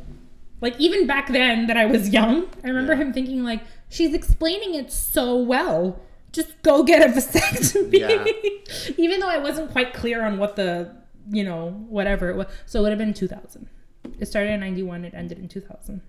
Like 0.62 0.80
even 0.80 1.06
back 1.08 1.28
then 1.32 1.68
that 1.68 1.78
i 1.78 1.86
was 1.86 2.10
young 2.10 2.48
i 2.64 2.68
remember 2.68 2.94
Yeah. 2.94 3.00
him 3.02 3.14
thinking 3.14 3.44
like 3.44 3.62
she's 3.90 4.14
explaining 4.14 4.76
it 4.76 4.92
so 4.92 5.38
well. 5.38 6.00
Just 6.32 6.62
go 6.62 6.84
get 6.84 7.02
a 7.08 7.12
vasectomy. 7.18 8.00
Yeah. 8.00 8.94
even 8.98 9.20
though 9.20 9.30
i 9.30 9.38
wasn't 9.38 9.72
quite 9.72 9.94
clear 9.94 10.24
on 10.26 10.38
what 10.38 10.56
the 10.56 10.92
you 11.30 11.44
know 11.44 11.72
whatever 11.90 12.30
it 12.30 12.36
was. 12.38 12.48
So 12.66 12.80
it 12.80 12.84
would 12.84 12.90
have 12.92 13.00
been 13.00 13.14
2000 13.14 13.68
it 14.20 14.26
started 14.28 14.52
in 14.52 14.60
91 14.60 15.06
it 15.06 15.14
ended 15.14 15.40
in 15.40 15.48
2000 15.48 16.02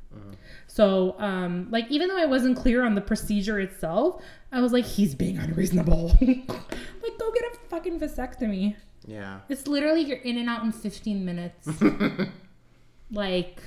so 0.66 1.14
um 1.18 1.68
like 1.70 1.86
even 1.90 2.08
though 2.08 2.16
i 2.18 2.26
wasn't 2.26 2.56
clear 2.56 2.84
on 2.84 2.94
the 2.94 3.00
procedure 3.00 3.58
itself 3.60 4.22
i 4.52 4.60
was 4.60 4.72
like 4.72 4.84
he's 4.84 5.14
being 5.14 5.38
unreasonable. 5.38 6.12
Like 6.20 7.16
go 7.18 7.30
get 7.32 7.44
a 7.44 7.56
fucking 7.68 7.98
vasectomy. 8.00 8.76
Yeah. 9.06 9.40
it's 9.48 9.66
literally 9.66 10.02
you're 10.02 10.18
in 10.18 10.36
and 10.38 10.48
out 10.48 10.62
in 10.64 10.72
15 10.72 11.24
minutes. 11.24 11.68
Like 13.10 13.62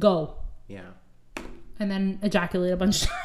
go. 0.00 0.36
Yeah. 0.68 0.90
and 1.78 1.90
then 1.90 2.18
ejaculate 2.22 2.72
a 2.72 2.76
bunch 2.76 3.02
of 3.02 3.08
times. 3.08 3.20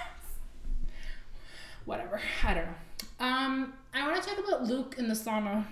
Whatever. 1.86 2.20
I 2.44 2.54
don't 2.54 2.66
know. 2.66 3.26
Um 3.26 3.74
i 3.94 4.06
want 4.08 4.22
to 4.22 4.30
talk 4.30 4.38
about 4.46 4.64
luke 4.64 4.96
in 4.98 5.08
the 5.08 5.14
sauna 5.16 5.64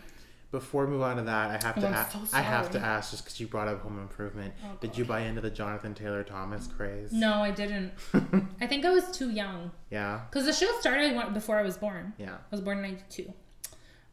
Before 0.59 0.85
we 0.85 0.91
move 0.91 1.01
on 1.01 1.17
to 1.17 1.23
that, 1.23 1.49
I 1.51 1.65
have 1.65 1.75
to 1.75 1.85
Oh, 1.85 1.87
I'm 1.87 1.93
a- 1.93 2.09
so 2.27 2.37
I 2.37 2.41
have 2.41 2.71
to 2.71 2.79
ask 2.79 3.11
just 3.11 3.23
because 3.23 3.39
you 3.39 3.47
brought 3.47 3.67
up 3.67 3.81
Home 3.81 3.99
Improvement. 3.99 4.53
Oh, 4.63 4.77
Did 4.79 4.97
you 4.97 5.03
buy 5.05 5.21
into 5.21 5.41
the 5.41 5.49
Jonathan 5.49 5.93
Taylor 5.93 6.23
Thomas 6.23 6.67
craze? 6.67 7.11
no 7.11 7.33
i 7.41 7.51
didn't 7.51 7.91
i 8.61 8.67
think 8.67 8.85
i 8.85 8.89
was 8.89 9.05
too 9.19 9.29
young 9.31 9.71
Yeah. 9.91 10.21
because 10.29 10.45
the 10.45 10.53
show 10.53 10.71
started 10.79 11.09
before 11.33 11.57
i 11.57 11.61
was 11.63 11.77
born 11.77 12.13
Yeah. 12.17 12.35
I 12.35 12.51
was 12.51 12.61
born 12.61 12.77
in 12.77 12.83
92. 12.83 13.33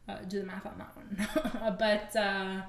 Uh, 0.07 0.17
do 0.27 0.39
the 0.41 0.45
math 0.45 0.65
on 0.65 0.77
that 0.77 0.91
one. 0.97 1.75
but 1.85 2.13
uh, 2.15 2.61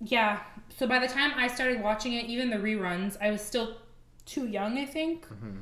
yeah, 0.00 0.40
so 0.76 0.86
by 0.86 0.98
the 0.98 1.08
time 1.08 1.32
I 1.36 1.48
started 1.48 1.82
watching 1.82 2.12
it, 2.14 2.26
even 2.26 2.50
the 2.50 2.56
reruns, 2.56 3.16
I 3.20 3.30
was 3.30 3.40
still 3.42 3.76
too 4.26 4.46
young, 4.46 4.78
I 4.78 4.86
think. 4.86 5.26
hmm 5.26 5.58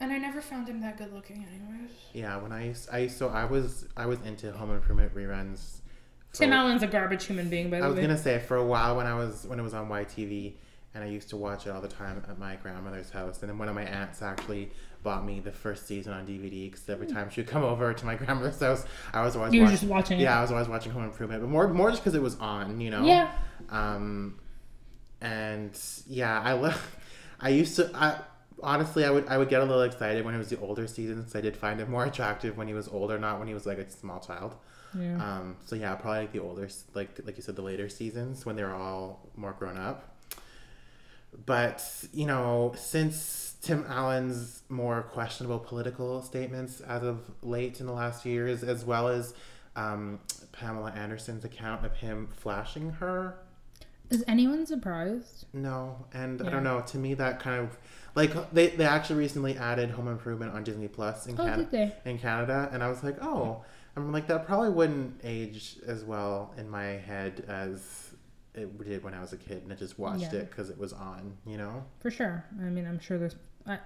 And 0.00 0.12
I 0.12 0.18
never 0.18 0.40
found 0.40 0.68
him 0.68 0.80
that 0.80 0.96
good 0.96 1.12
looking, 1.12 1.44
anyways. 1.46 1.90
Yeah. 2.12 2.36
When 2.36 2.52
I 2.52 2.66
used, 2.66 2.88
I 2.90 3.06
so 3.08 3.28
I 3.28 3.44
was 3.44 3.86
I 3.96 4.06
was 4.06 4.20
into 4.22 4.52
Home 4.52 4.70
Improvement 4.72 5.14
reruns. 5.14 5.77
Tim 6.38 6.52
Allen's 6.52 6.82
a 6.82 6.86
garbage 6.86 7.24
human 7.26 7.48
being, 7.48 7.70
by 7.70 7.78
the 7.78 7.82
way. 7.82 7.86
I 7.88 7.90
was 7.90 8.00
gonna 8.00 8.18
say 8.18 8.38
for 8.38 8.56
a 8.56 8.64
while 8.64 8.96
when 8.96 9.06
I 9.06 9.14
was 9.14 9.44
when 9.46 9.58
it 9.58 9.62
was 9.62 9.74
on 9.74 9.88
YTV, 9.88 10.54
and 10.94 11.04
I 11.04 11.06
used 11.08 11.28
to 11.30 11.36
watch 11.36 11.66
it 11.66 11.70
all 11.70 11.80
the 11.80 11.88
time 11.88 12.22
at 12.28 12.38
my 12.38 12.56
grandmother's 12.56 13.10
house. 13.10 13.40
And 13.40 13.48
then 13.50 13.58
one 13.58 13.68
of 13.68 13.74
my 13.74 13.84
aunts 13.84 14.22
actually 14.22 14.70
bought 15.02 15.24
me 15.24 15.38
the 15.40 15.52
first 15.52 15.86
season 15.86 16.12
on 16.12 16.26
DVD 16.26 16.70
because 16.70 16.88
every 16.88 17.06
time 17.06 17.30
she 17.30 17.40
would 17.40 17.48
come 17.48 17.62
over 17.62 17.94
to 17.94 18.04
my 18.06 18.14
grandmother's 18.16 18.58
house, 18.60 18.84
I 19.12 19.22
was 19.22 19.36
always 19.36 19.54
You 19.54 19.62
watching. 19.62 19.76
just 19.76 19.84
watching. 19.88 20.20
Yeah, 20.20 20.38
I 20.38 20.42
was 20.42 20.50
always 20.50 20.68
watching 20.68 20.92
Home 20.92 21.04
Improvement, 21.04 21.40
but 21.42 21.48
more 21.48 21.68
more 21.68 21.90
just 21.90 22.02
because 22.02 22.14
it 22.14 22.22
was 22.22 22.36
on, 22.38 22.80
you 22.80 22.90
know. 22.90 23.04
Yeah. 23.04 23.30
Um, 23.70 24.38
and 25.20 25.78
yeah, 26.06 26.40
I 26.40 26.52
love. 26.52 26.96
I 27.40 27.50
used 27.50 27.76
to. 27.76 27.90
I 27.94 28.18
honestly, 28.62 29.04
I 29.04 29.10
would 29.10 29.26
I 29.28 29.38
would 29.38 29.48
get 29.48 29.60
a 29.60 29.64
little 29.64 29.82
excited 29.82 30.24
when 30.24 30.34
it 30.34 30.38
was 30.38 30.48
the 30.48 30.58
older 30.60 30.86
seasons. 30.86 31.34
I 31.36 31.40
did 31.40 31.56
find 31.56 31.80
him 31.80 31.90
more 31.90 32.04
attractive 32.12 32.56
when 32.56 32.66
he 32.68 32.74
was 32.74 32.88
older, 32.88 33.18
not 33.18 33.38
when 33.38 33.48
he 33.48 33.54
was 33.54 33.66
like 33.66 33.78
a 33.78 33.88
small 33.90 34.20
child. 34.20 34.54
Yeah. 34.98 35.16
Um, 35.16 35.56
so 35.66 35.74
yeah, 35.76 35.94
probably 35.96 36.20
like 36.20 36.32
the 36.32 36.38
older, 36.40 36.68
like 36.94 37.20
like 37.24 37.36
you 37.36 37.42
said, 37.42 37.56
the 37.56 37.62
later 37.62 37.88
seasons 37.88 38.46
when 38.46 38.56
they're 38.56 38.74
all 38.74 39.28
more 39.36 39.52
grown 39.52 39.76
up. 39.76 40.16
But 41.46 41.84
you 42.12 42.26
know, 42.26 42.74
since 42.76 43.54
Tim 43.60 43.84
Allen's 43.88 44.62
more 44.68 45.02
questionable 45.02 45.58
political 45.58 46.22
statements 46.22 46.80
as 46.80 47.02
of 47.02 47.20
late 47.42 47.80
in 47.80 47.86
the 47.86 47.92
last 47.92 48.22
few 48.22 48.32
years, 48.32 48.62
as 48.62 48.84
well 48.84 49.08
as 49.08 49.34
um, 49.76 50.20
Pamela 50.52 50.90
Anderson's 50.92 51.44
account 51.44 51.84
of 51.84 51.94
him 51.94 52.28
flashing 52.36 52.90
her, 52.92 53.36
Is 54.10 54.24
anyone 54.26 54.66
surprised? 54.66 55.44
no, 55.52 56.06
and 56.14 56.40
I 56.42 56.48
don't 56.50 56.64
know. 56.64 56.80
To 56.80 56.98
me, 56.98 57.14
that 57.14 57.40
kind 57.40 57.60
of 57.60 57.76
like 58.14 58.50
they, 58.52 58.68
they 58.68 58.84
actually 58.86 59.16
recently 59.18 59.56
added 59.56 59.90
Home 59.90 60.08
Improvement 60.08 60.54
on 60.54 60.64
Disney 60.64 60.88
Plus 60.88 61.26
in 61.26 61.38
Oh, 61.38 61.44
Canada 61.44 61.92
in 62.04 62.18
Canada, 62.18 62.68
and 62.72 62.82
I 62.82 62.88
was 62.88 63.04
like, 63.04 63.22
oh, 63.22 63.64
I'm 63.98 64.12
like 64.12 64.26
that 64.28 64.46
probably 64.46 64.70
wouldn't 64.70 65.20
age 65.24 65.76
as 65.86 66.04
well 66.04 66.54
in 66.56 66.68
my 66.68 66.84
head 66.84 67.44
as 67.48 68.14
it 68.54 68.76
did 68.84 69.04
when 69.04 69.14
I 69.14 69.20
was 69.20 69.32
a 69.32 69.36
kid, 69.36 69.62
and 69.62 69.72
I 69.72 69.76
just 69.76 69.98
watched 69.98 70.32
Yeah. 70.32 70.40
it 70.40 70.50
because 70.50 70.70
it 70.70 70.78
was 70.78 70.92
on, 70.92 71.36
you 71.46 71.56
know. 71.56 71.84
For 72.00 72.10
sure. 72.10 72.44
I 72.60 72.64
mean, 72.64 72.86
I'm 72.86 72.98
sure 72.98 73.18
there's. 73.18 73.36
I, 73.66 73.78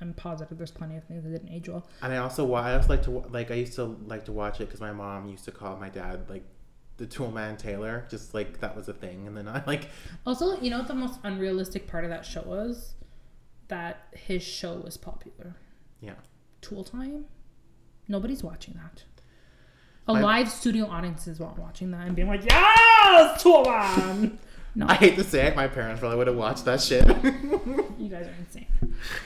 I'm 0.00 0.12
positive 0.14 0.58
there's 0.58 0.72
plenty 0.72 0.96
of 0.96 1.04
things 1.04 1.22
that 1.22 1.30
didn't 1.30 1.50
age 1.50 1.68
well. 1.68 1.86
And 2.02 2.12
I 2.12 2.16
also 2.16 2.52
I 2.54 2.74
also 2.74 2.88
like 2.88 3.02
to 3.04 3.10
like 3.30 3.50
I 3.50 3.54
used 3.54 3.74
to 3.74 3.84
like 4.06 4.24
to 4.26 4.32
watch 4.32 4.60
it 4.60 4.66
because 4.66 4.80
my 4.80 4.92
mom 4.92 5.28
used 5.28 5.44
to 5.44 5.52
call 5.52 5.76
my 5.76 5.88
dad 5.88 6.28
like 6.28 6.42
the 6.96 7.06
tool 7.06 7.30
man 7.30 7.56
Taylor, 7.56 8.06
just 8.10 8.34
like 8.34 8.60
that 8.60 8.76
was 8.76 8.88
a 8.88 8.92
thing, 8.92 9.26
and 9.26 9.36
then 9.36 9.46
I 9.48 9.62
like 9.66 9.88
Also, 10.26 10.60
you 10.60 10.68
know 10.70 10.78
what 10.78 10.88
the 10.88 10.94
most 10.94 11.20
unrealistic 11.22 11.86
part 11.86 12.04
of 12.04 12.10
that 12.10 12.26
show 12.26 12.42
was? 12.42 12.94
That 13.68 14.08
his 14.14 14.42
show 14.42 14.74
was 14.78 14.96
popular. 14.96 15.54
yeah. 16.00 16.14
Tool 16.60 16.82
Time? 16.84 17.26
Nobody's 18.08 18.42
watching 18.42 18.74
that. 18.74 19.04
A 20.10 20.22
live 20.22 20.50
studio 20.50 20.86
audience 20.86 21.26
is 21.26 21.38
wa- 21.40 21.52
watching 21.56 21.90
that 21.92 22.06
and 22.06 22.14
being 22.16 22.28
like, 22.28 22.44
yes, 22.44 23.44
Man! 23.44 24.38
No, 24.74 24.86
I 24.88 24.94
hate 24.94 25.16
to 25.16 25.24
say 25.24 25.46
it, 25.46 25.56
my 25.56 25.66
parents 25.66 25.98
probably 26.00 26.18
would 26.18 26.28
have 26.28 26.36
watched 26.36 26.64
that 26.66 26.80
shit. 26.80 27.04
you 27.98 28.08
guys 28.08 28.26
are 28.26 28.34
insane. 28.38 28.66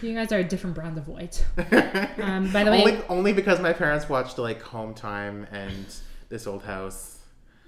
You 0.01 0.15
guys 0.15 0.33
are 0.33 0.39
a 0.39 0.45
different 0.45 0.75
brand 0.75 0.97
of 0.97 1.07
white. 1.09 1.45
Um, 2.19 2.51
by 2.53 2.65
the 2.65 2.71
way- 2.71 2.81
only 2.83 3.03
only 3.09 3.33
because 3.33 3.61
my 3.61 3.73
parents 3.73 4.09
watched 4.09 4.39
like 4.39 4.63
Home 4.63 4.95
Time 4.95 5.47
and 5.53 5.87
This 6.31 6.47
Old 6.47 6.63
House. 6.63 7.19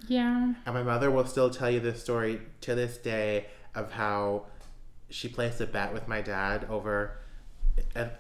Yeah. 0.09 0.55
And 0.65 0.75
my 0.75 0.83
mother 0.83 1.11
will 1.11 1.27
still 1.27 1.51
tell 1.51 1.71
you 1.71 1.81
this 1.81 2.01
story 2.03 2.41
to 2.63 2.75
this 2.75 2.97
day 2.97 3.47
of 3.75 3.93
how 3.93 4.47
she 5.11 5.29
placed 5.29 5.61
a 5.61 5.67
bet 5.67 5.93
with 5.93 6.09
my 6.09 6.21
dad 6.23 6.67
over 6.71 7.19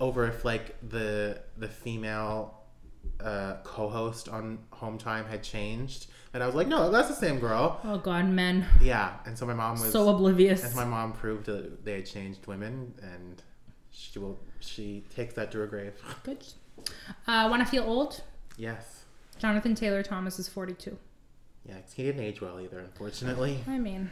over 0.00 0.26
if 0.26 0.44
like 0.44 0.76
the 0.86 1.40
the 1.56 1.68
female 1.68 2.60
uh, 3.20 3.56
co-host 3.64 4.28
on 4.28 4.58
Home 4.70 4.98
Time 4.98 5.24
had 5.26 5.42
changed, 5.42 6.06
and 6.34 6.42
I 6.42 6.46
was 6.46 6.54
like, 6.54 6.68
no, 6.68 6.90
that's 6.90 7.08
the 7.08 7.14
same 7.14 7.38
girl. 7.38 7.80
Oh 7.84 7.98
God, 7.98 8.26
men. 8.28 8.66
Yeah, 8.80 9.12
and 9.24 9.36
so 9.38 9.46
my 9.46 9.54
mom 9.54 9.80
was 9.80 9.90
So 9.92 10.08
oblivious. 10.08 10.64
and 10.64 10.74
my 10.74 10.84
mom 10.84 11.12
proved 11.12 11.46
that 11.46 11.84
they 11.84 11.94
had 11.94 12.06
changed 12.06 12.46
women, 12.46 12.94
and 13.02 13.42
she 13.90 14.18
will 14.18 14.38
she 14.60 15.04
takes 15.14 15.34
that 15.34 15.50
to 15.52 15.58
her 15.58 15.66
grave. 15.66 15.92
Good. 16.24 16.44
Uh, 17.26 17.48
Want 17.50 17.62
to 17.62 17.66
feel 17.68 17.84
old? 17.84 18.22
Yes. 18.56 19.04
Jonathan 19.38 19.74
Taylor 19.74 20.02
Thomas 20.02 20.38
is 20.38 20.48
42. 20.48 20.96
Yeah, 21.68 21.74
he 21.94 22.04
didn't 22.04 22.22
age 22.22 22.40
well 22.40 22.60
either, 22.60 22.78
unfortunately. 22.78 23.58
I 23.66 23.78
mean, 23.78 24.10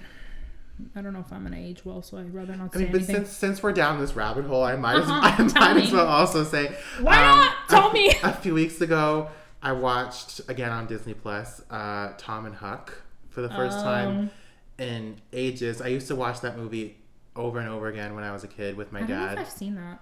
I 0.97 1.03
don't 1.03 1.13
know 1.13 1.21
if 1.21 1.33
I'm 1.33 1.45
gonna 1.45 1.57
age 1.57 1.85
well, 1.85 2.03
so 2.03 2.19
I'd 2.19 2.35
rather 2.35 2.57
not 2.57 2.75
I 2.75 2.79
say 2.79 2.83
mean, 2.85 2.93
but 2.93 2.97
anything. 3.03 3.17
since 3.17 3.31
since 3.31 3.63
we're 3.63 3.73
down 3.73 4.01
this 4.01 4.15
rabbit 4.17 4.45
hole, 4.45 4.65
I 4.65 4.77
might 4.77 4.97
Uh-huh, 4.97 5.45
as, 5.45 5.53
I 5.57 5.75
might 5.75 5.85
as 5.85 5.93
well 5.93 6.07
also 6.07 6.43
say 6.45 6.75
Why 7.01 7.17
not? 7.17 7.55
Tell 7.69 7.91
a, 7.91 7.93
me. 7.93 8.09
A 8.23 8.33
few 8.33 8.55
weeks 8.55 8.81
ago, 8.81 9.29
I 9.63 9.73
watched 9.73 10.41
again 10.49 10.71
on 10.73 10.87
Disney 10.87 11.15
Plus, 11.15 11.63
uh, 11.71 12.13
Tom 12.19 12.47
and 12.47 12.55
Huck 12.57 13.03
for 13.31 13.41
the 13.43 13.49
first 13.51 13.79
time 13.81 14.09
Um, 14.09 14.31
in 14.79 15.17
ages. 15.33 15.81
I 15.81 15.89
used 15.89 16.09
to 16.09 16.17
watch 16.17 16.41
that 16.41 16.57
movie 16.59 16.97
over 17.37 17.59
and 17.61 17.69
over 17.69 17.87
again 17.89 18.15
when 18.15 18.25
I 18.25 18.33
was 18.33 18.43
a 18.45 18.49
kid 18.49 18.77
with 18.77 18.93
my 18.93 19.01
I 19.01 19.03
don't 19.03 19.11
know 19.19 19.25
if 19.27 19.31
dad. 19.31 19.39
I've 19.39 19.51
seen 19.51 19.75
that. 19.77 20.01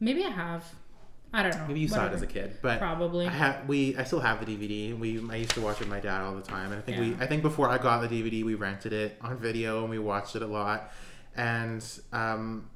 Maybe 0.00 0.24
I 0.24 0.30
have. 0.30 0.64
I 1.32 1.42
don't 1.44 1.54
know. 1.56 1.64
Maybe 1.68 1.80
you 1.80 1.88
saw 1.88 2.06
it 2.06 2.12
as 2.12 2.22
a 2.22 2.26
kid, 2.26 2.58
but 2.60 2.78
Probably. 2.80 3.26
I 3.26 3.30
have 3.30 3.68
we 3.68 3.96
I 3.96 4.04
still 4.04 4.20
have 4.20 4.44
the 4.44 4.56
DVD. 4.56 4.98
We 4.98 5.20
I 5.30 5.36
used 5.36 5.52
to 5.52 5.60
watch 5.60 5.76
it 5.76 5.80
with 5.80 5.88
my 5.88 6.00
dad 6.00 6.22
all 6.22 6.34
the 6.34 6.42
time, 6.42 6.72
and 6.72 6.80
I 6.80 6.82
think 6.82 6.98
we 6.98 7.16
I 7.22 7.26
think 7.26 7.42
before 7.42 7.68
I 7.68 7.78
got 7.78 8.00
the 8.00 8.08
DVD, 8.08 8.44
we 8.44 8.54
rented 8.54 8.92
it 8.92 9.16
on 9.20 9.38
video 9.38 9.80
and 9.82 9.90
we 9.90 9.98
watched 9.98 10.34
it 10.36 10.42
a 10.42 10.46
lot. 10.46 10.92
And 11.36 11.84
um, 12.12 12.68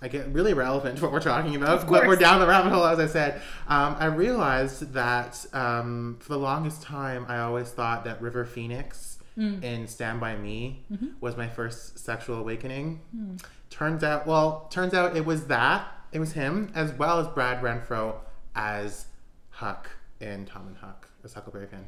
I 0.00 0.08
get 0.08 0.28
really 0.32 0.54
relevant 0.54 0.98
to 0.98 1.02
what 1.04 1.12
we're 1.12 1.20
talking 1.20 1.54
about, 1.56 1.88
but 1.88 2.06
we're 2.06 2.16
down 2.16 2.40
the 2.40 2.46
rabbit 2.46 2.70
hole, 2.72 2.84
as 2.84 2.98
I 3.00 3.06
said. 3.06 3.40
Um, 3.68 3.96
I 3.98 4.06
realized 4.06 4.92
that 4.94 5.44
um, 5.52 6.18
for 6.20 6.28
the 6.30 6.38
longest 6.38 6.82
time, 6.82 7.24
I 7.28 7.38
always 7.40 7.70
thought 7.70 8.04
that 8.04 8.20
River 8.22 8.44
Phoenix 8.44 9.08
Mm. 9.38 9.64
in 9.64 9.86
Stand 9.88 10.20
by 10.20 10.36
Me 10.36 10.84
Mm-hmm. 10.92 11.06
was 11.22 11.38
my 11.38 11.48
first 11.48 11.98
sexual 11.98 12.36
awakening. 12.38 13.00
Hmm. 13.16 13.36
Turns 13.70 14.04
out, 14.04 14.26
well, 14.26 14.68
turns 14.70 14.92
out 14.92 15.16
it 15.16 15.24
was 15.24 15.46
that. 15.46 15.86
It 16.12 16.18
was 16.20 16.32
him, 16.32 16.70
as 16.74 16.92
well 16.92 17.18
as 17.18 17.26
Brad 17.28 17.62
Renfro 17.62 18.16
as 18.54 19.06
Huck 19.50 19.88
in 20.20 20.44
Tom 20.44 20.66
and 20.68 20.76
Huck, 20.76 21.08
as 21.24 21.32
Huckleberry 21.32 21.66
Finn. 21.66 21.84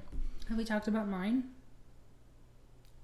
Have 0.49 0.57
we 0.57 0.65
talked 0.65 0.89
about 0.89 1.09
mine? 1.09 1.45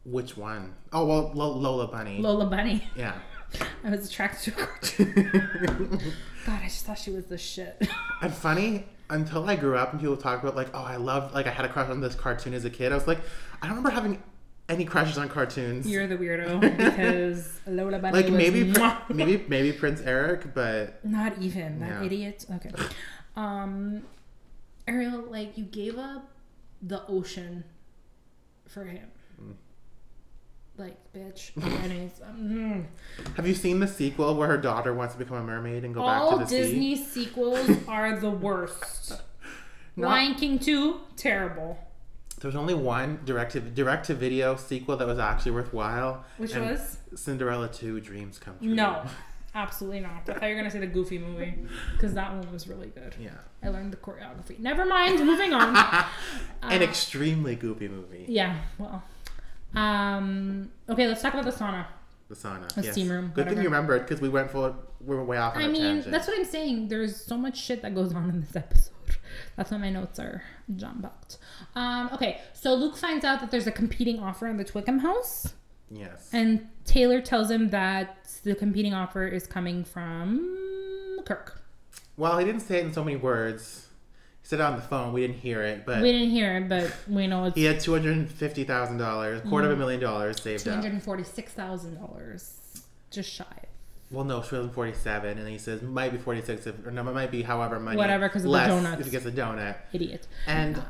Which 0.05 0.37
one? 0.37 0.75
Oh, 0.93 1.05
well, 1.05 1.31
Lo- 1.35 1.57
Lola 1.57 1.87
Bunny. 1.89 2.19
Lola 2.19 2.47
Bunny. 2.47 2.89
yeah. 2.97 3.15
I 3.85 3.91
was 3.91 4.09
attracted 4.09 4.55
to 4.55 5.05
her. 5.05 5.87
God, 6.47 6.61
I 6.63 6.65
just 6.65 6.87
thought 6.87 6.99
she 6.99 7.11
was 7.11 7.27
the 7.27 7.37
shit. 7.37 7.87
and 8.23 8.33
funny, 8.33 8.87
until 9.11 9.49
I 9.49 9.57
grew 9.57 9.77
up 9.77 9.93
and 9.93 10.01
people 10.01 10.17
talk 10.17 10.43
about, 10.43 10.57
like, 10.57 10.69
oh, 10.73 10.83
I 10.83 10.97
loved, 10.97 11.35
like, 11.35 11.47
I 11.47 11.51
had 11.51 11.67
a 11.67 11.69
crush 11.69 11.91
on 11.91 12.01
this 12.01 12.15
cartoon 12.15 12.55
as 12.55 12.65
a 12.65 12.71
kid, 12.71 12.93
I 12.93 12.95
was 12.95 13.07
like, 13.07 13.19
I 13.61 13.67
don't 13.67 13.77
remember 13.77 13.91
having 13.91 14.23
any 14.71 14.85
crushes 14.85 15.19
on 15.19 15.29
cartoons. 15.29 15.87
You're 15.87 16.07
the 16.07 16.17
weirdo 16.17 16.61
because 16.77 17.61
Lola 17.67 17.99
Bunny 17.99 18.23
like, 18.23 18.33
maybe, 18.33 18.73
Pr- 18.73 18.89
maybe, 19.13 19.45
maybe 19.49 19.73
Prince 19.73 20.01
Eric, 20.01 20.55
but 20.55 21.05
Not 21.05 21.39
even 21.41 21.81
that 21.81 22.01
Yeah. 22.01 22.05
idiot. 22.05 22.47
Okay. 22.55 22.71
Um, 23.37 24.03
Ariel, 24.87 25.23
like 25.29 25.59
you 25.59 25.65
gave 25.65 25.99
up 25.99 26.31
the 26.81 27.05
ocean 27.07 27.65
for 28.67 28.85
him. 28.85 29.09
Mm. 29.43 29.55
Like, 30.79 30.97
bitch. 31.13 31.51
Anyways, 31.85 32.21
um, 32.27 32.87
have 33.35 33.47
you 33.47 33.55
seen 33.55 33.81
the 33.81 33.89
sequel 33.89 34.35
where 34.37 34.49
her 34.49 34.59
daughter 34.59 34.95
wants 34.95 35.15
to 35.15 35.19
become 35.19 35.37
a 35.37 35.43
mermaid 35.43 35.85
and 35.85 35.93
go 35.95 36.03
all 36.03 36.39
back 36.39 36.49
to 36.49 36.55
the 36.55 36.63
sea? 36.65 36.71
Disney 36.71 36.97
sequels 36.97 37.69
are 37.89 38.19
the 38.19 38.31
worst. 38.31 39.21
Not- 39.97 40.11
Lion 40.11 40.35
King 40.37 40.59
2, 40.59 41.01
terrible. 41.17 41.77
There 42.41 42.49
was 42.49 42.57
only 42.57 42.75
one 42.75 43.21
direct 43.25 43.53
to 43.53 43.61
direct 43.61 44.07
to 44.07 44.15
video 44.15 44.57
sequel 44.57 44.97
that 44.97 45.07
was 45.07 45.19
actually 45.19 45.53
worthwhile. 45.53 46.25
Which 46.39 46.55
was? 46.57 46.97
Cinderella 47.15 47.69
Two: 47.69 48.01
Dreams 48.01 48.39
Come 48.39 48.57
True. 48.59 48.75
No, 48.75 49.03
absolutely 49.55 50.01
not. 50.01 50.23
I 50.29 50.33
thought 50.35 50.43
you 50.45 50.49
were 50.55 50.55
gonna 50.55 50.71
say 50.71 50.79
the 50.79 50.87
Goofy 50.87 51.19
movie 51.19 51.55
because 51.93 52.15
that 52.15 52.33
one 52.33 52.51
was 52.51 52.67
really 52.67 52.89
good. 52.89 53.15
Yeah. 53.21 53.31
I 53.63 53.69
learned 53.69 53.93
the 53.93 53.99
choreography. 53.99 54.59
Never 54.59 54.87
mind. 54.87 55.21
Moving 55.25 55.53
on. 55.53 55.77
An 56.63 56.83
extremely 56.83 57.57
goofy 57.57 57.89
movie. 57.89 58.25
Yeah. 58.27 58.57
Well. 58.79 59.03
Um. 59.75 60.71
Okay. 60.89 61.07
Let's 61.07 61.21
talk 61.23 61.35
about 61.35 61.45
the 61.45 61.53
sauna. 61.53 61.85
The 62.31 62.37
sauna. 62.37 62.75
A 62.77 62.83
steam 62.93 63.11
room, 63.11 63.33
Good 63.35 63.35
thing 63.35 63.57
whatever. 63.57 63.63
you 63.63 63.69
remembered 63.69 64.03
because 64.07 64.21
we 64.21 64.29
went 64.29 64.51
full. 64.51 64.75
We 65.05 65.15
were 65.17 65.25
way 65.25 65.37
off 65.37 65.57
on 65.57 65.63
I 65.63 65.67
mean, 65.69 65.83
tangent. 65.83 66.13
that's 66.13 66.27
what 66.29 66.39
I'm 66.39 66.45
saying. 66.45 66.89
There's 66.89 67.17
so 67.17 67.37
much 67.37 67.59
shit 67.59 67.83
that 67.83 67.95
goes 67.95 68.15
on 68.15 68.31
in 68.31 68.41
this 68.41 68.55
episode. 68.57 68.90
That's 69.61 69.73
why 69.73 69.77
my 69.77 69.91
notes 69.91 70.19
are 70.19 70.43
jumbled. 70.75 71.37
Um, 71.75 72.09
okay, 72.15 72.41
so 72.55 72.73
Luke 72.75 72.97
finds 72.97 73.27
out 73.27 73.41
that 73.41 73.51
there's 73.51 73.67
a 73.67 73.71
competing 73.71 74.19
offer 74.19 74.47
in 74.47 74.57
the 74.57 74.65
Twickham 74.65 75.01
house, 75.01 75.53
yes. 75.91 76.31
and 76.33 76.67
Taylor 76.87 77.21
tells 77.21 77.51
him 77.51 77.69
that 77.69 78.17
the 78.43 78.55
competing 78.55 78.95
offer 78.95 79.27
is 79.27 79.47
coming 79.47 79.85
from 79.85 81.19
Kirk. 81.27 81.61
well, 82.17 82.39
he 82.39 82.47
didn't 82.47 82.63
say 82.63 82.79
it 82.79 82.87
in 82.87 82.93
so 82.95 83.05
many 83.05 83.19
words. 83.19 83.87
He 84.41 84.49
said 84.49 84.61
it 84.61 84.63
on 84.63 84.77
the 84.77 84.83
phone. 84.83 85.13
We 85.13 85.21
didn't 85.27 85.41
hear 85.41 85.61
it, 85.63 85.85
but 85.85 86.01
We 86.01 86.11
didn't 86.11 86.31
hear 86.31 86.57
it, 86.57 86.67
but 86.71 86.97
we 87.07 87.27
know 87.27 87.45
it's 87.45 87.55
he 87.55 87.65
had 87.65 87.81
two 87.81 87.93
hundred 87.93 88.17
and 88.17 88.31
fifty 88.31 88.65
thousand 88.65 88.97
dollars, 88.97 89.43
quarter 89.47 89.67
of 89.67 89.75
a 89.75 89.77
million 89.77 90.01
dollars 90.01 90.41
saved 90.41 90.65
two 90.65 90.71
up. 90.71 90.77
hundred 90.77 90.95
and 90.95 91.03
forty-six 91.03 91.53
thousand 91.53 91.97
dollars, 91.97 92.83
just 93.11 93.31
shy. 93.31 93.45
Well, 94.11 94.25
no, 94.25 94.43
she 94.43 94.57
was 94.57 94.71
forty-seven, 94.73 95.39
and 95.39 95.49
he 95.49 95.59
says 95.59 95.83
might 95.83 96.11
be 96.13 96.19
forty-six, 96.19 96.67
if, 96.67 96.87
or 96.87 96.91
no, 96.91 97.03
it 97.09 97.13
might 97.15 97.31
be 97.31 97.43
however 97.43 97.79
many. 97.79 97.97
Whatever, 97.97 98.29
'cause 98.29 98.45
of 98.45 98.51
the 98.51 98.59
donuts. 98.59 99.01
If 99.01 99.07
he 99.07 99.13
gets 99.13 99.27
a 99.27 99.31
donut, 99.31 99.77
Idiot. 99.93 100.27
and 100.47 100.79
oh 100.79 100.85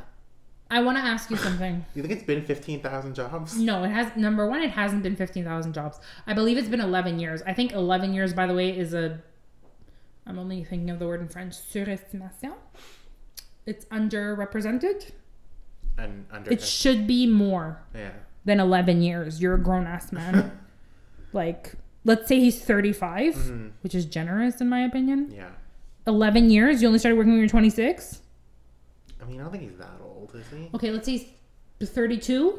I 0.70 0.80
want 0.82 0.97
to 0.98 1.02
ask 1.05 1.30
you 1.30 1.36
something. 1.36 1.80
Do 1.80 1.84
you 1.97 2.02
think 2.02 2.14
it's 2.14 2.26
been 2.26 2.44
fifteen 2.44 2.80
thousand 2.80 3.14
jobs? 3.14 3.59
No, 3.59 3.84
it 3.84 3.88
has. 3.90 4.16
Number 4.16 4.48
one, 4.48 4.62
it 4.62 4.70
hasn't 4.70 5.02
been 5.02 5.16
fifteen 5.16 5.44
thousand 5.44 5.74
jobs. 5.74 6.01
I 6.26 6.32
believe 6.32 6.56
it's 6.56 6.68
been 6.68 6.80
eleven 6.80 7.18
years. 7.18 7.42
I 7.47 7.52
think 7.52 7.72
eleven 7.72 8.14
years, 8.14 8.32
by 8.32 8.47
the 8.47 8.55
way, 8.55 8.70
is 8.76 8.94
a. 8.94 9.20
I'm 10.26 10.38
only 10.38 10.62
thinking 10.64 10.88
of 10.90 10.98
the 10.98 11.06
word 11.06 11.20
in 11.20 11.28
French. 11.28 11.55
Surestimation. 11.55 12.55
It's 13.66 13.84
underrepresented. 13.86 15.10
And 15.98 16.26
under 16.30 16.51
It 16.52 16.62
should 16.62 17.06
be 17.06 17.26
more 17.26 17.82
yeah. 17.94 18.12
than 18.44 18.60
eleven 18.60 19.02
years. 19.02 19.42
You're 19.42 19.55
a 19.55 19.59
grown 19.62 19.86
ass 19.86 20.12
man. 20.12 20.59
like, 21.32 21.74
let's 22.05 22.27
say 22.28 22.40
he's 22.40 22.62
35, 22.64 23.35
Mhm. 23.35 23.70
which 23.82 23.94
is 23.94 24.05
generous 24.06 24.60
in 24.60 24.68
my 24.68 24.81
opinion. 24.81 25.32
Yeah. 25.35 25.48
Eleven 26.06 26.51
years. 26.51 26.81
You 26.82 26.89
only 26.89 26.98
started 26.98 27.16
working 27.16 27.32
when 27.32 27.40
you 27.40 27.44
were 27.44 27.51
26. 27.51 28.22
I 29.20 29.24
mean, 29.27 29.39
I 29.40 29.43
don't 29.44 29.52
think 29.52 29.64
he's 29.64 29.78
that 29.78 30.01
old, 30.02 30.32
is 30.35 30.47
he? 30.56 30.68
Okay, 30.74 30.90
let's 30.90 31.05
say 31.06 31.27
he's 31.78 31.90
32. 31.90 32.59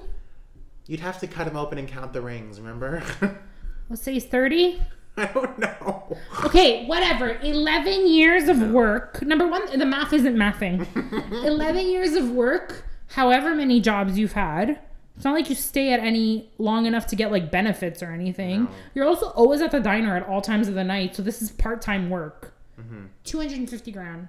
You'd 0.87 0.99
have 0.99 1.19
to 1.19 1.27
cut 1.27 1.47
him 1.47 1.57
open 1.57 1.77
and 1.77 1.87
count 1.87 2.13
the 2.13 2.21
rings, 2.21 2.59
remember? 2.59 3.03
Let's 3.89 4.01
say 4.01 4.13
he's 4.13 4.25
30. 4.25 4.81
I 5.17 5.25
don't 5.27 5.59
know. 5.59 6.17
Okay, 6.45 6.85
whatever. 6.85 7.37
11 7.43 8.07
years 8.07 8.47
of 8.47 8.71
work. 8.71 9.21
Number 9.21 9.47
one, 9.47 9.61
the 9.77 9.85
math 9.85 10.13
isn't 10.13 10.35
mathing. 10.35 10.87
11 11.45 11.87
years 11.87 12.13
of 12.13 12.31
work, 12.31 12.85
however 13.09 13.53
many 13.53 13.79
jobs 13.81 14.17
you've 14.17 14.31
had. 14.33 14.79
It's 15.15 15.25
not 15.25 15.33
like 15.33 15.49
you 15.49 15.55
stay 15.55 15.93
at 15.93 15.99
any 15.99 16.49
long 16.57 16.85
enough 16.85 17.05
to 17.07 17.15
get 17.15 17.31
like 17.31 17.51
benefits 17.51 18.01
or 18.01 18.11
anything. 18.11 18.63
No. 18.63 18.69
You're 18.95 19.05
also 19.05 19.27
always 19.31 19.61
at 19.61 19.71
the 19.71 19.79
diner 19.79 20.15
at 20.15 20.27
all 20.27 20.41
times 20.41 20.67
of 20.67 20.73
the 20.73 20.83
night, 20.83 21.15
so 21.15 21.21
this 21.21 21.41
is 21.41 21.51
part 21.51 21.81
time 21.81 22.09
work. 22.09 22.53
hmm 22.75 23.05
250 23.23 23.91
grand. 23.91 24.27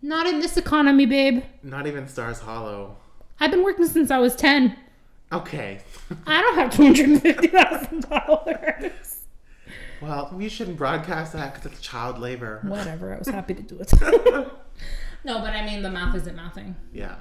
Not 0.00 0.26
in 0.26 0.38
this 0.40 0.56
economy, 0.56 1.04
babe. 1.06 1.42
Not 1.62 1.86
even 1.86 2.06
Stars 2.08 2.38
Hollow. 2.40 2.96
I've 3.40 3.50
been 3.50 3.64
working 3.64 3.86
since 3.86 4.10
I 4.10 4.18
was 4.18 4.34
10. 4.36 4.76
Okay. 5.32 5.80
I 6.26 6.40
don't 6.40 6.54
have 6.54 6.70
$250,000. 6.72 8.92
well, 10.00 10.30
we 10.34 10.48
shouldn't 10.48 10.76
broadcast 10.78 11.32
that 11.34 11.54
because 11.54 11.72
it's 11.72 11.80
child 11.80 12.18
labor. 12.18 12.60
Whatever, 12.64 13.14
I 13.14 13.18
was 13.18 13.28
happy 13.28 13.54
to 13.54 13.62
do 13.62 13.78
it. 13.80 13.92
no, 15.24 15.40
but 15.40 15.52
I 15.54 15.64
mean, 15.66 15.82
the 15.82 15.90
math 15.90 16.14
isn't 16.16 16.36
mathing. 16.36 16.74
Yeah. 16.92 17.16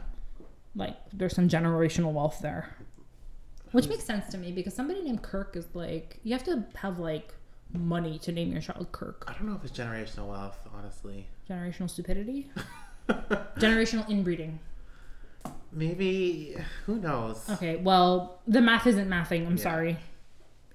Like 0.77 0.95
there's 1.11 1.33
some 1.35 1.49
generational 1.49 2.13
wealth 2.13 2.39
there 2.41 2.75
which 3.73 3.87
makes 3.89 4.03
sense 4.05 4.27
to 4.31 4.37
me 4.37 4.51
because 4.51 4.73
somebody 4.73 5.01
named 5.01 5.21
kirk 5.21 5.55
is 5.57 5.67
like 5.73 6.19
you 6.23 6.31
have 6.31 6.43
to 6.43 6.63
have 6.75 6.99
like 6.99 7.33
money 7.73 8.17
to 8.19 8.31
name 8.31 8.51
your 8.51 8.61
child 8.61 8.87
kirk 8.93 9.25
I 9.27 9.33
don't 9.33 9.47
know 9.49 9.55
if 9.55 9.63
it's 9.65 9.77
generational 9.77 10.27
wealth, 10.29 10.57
honestly. 10.73 11.27
generational 11.49 11.89
stupidity 11.89 12.49
generational 13.57 14.07
inbreeding 14.09 14.59
Maybe, 15.71 16.55
who 16.85 16.97
knows? 16.97 17.49
okay 17.49 17.75
well 17.77 18.39
the 18.47 18.61
math 18.61 18.87
isn't 18.87 19.09
mathing 19.09 19.45
i'm 19.47 19.57
Yeah. 19.57 19.63
sorry 19.63 19.97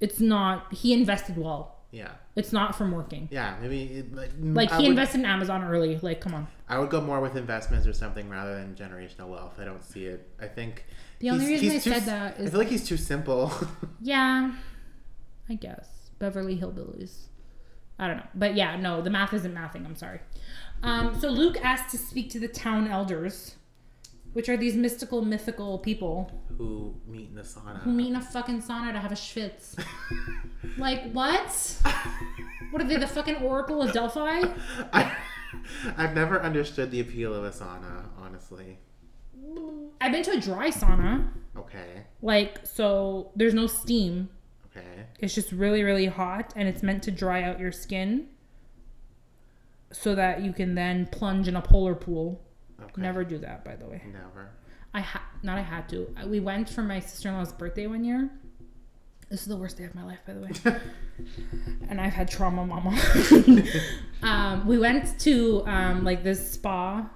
it's 0.01 0.21
not 0.21 0.73
he 0.75 0.93
invested 0.93 1.37
well 1.39 1.77
Yeah. 1.93 2.11
It's 2.35 2.53
not 2.53 2.75
from 2.75 2.93
working 2.93 3.29
Yeah, 3.31 3.57
maybe. 3.61 4.05
Like, 4.13 4.31
like 4.41 4.71
he 4.73 4.83
would, 4.85 4.91
invested 4.91 5.19
in 5.21 5.27
amazon 5.27 5.63
early 5.65 5.99
like 6.03 6.21
come 6.21 6.35
on 6.35 6.47
I 6.69 6.79
would 6.79 6.89
go 6.91 7.01
more 7.01 7.21
with 7.21 7.37
investments 7.37 7.87
or 7.87 7.93
something 7.93 8.29
rather 8.31 8.55
than 8.55 8.75
generational 8.75 9.29
wealth. 9.29 9.59
I 9.61 9.65
don't 9.67 9.85
see 9.85 10.07
it. 10.07 10.27
I 10.41 10.47
think. 10.47 10.87
The 11.19 11.29
only 11.29 11.45
reason 11.47 11.69
he's 11.71 11.83
I 11.83 11.85
too 11.85 11.91
said 11.91 12.03
that 12.07 12.37
I 12.39 12.43
is- 12.43 12.51
feel 12.51 12.59
like 12.61 12.69
he's 12.69 12.87
too 12.89 12.97
simple. 12.97 13.53
yeah 14.01 14.53
i 15.51 15.55
guess 15.55 15.89
beverly 16.19 16.57
hillbillies 16.57 17.27
i 17.99 18.07
don't 18.07 18.17
know 18.19 18.27
but 18.35 18.55
yeah 18.55 18.77
no 18.77 19.03
the 19.03 19.11
math 19.11 19.35
isn't 19.35 19.53
mathing 19.55 19.85
i'm 19.85 19.97
sorry 19.97 20.21
Um, 20.85 21.19
so 21.21 21.29
Luke 21.29 21.59
asked 21.63 21.91
to 21.91 21.99
speak 21.99 22.31
to 22.31 22.41
the 22.41 22.49
town 22.49 22.89
elders, 22.89 23.57
which 24.33 24.49
are 24.49 24.57
these 24.57 24.75
mystical, 24.75 25.23
mythical 25.23 25.79
people 25.79 26.31
Who 26.59 26.95
meet 27.07 27.29
in 27.29 27.35
the 27.35 27.43
sauna? 27.43 27.81
who 27.83 27.93
meet 27.93 28.09
in 28.09 28.17
a 28.17 28.21
fucking 28.23 28.63
sauna 28.63 28.93
to 28.93 28.99
have 28.99 29.13
a 29.13 29.17
schwitz. 29.17 29.79
like 30.79 31.11
what? 31.13 31.77
What 32.71 32.83
are 32.83 32.89
they? 32.89 32.97
The 32.97 33.07
fucking 33.07 33.37
Oracle 33.37 33.83
of 33.83 33.93
Delphi? 33.93 34.43
I, 34.93 35.13
I've 35.97 36.15
never 36.15 36.41
understood 36.41 36.91
the 36.91 37.01
appeal 37.01 37.35
of 37.35 37.45
a 37.45 37.51
sauna, 37.51 38.07
honestly. 38.19 38.79
I've 40.01 40.13
been 40.13 40.23
to 40.25 40.33
a 40.33 40.41
dry 40.41 40.71
sauna. 40.71 41.29
Okay. 41.57 42.05
Like 42.23 42.61
so, 42.67 43.31
there's 43.37 43.55
no 43.55 43.67
steam. 43.67 44.31
Okay. 44.75 45.07
It's 45.19 45.35
just 45.35 45.53
really, 45.53 45.83
really 45.83 46.07
hot, 46.07 46.55
and 46.57 46.67
it's 46.67 46.83
meant 46.83 47.03
to 47.03 47.11
dry 47.11 47.43
out 47.43 47.61
your 47.61 47.73
skin, 47.73 48.29
so 49.93 50.15
that 50.15 50.41
you 50.41 50.53
can 50.55 50.75
then 50.75 51.07
plunge 51.13 51.47
in 51.49 51.57
a 51.57 51.61
polar 51.61 51.95
pool. 51.95 52.41
Okay. 52.93 53.03
Never 53.03 53.25
do 53.25 53.39
that, 53.39 53.65
by 53.65 53.77
the 53.77 53.87
way. 53.87 54.03
Never. 54.07 54.51
I 54.95 55.01
had 55.01 55.23
not. 55.43 55.59
I 55.59 55.63
had 55.63 55.89
to. 55.91 56.15
We 56.27 56.41
went 56.41 56.69
for 56.69 56.83
my 56.83 57.01
sister 57.01 57.29
in 57.29 57.35
law's 57.35 57.53
birthday 57.53 57.87
one 57.87 58.05
year. 58.05 58.31
This 59.31 59.41
is 59.41 59.47
the 59.47 59.57
worst 59.57 59.79
day 59.79 59.85
of 59.85 59.95
my 59.95 60.05
life, 60.05 60.19
by 60.27 60.35
the 60.35 60.41
way. 60.41 60.51
and 61.89 61.99
I've 61.99 62.13
had 62.13 62.31
trauma, 62.31 62.67
mama. 62.67 62.99
um, 64.23 64.67
we 64.67 64.79
went 64.79 65.19
to 65.21 65.63
um, 65.67 66.05
like 66.05 66.23
this 66.23 66.53
spa 66.53 67.09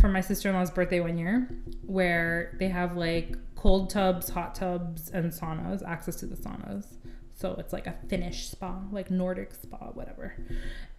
for 0.00 0.08
my 0.08 0.20
sister 0.20 0.48
in 0.48 0.54
law's 0.54 0.70
birthday 0.70 1.00
one 1.00 1.18
year, 1.18 1.50
where 1.84 2.54
they 2.60 2.68
have 2.68 2.96
like 2.96 3.36
cold 3.56 3.90
tubs, 3.90 4.28
hot 4.28 4.54
tubs, 4.54 5.10
and 5.10 5.32
saunas. 5.32 5.82
Access 5.84 6.14
to 6.16 6.26
the 6.26 6.36
saunas. 6.36 6.86
So 7.34 7.56
it's 7.58 7.72
like 7.72 7.88
a 7.88 7.94
Finnish 8.08 8.48
spa, 8.50 8.80
like 8.92 9.10
Nordic 9.10 9.52
spa, 9.54 9.90
whatever. 9.92 10.34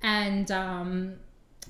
And 0.01 0.51
um, 0.51 1.15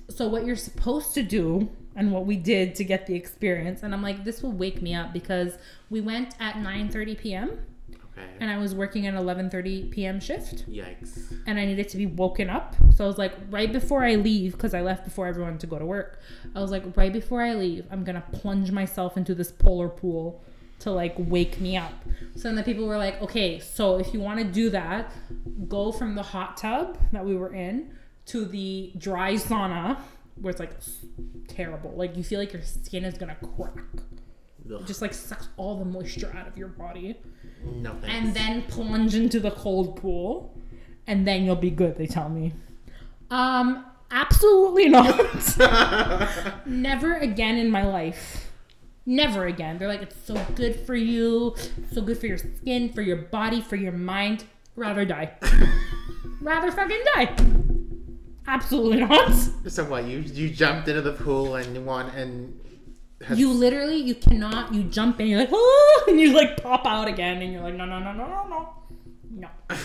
so 0.09 0.27
what 0.27 0.45
you're 0.45 0.55
supposed 0.55 1.13
to 1.13 1.23
do 1.23 1.69
and 1.95 2.11
what 2.11 2.25
we 2.25 2.35
did 2.35 2.75
to 2.75 2.83
get 2.83 3.05
the 3.07 3.15
experience 3.15 3.83
and 3.83 3.93
i'm 3.93 4.01
like 4.03 4.23
this 4.23 4.41
will 4.43 4.51
wake 4.51 4.81
me 4.81 4.93
up 4.93 5.11
because 5.13 5.57
we 5.89 5.99
went 6.01 6.35
at 6.39 6.55
9.30 6.55 7.17
p.m 7.17 7.59
Okay. 8.19 8.27
and 8.39 8.49
i 8.49 8.57
was 8.57 8.73
working 8.73 9.05
an 9.05 9.13
11.30 9.13 9.91
p.m 9.91 10.19
shift 10.19 10.67
Yikes. 10.67 11.39
and 11.45 11.59
i 11.59 11.65
needed 11.65 11.87
to 11.89 11.97
be 11.97 12.07
woken 12.07 12.49
up 12.49 12.75
so 12.95 13.03
i 13.03 13.07
was 13.07 13.19
like 13.19 13.33
right 13.51 13.71
before 13.71 14.03
i 14.03 14.15
leave 14.15 14.53
because 14.53 14.73
i 14.73 14.81
left 14.81 15.03
before 15.03 15.27
everyone 15.27 15.59
to 15.59 15.67
go 15.67 15.77
to 15.77 15.85
work 15.85 16.19
i 16.55 16.59
was 16.59 16.71
like 16.71 16.83
right 16.97 17.13
before 17.13 17.43
i 17.43 17.53
leave 17.53 17.85
i'm 17.91 18.03
gonna 18.03 18.23
plunge 18.31 18.71
myself 18.71 19.17
into 19.17 19.35
this 19.35 19.51
polar 19.51 19.87
pool 19.87 20.41
to 20.79 20.89
like 20.91 21.13
wake 21.17 21.59
me 21.61 21.77
up 21.77 21.93
so 22.35 22.43
then 22.43 22.55
the 22.55 22.63
people 22.63 22.87
were 22.87 22.97
like 22.97 23.21
okay 23.21 23.59
so 23.59 23.97
if 23.97 24.11
you 24.13 24.19
want 24.19 24.39
to 24.39 24.45
do 24.45 24.69
that 24.71 25.11
go 25.67 25.91
from 25.91 26.15
the 26.15 26.23
hot 26.23 26.57
tub 26.57 26.97
that 27.11 27.23
we 27.23 27.35
were 27.35 27.53
in 27.53 27.91
to 28.27 28.45
the 28.45 28.91
dry 28.97 29.33
sauna 29.33 29.97
where 30.41 30.51
it's 30.51 30.59
like 30.59 30.71
terrible. 31.47 31.93
Like 31.95 32.15
you 32.15 32.23
feel 32.23 32.39
like 32.39 32.53
your 32.53 32.61
skin 32.61 33.05
is 33.05 33.17
gonna 33.17 33.37
crack. 33.55 33.73
Ugh. 34.73 34.85
just 34.85 35.01
like 35.01 35.13
sucks 35.13 35.47
all 35.55 35.77
the 35.79 35.85
moisture 35.85 36.33
out 36.35 36.47
of 36.47 36.57
your 36.57 36.67
body. 36.67 37.17
No 37.63 37.91
thanks. 38.01 38.07
and 38.09 38.33
then 38.33 38.63
plunge 38.63 39.15
into 39.15 39.39
the 39.39 39.51
cold 39.51 39.95
pool 39.95 40.53
and 41.07 41.25
then 41.25 41.43
you'll 41.43 41.55
be 41.55 41.71
good 41.71 41.97
they 41.97 42.07
tell 42.07 42.29
me. 42.29 42.53
Um 43.31 43.85
absolutely 44.11 44.89
not. 44.89 45.17
Never 46.65 47.15
again 47.15 47.57
in 47.57 47.71
my 47.71 47.85
life. 47.85 48.51
Never 49.05 49.45
again. 49.45 49.77
They're 49.77 49.87
like 49.87 50.01
it's 50.01 50.21
so 50.25 50.35
good 50.55 50.75
for 50.81 50.95
you. 50.95 51.55
So 51.93 52.01
good 52.01 52.17
for 52.17 52.27
your 52.27 52.37
skin 52.37 52.91
for 52.91 53.01
your 53.01 53.17
body 53.17 53.61
for 53.61 53.77
your 53.77 53.93
mind. 53.93 54.43
Rather 54.75 55.05
die. 55.05 55.31
Rather 56.41 56.71
fucking 56.71 57.01
die 57.15 57.76
absolutely 58.47 59.01
not 59.05 59.31
so 59.67 59.83
what? 59.85 60.05
You 60.05 60.19
you 60.19 60.49
jumped 60.49 60.87
into 60.87 61.01
the 61.01 61.13
pool 61.13 61.55
and 61.55 61.75
you 61.75 61.81
want 61.81 62.13
and. 62.15 62.59
had- 63.27 63.37
you 63.37 63.51
literally 63.51 63.97
you 63.97 64.13
cannot 64.15 64.73
you 64.73 64.83
jump 64.83 65.19
in 65.19 65.27
you're 65.27 65.39
like 65.39 65.49
oh 65.51 66.05
and 66.07 66.19
you 66.19 66.33
like 66.33 66.61
pop 66.61 66.85
out 66.85 67.07
again 67.07 67.41
and 67.41 67.51
you're 67.53 67.63
like 67.63 67.73
no 67.73 67.83
no 67.85 67.97
no 67.99 68.13
no 68.13 68.27
no 68.27 68.47
no 68.47 68.59
no 69.31 69.49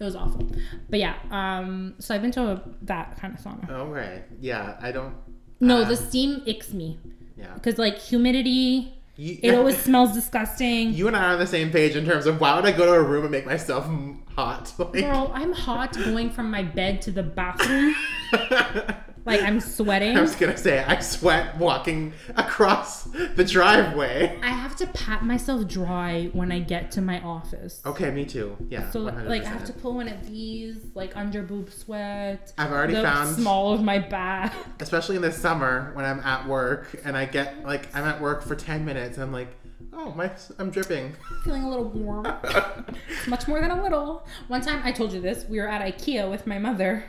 it 0.00 0.04
was 0.04 0.16
awful 0.16 0.48
but 0.90 0.98
yeah 0.98 1.14
um 1.30 1.94
so 1.98 2.14
i've 2.14 2.22
been 2.22 2.30
to 2.32 2.42
a, 2.42 2.62
that 2.82 3.18
kind 3.20 3.34
of 3.34 3.40
sauna 3.44 3.68
Okay. 3.70 4.22
Yeah. 4.40 4.76
I 4.80 4.90
don't. 4.92 5.14
no 5.60 5.84
the 5.84 5.96
steam 5.96 6.40
icks 6.46 6.72
me 6.72 6.98
Yeah. 7.36 7.52
because 7.54 7.76
like 7.78 7.98
humidity 7.98 8.94
You, 9.16 9.38
it 9.42 9.54
always 9.56 9.78
smells 9.78 10.12
disgusting 10.12 10.92
You 10.92 11.06
and 11.06 11.16
I 11.16 11.24
are 11.24 11.32
on 11.34 11.38
the 11.38 11.46
same 11.46 11.70
page 11.70 11.94
in 11.96 12.04
terms 12.04 12.26
of 12.26 12.40
why 12.40 12.56
would 12.56 12.64
I 12.64 12.72
go 12.72 12.84
to 12.86 12.92
a 12.92 13.02
room 13.02 13.22
and 13.22 13.30
make 13.30 13.46
myself 13.46 13.88
hot? 14.34 14.72
Like, 14.78 14.92
girl 14.92 15.30
i'm 15.34 15.52
hot 15.52 15.94
going 15.94 16.30
from 16.30 16.50
my 16.50 16.62
bed 16.62 17.00
to 17.02 17.10
the 17.12 17.22
bathroom 17.22 17.94
like 19.26 19.42
i'm 19.42 19.60
sweating 19.60 20.16
I 20.16 20.20
was 20.20 20.34
gonna 20.34 20.56
say 20.56 20.82
I 20.84 21.00
sweat 21.00 21.56
walking 21.58 22.12
across 22.36 23.04
the 23.04 23.44
driveway. 23.44 24.38
i 24.42 24.48
have 24.50 24.76
to 24.76 24.86
pat 24.88 25.24
myself 25.24 25.66
dry 25.66 26.30
when 26.32 26.52
i 26.52 26.58
get 26.58 26.90
to 26.92 27.00
my 27.00 27.20
office 27.20 27.80
Okay, 27.86 28.10
me 28.10 28.24
too. 28.24 28.56
Yeah. 28.68 28.90
So 28.90 29.00
like 29.00 29.44
I 29.44 29.48
have 29.48 29.64
to 29.66 29.72
pull 29.72 29.94
one 29.94 30.08
of 30.08 30.28
these, 30.28 30.76
like 30.94 31.16
under 31.16 31.42
boob 31.42 31.70
sweat. 31.70 32.52
I've 32.58 32.72
already 32.72 32.94
the 32.94 33.02
found- 33.02 33.34
small 33.36 33.72
of 33.72 33.82
my 33.82 33.98
back. 33.98 34.54
especially 34.80 35.16
in 35.16 35.22
the 35.22 35.32
summer 35.32 35.90
when 35.94 36.04
I'm 36.04 36.20
at 36.20 36.46
work 36.48 36.94
and 37.04 37.16
I 37.16 37.24
get 37.26 37.64
like 37.64 37.94
I'm 37.94 38.04
at 38.04 38.20
work 38.20 38.42
for 38.42 38.54
ten 38.56 38.84
minutes 38.84 39.16
and 39.16 39.24
I'm 39.24 39.32
like, 39.32 39.48
oh 39.92 40.12
my, 40.16 40.30
I'm 40.58 40.70
dripping. 40.70 41.14
Feeling 41.44 41.62
a 41.64 41.68
little 41.68 41.84
warm. 41.88 42.24
Much 43.28 43.46
more 43.48 43.60
than 43.60 43.70
a 43.70 43.82
little. 43.82 44.26
One 44.48 44.60
time 44.60 44.80
I 44.84 44.92
told 44.92 45.12
you 45.12 45.20
this. 45.20 45.44
We 45.48 45.60
were 45.60 45.68
at 45.68 45.80
IKEA 45.82 46.28
with 46.30 46.46
my 46.46 46.58
mother, 46.58 47.04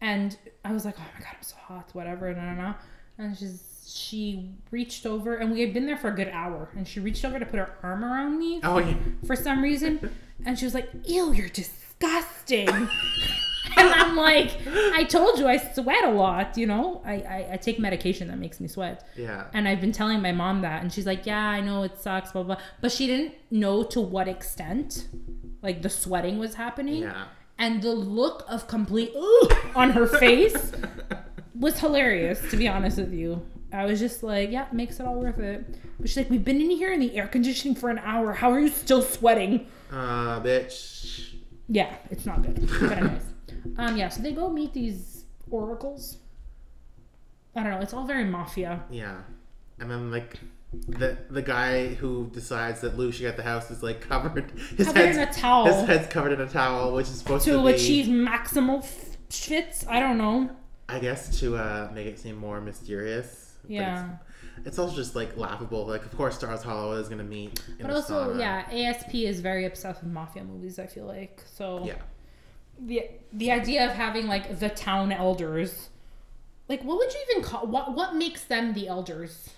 and 0.00 0.36
I 0.64 0.72
was 0.72 0.84
like, 0.84 0.96
"Oh 0.98 1.06
my 1.14 1.20
god, 1.20 1.36
I'm 1.36 1.42
so 1.42 1.56
hot." 1.56 1.90
Whatever. 1.92 2.32
No, 2.34 2.42
no, 2.42 2.54
no. 2.54 2.74
And 3.18 3.36
she's 3.36 3.62
she 3.86 4.50
reached 4.70 5.06
over, 5.06 5.36
and 5.36 5.52
we 5.52 5.60
had 5.60 5.72
been 5.72 5.86
there 5.86 5.96
for 5.96 6.08
a 6.08 6.14
good 6.14 6.28
hour, 6.28 6.68
and 6.76 6.86
she 6.86 7.00
reached 7.00 7.24
over 7.24 7.38
to 7.38 7.46
put 7.46 7.58
her 7.58 7.74
arm 7.82 8.04
around 8.04 8.38
me 8.38 8.60
oh 8.64 8.78
yeah. 8.78 8.96
for 9.26 9.36
some 9.36 9.62
reason, 9.62 10.10
and 10.44 10.58
she 10.58 10.64
was 10.64 10.74
like, 10.74 10.90
"Ew, 11.04 11.32
you're 11.32 11.48
disgusting." 11.48 12.68
and 13.76 13.88
I'm 13.88 14.16
like, 14.16 14.50
I 14.66 15.04
told 15.04 15.38
you 15.38 15.46
I 15.46 15.58
sweat 15.58 16.04
a 16.04 16.10
lot, 16.10 16.56
you 16.56 16.66
know? 16.66 17.02
I, 17.04 17.14
I, 17.14 17.48
I 17.52 17.56
take 17.56 17.78
medication 17.78 18.28
that 18.28 18.38
makes 18.38 18.60
me 18.60 18.68
sweat. 18.68 19.06
Yeah. 19.16 19.44
And 19.52 19.68
I've 19.68 19.80
been 19.80 19.92
telling 19.92 20.22
my 20.22 20.32
mom 20.32 20.62
that, 20.62 20.82
and 20.82 20.92
she's 20.92 21.06
like, 21.06 21.26
Yeah, 21.26 21.38
I 21.38 21.60
know 21.60 21.82
it 21.82 21.98
sucks, 21.98 22.32
blah, 22.32 22.42
blah. 22.42 22.58
But 22.80 22.92
she 22.92 23.06
didn't 23.06 23.34
know 23.50 23.82
to 23.84 24.00
what 24.00 24.28
extent, 24.28 25.08
like, 25.62 25.82
the 25.82 25.90
sweating 25.90 26.38
was 26.38 26.54
happening. 26.54 27.02
Yeah. 27.02 27.24
And 27.58 27.82
the 27.82 27.92
look 27.92 28.44
of 28.48 28.68
complete 28.68 29.12
on 29.74 29.90
her 29.90 30.06
face 30.06 30.72
was 31.54 31.80
hilarious, 31.80 32.50
to 32.50 32.56
be 32.56 32.68
honest 32.68 32.98
with 32.98 33.12
you. 33.12 33.46
I 33.72 33.84
was 33.86 33.98
just 33.98 34.22
like, 34.22 34.50
Yeah, 34.50 34.66
makes 34.72 35.00
it 35.00 35.06
all 35.06 35.16
worth 35.16 35.38
it. 35.38 35.64
But 35.98 36.08
she's 36.08 36.16
like, 36.16 36.30
We've 36.30 36.44
been 36.44 36.60
in 36.60 36.70
here 36.70 36.92
in 36.92 37.00
the 37.00 37.16
air 37.16 37.26
conditioning 37.26 37.74
for 37.74 37.88
an 37.88 37.98
hour. 37.98 38.32
How 38.34 38.50
are 38.52 38.60
you 38.60 38.68
still 38.68 39.02
sweating? 39.02 39.66
Uh, 39.90 40.40
bitch. 40.40 41.34
Yeah, 41.68 41.94
it's 42.10 42.26
not 42.26 42.42
good. 42.42 42.68
But 42.80 42.92
anyways. 42.92 43.22
um, 43.78 43.96
yeah, 43.96 44.08
so 44.08 44.22
they 44.22 44.32
go 44.32 44.48
meet 44.48 44.72
these 44.72 45.24
oracles. 45.50 46.18
I 47.54 47.62
don't 47.62 47.72
know, 47.72 47.80
it's 47.80 47.94
all 47.94 48.06
very 48.06 48.24
mafia. 48.24 48.84
Yeah. 48.90 49.16
And 49.78 49.90
then 49.90 50.10
like 50.10 50.38
the 50.88 51.16
the 51.30 51.42
guy 51.42 51.94
who 51.94 52.28
decides 52.32 52.80
that 52.80 52.96
Lucia 52.98 53.28
at 53.28 53.36
the 53.36 53.42
house 53.42 53.70
is 53.70 53.82
like 53.82 54.00
covered 54.08 54.50
his 54.76 54.86
Covered 54.86 55.10
in 55.10 55.18
a 55.20 55.32
towel. 55.32 55.66
his 55.66 55.86
head's 55.86 56.08
covered 56.08 56.32
in 56.32 56.40
a 56.40 56.48
towel, 56.48 56.92
which 56.92 57.06
is 57.06 57.18
supposed 57.18 57.44
to, 57.46 57.52
to 57.52 57.64
be 57.64 57.72
achieve 57.72 58.06
maximal 58.06 58.78
f- 58.82 59.16
shits. 59.30 59.86
I 59.88 60.00
don't 60.00 60.18
know. 60.18 60.50
I 60.88 60.98
guess 60.98 61.38
to 61.40 61.56
uh, 61.56 61.90
make 61.94 62.06
it 62.06 62.18
seem 62.18 62.36
more 62.36 62.60
mysterious. 62.60 63.54
Yeah. 63.68 64.10
It's, 64.58 64.68
it's 64.68 64.78
also 64.78 64.94
just 64.96 65.14
like 65.16 65.36
laughable. 65.36 65.86
Like 65.86 66.04
of 66.04 66.16
course 66.16 66.36
Stars 66.36 66.62
Hollow 66.62 66.92
is 66.92 67.08
gonna 67.08 67.24
meet. 67.24 67.60
In 67.78 67.86
But 67.86 67.90
also, 67.94 68.34
sauna. 68.34 68.38
yeah, 68.40 68.68
ASP 68.90 69.14
is 69.14 69.40
very 69.40 69.64
obsessed 69.64 70.02
with 70.02 70.12
mafia 70.12 70.44
movies, 70.44 70.78
I 70.78 70.86
feel 70.86 71.06
like. 71.06 71.42
So 71.54 71.82
Yeah. 71.84 71.94
the 72.78 73.08
the 73.32 73.50
idea 73.52 73.86
of 73.86 73.92
having 73.92 74.26
like 74.26 74.58
the 74.58 74.68
town 74.68 75.10
elders 75.12 75.88
like 76.68 76.82
what 76.82 76.98
would 76.98 77.12
you 77.14 77.20
even 77.30 77.42
call 77.42 77.66
what 77.66 77.94
what 77.94 78.14
makes 78.14 78.44
them 78.44 78.74
the 78.74 78.86
elders? 78.88 79.50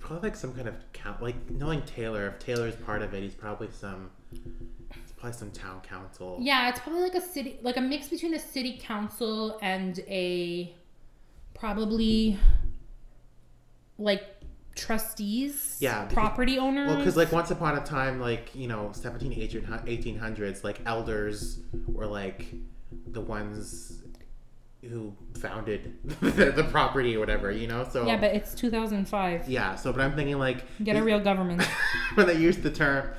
Probably 0.00 0.28
like 0.30 0.36
some 0.36 0.54
kind 0.54 0.68
of 0.68 0.74
count. 0.92 1.22
Like 1.22 1.50
knowing 1.50 1.82
Taylor, 1.82 2.26
if 2.28 2.38
Taylor's 2.38 2.74
part 2.76 3.02
of 3.02 3.14
it, 3.14 3.22
he's 3.22 3.34
probably 3.34 3.68
some. 3.70 4.10
It's 4.32 5.12
probably 5.16 5.38
some 5.38 5.50
town 5.50 5.80
council. 5.82 6.38
Yeah, 6.40 6.68
it's 6.68 6.80
probably 6.80 7.02
like 7.02 7.14
a 7.14 7.20
city 7.20 7.58
like 7.62 7.76
a 7.76 7.80
mix 7.80 8.08
between 8.08 8.34
a 8.34 8.38
city 8.38 8.78
council 8.80 9.58
and 9.62 9.98
a 10.08 10.74
probably 11.54 12.38
like 13.98 14.24
trustees, 14.74 15.76
Yeah, 15.80 16.02
because- 16.02 16.14
property 16.14 16.58
owners. 16.58 16.88
Well, 16.88 16.98
because 16.98 17.16
like 17.16 17.30
once 17.32 17.50
upon 17.50 17.78
a 17.78 17.84
time, 17.84 18.20
like 18.20 18.50
you 18.54 18.66
know, 18.68 18.90
17, 18.92 19.32
18, 19.32 19.62
1800s, 19.62 20.64
like 20.64 20.80
elders 20.86 21.60
were 21.86 22.06
like 22.06 22.46
the 23.06 23.20
ones 23.20 24.02
who 24.88 25.14
founded 25.38 25.94
the, 26.20 26.52
the 26.56 26.64
property 26.64 27.16
or 27.16 27.20
whatever, 27.20 27.50
you 27.50 27.66
know. 27.66 27.86
So 27.90 28.06
yeah, 28.06 28.16
but 28.16 28.34
it's 28.34 28.54
2005. 28.54 29.48
yeah. 29.48 29.74
So, 29.76 29.92
but 29.92 30.00
I'm 30.00 30.14
thinking 30.14 30.38
like 30.38 30.64
Get 30.82 30.96
a 30.96 31.02
real 31.02 31.20
government. 31.30 31.62
when 32.14 32.26
they 32.26 32.36
use 32.38 32.58
the 32.58 32.70
term 32.70 33.10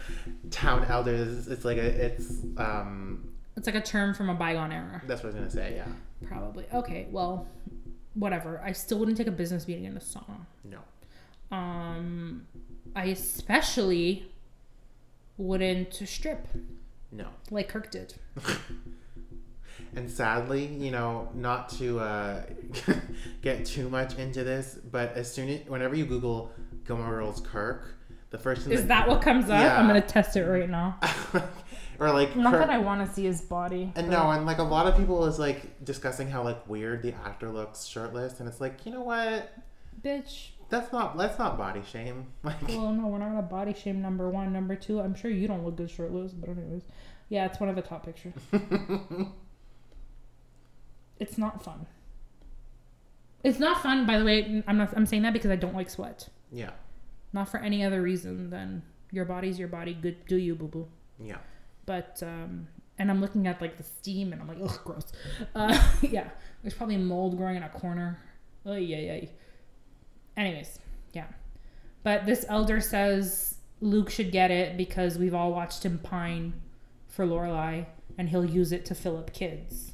town 0.51 0.85
elders, 0.89 1.47
it's 1.47 1.65
like 1.65 1.77
a, 1.77 2.05
it's 2.05 2.31
um 2.57 3.29
It's 3.57 3.65
like 3.67 3.75
a 3.75 3.81
term 3.81 4.13
from 4.13 4.29
a 4.29 4.33
bygone 4.35 4.71
era. 4.71 5.01
that's 5.07 5.23
what 5.23 5.33
I 5.35 5.39
was 5.39 5.53
gonna 5.55 5.67
say. 5.67 5.75
Yeah. 5.75 5.87
Probably. 6.27 6.65
Okay, 6.73 7.07
well, 7.11 7.47
whatever. 8.13 8.61
I 8.63 8.71
still 8.71 8.97
wouldn't 8.99 9.17
take 9.17 9.27
a 9.27 9.31
business 9.31 9.67
meeting 9.67 9.83
in 9.85 9.97
a 9.97 9.99
sauna. 9.99 10.45
No. 10.63 10.79
Um, 11.55 12.47
I 12.95 13.05
especially 13.05 14.31
wouldn't 15.37 15.93
strip 16.07 16.47
No. 17.11 17.27
like 17.51 17.67
Kirk 17.69 17.91
did. 17.91 18.13
And 19.95 20.09
sadly, 20.11 20.65
you 20.65 20.91
know, 20.91 21.29
not 21.33 21.69
to 21.77 21.99
uh, 21.99 22.43
get 23.41 23.65
too 23.65 23.89
much 23.89 24.17
into 24.17 24.43
this, 24.43 24.77
but 24.91 25.13
as 25.15 25.31
soon 25.31 25.49
as 25.49 25.67
whenever 25.67 25.95
you 25.95 26.05
Google 26.05 26.51
Gilmore 26.85 27.09
Girls 27.09 27.39
Kirk, 27.41 27.95
the 28.29 28.37
first 28.37 28.63
thing 28.63 28.73
Is 28.73 28.87
that 28.87 29.07
what 29.07 29.21
comes 29.21 29.45
up? 29.45 29.61
Yeah. 29.61 29.79
I'm 29.79 29.87
gonna 29.87 30.01
test 30.01 30.35
it 30.35 30.43
right 30.45 30.69
now. 30.69 30.99
or 31.99 32.11
like 32.11 32.35
Not 32.35 32.51
Kirk, 32.51 32.67
that 32.67 32.69
I 32.69 32.77
want 32.79 33.07
to 33.07 33.13
see 33.13 33.23
his 33.23 33.41
body. 33.41 33.83
and 33.95 34.07
but- 34.07 34.09
no, 34.09 34.31
and 34.31 34.45
like 34.45 34.57
a 34.57 34.63
lot 34.63 34.85
of 34.87 34.97
people 34.97 35.25
is 35.25 35.39
like 35.39 35.83
discussing 35.85 36.29
how 36.29 36.43
like 36.43 36.67
weird 36.67 37.01
the 37.01 37.13
actor 37.25 37.49
looks 37.49 37.85
shirtless, 37.85 38.39
and 38.41 38.49
it's 38.49 38.59
like 38.59 38.85
you 38.85 38.91
know 38.91 39.01
what, 39.03 39.53
bitch. 40.03 40.49
that's 40.69 40.91
not 40.91 41.15
let's 41.15 41.39
not 41.39 41.57
body 41.57 41.81
shame. 41.89 42.27
Like 42.43 42.67
Well, 42.67 42.91
no, 42.91 43.07
we're 43.07 43.19
not 43.19 43.29
gonna 43.29 43.41
body 43.43 43.73
shame. 43.73 44.01
Number 44.01 44.29
one, 44.29 44.51
number 44.51 44.75
two. 44.75 44.99
I'm 44.99 45.15
sure 45.15 45.31
you 45.31 45.47
don't 45.47 45.63
look 45.63 45.77
good 45.77 45.89
shirtless, 45.89 46.33
but 46.33 46.49
anyways, 46.49 46.83
yeah, 47.29 47.45
it's 47.45 47.61
one 47.61 47.69
of 47.69 47.77
the 47.77 47.81
top 47.81 48.05
pictures. 48.05 48.33
It's 51.19 51.37
not 51.37 51.63
fun. 51.63 51.87
It's 53.43 53.59
not 53.59 53.81
fun, 53.83 54.05
by 54.05 54.17
the 54.17 54.25
way. 54.25 54.63
I'm 54.67 54.77
not. 54.77 54.93
I'm 54.95 55.05
saying 55.05 55.21
that 55.23 55.33
because 55.33 55.51
I 55.51 55.55
don't 55.55 55.75
like 55.75 55.89
sweat. 55.89 56.29
yeah, 56.51 56.71
Not 57.33 57.47
for 57.49 57.59
any 57.59 57.83
other 57.83 58.01
reason 58.01 58.49
than 58.49 58.81
your 59.11 59.25
body's 59.25 59.59
your 59.59 59.67
body. 59.67 59.93
Good, 59.93 60.25
do 60.25 60.35
you, 60.37 60.55
boo 60.55 60.67
boo. 60.67 60.87
yeah, 61.19 61.37
But 61.85 62.21
um, 62.23 62.67
and 62.97 63.11
I'm 63.11 63.21
looking 63.21 63.45
at 63.47 63.61
like 63.61 63.77
the 63.77 63.83
steam, 63.83 64.33
and 64.33 64.41
I'm 64.41 64.47
like, 64.47 64.57
ugh, 64.63 64.79
gross. 64.83 65.11
Uh, 65.53 65.79
yeah, 66.01 66.29
there's 66.63 66.73
probably 66.73 66.97
mold 66.97 67.37
growing 67.37 67.55
in 67.57 67.63
a 67.63 67.69
corner. 67.69 68.19
Oh 68.65 68.75
yeah, 68.75 68.97
yeah. 68.97 69.25
Anyways, 70.35 70.79
yeah. 71.13 71.27
But 72.03 72.25
this 72.25 72.45
elder 72.49 72.81
says 72.81 73.57
Luke 73.79 74.09
should 74.09 74.31
get 74.31 74.49
it 74.49 74.75
because 74.75 75.17
we've 75.19 75.33
all 75.35 75.51
watched 75.51 75.85
him 75.85 75.99
pine 75.99 76.53
for 77.07 77.25
Lorelai, 77.27 77.85
and 78.17 78.29
he'll 78.29 78.43
use 78.45 78.71
it 78.71 78.85
to 78.85 78.95
fill 78.95 79.17
up 79.17 79.33
kids, 79.33 79.93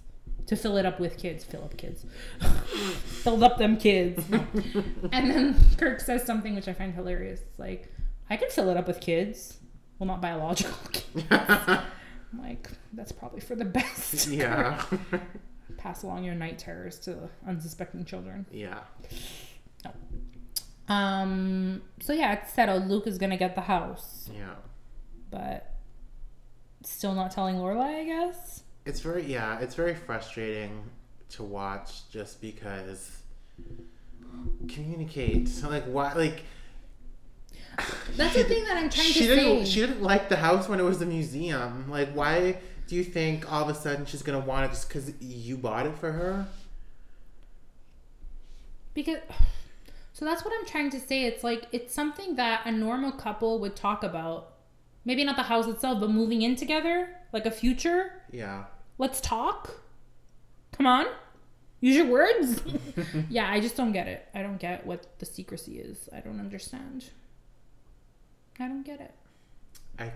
to 0.51 0.57
fill 0.57 0.75
it 0.77 0.85
up 0.85 0.99
with 0.99 1.17
kids, 1.17 1.43
fill 1.43 1.63
up 1.63 1.75
kids, 1.77 2.05
fill 3.23 3.43
up 3.43 3.57
them 3.57 3.77
kids. 3.77 4.23
And 5.13 5.31
then 5.31 5.55
Kirk 5.77 5.99
says 6.01 6.25
something 6.25 6.53
which 6.55 6.67
I 6.67 6.73
find 6.73 6.93
hilarious. 6.93 7.39
It's 7.41 7.57
like, 7.57 7.91
I 8.29 8.35
can 8.37 8.49
fill 8.49 8.69
it 8.69 8.75
up 8.77 8.85
with 8.87 8.99
kids. 8.99 9.57
Well, 9.97 10.07
not 10.07 10.21
biological 10.21 10.77
kids. 10.91 11.25
I'm 11.31 11.81
like, 12.39 12.69
that's 12.93 13.11
probably 13.13 13.39
for 13.39 13.55
the 13.55 13.65
best. 13.65 14.27
yeah, 14.27 14.83
Pass 15.77 16.03
along 16.03 16.23
your 16.25 16.35
night 16.35 16.59
terrors 16.59 16.99
to 16.99 17.29
unsuspecting 17.47 18.03
children. 18.05 18.45
yeah. 18.51 18.79
Um. 20.87 21.81
So 22.01 22.11
yeah, 22.13 22.33
it's 22.33 22.51
settled. 22.53 22.87
Luke 22.87 23.07
is 23.07 23.17
gonna 23.17 23.37
get 23.37 23.55
the 23.55 23.61
house, 23.61 24.29
Yeah. 24.33 24.55
but 25.29 25.73
still 26.83 27.13
not 27.13 27.31
telling 27.31 27.55
Lorelai. 27.55 28.01
I 28.01 28.03
guess. 28.05 28.63
It's 28.85 28.99
very 28.99 29.23
yeah, 29.23 29.59
it's 29.59 29.75
very 29.75 29.95
frustrating 29.95 30.83
to 31.29 31.43
watch 31.43 32.09
just 32.09 32.41
because 32.41 33.21
communicate. 34.67 35.49
Like 35.63 35.83
why 35.85 36.13
like 36.13 36.43
That's 38.15 38.35
the 38.35 38.43
thing 38.43 38.65
that 38.65 38.77
I'm 38.77 38.89
trying 38.89 39.07
she 39.07 39.21
to 39.21 39.35
didn't 39.35 39.65
say. 39.65 39.71
she 39.71 39.79
didn't 39.81 40.01
like 40.01 40.29
the 40.29 40.35
house 40.35 40.67
when 40.67 40.79
it 40.79 40.83
was 40.83 40.99
the 40.99 41.05
museum. 41.05 41.89
Like 41.89 42.11
why 42.13 42.57
do 42.87 42.95
you 42.95 43.03
think 43.03 43.51
all 43.51 43.63
of 43.63 43.69
a 43.69 43.79
sudden 43.79 44.05
she's 44.05 44.21
gonna 44.21 44.39
want 44.39 44.65
it 44.65 44.69
just 44.69 44.87
because 44.87 45.13
you 45.19 45.57
bought 45.57 45.85
it 45.85 45.97
for 45.97 46.11
her? 46.11 46.47
Because 48.93 49.19
so 50.13 50.25
that's 50.25 50.43
what 50.43 50.53
I'm 50.59 50.65
trying 50.65 50.89
to 50.91 50.99
say. 50.99 51.23
It's 51.23 51.43
like 51.43 51.67
it's 51.71 51.93
something 51.93 52.35
that 52.35 52.65
a 52.65 52.71
normal 52.71 53.11
couple 53.11 53.59
would 53.59 53.75
talk 53.75 54.03
about. 54.03 54.53
Maybe 55.05 55.23
not 55.23 55.35
the 55.35 55.43
house 55.43 55.67
itself, 55.67 55.99
but 55.99 56.11
moving 56.11 56.43
in 56.43 56.55
together, 56.55 57.09
like 57.31 57.45
a 57.45 57.51
future. 57.51 58.13
Yeah. 58.31 58.65
Let's 58.97 59.21
talk. 59.21 59.81
Come 60.71 60.85
on. 60.85 61.07
Use 61.79 61.95
your 61.95 62.05
words. 62.07 62.61
yeah, 63.29 63.49
I 63.49 63.59
just 63.59 63.75
don't 63.75 63.91
get 63.91 64.07
it. 64.07 64.27
I 64.35 64.43
don't 64.43 64.59
get 64.59 64.85
what 64.85 65.19
the 65.19 65.25
secrecy 65.25 65.79
is. 65.79 66.09
I 66.15 66.19
don't 66.19 66.39
understand. 66.39 67.05
I 68.59 68.67
don't 68.67 68.85
get 68.85 69.01
it. 69.01 69.13
I 69.97 70.11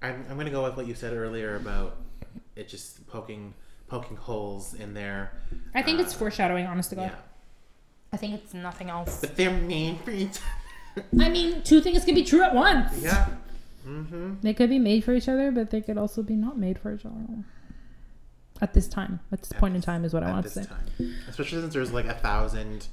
I'm, 0.00 0.24
I'm 0.30 0.36
gonna 0.36 0.50
go 0.50 0.62
with 0.62 0.76
what 0.76 0.86
you 0.86 0.94
said 0.94 1.12
earlier 1.12 1.56
about 1.56 1.96
it 2.54 2.68
just 2.68 3.06
poking 3.08 3.54
poking 3.88 4.16
holes 4.16 4.74
in 4.74 4.94
there. 4.94 5.32
I 5.74 5.82
think 5.82 5.98
it's 5.98 6.14
Uh, 6.14 6.18
foreshadowing, 6.18 6.66
honest 6.66 6.90
to 6.90 6.96
God. 6.96 7.10
Yeah. 7.10 7.16
I 8.12 8.16
think 8.16 8.34
it's 8.34 8.54
nothing 8.54 8.90
else. 8.90 9.20
But 9.20 9.36
they're 9.36 9.50
mean 9.50 9.98
for 9.98 10.12
each 10.12 10.38
I 11.20 11.28
mean, 11.28 11.62
two 11.62 11.80
things 11.80 12.04
can 12.04 12.14
be 12.14 12.22
true 12.22 12.42
at 12.42 12.54
once. 12.54 13.02
Yeah. 13.02 13.28
Mm-hmm. 13.86 14.34
They 14.42 14.54
could 14.54 14.70
be 14.70 14.78
made 14.78 15.04
for 15.04 15.12
each 15.14 15.28
other, 15.28 15.50
but 15.50 15.70
they 15.70 15.80
could 15.80 15.98
also 15.98 16.22
be 16.22 16.34
not 16.34 16.58
made 16.58 16.78
for 16.78 16.94
each 16.94 17.04
other. 17.04 17.44
At 18.60 18.72
this 18.72 18.86
time, 18.88 19.20
at 19.32 19.40
this 19.42 19.52
At 19.52 19.58
point 19.58 19.74
in 19.74 19.82
time, 19.82 20.04
is 20.04 20.14
what 20.14 20.22
I 20.22 20.30
want 20.30 20.44
to 20.44 20.50
say. 20.50 20.64
time. 20.64 20.86
Especially 21.28 21.60
since 21.60 21.74
there's 21.74 21.92
like 21.92 22.06
a 22.06 22.14
thousand 22.14 22.86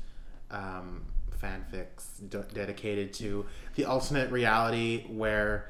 um, 0.49 1.05
fanfics 1.41 2.27
de- 2.29 2.45
dedicated 2.53 3.13
to 3.13 3.45
the 3.75 3.85
alternate 3.85 4.31
reality 4.31 5.05
where 5.07 5.69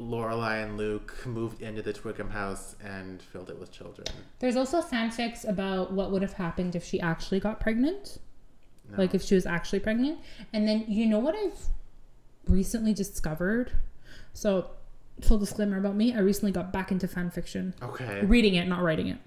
Lorelai 0.00 0.64
and 0.64 0.76
Luke 0.78 1.14
moved 1.26 1.60
into 1.60 1.82
the 1.82 1.92
Twickham 1.92 2.30
house 2.30 2.74
and 2.82 3.20
filled 3.20 3.50
it 3.50 3.58
with 3.60 3.70
children. 3.70 4.06
There's 4.38 4.56
also 4.56 4.80
fanfics 4.80 5.46
about 5.48 5.92
what 5.92 6.10
would 6.10 6.22
have 6.22 6.32
happened 6.34 6.74
if 6.74 6.84
she 6.84 6.98
actually 7.00 7.38
got 7.40 7.60
pregnant, 7.60 8.18
No. 8.90 8.96
like 8.98 9.14
if 9.14 9.22
she 9.22 9.34
was 9.34 9.44
actually 9.44 9.80
pregnant. 9.80 10.20
And 10.52 10.66
then 10.66 10.84
you 10.88 11.04
know 11.06 11.18
what 11.18 11.34
I've 11.36 11.58
recently 12.46 12.94
discovered. 12.94 13.72
So, 14.32 14.70
full 15.20 15.38
disclaimer 15.38 15.78
about 15.78 15.96
me: 15.96 16.14
I 16.14 16.18
recently 16.20 16.52
got 16.52 16.72
back 16.72 16.90
into 16.92 17.08
fan 17.08 17.30
fiction, 17.30 17.74
okay. 17.82 18.24
reading 18.24 18.54
it, 18.54 18.66
not 18.68 18.82
writing 18.82 19.08
it. 19.08 19.18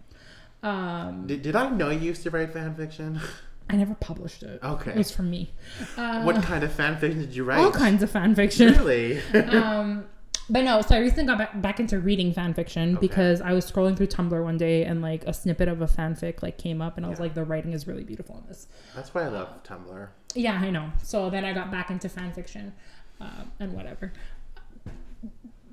Um, 0.64 1.26
Did, 1.28 1.42
did 1.42 1.56
I 1.56 1.70
know 1.70 1.90
you 1.90 2.00
used 2.02 2.24
to 2.24 2.30
write 2.30 2.54
fan 2.54 2.76
fiction? 2.76 3.20
I 3.70 3.78
never 3.78 3.96
published 3.96 4.44
it. 4.44 4.60
Okay. 4.62 4.92
It 4.92 4.98
was 4.98 5.12
from 5.12 5.30
me. 5.32 5.52
Uh, 5.98 6.24
what 6.24 6.42
kind 6.44 6.64
of 6.64 6.72
fan 6.72 6.98
fiction 6.98 7.22
did 7.22 7.36
you 7.36 7.44
write? 7.46 7.60
all 7.60 7.72
kinds 7.72 8.04
of 8.04 8.12
fan 8.12 8.36
fiction. 8.36 8.74
Really? 8.74 9.22
um, 9.34 10.06
but 10.50 10.64
no, 10.66 10.82
so 10.82 10.96
I 10.96 11.00
recently 11.00 11.24
got 11.26 11.38
back, 11.38 11.62
back 11.62 11.80
into 11.80 11.98
reading 12.00 12.34
fan 12.34 12.54
fiction 12.54 12.98
Okay. 12.98 13.08
because 13.08 13.40
I 13.40 13.54
was 13.54 13.70
scrolling 13.72 13.96
through 13.96 14.08
Tumblr 14.08 14.44
one 14.44 14.58
day 14.58 14.84
and 14.84 15.02
like 15.02 15.26
a 15.26 15.34
snippet 15.34 15.70
of 15.70 15.82
a 15.82 15.88
fanfic 15.88 16.44
like 16.44 16.58
came 16.58 16.82
up 16.82 16.98
and 16.98 17.06
I 17.06 17.10
was 17.10 17.20
Yeah. 17.20 17.24
like, 17.24 17.34
the 17.34 17.46
writing 17.46 17.72
is 17.72 17.88
really 17.88 18.04
beautiful 18.04 18.38
in 18.40 18.48
this. 18.48 18.68
That's 18.94 19.14
why 19.14 19.24
I 19.24 19.30
love 19.30 19.64
Tumblr. 19.64 20.10
Yeah, 20.36 20.60
I 20.62 20.70
know. 20.70 20.92
So 21.02 21.30
then 21.30 21.46
I 21.46 21.54
got 21.54 21.72
back 21.72 21.90
into 21.90 22.10
fan 22.10 22.34
fiction 22.34 22.74
uh, 23.22 23.46
and 23.60 23.72
whatever. 23.72 24.12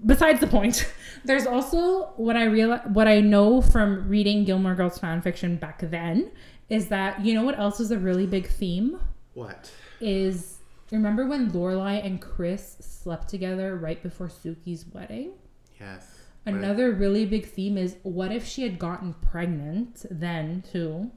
Besides 0.06 0.38
the 0.40 0.46
point, 0.46 0.90
there's 1.24 1.46
also 1.46 2.10
what 2.16 2.36
I 2.36 2.44
realize, 2.44 2.82
what 2.92 3.08
I 3.08 3.20
know 3.20 3.60
from 3.60 4.08
reading 4.08 4.44
Gilmore 4.44 4.74
Girls 4.74 4.98
fan 4.98 5.20
fiction 5.22 5.56
back 5.56 5.80
then 5.82 6.30
is 6.68 6.88
that 6.88 7.24
you 7.24 7.34
know 7.34 7.42
what 7.42 7.58
else 7.58 7.80
is 7.80 7.90
a 7.90 7.98
really 7.98 8.26
big 8.26 8.46
theme 8.48 9.00
What? 9.34 9.70
is 10.00 10.58
remember 10.92 11.26
when 11.26 11.50
Lorelai 11.50 12.04
and 12.04 12.20
Chris 12.20 12.76
slept 12.80 13.28
together 13.28 13.74
right 13.76 14.00
before 14.02 14.28
Sookie's 14.28 14.84
wedding? 14.92 15.32
Yes. 15.80 16.06
Another 16.46 16.92
really 16.92 17.26
big 17.26 17.46
theme 17.46 17.76
is 17.76 17.96
what 18.04 18.30
if 18.32 18.46
she 18.46 18.62
had 18.62 18.78
gotten 18.78 19.14
pregnant 19.14 20.06
then 20.10 20.62
too, 20.70 21.10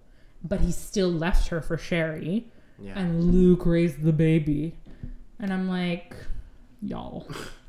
but 0.44 0.60
he 0.62 0.72
still 0.72 1.10
left 1.12 1.50
her 1.50 1.62
for 1.62 1.78
Sherry 1.78 2.48
Yeah. 2.80 2.98
and 3.00 3.24
Luke 3.32 3.66
raised 3.66 4.02
the 4.02 4.12
baby. 4.12 4.76
And 5.40 5.54
I'm 5.54 5.68
like, 5.70 6.16
y'all. 6.82 7.28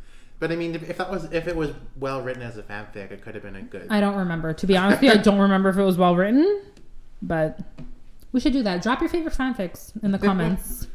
But 0.42 0.50
I 0.50 0.56
mean, 0.56 0.74
if, 0.74 0.90
if 0.90 0.98
that 0.98 1.08
was 1.08 1.30
if 1.30 1.46
it 1.46 1.54
was 1.54 1.70
well 1.94 2.20
written 2.20 2.42
as 2.42 2.56
a 2.56 2.64
fanfic, 2.64 3.12
it 3.12 3.22
could 3.22 3.36
have 3.36 3.44
been 3.44 3.54
a 3.54 3.62
good. 3.62 3.86
I 3.90 4.00
don't 4.00 4.16
remember. 4.16 4.52
To 4.52 4.66
be 4.66 4.76
honest 4.76 5.00
with 5.00 5.12
you, 5.14 5.20
I 5.20 5.22
don't 5.22 5.38
remember 5.38 5.68
if 5.68 5.76
it 5.76 5.84
was 5.84 5.96
well 5.96 6.16
written, 6.16 6.62
but 7.22 7.60
we 8.32 8.40
should 8.40 8.52
do 8.52 8.60
that. 8.64 8.82
Drop 8.82 9.00
your 9.00 9.08
favorite 9.08 9.34
fanfics 9.34 9.92
in 10.02 10.10
the 10.10 10.18
comments. 10.18 10.88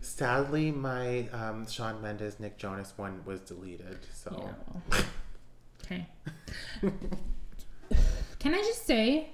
Sadly, 0.00 0.72
my 0.72 1.28
um, 1.32 1.68
Shawn 1.68 2.02
Mendes, 2.02 2.40
Nick 2.40 2.58
Jonas 2.58 2.92
one 2.96 3.22
was 3.24 3.38
deleted. 3.42 3.98
So 4.12 4.50
Yeah. 4.90 5.02
Okay. 5.84 6.06
Can 8.40 8.54
I 8.54 8.58
just 8.58 8.86
say 8.86 9.30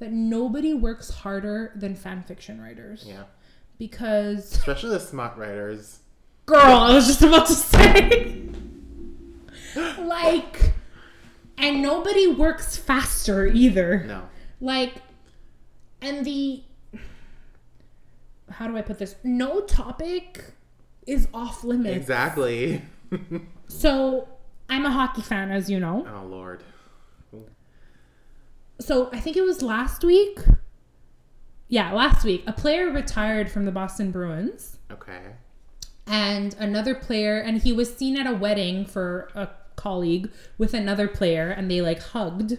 that 0.00 0.10
nobody 0.10 0.74
works 0.74 1.10
harder 1.10 1.70
than 1.76 1.94
fan 1.94 2.24
fiction 2.24 2.60
writers? 2.60 3.04
yeah, 3.06 3.22
Because, 3.78 4.52
especially 4.52 4.90
the 4.90 5.00
smart 5.00 5.36
writers. 5.36 6.00
girl, 6.44 6.60
I 6.60 6.92
was 6.92 7.06
just 7.06 7.22
about 7.22 7.46
to 7.46 7.52
say, 7.54 8.48
like, 9.98 10.72
and 11.58 11.82
nobody 11.82 12.26
works 12.26 12.76
faster 12.76 13.46
either. 13.46 14.04
No. 14.06 14.22
Like, 14.60 14.94
and 16.00 16.24
the, 16.24 16.62
how 18.50 18.66
do 18.66 18.76
I 18.76 18.82
put 18.82 18.98
this? 18.98 19.16
No 19.24 19.60
topic 19.62 20.52
is 21.06 21.28
off 21.34 21.62
limits. 21.64 21.96
Exactly. 21.96 22.82
So, 23.68 24.28
I'm 24.68 24.84
a 24.84 24.90
hockey 24.90 25.22
fan, 25.22 25.50
as 25.50 25.70
you 25.70 25.78
know. 25.80 26.06
oh 26.12 26.26
Lord. 26.26 26.62
so 28.80 29.08
I 29.12 29.20
think 29.20 29.36
it 29.36 29.42
was 29.42 29.62
last 29.62 30.02
week. 30.04 30.38
yeah, 31.68 31.92
last 31.92 32.24
week, 32.24 32.42
a 32.46 32.52
player 32.52 32.90
retired 32.90 33.50
from 33.50 33.64
the 33.64 33.70
Boston 33.72 34.10
Bruins 34.10 34.78
Okay. 34.90 35.20
and 36.06 36.54
another 36.58 36.94
player 36.94 37.38
and 37.38 37.62
he 37.62 37.72
was 37.72 37.94
seen 37.96 38.16
at 38.16 38.26
a 38.26 38.34
wedding 38.34 38.84
for 38.84 39.28
a 39.34 39.48
colleague 39.76 40.30
with 40.58 40.74
another 40.74 41.06
player 41.08 41.50
and 41.50 41.70
they 41.70 41.80
like 41.80 42.00
hugged. 42.02 42.58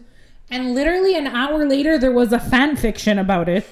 And 0.49 0.73
literally 0.73 1.15
an 1.18 1.27
hour 1.27 1.68
later 1.68 1.98
there 1.98 2.11
was 2.11 2.31
a 2.31 2.39
fan 2.39 2.77
fiction 2.77 3.19
about 3.19 3.49
it. 3.49 3.65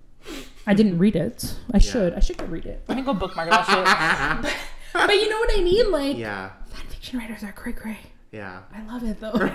I 0.66 0.74
didn't 0.74 0.98
read 0.98 1.14
it. 1.16 1.56
I 1.72 1.78
should. 1.78 2.12
I 2.14 2.20
should 2.20 2.36
go 2.38 2.44
read 2.46 2.66
it. 2.66 2.82
I 2.88 2.94
can 2.94 3.04
go 3.04 3.14
bookmark 3.14 3.48
that 3.50 3.64
shit 3.66 4.52
but, 4.92 5.06
but 5.06 5.14
you 5.14 5.28
know 5.28 5.38
what 5.38 5.56
i 5.58 5.62
mean? 5.62 5.90
Like 5.92 6.16
Yeah. 6.16 6.50
fan 6.66 6.86
fiction 6.88 7.18
writers 7.18 7.42
are 7.44 7.52
cray 7.52 7.72
cray. 7.72 7.98
Yeah. 8.32 8.62
i 8.74 8.82
love 8.92 9.04
it 9.04 9.20
though. 9.20 9.50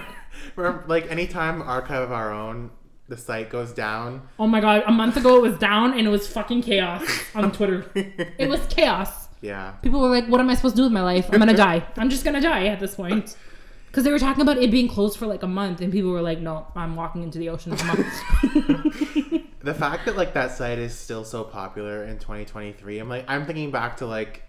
Or, 0.58 0.84
like 0.88 1.12
anytime 1.12 1.62
archive 1.62 2.02
of 2.04 2.12
our 2.12 2.32
own 2.32 2.72
the 3.10 3.18
site 3.18 3.50
goes 3.50 3.74
down. 3.74 4.22
Oh 4.40 4.48
my 4.48 4.62
god 4.62 4.84
a 4.88 4.92
month 4.92 5.18
ago 5.18 5.36
it 5.36 5.42
was 5.42 5.58
down 5.60 5.98
and 5.98 6.08
it 6.08 6.10
was 6.10 6.28
fucking 6.28 6.62
chaos 6.64 7.04
on 7.36 7.52
twitter. 7.58 7.86
It 7.94 8.48
was 8.48 8.66
chaos 8.68 9.21
yeah 9.42 9.72
People 9.82 10.00
were 10.02 10.10
like, 10.10 10.28
"What 10.28 10.40
am 10.40 10.50
I 10.50 10.56
supposed 10.56 10.76
to 10.76 10.82
do 10.82 10.84
with 10.84 10.92
my 10.94 11.02
life? 11.02 11.30
I'm 11.32 11.40
gonna 11.40 11.54
die. 11.56 11.84
I'm 11.98 12.10
just 12.10 12.24
gonna 12.24 12.42
die 12.42 12.68
at 12.68 12.80
this 12.80 12.96
point." 12.96 13.36
Because 13.92 14.06
they 14.06 14.12
were 14.14 14.20
talking 14.20 14.42
about 14.42 14.58
it 14.58 14.72
being 14.72 14.88
closed 14.88 15.18
for 15.20 15.28
like 15.28 15.44
a 15.44 15.48
month, 15.48 15.82
and 15.82 15.92
people 15.92 16.12
were 16.12 16.22
like, 16.22 16.40
"No, 16.40 16.66
I'm 16.78 16.96
walking 16.96 17.24
into 17.24 17.40
the 17.40 17.50
ocean 17.50 17.76
for 17.76 17.86
months." 17.88 18.22
the 19.64 19.74
fact 19.74 20.06
that 20.06 20.16
like 20.16 20.34
that 20.34 20.52
site 20.52 20.80
is 20.80 20.94
still 20.98 21.24
so 21.26 21.44
popular 21.44 22.04
in 22.06 22.18
2023 22.18 22.98
i'm 23.00 23.10
like 23.10 23.24
i'm 23.28 23.46
thinking 23.46 23.70
back 23.70 23.98
to 23.98 24.06
like 24.08 24.44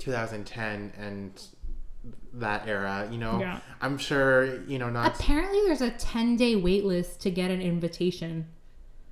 2010 0.00 0.92
and 0.98 1.42
that 2.32 2.66
era 2.66 3.08
you 3.10 3.18
know 3.18 3.38
Yeah. 3.38 3.60
i'm 3.80 3.96
sure 3.98 4.62
you 4.64 4.78
know 4.78 4.90
not 4.90 5.14
Apparently, 5.20 5.60
there's 5.66 5.80
a 5.82 5.90
10 5.90 6.36
day 6.36 6.56
wait 6.56 6.84
list 6.84 7.20
to 7.20 7.30
get 7.30 7.50
an 7.50 7.60
invitation 7.62 8.46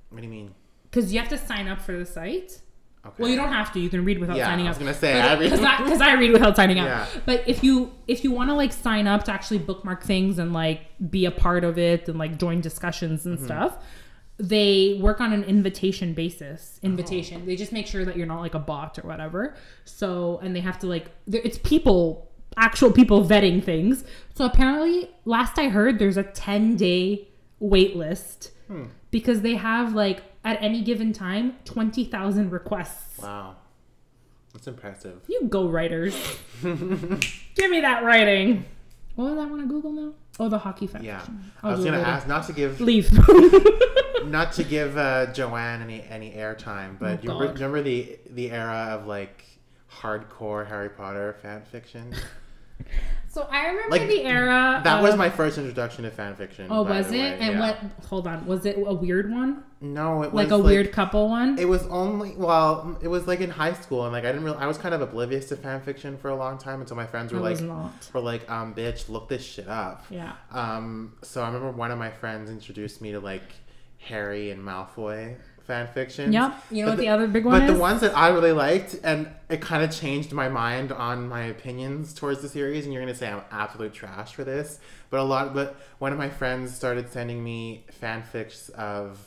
what 0.09 0.21
do 0.21 0.27
you 0.27 0.31
mean 0.33 0.53
because 0.89 1.11
you 1.13 1.19
have 1.19 1.29
to 1.29 1.37
sign 1.37 1.67
up 1.67 1.81
for 1.81 1.97
the 1.97 2.05
site. 2.05 2.61
Okay 3.05 3.15
Well, 3.19 3.29
you 3.29 3.35
don't 3.35 3.51
have 3.53 3.71
to. 3.73 3.79
You 3.79 3.89
can 3.89 4.03
read 4.05 4.19
without 4.19 4.37
Yeah, 4.37 4.45
signing 4.47 4.65
up. 4.65 4.69
I 4.69 4.71
was 4.71 4.77
gonna 4.79 4.93
say, 4.93 5.19
I 5.19 5.33
read- 5.39 5.51
because 5.51 6.01
I, 6.01 6.09
I 6.11 6.13
read 6.13 6.31
without 6.31 6.55
signing 6.55 6.79
up. 6.79 6.87
Yeah. 6.87 7.05
But 7.25 7.43
if 7.47 7.63
you 7.63 7.91
if 8.07 8.23
you 8.23 8.31
want 8.31 8.49
to 8.49 8.55
like 8.55 8.73
sign 8.73 9.07
up 9.07 9.23
to 9.25 9.31
actually 9.31 9.59
bookmark 9.59 10.03
things 10.03 10.39
and 10.39 10.53
like 10.53 10.81
be 11.09 11.25
a 11.25 11.31
part 11.31 11.63
of 11.63 11.77
it 11.77 12.07
and 12.09 12.17
like 12.19 12.37
join 12.37 12.61
discussions 12.61 13.21
Mm-hmm. 13.21 13.29
and 13.35 13.39
stuff, 13.45 13.77
they 14.37 14.99
work 15.01 15.21
on 15.21 15.31
an 15.33 15.43
invitation 15.43 16.13
basis. 16.13 16.79
Oh. 16.83 16.87
Invitation. 16.87 17.45
They 17.45 17.55
just 17.55 17.71
make 17.71 17.87
sure 17.87 18.03
that 18.05 18.17
you're 18.17 18.27
not 18.27 18.41
like 18.41 18.53
a 18.55 18.59
bot 18.59 18.99
or 18.99 19.07
whatever. 19.07 19.55
So 19.85 20.39
and 20.43 20.55
they 20.55 20.59
have 20.61 20.79
to 20.79 20.87
like 20.87 21.11
there- 21.27 21.41
it's 21.43 21.57
people 21.59 22.29
actual 22.57 22.91
people 22.91 23.23
vetting 23.25 23.63
things. 23.63 24.03
So 24.33 24.45
apparently, 24.45 25.09
last 25.25 25.57
I 25.59 25.67
heard, 25.69 25.99
there's 25.99 26.17
a 26.17 26.23
10 26.23 26.75
day 26.77 27.27
wait 27.59 27.95
list 27.95 28.51
Hmm. 28.67 28.85
Because 29.15 29.39
they 29.43 29.55
have 29.55 29.93
like 29.95 30.21
at 30.43 30.61
any 30.61 30.81
given 30.81 31.13
time 31.13 31.55
20,000 31.63 32.51
requests. 32.51 33.17
wow 33.21 33.55
that's 34.51 34.67
impressive 34.67 35.21
You 35.29 35.47
go 35.47 35.69
writers. 35.69 36.13
Give 36.61 37.69
me 37.71 37.79
that 37.81 38.03
writing. 38.03 38.65
What 39.15 39.29
was 39.31 39.39
I 39.39 39.45
want 39.45 39.61
to 39.61 39.67
Google 39.67 39.93
now? 39.93 40.11
Oh, 40.37 40.49
the 40.49 40.57
hockey 40.57 40.87
fan. 40.87 41.01
yeah 41.01 41.19
fiction. 41.19 41.51
i 41.63 41.69
I'll 41.69 41.77
was 41.77 41.85
gonna 41.85 41.99
ask 41.99 42.27
not 42.27 42.45
to 42.47 42.53
give 42.53 42.81
Leave. 42.81 43.09
not 44.25 44.51
to 44.53 44.63
give 44.65 44.97
uh, 44.97 45.27
joanne 45.31 45.81
any 45.81 46.01
any 46.17 46.31
airtime 46.31 46.99
but 46.99 47.19
Oh, 47.19 47.23
you 47.23 47.39
re- 47.39 47.47
remember 47.53 47.81
the 47.81 48.19
the 48.29 48.51
era 48.51 48.81
of 48.99 49.07
like 49.07 49.45
hardcore 50.01 50.67
harry 50.67 50.89
potter 50.89 51.37
fan 51.41 51.61
fiction 51.71 52.13
so 53.35 53.45
I 53.51 53.67
remember 53.67 53.89
Like, 53.91 54.07
the 54.07 54.23
era. 54.23 54.79
that 54.85 55.03
was 55.03 55.17
my 55.17 55.29
first 55.29 55.57
introduction 55.57 56.05
to 56.05 56.09
fan 56.09 56.37
fiction 56.37 56.67
Oh, 56.69 56.83
was 56.83 57.07
it? 57.07 57.19
way, 57.19 57.37
and 57.41 57.55
yeah. 57.55 57.59
what? 57.59 57.77
Hold 58.07 58.27
on. 58.27 58.45
Was 58.45 58.65
it 58.65 58.77
a 58.77 58.93
weird 58.93 59.29
one? 59.29 59.65
no 59.81 60.23
it 60.23 60.31
was 60.31 60.45
Like 60.45 60.51
a 60.51 60.57
weird 60.57 60.93
couple 60.93 61.27
one? 61.27 61.59
It 61.59 61.65
was 61.65 61.85
only 61.87 62.33
well, 62.37 62.97
it 63.01 63.09
was 63.09 63.27
like 63.27 63.41
in 63.41 63.49
high 63.49 63.73
school, 63.73 64.05
and 64.05 64.13
like 64.13 64.23
I 64.23 64.31
didn't 64.31 64.45
really. 64.45 64.57
I 64.57 64.67
was 64.67 64.77
kind 64.77 64.95
of 64.95 65.01
oblivious 65.01 65.49
to 65.49 65.57
fan 65.57 65.81
fiction 65.81 66.15
for 66.17 66.29
a 66.29 66.35
long 66.37 66.57
time 66.57 66.79
until 66.79 66.95
my 66.95 67.05
friends 67.05 67.33
were 67.33 67.39
I 67.39 67.53
like, 67.53 67.59
were 68.13 68.21
like, 68.21 68.49
um, 68.49 68.73
bitch, 68.73 69.09
look 69.09 69.27
this 69.27 69.43
shit 69.43 69.67
up. 69.67 70.05
Yeah. 70.09 70.31
Um, 70.51 71.17
so 71.21 71.43
I 71.43 71.47
remember 71.47 71.71
one 71.71 71.91
of 71.91 71.99
my 71.99 72.11
friends 72.11 72.49
introduced 72.49 73.01
me 73.01 73.11
to 73.11 73.19
like 73.19 73.51
Harry 73.97 74.49
and 74.51 74.63
Malfoy 74.63 75.35
fan 75.65 75.87
fiction. 75.93 76.31
Yep. 76.31 76.63
You 76.71 76.81
know 76.85 76.85
But 76.85 76.91
what 76.91 76.97
the, 76.97 77.01
the- 77.03 77.09
other 77.09 77.27
big 77.27 77.45
one 77.45 77.59
But 77.59 77.69
is? 77.69 77.73
the 77.75 77.79
ones 77.79 78.01
that 78.01 78.15
I 78.17 78.29
really 78.29 78.51
liked, 78.51 78.95
and 79.03 79.27
it 79.49 79.61
kind 79.61 79.83
of 79.83 79.91
changed 79.91 80.31
my 80.31 80.47
mind 80.49 80.91
on 80.91 81.27
my 81.27 81.43
opinions 81.43 82.13
towards 82.13 82.41
the 82.41 82.49
series. 82.49 82.85
And 82.85 82.93
you're 82.93 83.01
gonna 83.01 83.15
say 83.15 83.29
I'm 83.29 83.41
absolute 83.51 83.93
trash 83.93 84.33
for 84.33 84.43
this, 84.43 84.79
but 85.09 85.19
a 85.19 85.23
lot. 85.23 85.53
But 85.53 85.75
one 85.99 86.11
of 86.11 86.17
my 86.17 86.29
friends 86.29 86.73
started 86.75 87.11
sending 87.11 87.43
me 87.43 87.85
fanfics 88.01 88.69
of 88.71 89.19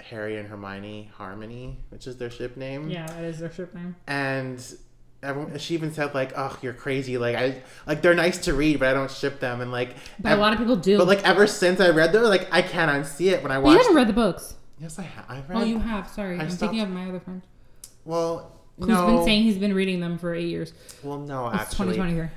Harry 0.00 0.36
and 0.38 0.48
Hermione 0.48 1.10
Harmony, 1.16 1.78
which 1.90 2.06
is 2.06 2.16
their 2.16 2.30
ship 2.30 2.56
name. 2.56 2.88
yeah, 2.88 3.06
that 3.06 3.24
is 3.24 3.38
their 3.40 3.50
ship 3.50 3.74
name. 3.74 3.96
And 4.06 4.62
everyone, 5.22 5.58
she 5.58 5.74
even 5.74 5.92
said 5.92 6.14
like, 6.14 6.32
"Oh, 6.36 6.56
you're 6.62 6.74
crazy." 6.74 7.18
Like 7.18 7.34
I 7.34 7.62
like 7.86 8.02
they're 8.02 8.14
nice 8.14 8.38
to 8.44 8.54
read, 8.54 8.78
but 8.78 8.88
I 8.88 8.94
don't 8.94 9.10
ship 9.10 9.40
them. 9.40 9.60
And 9.60 9.72
like, 9.72 9.96
But 10.20 10.32
a 10.32 10.36
lot 10.36 10.52
of 10.52 10.58
people 10.60 10.76
do. 10.76 10.98
but 10.98 11.06
like 11.08 11.24
ever 11.26 11.46
since 11.48 11.80
I 11.80 11.88
read 11.90 12.12
them, 12.12 12.22
like 12.24 12.46
I 12.52 12.62
can't 12.62 12.90
unsee 12.90 13.32
it 13.32 13.42
when 13.42 13.50
I 13.50 13.58
But 13.60 13.70
you 13.70 13.78
haven't 13.78 13.96
read 13.96 14.08
the 14.08 14.12
books. 14.12 14.54
Yes, 14.78 14.98
I 14.98 15.02
have. 15.02 15.24
I 15.28 15.36
read. 15.48 15.58
Oh, 15.58 15.64
you 15.64 15.78
have. 15.78 16.08
Sorry. 16.08 16.38
I 16.38 16.42
I'm 16.42 16.50
stopped- 16.50 16.72
thinking 16.72 16.80
of 16.80 16.90
my 16.90 17.08
other 17.08 17.20
friend 17.20 17.42
Well, 18.04 18.52
who's 18.78 18.88
no. 18.88 19.06
been 19.06 19.24
saying 19.24 19.42
he's 19.44 19.58
been 19.58 19.74
reading 19.74 20.00
them 20.00 20.18
for 20.18 20.34
eight 20.34 20.48
years. 20.48 20.72
well, 21.02 21.18
no, 21.18 21.46
It's 21.48 21.56
actually, 21.62 21.94
2023. 21.96 22.28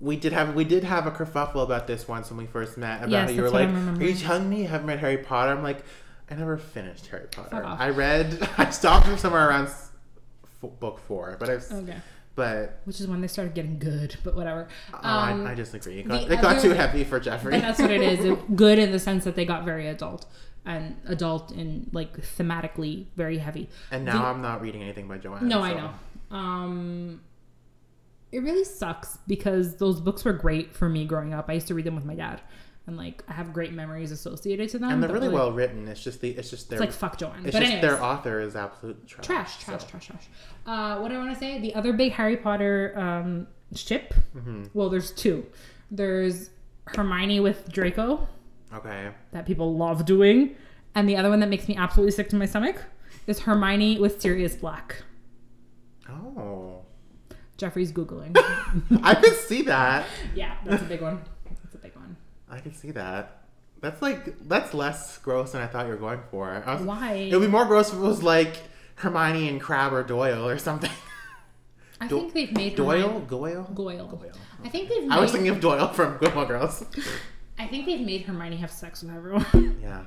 we 0.00 0.16
did 0.16 0.32
have 0.32 0.54
we 0.54 0.64
did 0.64 0.84
have 0.84 1.06
a 1.06 1.10
kerfuffle 1.10 1.62
about 1.62 1.86
this 1.86 2.06
once 2.08 2.30
when 2.30 2.38
we 2.38 2.46
first 2.46 2.76
met. 2.78 2.98
About 2.98 3.10
Yes, 3.10 3.30
how 3.30 3.34
you 3.36 3.42
were 3.42 3.50
like, 3.50 3.68
"Are 3.68 4.02
you 4.04 4.14
telling 4.14 4.48
me 4.48 4.62
you 4.62 4.68
haven't 4.68 4.86
read 4.86 4.98
Harry 5.00 5.18
Potter?" 5.18 5.52
I'm 5.52 5.62
like, 5.62 5.84
I 6.30 6.34
never 6.34 6.56
finished 6.56 7.06
Harry 7.08 7.26
Potter. 7.30 7.62
I 7.64 7.90
read. 7.90 8.48
I 8.58 8.70
stopped 8.70 9.06
from 9.06 9.18
somewhere 9.18 9.48
around 9.48 9.66
f- 9.66 9.90
book 10.80 11.00
four, 11.06 11.36
but 11.40 11.48
I've. 11.50 11.70
Okay. 11.70 11.96
But 12.36 12.78
Which 12.84 13.00
is 13.00 13.08
when 13.08 13.20
they 13.20 13.26
started 13.26 13.54
getting 13.54 13.78
good, 13.78 14.16
but 14.24 14.34
whatever. 14.36 14.68
oh, 14.94 14.98
Um, 15.02 15.46
I, 15.46 15.50
I 15.50 15.54
disagree. 15.54 15.98
It 15.98 16.08
got, 16.08 16.22
it 16.22 16.40
got 16.40 16.44
other- 16.56 16.60
too 16.62 16.70
heavy 16.70 17.02
for 17.04 17.18
Jeffrey. 17.20 17.58
That's 17.60 17.78
what 17.80 17.90
it 17.90 18.00
is. 18.00 18.24
It- 18.24 18.56
good 18.56 18.78
in 18.78 18.92
the 18.92 19.00
sense 19.00 19.24
that 19.24 19.34
they 19.34 19.44
got 19.44 19.64
very 19.64 19.88
adult 19.88 20.24
and 20.66 20.96
adult 21.06 21.50
and 21.52 21.88
like 21.92 22.20
thematically 22.20 23.06
very 23.16 23.38
heavy. 23.38 23.68
and 23.90 24.04
now 24.04 24.26
I'm 24.26 24.42
not 24.42 24.60
reading 24.60 24.82
anything 24.82 25.08
by 25.08 25.18
Joanne. 25.18 25.48
No, 25.48 25.58
so- 25.58 25.62
I 25.62 25.74
know. 25.74 25.90
Um, 26.30 27.20
it 28.32 28.38
really 28.40 28.64
sucks 28.64 29.18
because 29.26 29.76
those 29.76 30.00
books 30.00 30.24
were 30.24 30.32
great 30.32 30.74
for 30.74 30.88
me 30.88 31.04
growing 31.04 31.34
up. 31.34 31.46
I 31.48 31.54
used 31.54 31.66
to 31.68 31.74
read 31.74 31.84
them 31.84 31.96
with 31.96 32.04
my 32.04 32.14
dad, 32.14 32.40
and 32.86 32.96
like 32.96 33.24
I 33.28 33.32
have 33.32 33.52
great 33.52 33.72
memories 33.72 34.12
associated 34.12 34.68
to 34.70 34.78
them. 34.78 34.90
And 34.92 35.02
they're 35.02 35.10
really 35.10 35.26
like, 35.28 35.34
well 35.34 35.52
written. 35.52 35.88
It's 35.88 36.02
just 36.02 36.20
the. 36.20 36.30
It's 36.30 36.50
just 36.50 36.70
their. 36.70 36.76
It's 36.80 36.86
like 36.86 36.92
fuck 36.92 37.18
Joanne. 37.18 37.44
it's 37.44 37.52
but 37.56 37.60
just 37.60 37.72
anyways, 37.72 37.82
their 37.82 38.02
author 38.02 38.40
is 38.40 38.54
absolute 38.54 39.04
trash. 39.06 39.26
trash, 39.26 39.64
trash, 39.64 39.82
so. 39.82 39.88
trash, 39.88 40.06
trash. 40.06 40.28
Uh, 40.66 40.98
what 40.98 41.08
do 41.08 41.16
I 41.16 41.18
want 41.18 41.32
to 41.32 41.38
say? 41.38 41.58
The 41.60 41.74
other 41.74 41.92
big 41.92 42.12
Harry 42.12 42.36
Potter 42.36 42.94
um, 42.96 43.48
ship. 43.74 44.14
Mm-hmm. 44.36 44.66
Well, 44.74 44.88
there's 44.88 45.10
two. 45.10 45.44
There's 45.90 46.50
Hermione 46.86 47.40
with 47.40 47.72
Draco 47.72 48.28
Okay. 48.74 49.10
that 49.32 49.46
people 49.46 49.76
love 49.76 50.04
doing, 50.06 50.54
and 50.94 51.08
the 51.08 51.16
other 51.16 51.28
one 51.30 51.40
that 51.40 51.48
makes 51.48 51.66
me 51.68 51.76
absolutely 51.76 52.12
sick 52.12 52.28
to 52.30 52.36
my 52.36 52.46
stomach 52.46 52.82
is 53.26 53.40
Hermione 53.40 53.98
with 53.98 54.20
Sirius 54.20 54.54
Black. 54.54 55.02
Oh, 56.08 56.82
Jeffrey's 57.56 57.92
googling. 57.92 58.32
I 59.02 59.14
could 59.14 59.34
see 59.36 59.62
that. 59.62 60.06
yeah, 60.34 60.56
that's 60.64 60.82
a 60.82 60.86
big 60.86 61.00
one. 61.02 61.20
That's 61.62 61.74
a 61.74 61.78
big 61.78 61.94
one. 61.96 62.16
I 62.48 62.58
can 62.60 62.74
see 62.74 62.90
that. 62.92 63.36
That's 63.80 64.00
like 64.02 64.38
that's 64.48 64.74
less 64.74 65.18
gross 65.18 65.52
than 65.52 65.62
I 65.62 65.66
thought 65.66 65.86
you 65.86 65.92
were 65.92 65.98
going 65.98 66.20
for. 66.30 66.62
Was, 66.66 66.82
Why? 66.82 67.14
It 67.14 67.32
would 67.34 67.42
be 67.44 67.50
more 67.50 67.64
gross 67.64 67.88
if 67.90 67.96
it 67.96 68.00
was 68.00 68.22
like 68.22 68.56
Hermione 68.96 69.48
and 69.48 69.60
Crabbe 69.60 69.92
or 69.94 70.02
Doyle 70.02 70.46
or 70.48 70.58
something. 70.58 70.90
I 72.00 72.06
Do- 72.08 72.20
think 72.20 72.32
they've 72.34 72.52
made 72.52 72.76
Doyle, 72.76 73.02
Hermione- 73.08 73.26
Goyle, 73.26 73.70
Goyle. 73.74 74.06
Goyle. 74.06 74.32
I 74.64 74.68
think 74.68 74.88
they've. 74.88 75.02
Made, 75.04 75.10
I 75.12 75.20
was 75.20 75.32
thinking 75.32 75.50
of 75.50 75.60
Doyle 75.60 75.88
from 75.88 76.18
Gilmore 76.18 76.46
Girls. 76.46 76.84
I 77.60 77.66
think 77.66 77.84
they've 77.84 78.00
made 78.00 78.22
Hermione 78.22 78.56
have 78.56 78.70
sex 78.70 79.02
with 79.02 79.14
everyone. 79.14 79.78
yeah, 79.82 80.04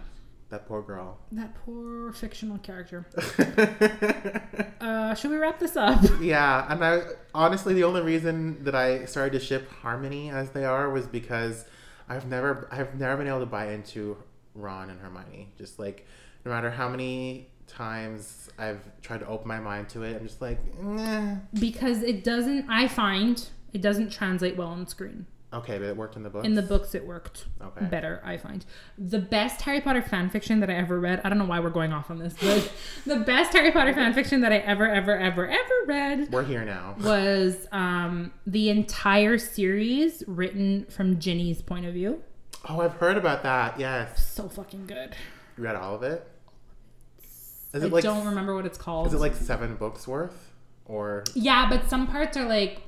that 0.50 0.68
poor 0.68 0.82
girl. 0.82 1.20
that 1.34 1.54
poor 1.64 2.12
fictional 2.14 2.58
character. 2.58 3.06
Uh, 4.84 5.16
should 5.16 5.32
we 5.32 5.38
wrap 5.38 5.60
this 5.60 5.78
up? 5.78 6.04
yeah, 6.22 6.66
and 6.70 6.84
I 6.84 7.04
honestly 7.34 7.74
the 7.74 7.86
only 7.86 8.02
reason 8.02 8.66
that 8.66 8.76
I 8.76 9.06
started 9.06 9.32
to 9.32 9.40
ship 9.40 9.70
Harmony 9.70 10.30
as 10.30 10.50
they 10.50 10.66
are 10.66 10.90
was 10.90 11.08
because 11.08 11.64
I've 12.10 12.28
never 12.28 12.68
I've 12.70 13.00
never 13.00 13.16
been 13.16 13.28
able 13.30 13.40
to 13.40 13.46
buy 13.46 13.72
into 13.72 14.18
Ron 14.54 14.90
and 14.90 15.00
Hermione. 15.00 15.54
Just 15.58 15.80
like 15.80 16.06
no 16.44 16.52
matter 16.52 16.70
how 16.70 16.90
many 16.90 17.48
times 17.66 18.50
I've 18.60 18.82
tried 19.02 19.22
to 19.22 19.28
open 19.28 19.48
my 19.48 19.62
mind 19.62 19.88
to 19.90 20.04
it, 20.04 20.18
I'm 20.18 20.28
just 20.28 20.42
like, 20.42 20.60
nah. 20.82 21.36
Because 21.54 22.04
it 22.04 22.26
doesn't. 22.26 22.70
I 22.70 22.90
find 22.90 23.42
it 23.72 23.82
doesn't 23.82 24.12
translate 24.12 24.58
well 24.58 24.68
on 24.68 24.86
screen. 24.86 25.28
Okay, 25.54 25.78
but 25.78 25.86
it 25.86 25.96
worked 25.96 26.16
in 26.16 26.24
the 26.24 26.30
book. 26.32 26.46
In 26.46 26.56
the 26.56 26.62
books, 26.64 26.96
it 26.96 27.06
worked 27.06 27.46
Okay. 27.62 27.86
better. 27.86 28.22
I 28.26 28.38
find 28.38 28.66
the 28.98 29.20
best 29.20 29.62
Harry 29.62 29.82
Potter 29.82 30.02
fan 30.02 30.30
fiction 30.32 30.60
that 30.62 30.70
I 30.70 30.74
ever 30.74 31.00
read. 31.00 31.22
I 31.24 31.30
don't 31.30 31.38
know 31.38 31.46
why 31.46 31.60
we're 31.60 31.70
going 31.70 31.94
off 31.94 32.10
on 32.10 32.18
this, 32.18 32.34
but 32.42 32.72
the 33.06 33.18
best 33.18 33.54
Harry 33.54 33.72
Potter 33.72 33.94
fan 33.94 34.14
fiction 34.14 34.42
that 34.42 34.52
I 34.52 34.58
ever, 34.58 34.90
ever, 34.90 35.16
ever, 35.18 35.48
ever 35.48 35.74
read 35.86 36.32
We're 36.32 36.44
here 36.44 36.66
now. 36.66 36.96
was 37.02 37.68
um, 37.72 38.34
the 38.48 38.70
entire 38.72 39.38
series 39.38 40.24
written 40.26 40.86
from 40.86 41.20
Ginny's 41.20 41.62
point 41.62 41.86
of 41.86 41.94
view. 41.94 42.24
Oh, 42.68 42.82
I've 42.82 42.94
heard 42.94 43.18
about 43.18 43.44
that. 43.44 43.80
Yes, 43.80 44.26
So 44.34 44.50
fucking 44.50 44.88
good. 44.88 45.16
you 45.58 45.64
read 45.66 45.76
all 45.76 45.94
of 45.94 46.02
it. 46.04 46.28
Is 47.74 47.84
I 47.84 47.86
it 47.88 47.92
like 47.92 48.06
I 48.06 48.08
don't 48.08 48.26
remember 48.26 48.56
what 48.56 48.66
it's 48.66 48.78
called. 48.78 49.08
Is 49.08 49.14
it 49.14 49.20
like 49.20 49.36
seven 49.36 49.76
books 49.76 50.08
worth, 50.08 50.52
or 50.86 51.24
Yeah, 51.36 51.68
but 51.70 51.90
some 51.90 52.08
parts 52.08 52.38
are 52.38 52.46
like 52.48 52.82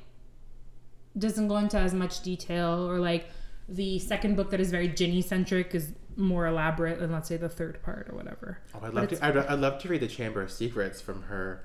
doesn't 1.17 1.47
go 1.47 1.57
into 1.57 1.77
as 1.77 1.93
much 1.93 2.21
detail, 2.21 2.89
or 2.89 2.99
like 2.99 3.29
the 3.67 3.99
second 3.99 4.35
book 4.35 4.51
that 4.51 4.59
is 4.59 4.71
very 4.71 4.87
Ginny 4.87 5.21
centric 5.21 5.73
is 5.73 5.91
more 6.17 6.47
elaborate 6.47 6.99
than 6.99 7.11
let's 7.11 7.27
say 7.27 7.37
the 7.37 7.49
third 7.49 7.81
part 7.83 8.07
or 8.09 8.15
whatever. 8.15 8.59
oh, 8.73 8.79
I'd 8.83 8.93
love 8.93 9.09
to. 9.09 9.25
I'd, 9.25 9.37
I'd 9.37 9.59
love 9.59 9.79
to 9.79 9.87
read 9.89 10.01
the 10.01 10.07
Chamber 10.07 10.41
of 10.41 10.51
Secrets 10.51 11.01
from 11.01 11.23
her. 11.23 11.63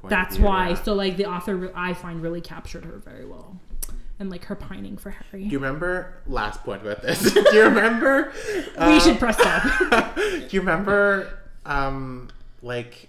Point 0.00 0.12
of 0.12 0.18
view. 0.18 0.24
That's 0.24 0.38
why. 0.38 0.68
yeah. 0.70 0.82
So 0.82 0.94
like 0.94 1.16
the 1.16 1.26
author, 1.26 1.70
I 1.74 1.94
find 1.94 2.22
really 2.22 2.40
captured 2.40 2.84
her 2.84 2.98
very 2.98 3.24
well, 3.24 3.60
and 4.18 4.30
like 4.30 4.44
her 4.46 4.54
pining 4.54 4.96
for 4.96 5.10
Harry. 5.10 5.44
Do 5.44 5.50
you 5.50 5.58
remember 5.58 6.14
last 6.26 6.62
point 6.62 6.82
about 6.82 7.02
this? 7.02 7.32
Do 7.32 7.40
you 7.52 7.64
remember? 7.64 8.32
we 8.56 8.72
uh, 8.76 9.00
should 9.00 9.18
press 9.18 9.38
stop. 9.38 10.16
Do 10.16 10.48
you 10.50 10.60
remember, 10.60 11.38
um, 11.66 12.28
like, 12.62 13.08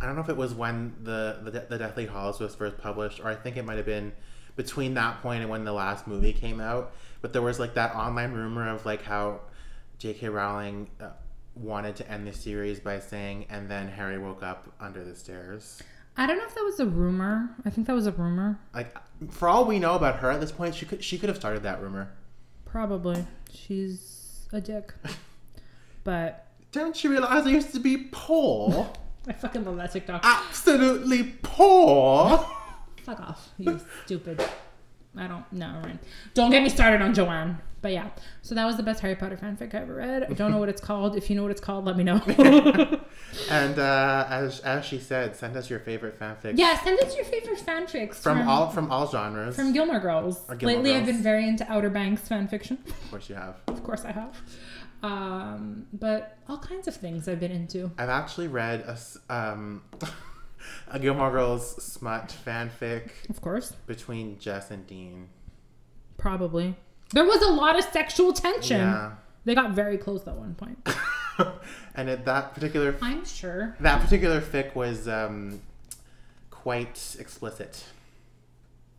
I 0.00 0.06
don't 0.06 0.16
know 0.16 0.22
if 0.22 0.28
it 0.28 0.36
was 0.36 0.54
when 0.54 0.94
the 1.02 1.38
the, 1.42 1.66
the 1.68 1.78
Deathly 1.78 2.06
Hallows 2.06 2.40
was 2.40 2.54
first 2.54 2.78
published, 2.78 3.20
or 3.20 3.28
I 3.28 3.34
think 3.34 3.56
it 3.56 3.64
might 3.64 3.76
have 3.76 3.86
been 3.86 4.12
between 4.56 4.94
that 4.94 5.22
point 5.22 5.42
and 5.42 5.50
when 5.50 5.64
the 5.64 5.72
last 5.72 6.06
movie 6.06 6.32
came 6.32 6.60
out. 6.60 6.92
But 7.20 7.32
there 7.32 7.42
was 7.42 7.58
like 7.58 7.74
that 7.74 7.94
online 7.94 8.32
rumor 8.32 8.68
of 8.68 8.84
like 8.84 9.02
how 9.02 9.40
J.K. 9.98 10.28
Rowling 10.28 10.88
uh, 11.00 11.10
wanted 11.54 11.96
to 11.96 12.10
end 12.10 12.26
the 12.26 12.32
series 12.32 12.80
by 12.80 13.00
saying, 13.00 13.46
"And 13.48 13.68
then 13.68 13.88
Harry 13.88 14.18
woke 14.18 14.42
up 14.42 14.72
under 14.80 15.04
the 15.04 15.14
stairs." 15.14 15.82
I 16.18 16.26
don't 16.26 16.38
know 16.38 16.44
if 16.46 16.54
that 16.54 16.64
was 16.64 16.80
a 16.80 16.86
rumor. 16.86 17.50
I 17.64 17.70
think 17.70 17.86
that 17.88 17.92
was 17.92 18.06
a 18.06 18.12
rumor. 18.12 18.58
Like, 18.74 18.96
for 19.30 19.48
all 19.48 19.66
we 19.66 19.78
know 19.78 19.94
about 19.94 20.16
her 20.20 20.30
at 20.30 20.40
this 20.40 20.52
point, 20.52 20.74
she 20.74 20.86
could 20.86 21.04
she 21.04 21.18
could 21.18 21.28
have 21.28 21.36
started 21.36 21.62
that 21.64 21.80
rumor. 21.82 22.10
Probably. 22.64 23.26
She's 23.52 24.46
a 24.52 24.60
dick. 24.60 24.92
But 26.04 26.46
Don't 26.70 27.02
you 27.02 27.10
realize 27.10 27.48
I 27.48 27.50
used 27.50 27.72
to 27.72 27.80
be 27.80 28.08
poor? 28.12 28.88
I 29.26 29.32
fucking 29.32 29.64
love 29.64 29.76
that 29.78 29.90
TikTok. 29.92 30.20
Absolutely 30.24 31.34
poor. 31.42 32.46
Fuck 33.06 33.20
off, 33.20 33.50
you 33.56 33.80
stupid. 34.04 34.42
I 35.16 35.26
don't 35.28 35.50
know, 35.52 35.80
right? 35.82 35.98
Don't 36.34 36.50
get 36.50 36.62
me 36.62 36.68
started 36.68 37.00
on 37.00 37.14
Joanne. 37.14 37.58
But 37.80 37.92
yeah, 37.92 38.08
so 38.42 38.54
that 38.56 38.64
was 38.66 38.76
the 38.76 38.82
best 38.82 39.00
Harry 39.00 39.14
Potter 39.14 39.36
fanfic 39.36 39.74
I 39.74 39.78
ever 39.78 39.94
read. 39.94 40.24
I 40.24 40.32
don't 40.34 40.50
know 40.50 40.58
what 40.58 40.68
it's 40.68 40.80
called. 40.80 41.16
If 41.16 41.30
you 41.30 41.36
know 41.36 41.42
what 41.42 41.52
it's 41.52 41.60
called, 41.60 41.84
let 41.86 41.96
me 41.96 42.04
know. 42.04 42.20
And 43.50 43.78
uh, 43.78 44.26
as 44.30 44.60
as 44.60 44.84
she 44.84 44.98
said, 44.98 45.36
send 45.36 45.56
us 45.56 45.68
your 45.68 45.78
favorite 45.78 46.18
fanfic. 46.18 46.54
yeah, 46.56 46.78
send 46.82 46.98
us 47.00 47.14
your 47.16 47.24
favorite 47.24 47.58
fanfics 47.58 48.14
From, 48.16 48.48
all 48.48 48.70
from 48.70 48.90
all 48.90 49.06
genres. 49.10 49.54
from 49.56 49.72
Gilmore 49.72 50.00
Girls. 50.00 50.42
Or 50.48 50.56
Gilmore 50.56 50.76
Lately, 50.82 50.96
I've 50.96 51.06
been 51.06 51.22
very 51.22 51.46
into 51.46 51.70
Outer 51.70 51.90
Banks 51.90 52.26
fanfiction. 52.28 52.78
of 52.86 53.10
course, 53.10 53.28
you 53.28 53.34
have. 53.34 53.56
of 53.68 53.82
course, 53.84 54.04
I 54.04 54.12
have. 54.12 54.40
Um, 55.02 55.86
but 55.92 56.38
all 56.48 56.58
kinds 56.58 56.88
of 56.88 56.96
things 56.96 57.28
I've 57.28 57.40
been 57.40 57.52
into. 57.52 57.90
I've 57.98 58.08
actually 58.08 58.48
read 58.48 58.80
a 58.80 58.96
um, 59.34 59.82
a 60.88 60.98
Gilmore 60.98 61.30
Girls 61.30 61.82
smut 61.82 62.34
fanfic 62.46 63.10
Of 63.28 63.40
course, 63.40 63.72
between 63.86 64.38
Jess 64.38 64.70
and 64.70 64.86
Dean. 64.86 65.28
probably. 66.18 66.76
There 67.12 67.24
was 67.24 67.40
a 67.42 67.50
lot 67.52 67.78
of 67.78 67.84
sexual 67.84 68.32
tension. 68.32 68.80
Yeah. 68.80 69.12
They 69.44 69.54
got 69.54 69.70
very 69.72 69.96
close 69.96 70.26
at 70.26 70.34
one 70.34 70.54
point. 70.56 70.78
and 71.94 72.08
at 72.10 72.24
that 72.24 72.52
particular 72.54 72.96
I'm 73.00 73.24
sure. 73.24 73.76
that 73.80 74.00
particular 74.00 74.40
fic 74.40 74.74
was 74.74 75.06
um, 75.06 75.60
quite 76.50 77.14
explicit. 77.20 77.84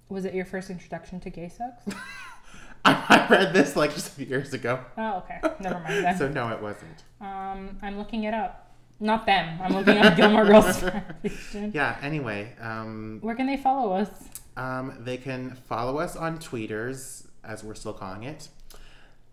Was 0.08 0.24
it 0.24 0.34
your 0.34 0.46
first 0.46 0.70
introduction 0.70 1.20
to 1.20 1.30
gay 1.30 1.50
sex? 1.50 1.84
I 2.86 3.28
read 3.30 3.54
this 3.54 3.76
like 3.76 3.94
just 3.94 4.08
a 4.08 4.12
few 4.12 4.26
years 4.26 4.54
ago, 4.54 4.80
Oh, 4.98 5.18
okay. 5.18 5.42
Never 5.60 5.80
mind 5.80 6.06
then. 6.06 6.18
so 6.18 6.30
no, 6.30 6.48
it 6.50 6.62
wasn't. 6.62 7.04
Um, 7.20 7.78
I'm 7.82 7.98
looking 7.98 8.24
it 8.24 8.34
up. 8.34 8.67
Not 9.00 9.26
them. 9.26 9.60
I'm 9.62 9.74
looking 9.74 9.98
up 9.98 10.16
Gilmore 10.16 10.46
Girls. 10.46 10.84
Yeah. 11.74 11.98
Anyway, 12.02 12.54
um, 12.60 13.20
Where 13.22 13.36
can 13.36 13.48
they 13.48 13.58
follow 13.58 13.94
us? 13.94 14.10
Um, 14.56 14.98
they 15.00 15.18
can 15.18 15.56
follow 15.68 16.00
us 16.00 16.16
on 16.16 16.40
tweeters, 16.40 17.28
as 17.44 17.64
we're 17.64 17.76
still 17.76 17.94
calling 17.94 18.24
it, 18.24 18.50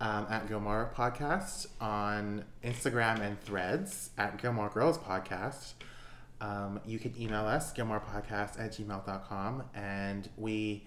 um, 0.01 0.27
at 0.29 0.49
Gilmore 0.49 0.93
Podcast, 0.95 1.69
on 1.81 2.45
Instagram 2.63 3.21
and 3.21 3.41
threads 3.41 4.11
at 4.19 4.37
Gilmore 4.41 4.69
Girls 4.69 4.99
Podcast. 4.99 5.73
Um, 6.43 6.81
you 6.85 6.99
can 6.99 7.19
email 7.19 7.47
us, 7.47 7.73
gilmorepodcast 7.73 8.61
at 8.61 8.73
gmail.com, 8.73 9.63
and 9.75 10.29
we 10.37 10.87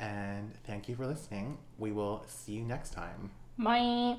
And 0.00 0.52
thank 0.64 0.88
you 0.88 0.96
for 0.96 1.06
listening. 1.06 1.58
We 1.78 1.92
will 1.92 2.24
see 2.26 2.52
you 2.52 2.64
next 2.64 2.92
time. 2.92 3.30
Bye. 3.58 4.16